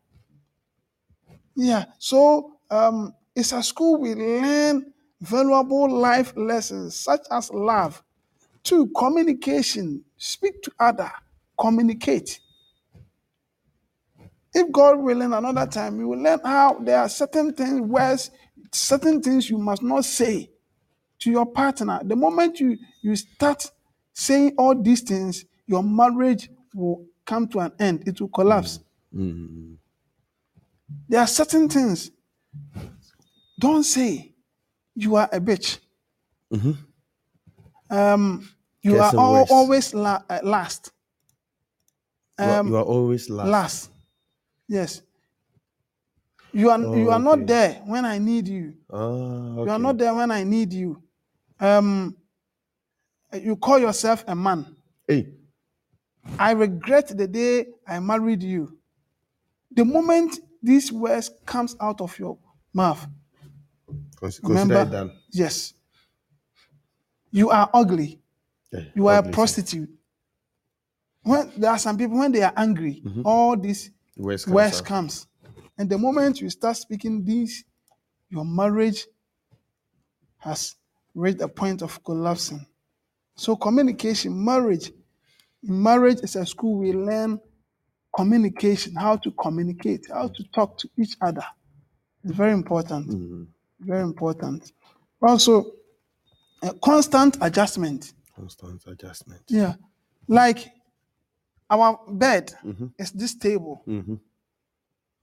Yeah. 1.56 1.86
So 2.00 2.58
um, 2.70 3.14
it's 3.36 3.52
a 3.52 3.62
school 3.62 4.00
we 4.00 4.16
learn 4.16 4.93
valuable 5.24 5.90
life 5.90 6.34
lessons 6.36 6.96
such 6.96 7.22
as 7.32 7.50
love, 7.52 8.04
two, 8.62 8.88
communication, 8.96 10.04
speak 10.18 10.62
to 10.62 10.72
other, 10.80 11.12
communicate. 11.58 12.40
If 14.54 14.72
God 14.72 15.00
willing, 15.00 15.34
another 15.34 15.66
time 15.66 15.98
we 15.98 16.06
will 16.06 16.20
learn 16.20 16.40
how 16.44 16.78
there 16.80 17.00
are 17.00 17.10
certain 17.10 17.54
things, 17.54 17.80
words, 17.82 18.32
certain 18.72 19.22
things 19.22 19.50
you 19.50 19.58
must 19.58 19.82
not 19.82 20.06
say 20.06 20.50
to 21.20 21.32
your 21.32 21.46
partner. 21.46 22.02
The 22.04 22.16
moment 22.16 22.60
you 22.60 22.78
you 23.02 23.16
start 23.16 23.66
saying 24.12 24.54
all 24.58 24.80
these 24.80 25.02
things, 25.02 25.46
your 25.66 25.84
marriage 25.84 26.50
will 26.76 27.06
come 27.26 27.48
to 27.48 27.60
an 27.60 27.72
end. 27.80 28.04
It 28.06 28.20
will 28.20 28.28
collapse. 28.28 28.80
Mm. 29.16 29.78
There 31.08 31.22
are 31.22 31.28
certain 31.28 31.70
things. 31.70 32.12
Don't 33.58 33.84
say 33.84 34.33
you 34.96 35.16
are 35.16 35.30
a 35.32 35.40
bitch. 35.40 35.80
Mhm. 36.52 36.78
Um, 37.90 38.48
you 38.82 38.94
are 39.00 39.12
al- 39.20 39.46
always 39.52 39.94
la- 39.94 40.24
uh, 40.30 40.40
last. 40.44 40.92
You 42.40 42.46
are- 42.46 42.60
Um, 42.60 42.68
you 42.68 42.78
are 42.78 42.84
always 42.84 43.30
last. 43.30 43.48
last. 43.50 43.90
Yes. 44.68 45.02
You 46.52 46.70
are 46.70 46.80
you 46.98 47.10
are 47.12 47.20
not 47.20 47.46
there 47.48 47.82
when 47.86 48.06
I 48.06 48.20
need 48.20 48.48
you. 48.48 48.76
Ah, 48.92 49.56
You 49.64 49.70
are 49.70 49.80
not 49.80 49.98
there 49.98 50.14
when 50.14 50.30
I 50.32 50.44
need 50.44 50.72
you. 50.74 51.02
Um, 51.60 52.16
you 53.34 53.56
call 53.56 53.80
yourself 53.80 54.24
a 54.28 54.36
man. 54.36 54.76
Hey. 55.08 55.34
I 56.40 56.52
regret 56.52 57.08
the 57.18 57.28
day 57.28 57.68
I 57.88 58.00
married 58.00 58.44
you. 58.44 58.78
The 59.72 59.84
moment 59.84 60.40
these 60.62 60.92
words 60.92 61.32
comes 61.46 61.76
out 61.82 62.02
of 62.02 62.18
your 62.20 62.38
mouth, 62.74 63.06
Cons- 64.24 64.40
remember, 64.44 64.76
Consider 64.76 64.88
it 64.90 64.92
done. 65.08 65.20
yes, 65.32 65.74
you 67.32 67.50
are 67.50 67.70
ugly. 67.74 68.22
Yeah, 68.72 68.80
You 68.96 69.08
are 69.08 69.18
ugly, 69.18 69.30
a 69.30 69.32
sir. 69.32 69.36
prostitute. 69.36 69.90
When 71.24 71.52
there 71.58 71.72
are 71.72 71.78
some 71.78 71.98
people 71.98 72.18
when 72.18 72.32
they 72.32 72.42
are 72.42 72.54
angry, 72.56 73.02
mm-hmm. 73.06 73.22
all 73.26 73.58
this 73.58 73.90
Worst 74.16 74.46
comes 74.48 74.80
out. 74.80 74.86
comes, 74.86 75.28
and 75.78 75.90
the 75.90 75.98
moment 75.98 76.40
you 76.42 76.50
start 76.50 76.78
speaking 76.78 77.24
these, 77.26 77.64
your 78.30 78.46
marriage 78.46 79.06
has 80.38 80.76
reached 81.16 81.42
a 81.42 81.48
point 81.48 81.82
of 81.82 82.04
collapsing. 82.04 82.66
So 83.36 83.56
communication, 83.56 84.44
marriage, 84.44 84.92
in 85.68 85.82
marriage 85.82 86.20
is 86.22 86.36
a 86.36 86.46
school 86.46 86.78
we 86.80 86.94
learn 86.94 87.40
communication, 88.16 88.96
how 88.96 89.16
to 89.18 89.32
communicate, 89.32 90.06
how 90.12 90.28
to 90.28 90.44
talk 90.54 90.78
to 90.80 90.90
each 90.98 91.16
other. 91.22 91.46
It's 92.24 92.34
very 92.36 92.54
important. 92.54 93.10
Mm-hmm. 93.10 93.44
Very 93.86 94.04
important. 94.04 94.72
Also, 95.22 95.72
a 96.62 96.74
constant 96.74 97.38
adjustment. 97.42 98.14
Constant 98.36 98.84
adjustment. 98.88 99.42
Yeah. 99.48 99.76
Like 100.28 100.72
our 101.70 102.00
bed 102.08 102.54
Mhm. 102.64 102.94
is 102.98 103.12
this 103.12 103.36
table. 103.36 103.84
Mhm. 103.88 104.20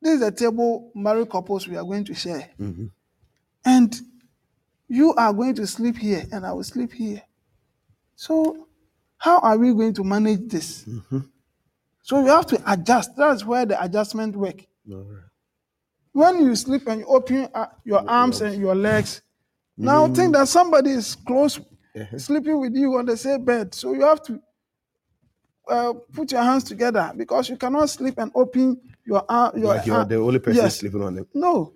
This 0.03 0.17
is 0.17 0.23
a 0.23 0.31
table 0.31 0.91
married 0.95 1.31
couples 1.31 1.69
we 1.69 1.77
are 1.77 1.85
going 1.85 2.05
to 2.05 2.15
share. 2.15 2.51
Mhm. 2.59 2.91
And 3.65 4.01
you 4.89 5.15
are 5.15 5.33
going 5.33 5.55
to 5.57 5.67
sleep 5.67 5.97
here 5.97 6.27
and 6.33 6.45
I 6.47 6.53
will 6.53 6.65
sleep 6.65 6.93
here. 6.93 7.23
So, 8.17 8.67
how 9.19 9.39
are 9.41 9.57
we 9.59 9.73
going 9.75 9.95
to 9.95 10.05
manage 10.05 10.49
this? 10.49 10.85
Mhm. 10.85 11.31
So, 12.03 12.23
we 12.23 12.29
have 12.29 12.47
to 12.47 12.63
adjust. 12.73 13.17
That's 13.17 13.45
where 13.45 13.67
the 13.67 13.83
adjustment 13.83 14.37
work. 14.37 14.67
Right. 14.87 15.30
When 16.13 16.41
you 16.45 16.57
sleep 16.57 16.87
and 16.89 17.01
you 17.01 17.07
open 17.07 17.49
uh, 17.55 17.67
your 17.85 18.09
arms 18.09 18.41
and 18.41 18.61
your 18.61 18.75
legs, 18.75 19.23
now 19.77 20.09
think 20.09 20.35
that 20.35 20.49
somebody 20.49 20.91
is 20.91 21.15
close, 21.15 21.59
Uh-huh. 21.97 22.19
sleeping 22.19 22.61
with 22.61 22.75
you 22.77 22.97
on 22.97 23.07
the 23.07 23.17
same 23.17 23.45
bed. 23.45 23.75
So, 23.75 23.93
you 23.95 24.03
have 24.03 24.23
to 24.25 24.41
uh, 25.69 25.93
put 26.13 26.33
your 26.33 26.43
hands 26.43 26.65
together 26.65 27.13
because 27.17 27.49
you 27.49 27.57
cannot 27.57 27.89
sleep 27.91 28.15
and 28.19 28.31
open 28.35 28.81
your 29.05 29.25
arm. 29.29 29.57
Your 29.59 29.75
Like 29.75 29.87
you're 29.87 29.97
arm. 29.97 30.09
the 30.09 30.17
only 30.17 30.39
person 30.39 30.65
yes. 30.65 30.79
sleeping 30.79 31.03
on 31.03 31.19
it. 31.19 31.29
No. 31.35 31.73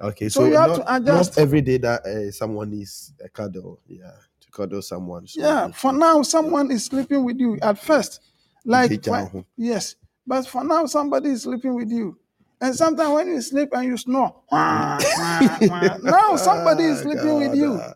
Okay, 0.00 0.28
So 0.28 0.40
so, 0.42 0.46
you 0.46 0.56
have 0.56 0.68
not, 0.70 0.76
to 0.76 0.94
adjust. 0.96 1.36
not 1.36 1.42
every 1.42 1.60
day 1.60 1.78
that 1.78 2.06
uh, 2.06 2.30
someone 2.30 2.72
is 2.72 3.12
a 3.22 3.28
cuddle, 3.28 3.80
yeah, 3.86 4.12
to 4.40 4.50
cuddle 4.50 4.80
someone. 4.82 5.26
So 5.26 5.40
Yeah, 5.40 5.68
for 5.72 5.92
now, 5.92 6.22
someone 6.22 6.70
is 6.70 6.84
sleeping 6.84 7.24
with 7.24 7.38
you 7.40 7.58
at 7.60 7.78
first. 7.78 8.20
Like, 8.64 8.90
Take 8.90 9.06
when- 9.06 9.24
down. 9.32 9.44
yes, 9.56 9.96
but 10.26 10.46
for 10.46 10.62
now, 10.62 10.86
somebody 10.86 11.30
is 11.30 11.42
sleeping 11.42 11.74
with 11.74 11.90
you. 11.90 12.16
And 12.60 12.74
sometimes 12.74 13.10
when 13.10 13.28
you 13.28 13.40
sleep 13.40 13.68
and 13.72 13.84
you 13.84 13.96
snore, 13.96 14.34
wah, 14.52 14.98
wah, 15.16 15.58
wah, 15.62 15.96
now 16.02 16.36
somebody 16.36 16.84
is 16.84 17.00
sleeping 17.00 17.34
with 17.36 17.54
you. 17.54 17.76
God, 17.76 17.94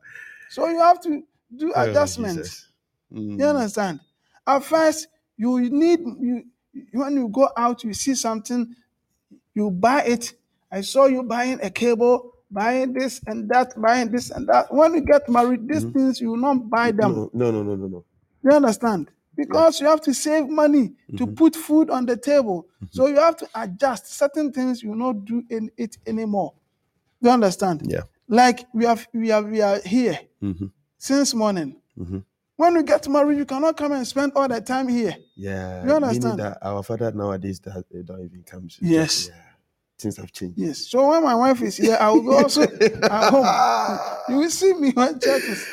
So 0.50 0.68
you 0.68 0.78
have 0.80 1.00
to 1.02 1.22
do 1.56 1.72
ah, 1.74 1.82
adjustments. 1.84 2.68
Mm. 3.12 3.38
You 3.38 3.46
understand? 3.46 4.00
At 4.46 4.64
first, 4.64 5.08
you 5.36 5.58
need 5.70 6.00
you 6.00 6.44
when 6.92 7.16
you 7.16 7.28
go 7.28 7.50
out, 7.56 7.84
you 7.84 7.92
see 7.92 8.14
something, 8.14 8.74
you 9.54 9.70
buy 9.70 10.02
it. 10.02 10.32
I 10.70 10.80
saw 10.80 11.06
you 11.06 11.22
buying 11.22 11.60
a 11.62 11.68
cable, 11.68 12.32
buying 12.50 12.92
this 12.92 13.20
and 13.26 13.48
that, 13.50 13.78
buying 13.80 14.10
this 14.10 14.30
and 14.30 14.48
that. 14.48 14.72
When 14.72 14.94
you 14.94 15.00
get 15.02 15.28
married, 15.28 15.68
these 15.68 15.84
things 15.84 16.20
you 16.20 16.30
will 16.30 16.38
not 16.38 16.70
buy 16.70 16.92
them. 16.92 17.30
No, 17.32 17.50
no, 17.50 17.62
no, 17.62 17.74
no, 17.74 17.86
no. 17.86 18.04
You 18.42 18.50
understand? 18.56 19.10
Because 19.36 19.80
you 19.80 19.86
have 19.86 20.00
to 20.02 20.12
save 20.14 20.48
money 20.48 20.92
to 21.16 21.26
put 21.26 21.56
food 21.56 21.90
on 21.90 22.06
the 22.06 22.16
table. 22.16 22.66
So 22.90 23.06
you 23.06 23.16
have 23.16 23.36
to 23.38 23.48
adjust 23.54 24.12
certain 24.12 24.52
things 24.52 24.82
you 24.82 24.94
not 24.94 25.24
do 25.24 25.42
in 25.48 25.70
it 25.76 25.96
anymore. 26.06 26.52
You 27.20 27.30
understand? 27.30 27.82
Yeah. 27.86 28.02
Like 28.28 28.66
we 28.74 28.84
have 28.84 29.06
we 29.14 29.30
are 29.30 29.42
we 29.42 29.60
are 29.62 29.80
here 29.84 30.18
Mhm. 30.42 30.70
since 30.98 31.34
morning. 31.34 31.76
Mhm. 31.98 32.24
When 32.56 32.74
you 32.74 32.82
get 32.82 33.08
married, 33.08 33.38
you 33.38 33.44
cannot 33.46 33.76
come 33.76 33.92
and 33.92 34.06
spend 34.06 34.32
all 34.36 34.48
the 34.48 34.60
time 34.60 34.88
here. 34.88 35.16
Yeah. 35.36 35.84
You 35.86 35.92
understand? 35.92 36.38
That 36.38 36.58
our 36.62 36.82
father 36.82 37.10
nowadays 37.12 37.60
that 37.60 37.84
they 37.90 38.02
don't 38.02 38.20
even 38.24 38.42
come 38.44 38.68
Yes. 38.80 39.28
Yeah. 39.28 39.34
Things 39.98 40.16
have 40.16 40.32
changed. 40.32 40.58
Yes. 40.58 40.78
So 40.88 41.08
when 41.08 41.22
my 41.22 41.34
wife 41.34 41.62
is 41.62 41.76
here, 41.76 41.96
I 42.00 42.10
will 42.10 42.22
go 42.22 42.38
also 42.38 42.62
at 43.10 43.30
home. 43.30 43.46
You 44.28 44.36
will 44.42 44.50
see 44.50 44.72
me 44.74 44.90
when 44.92 45.18
church 45.20 45.44
is. 45.44 45.66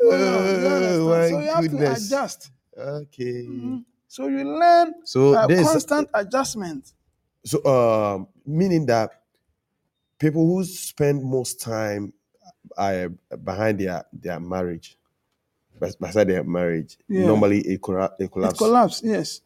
going 0.00 0.22
on. 0.22 0.44
You? 0.60 0.66
Oh, 0.66 1.08
my 1.08 1.28
so 1.30 1.40
you 1.40 1.50
have 1.50 1.62
goodness. 1.62 2.08
to 2.08 2.16
adjust. 2.16 2.50
Okay. 2.76 3.82
So 4.08 4.28
you 4.28 4.44
learn 4.58 4.94
So 5.04 5.34
uh, 5.34 5.46
constant 5.48 6.08
adjustment. 6.14 6.92
so 7.44 7.64
um 7.64 8.28
meaning 8.44 8.86
that 8.86 9.22
people 10.18 10.46
who 10.46 10.64
spend 10.64 11.24
most 11.24 11.60
time 11.60 12.12
uh, 12.76 13.08
behind 13.44 13.80
their 13.80 14.04
their 14.12 14.40
marriage, 14.40 14.98
bes- 15.80 15.96
beside 15.96 16.28
their 16.28 16.44
marriage, 16.44 16.98
Yeah. 17.08 17.26
normally 17.26 17.60
it, 17.60 17.80
colla- 17.80 18.14
it 18.18 18.24
It 18.24 18.32
collapses. 18.32 18.58
collapse. 18.58 19.02
Yes. 19.04 19.40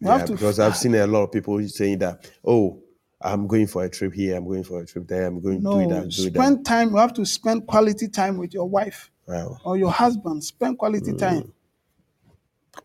You 0.00 0.08
Yeah, 0.08 0.26
because 0.26 0.58
I've 0.60 0.76
seen 0.76 0.94
a 0.94 1.06
lot 1.06 1.24
of 1.24 1.32
people 1.32 1.66
saying 1.68 1.98
that, 1.98 2.30
oh, 2.44 2.82
I'm 3.20 3.46
going 3.46 3.66
for 3.66 3.84
a 3.84 3.90
trip 3.90 4.14
here, 4.14 4.36
I'm 4.36 4.46
going 4.46 4.64
for 4.64 4.80
a 4.80 4.86
trip 4.86 5.06
there, 5.06 5.26
I'm 5.26 5.40
going 5.40 5.60
to 5.60 5.62
do 5.62 5.68
no 5.68 5.88
that, 5.88 6.08
do 6.10 6.22
that. 6.24 6.32
spend 6.32 6.64
time. 6.64 6.90
You 6.90 6.96
have 6.96 7.12
to 7.14 7.26
spend 7.26 7.66
quality 7.66 8.08
time 8.08 8.38
with 8.38 8.54
your 8.54 8.66
wife 8.68 9.09
Wow. 9.26 9.58
or 9.64 9.76
your 9.76 9.90
husband. 9.92 10.44
Spend 10.44 10.78
quality 10.78 11.12
Mm. 11.12 11.18
time. 11.18 11.52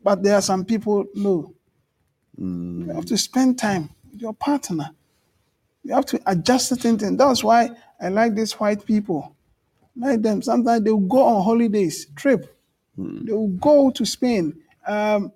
But 0.04 0.24
there 0.24 0.36
are 0.36 0.42
some 0.42 0.66
people 0.66 1.06
no. 1.16 1.54
Mm. 2.40 2.88
You 2.88 2.94
have 2.94 3.06
to 3.06 3.18
spend 3.18 3.60
time 3.60 3.90
with 4.12 4.22
your 4.22 4.34
partner. 4.34 4.92
You 5.84 5.94
have 5.96 6.06
to 6.08 6.22
adjust 6.26 6.70
certain 6.70 6.98
things. 7.00 7.18
That's 7.18 7.44
why 7.44 7.72
I 8.02 8.10
like 8.10 8.36
these 8.36 8.54
white 8.54 8.86
people. 8.86 9.36
Like 9.96 10.22
them. 10.22 10.42
Sometimes 10.42 10.84
they 10.84 10.92
will 10.92 11.00
go 11.08 11.24
on 11.24 11.44
holidays, 11.44 12.08
trip. 12.16 12.56
Mm. 12.98 13.26
They 13.28 13.34
will 13.34 13.50
go 13.50 13.92
to 13.92 14.06
Spain, 14.06 14.58
um, 14.88 15.32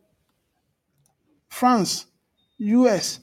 France, 1.49 2.07
US. 2.59 3.19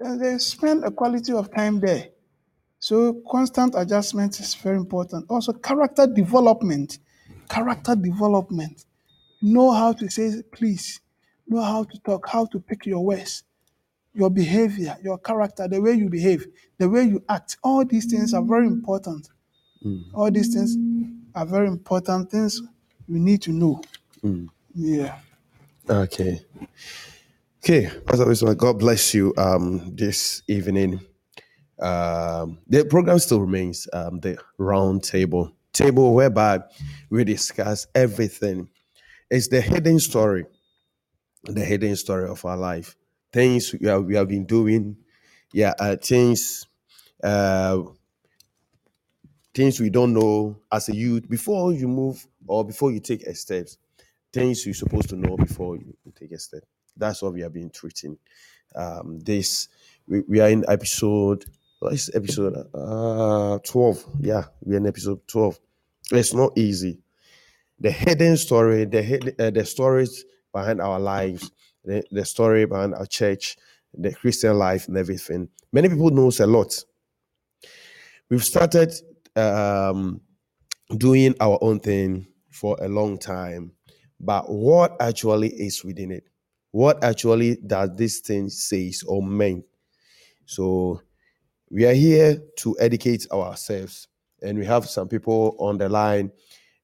And 0.00 0.20
they 0.20 0.38
spend 0.38 0.84
a 0.84 0.90
quality 0.90 1.32
of 1.32 1.54
time 1.54 1.80
there. 1.80 2.08
So 2.80 3.22
constant 3.30 3.74
adjustment 3.76 4.38
is 4.40 4.54
very 4.54 4.76
important. 4.76 5.26
Also, 5.30 5.52
character 5.54 6.06
development. 6.06 6.98
Character 7.48 7.96
development. 7.96 8.84
Know 9.42 9.72
how 9.72 9.92
to 9.94 10.10
say 10.10 10.42
please. 10.52 11.00
Know 11.48 11.62
how 11.62 11.84
to 11.84 11.98
talk, 12.00 12.28
how 12.28 12.46
to 12.46 12.60
pick 12.60 12.86
your 12.86 13.04
words, 13.04 13.44
your 14.14 14.30
behavior, 14.30 14.96
your 15.02 15.18
character, 15.18 15.68
the 15.68 15.80
way 15.80 15.92
you 15.92 16.08
behave, 16.10 16.46
the 16.78 16.88
way 16.88 17.04
you 17.04 17.22
act. 17.28 17.58
All 17.62 17.84
these 17.84 18.06
things 18.06 18.34
are 18.34 18.42
very 18.44 18.66
important. 18.66 19.28
All 20.14 20.30
these 20.30 20.54
things 20.54 20.76
are 21.34 21.46
very 21.46 21.68
important 21.68 22.30
things 22.30 22.62
you 23.08 23.18
need 23.20 23.42
to 23.42 23.52
know. 23.52 23.82
Yeah. 24.74 25.18
Okay. 25.88 26.40
Okay, 27.64 27.90
Pastor 28.06 28.26
Wisdom, 28.26 28.54
God 28.56 28.78
bless 28.78 29.14
you 29.14 29.34
um, 29.38 29.94
this 29.96 30.42
evening. 30.48 31.00
Um, 31.80 32.58
the 32.68 32.84
program 32.84 33.18
still 33.20 33.40
remains 33.40 33.88
um, 33.92 34.20
the 34.20 34.38
round 34.58 35.04
table, 35.04 35.52
table 35.74 36.14
whereby 36.14 36.60
we 37.10 37.24
discuss 37.24 37.88
everything. 37.94 38.70
It's 39.30 39.48
the 39.48 39.60
hidden 39.60 40.00
story, 40.00 40.46
the 41.44 41.64
hidden 41.64 41.96
story 41.96 42.28
of 42.28 42.44
our 42.44 42.56
life. 42.56 42.96
Things 43.32 43.72
we 43.72 43.86
have, 43.88 44.04
we 44.04 44.14
have 44.14 44.28
been 44.28 44.46
doing, 44.46 44.96
yeah, 45.52 45.74
uh, 45.78 45.96
things, 45.96 46.66
uh, 47.22 47.82
things 49.54 49.80
we 49.80 49.90
don't 49.90 50.12
know 50.12 50.56
as 50.72 50.88
a 50.88 50.94
youth 50.96 51.28
before 51.28 51.72
you 51.72 51.88
move 51.88 52.26
or 52.46 52.64
before 52.64 52.92
you 52.92 53.00
take 53.00 53.22
a 53.24 53.34
step. 53.34 53.68
Things 54.32 54.66
you're 54.66 54.74
supposed 54.74 55.08
to 55.10 55.16
know 55.16 55.36
before 55.36 55.76
you 55.76 55.94
take 56.14 56.32
a 56.32 56.38
step. 56.38 56.64
That's 56.96 57.22
what 57.22 57.32
we 57.34 57.40
have 57.42 57.52
been 57.52 57.70
treating. 57.70 58.18
Um, 58.74 59.20
this 59.20 59.68
we, 60.08 60.20
we 60.22 60.40
are 60.40 60.48
in 60.50 60.64
episode. 60.68 61.44
What 61.84 61.92
is 61.92 62.10
episode? 62.14 62.66
Uh, 62.72 63.58
twelve. 63.58 64.02
Yeah, 64.18 64.44
we're 64.62 64.78
in 64.78 64.86
episode 64.86 65.20
twelve. 65.28 65.60
It's 66.10 66.32
not 66.32 66.56
easy. 66.56 67.02
The 67.78 67.90
hidden 67.90 68.38
story, 68.38 68.86
the 68.86 69.02
hid- 69.02 69.38
uh, 69.38 69.50
the 69.50 69.66
stories 69.66 70.24
behind 70.50 70.80
our 70.80 70.98
lives, 70.98 71.50
the, 71.84 72.02
the 72.10 72.24
story 72.24 72.64
behind 72.64 72.94
our 72.94 73.04
church, 73.04 73.58
the 73.92 74.14
Christian 74.14 74.56
life, 74.56 74.88
and 74.88 74.96
everything. 74.96 75.50
Many 75.74 75.90
people 75.90 76.08
knows 76.08 76.40
a 76.40 76.46
lot. 76.46 76.74
We've 78.30 78.42
started 78.42 78.94
um, 79.36 80.22
doing 80.96 81.34
our 81.38 81.58
own 81.60 81.80
thing 81.80 82.28
for 82.50 82.78
a 82.80 82.88
long 82.88 83.18
time, 83.18 83.72
but 84.18 84.50
what 84.50 84.96
actually 85.00 85.48
is 85.48 85.84
within 85.84 86.12
it? 86.12 86.24
What 86.70 87.04
actually 87.04 87.56
does 87.56 87.90
this 87.94 88.20
thing 88.20 88.48
says 88.48 89.04
or 89.06 89.22
mean? 89.22 89.64
So 90.46 91.02
we 91.70 91.86
are 91.86 91.94
here 91.94 92.38
to 92.58 92.76
educate 92.80 93.26
ourselves, 93.32 94.08
and 94.42 94.58
we 94.58 94.66
have 94.66 94.88
some 94.88 95.08
people 95.08 95.56
on 95.58 95.78
the 95.78 95.88
line. 95.88 96.30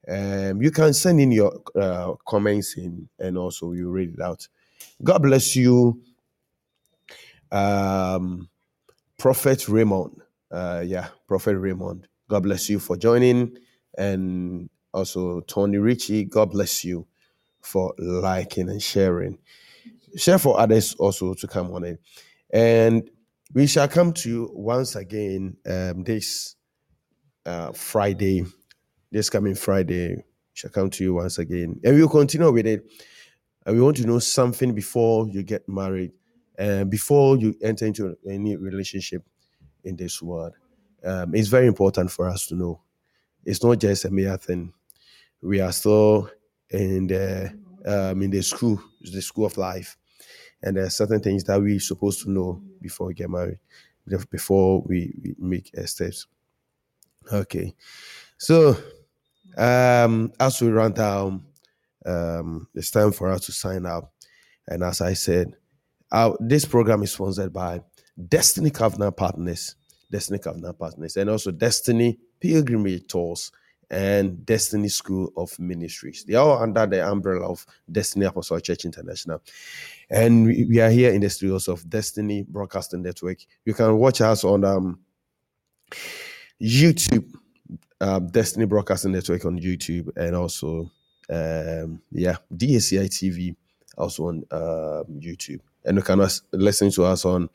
Um, 0.09 0.63
you 0.63 0.71
can 0.71 0.95
send 0.95 1.21
in 1.21 1.33
your 1.33 1.61
uh, 1.77 2.15
comments 2.29 2.77
in, 2.77 3.09
and 3.19 3.39
also 3.39 3.73
you 3.73 3.91
read 3.91 4.15
it 4.15 4.21
out. 4.21 4.49
God 5.03 5.23
bless 5.23 5.57
you, 5.57 6.01
um, 7.53 8.49
Prophet 9.19 9.69
Raymond. 9.69 10.23
Uh, 10.51 10.83
yeah, 10.87 11.09
Prophet 11.29 11.57
Raymond. 11.59 12.09
God 12.29 12.45
bless 12.45 12.69
you 12.71 12.81
for 12.81 12.97
joining, 12.97 13.57
and 13.99 14.71
also 14.95 15.41
Tony 15.43 15.79
Ritchie. 15.79 16.25
God 16.25 16.51
bless 16.53 16.85
you 16.85 17.07
for 17.63 17.95
liking 17.99 18.69
and 18.71 18.83
sharing. 18.83 19.39
Share 20.17 20.39
for 20.39 20.61
others 20.61 20.95
also 20.97 21.35
to 21.35 21.47
come 21.47 21.73
on 21.73 21.85
it, 21.85 22.01
and 22.53 23.11
we 23.53 23.67
shall 23.67 23.89
come 23.89 24.13
to 24.13 24.29
you 24.29 24.51
once 24.53 24.97
again 24.97 25.57
um, 25.67 26.05
this 26.05 26.57
uh, 27.47 27.73
Friday. 27.73 28.45
This 29.13 29.29
coming 29.29 29.57
Friday, 29.57 30.15
we 30.15 30.23
shall 30.53 30.71
come 30.71 30.89
to 30.91 31.03
you 31.05 31.15
once 31.15 31.39
again, 31.39 31.81
and 31.83 31.97
we 31.97 32.03
will 32.03 32.09
continue 32.09 32.53
with 32.53 32.67
it. 32.67 32.85
And 33.67 33.77
we 33.77 33.83
want 33.83 33.97
to 33.97 34.07
know 34.07 34.21
something 34.21 34.73
before 34.73 35.29
you 35.29 35.43
get 35.43 35.69
married, 35.69 36.13
and 36.57 36.89
before 36.89 37.37
you 37.37 37.55
enter 37.63 37.87
into 37.87 38.17
any 38.29 38.57
relationship 38.57 39.25
in 39.85 39.97
this 39.97 40.23
world. 40.23 40.53
Um, 41.05 41.35
it's 41.35 41.49
very 41.49 41.67
important 41.67 42.11
for 42.11 42.29
us 42.29 42.47
to 42.47 42.55
know. 42.55 42.83
It's 43.45 43.65
not 43.65 43.81
just 43.81 44.05
a 44.05 44.11
mere 44.11 44.37
thing. 44.37 44.73
We 45.43 45.61
are 45.61 45.73
still 45.73 46.31
in 46.71 47.09
the 47.09 47.53
um, 47.85 48.23
in 48.23 48.31
the 48.31 48.43
school, 48.43 48.81
the 49.01 49.23
school 49.23 49.47
of 49.47 49.57
life, 49.57 49.97
and 50.63 50.77
there 50.77 50.85
are 50.85 50.91
certain 50.91 51.21
things 51.21 51.45
that 51.45 51.61
we're 51.61 51.81
supposed 51.81 52.23
to 52.23 52.31
know 52.31 52.63
before 52.81 53.09
we 53.09 53.15
get 53.15 53.31
married, 53.31 53.59
before 54.31 54.83
we, 54.83 55.15
we 55.23 55.35
make 55.39 55.71
steps. 55.87 56.27
Okay, 57.33 57.75
so 58.39 58.77
um, 59.57 60.33
as 60.39 60.61
we 60.61 60.69
run 60.69 60.93
down, 60.93 61.45
um, 62.07 62.67
it's 62.75 62.91
time 62.91 63.13
for 63.13 63.31
us 63.31 63.47
to 63.47 63.53
sign 63.53 63.87
up. 63.87 64.13
And 64.67 64.83
as 64.83 65.01
I 65.01 65.15
said, 65.15 65.55
our, 66.13 66.37
this 66.41 66.65
program 66.65 67.03
is 67.03 67.13
sponsored 67.13 67.53
by 67.53 67.83
Destiny 68.29 68.71
Covenant 68.71 69.17
Partners, 69.17 69.77
Destiny 70.11 70.39
Covenant 70.39 70.79
Partners, 70.79 71.17
and 71.17 71.31
also 71.31 71.51
Destiny 71.51 72.19
Pilgrimage 72.41 73.07
Tours 73.07 73.53
and 73.91 74.47
Destiny 74.47 74.89
School 74.89 75.33
of 75.37 75.59
Ministries. 75.59 76.25
They 76.25 76.35
are 76.35 76.47
all 76.47 76.63
under 76.63 76.87
the 76.87 77.07
umbrella 77.07 77.51
of 77.51 77.67
Destiny 77.91 78.25
Apostolic 78.27 78.65
Church 78.65 78.85
International. 78.85 79.43
And 80.09 80.47
we, 80.47 80.65
we 80.65 80.81
are 80.81 80.91
here 80.91 81.13
in 81.13 81.21
the 81.21 81.31
studios 81.31 81.69
of 81.69 81.89
Destiny 81.89 82.45
Broadcasting 82.49 83.03
Network. 83.03 83.39
You 83.65 83.75
can 83.75 83.97
watch 83.99 84.21
us 84.21 84.45
on 84.45 84.65
um, 84.65 85.01
YouTube, 86.61 87.35
um, 88.01 88.29
Destiny 88.29 88.67
Broadcasting 88.67 89.13
Network 89.13 89.45
on 89.45 89.59
YouTube, 89.59 90.11
and 90.17 90.37
also, 90.37 90.91
um, 91.29 92.01
yeah, 92.13 92.37
DACI 92.55 93.09
TV 93.09 93.57
also 93.99 94.29
on 94.29 94.45
um, 94.53 95.05
YouTube. 95.19 95.61
And 95.85 95.97
you 95.97 96.03
can 96.03 96.21
us- 96.21 96.43
listen 96.53 96.91
to 96.93 97.05
us 97.05 97.25
on 97.25 97.51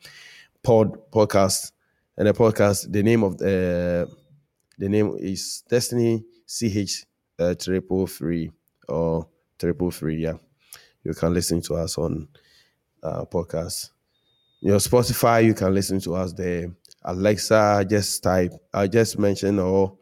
Pod 0.62 1.10
Podcast. 1.10 1.72
And 2.18 2.26
the 2.26 2.32
podcast, 2.32 2.90
the 2.90 3.02
name 3.02 3.22
of 3.22 3.36
the 3.36 4.08
the 4.78 4.88
name 4.88 5.16
is 5.18 5.62
Destiny 5.68 6.24
CH 6.46 7.06
uh, 7.38 7.54
triple 7.54 8.06
three 8.06 8.50
or 8.88 9.28
triple 9.58 9.90
three. 9.90 10.22
Yeah, 10.22 10.34
you 11.04 11.14
can 11.14 11.32
listen 11.32 11.60
to 11.62 11.74
us 11.74 11.98
on 11.98 12.28
uh, 13.02 13.24
podcast. 13.24 13.90
Your 14.60 14.78
Spotify, 14.78 15.44
you 15.44 15.54
can 15.54 15.74
listen 15.74 16.00
to 16.00 16.14
us 16.14 16.32
there. 16.32 16.70
Alexa, 17.04 17.86
just 17.88 18.22
type. 18.22 18.52
I 18.72 18.86
just 18.88 19.18
mention, 19.18 19.58
or 19.58 19.96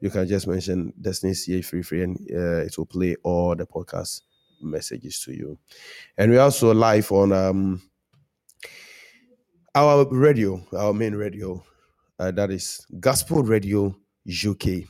you 0.00 0.10
can 0.10 0.26
just 0.26 0.46
mention 0.46 0.92
Destiny 1.00 1.34
CH 1.34 1.64
free 1.64 1.82
free, 1.82 2.02
and 2.02 2.16
uh, 2.32 2.64
it 2.64 2.76
will 2.78 2.86
play 2.86 3.16
all 3.22 3.54
the 3.54 3.66
podcast 3.66 4.22
messages 4.60 5.20
to 5.24 5.32
you. 5.32 5.58
And 6.16 6.30
we're 6.30 6.40
also 6.40 6.72
live 6.72 7.12
on 7.12 7.32
um 7.32 7.82
our 9.74 10.06
radio, 10.10 10.66
our 10.74 10.94
main 10.94 11.14
radio, 11.14 11.62
uh, 12.18 12.30
that 12.30 12.50
is 12.50 12.86
Gospel 12.98 13.42
Radio 13.42 13.94
UK 14.28 14.88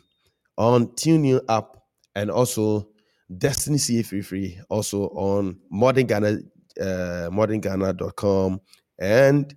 on 0.57 0.89
TuneIn 0.89 1.41
app 1.49 1.77
and 2.15 2.31
also 2.31 2.89
Destiny 3.37 3.79
CA 3.79 4.03
Free 4.03 4.23
Free, 4.23 4.61
also 4.69 5.09
on 5.09 5.59
Modern 5.71 6.07
Ghana, 6.07 6.39
uh, 6.81 7.29
modernghana.com 7.31 8.61
and 8.99 9.55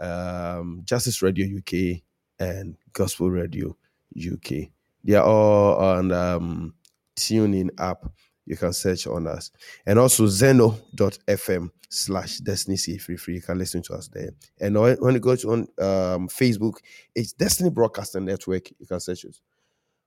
um, 0.00 0.80
Justice 0.84 1.22
Radio 1.22 1.46
UK 1.58 2.02
and 2.38 2.76
Gospel 2.92 3.30
Radio 3.30 3.76
UK. 4.16 4.68
They 5.02 5.14
are 5.14 5.24
all 5.24 5.76
on 5.76 6.12
um, 6.12 6.74
TuneIn 7.16 7.70
app. 7.78 8.06
You 8.46 8.56
can 8.56 8.72
search 8.72 9.06
on 9.06 9.26
us. 9.26 9.50
And 9.86 9.98
also 9.98 10.26
zeno.fm 10.26 11.70
slash 11.88 12.38
destiny 12.38 12.76
CA 12.76 12.98
free 12.98 13.16
free. 13.16 13.34
You 13.34 13.42
can 13.42 13.58
listen 13.58 13.82
to 13.82 13.94
us 13.94 14.08
there. 14.08 14.30
And 14.60 14.78
when 14.78 14.96
when 14.96 15.14
you 15.14 15.20
go 15.20 15.36
to 15.36 15.52
on 15.52 15.60
um, 15.78 16.28
Facebook, 16.28 16.74
it's 17.14 17.32
Destiny 17.32 17.70
Broadcasting 17.70 18.24
Network. 18.24 18.70
You 18.78 18.86
can 18.86 19.00
search 19.00 19.24
it 19.24 19.36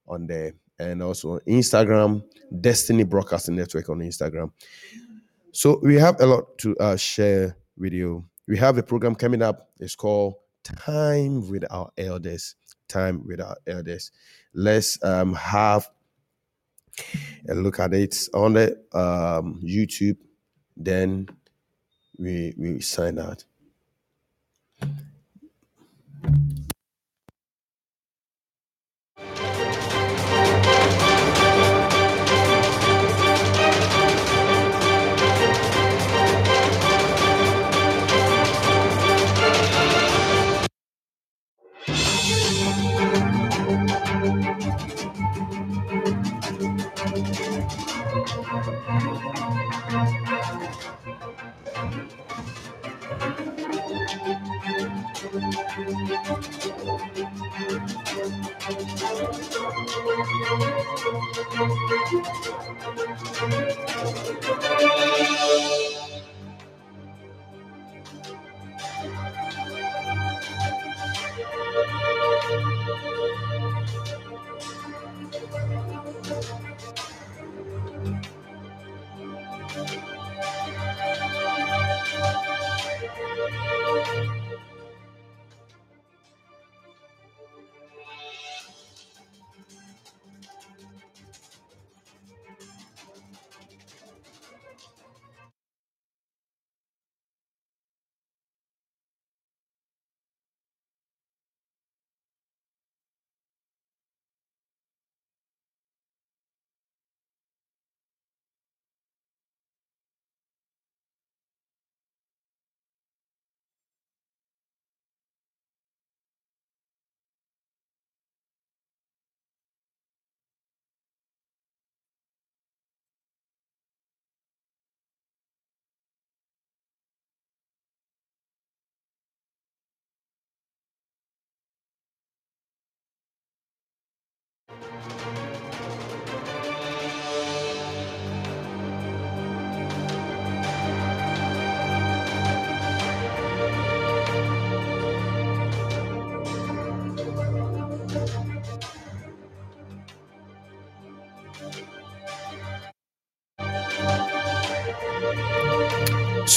on 0.07 0.27
there. 0.27 0.53
And 0.79 1.01
also 1.01 1.39
Instagram, 1.47 2.23
Destiny 2.61 3.03
Broadcasting 3.03 3.55
Network 3.55 3.89
on 3.89 3.99
Instagram. 3.99 4.51
So 5.51 5.79
we 5.81 5.95
have 5.95 6.19
a 6.21 6.25
lot 6.25 6.57
to 6.59 6.77
uh, 6.77 6.95
share 6.97 7.57
with 7.77 7.93
you. 7.93 8.25
We 8.47 8.57
have 8.57 8.77
a 8.77 8.83
program 8.83 9.15
coming 9.15 9.41
up. 9.41 9.69
It's 9.79 9.95
called 9.95 10.35
Time 10.63 11.49
with 11.49 11.65
Our 11.71 11.89
Elders. 11.97 12.55
Time 12.87 13.25
with 13.25 13.41
Our 13.41 13.57
Elders. 13.65 14.11
Let's 14.53 15.03
um, 15.03 15.33
have 15.33 15.89
a 17.49 17.55
look 17.55 17.79
at 17.79 17.93
it 17.93 18.15
on 18.33 18.53
the 18.53 18.71
um, 18.93 19.61
YouTube. 19.63 20.17
Then 20.75 21.27
we 22.19 22.53
we 22.57 22.81
sign 22.81 23.19
out. 23.19 23.43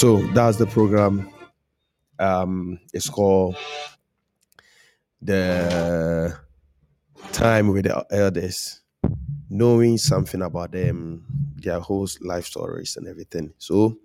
So 0.00 0.16
that's 0.28 0.56
the 0.56 0.64
program. 0.64 1.28
Um, 2.18 2.80
it's 2.94 3.10
called 3.10 3.56
the 5.20 6.38
time 7.40 7.68
with 7.68 7.84
the 7.86 8.06
elders, 8.10 8.82
knowing 9.48 9.96
something 9.96 10.42
about 10.42 10.72
them, 10.72 11.24
their 11.56 11.80
whole 11.80 12.06
life 12.20 12.44
stories 12.44 12.96
and 12.98 13.08
everything. 13.08 13.52
So 13.56 13.96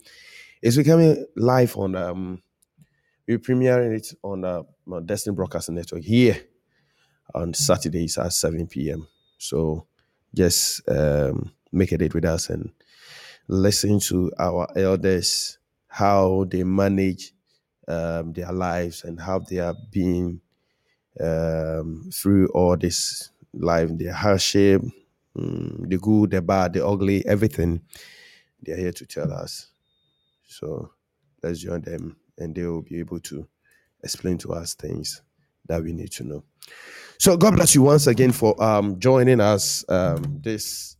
it's 0.61 0.77
becoming 0.77 1.25
live 1.35 1.77
on 1.77 1.95
um 1.95 2.41
we're 3.27 3.39
premiering 3.39 3.97
it 3.97 4.13
on 4.23 4.41
the 4.41 4.65
uh, 4.93 4.99
Destiny 5.01 5.35
Broadcasting 5.35 5.75
Network 5.75 6.03
here 6.03 6.39
on 7.33 7.53
Saturdays 7.53 8.17
at 8.17 8.33
7 8.33 8.91
p.m. 8.91 9.07
So 9.37 9.87
just 10.35 10.81
um, 10.89 11.51
make 11.71 11.91
a 11.91 11.97
date 11.97 12.13
with 12.13 12.25
us 12.25 12.49
and 12.49 12.71
listen 13.47 13.99
to 14.01 14.31
our 14.39 14.67
elders, 14.77 15.59
how 15.87 16.45
they 16.49 16.63
manage 16.63 17.33
um, 17.87 18.33
their 18.33 18.51
lives 18.53 19.03
and 19.03 19.19
how 19.19 19.39
they 19.39 19.59
are 19.59 19.75
being 19.91 20.41
um, 21.21 22.09
through 22.13 22.47
all 22.47 22.77
this 22.77 23.31
life, 23.53 23.89
their 23.93 24.13
hardship, 24.13 24.81
mm, 25.37 25.89
the 25.89 25.97
good, 25.97 26.31
the 26.31 26.41
bad, 26.41 26.73
the 26.73 26.85
ugly, 26.85 27.25
everything. 27.25 27.81
They're 28.61 28.77
here 28.77 28.91
to 28.93 29.05
tell 29.05 29.31
us. 29.31 29.67
So 30.47 30.91
let's 31.43 31.59
join 31.59 31.81
them 31.81 32.17
and 32.37 32.55
they 32.55 32.63
will 32.63 32.81
be 32.81 32.99
able 32.99 33.19
to 33.21 33.47
explain 34.03 34.37
to 34.39 34.53
us 34.53 34.73
things 34.75 35.21
that 35.67 35.83
we 35.83 35.93
need 35.93 36.11
to 36.13 36.23
know. 36.23 36.43
So 37.17 37.37
God 37.37 37.55
bless 37.55 37.75
you 37.75 37.81
once 37.81 38.07
again 38.07 38.31
for 38.31 38.61
um, 38.61 38.99
joining 38.99 39.39
us 39.39 39.85
um, 39.89 40.39
this 40.41 40.97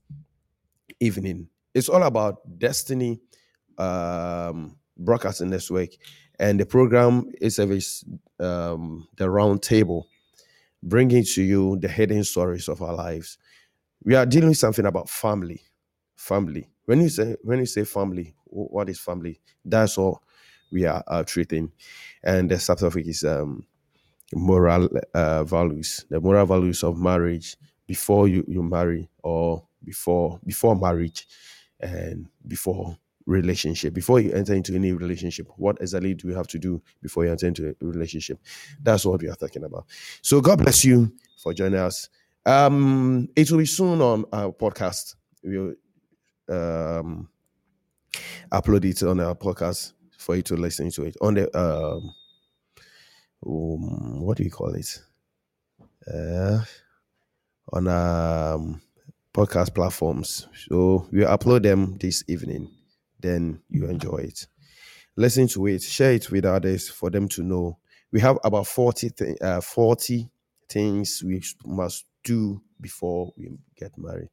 evening. 1.00 1.50
It's 1.74 1.90
all 1.90 2.04
about 2.04 2.38
destiny 2.58 3.20
um, 3.78 4.78
broadcasting 4.98 5.50
network, 5.50 5.90
and 6.40 6.60
the 6.60 6.66
program 6.66 7.32
is 7.42 7.60
a 7.60 7.66
um, 8.40 9.08
the 9.18 9.30
round 9.30 9.62
table, 9.64 10.08
bringing 10.84 11.24
to 11.24 11.44
you 11.44 11.78
the 11.78 11.88
hidden 11.88 12.24
stories 12.24 12.68
of 12.68 12.82
our 12.82 12.94
lives. 12.94 13.38
We 14.04 14.16
are 14.16 14.26
dealing 14.26 14.50
with 14.50 14.58
something 14.58 14.86
about 14.86 15.10
family. 15.10 15.62
Family. 16.16 16.70
When 16.86 17.02
you 17.02 17.10
say 17.10 17.36
when 17.44 17.60
you 17.60 17.66
say 17.66 17.84
family, 17.84 18.36
what 18.46 18.90
is 18.90 19.00
family? 19.00 19.42
That's 19.64 19.98
all 19.98 20.24
we 20.72 20.86
are 20.86 21.24
treating, 21.26 21.72
and 22.24 22.50
the 22.50 22.56
subtopic 22.56 23.08
is 23.08 23.24
um, 23.24 23.66
moral 24.34 24.90
uh, 25.14 25.44
values, 25.44 26.06
the 26.10 26.20
moral 26.20 26.46
values 26.46 26.84
of 26.84 26.98
marriage 26.98 27.58
before 27.88 28.28
you, 28.28 28.44
you 28.48 28.64
marry 28.64 29.10
or 29.24 29.68
before 29.84 30.40
before 30.46 30.76
marriage 30.76 31.28
and 31.80 32.28
before 32.48 32.98
relationship 33.26 33.94
before 33.94 34.20
you 34.20 34.32
enter 34.34 34.54
into 34.54 34.76
any 34.76 34.92
relationship 34.92 35.48
what 35.58 35.78
exactly 35.82 36.14
do 36.14 36.28
you 36.28 36.36
have 36.36 36.48
to 36.48 36.60
do 36.60 36.82
before 37.02 37.26
you 37.26 37.32
enter 37.32 37.48
into 37.48 37.70
a 37.70 37.86
relationship 37.86 38.40
that's 38.84 39.06
what 39.06 39.22
we 39.22 39.28
are 39.28 39.36
talking 39.36 39.64
about 39.64 39.86
so 40.22 40.40
god 40.42 40.60
bless 40.60 40.86
you 40.86 41.12
for 41.38 41.54
joining 41.54 41.80
us 41.80 42.10
um 42.46 43.28
it 43.36 43.50
will 43.50 43.58
be 43.58 43.66
soon 43.66 44.00
on 44.02 44.26
our 44.32 44.52
podcast 44.52 45.16
we'll 45.44 45.74
um 46.50 47.28
upload 48.52 48.86
it 48.86 49.02
on 49.02 49.20
our 49.20 49.34
podcast 49.34 49.94
for 50.18 50.36
you 50.36 50.44
to 50.44 50.56
listen 50.56 50.92
to 50.92 51.04
it 51.04 51.16
on 51.22 51.34
the 51.34 51.58
um 51.58 52.14
um, 53.46 54.22
what 54.22 54.38
do 54.38 54.44
you 54.44 54.52
call 54.52 54.74
it? 54.74 55.02
Uh, 56.12 56.64
on 57.74 57.88
um 57.88 58.82
podcast 59.34 59.74
platforms. 59.74 60.48
So 60.70 61.08
we'll 61.12 61.28
upload 61.28 61.64
them 61.64 61.98
this 62.00 62.24
evening. 62.28 62.70
Then 63.26 63.62
you 63.70 63.86
enjoy 63.86 64.18
it. 64.18 64.46
Listen 65.16 65.48
to 65.48 65.66
it, 65.68 65.82
share 65.82 66.14
it 66.14 66.30
with 66.30 66.46
others 66.46 66.90
for 66.90 67.10
them 67.10 67.28
to 67.30 67.42
know. 67.42 67.80
We 68.12 68.20
have 68.20 68.38
about 68.44 68.68
40, 68.68 69.12
uh, 69.42 69.62
40 69.62 70.30
things 70.70 71.24
we 71.26 71.42
must 71.66 72.06
do 72.24 72.62
before 72.80 73.34
we 73.36 73.58
get 73.76 73.98
married. 73.98 74.30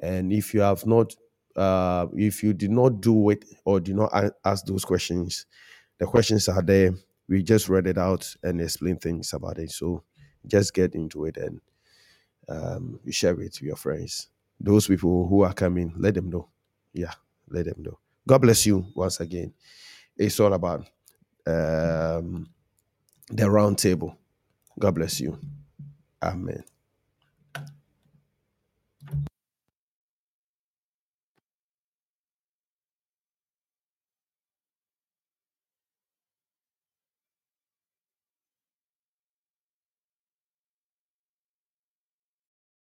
And 0.00 0.32
if 0.32 0.52
you 0.52 0.62
have 0.62 0.84
not, 0.84 1.14
uh, 1.54 2.06
if 2.14 2.42
you 2.42 2.54
did 2.54 2.72
not 2.72 3.00
do 3.00 3.30
it 3.30 3.44
or 3.64 3.78
did 3.78 3.94
not 3.96 4.12
ask 4.44 4.64
those 4.66 4.84
questions, 4.84 5.46
the 5.98 6.06
questions 6.06 6.48
are 6.48 6.62
there. 6.62 6.94
We 7.28 7.42
just 7.44 7.68
read 7.68 7.86
it 7.86 7.98
out 7.98 8.34
and 8.42 8.60
explain 8.60 8.96
things 8.96 9.32
about 9.32 9.58
it. 9.58 9.70
So 9.70 10.02
just 10.46 10.74
get 10.74 10.94
into 10.94 11.26
it 11.26 11.36
and 11.36 11.60
um, 12.48 13.00
you 13.04 13.12
share 13.12 13.32
it 13.32 13.38
with 13.38 13.62
your 13.62 13.76
friends. 13.76 14.28
Those 14.58 14.88
people 14.88 15.28
who 15.28 15.42
are 15.42 15.52
coming, 15.54 15.92
let 15.96 16.14
them 16.14 16.30
know. 16.30 16.48
Yeah, 16.92 17.14
let 17.48 17.66
them 17.66 17.76
know. 17.78 17.98
God 18.28 18.42
bless 18.42 18.66
you 18.66 18.86
once 18.94 19.20
again. 19.20 19.54
It's 20.18 20.38
all 20.38 20.52
about 20.52 20.86
um, 21.46 22.46
the 23.30 23.50
round 23.50 23.78
table. 23.78 24.18
God 24.78 24.94
bless 24.96 25.18
you. 25.20 25.38
Amen. 26.22 26.62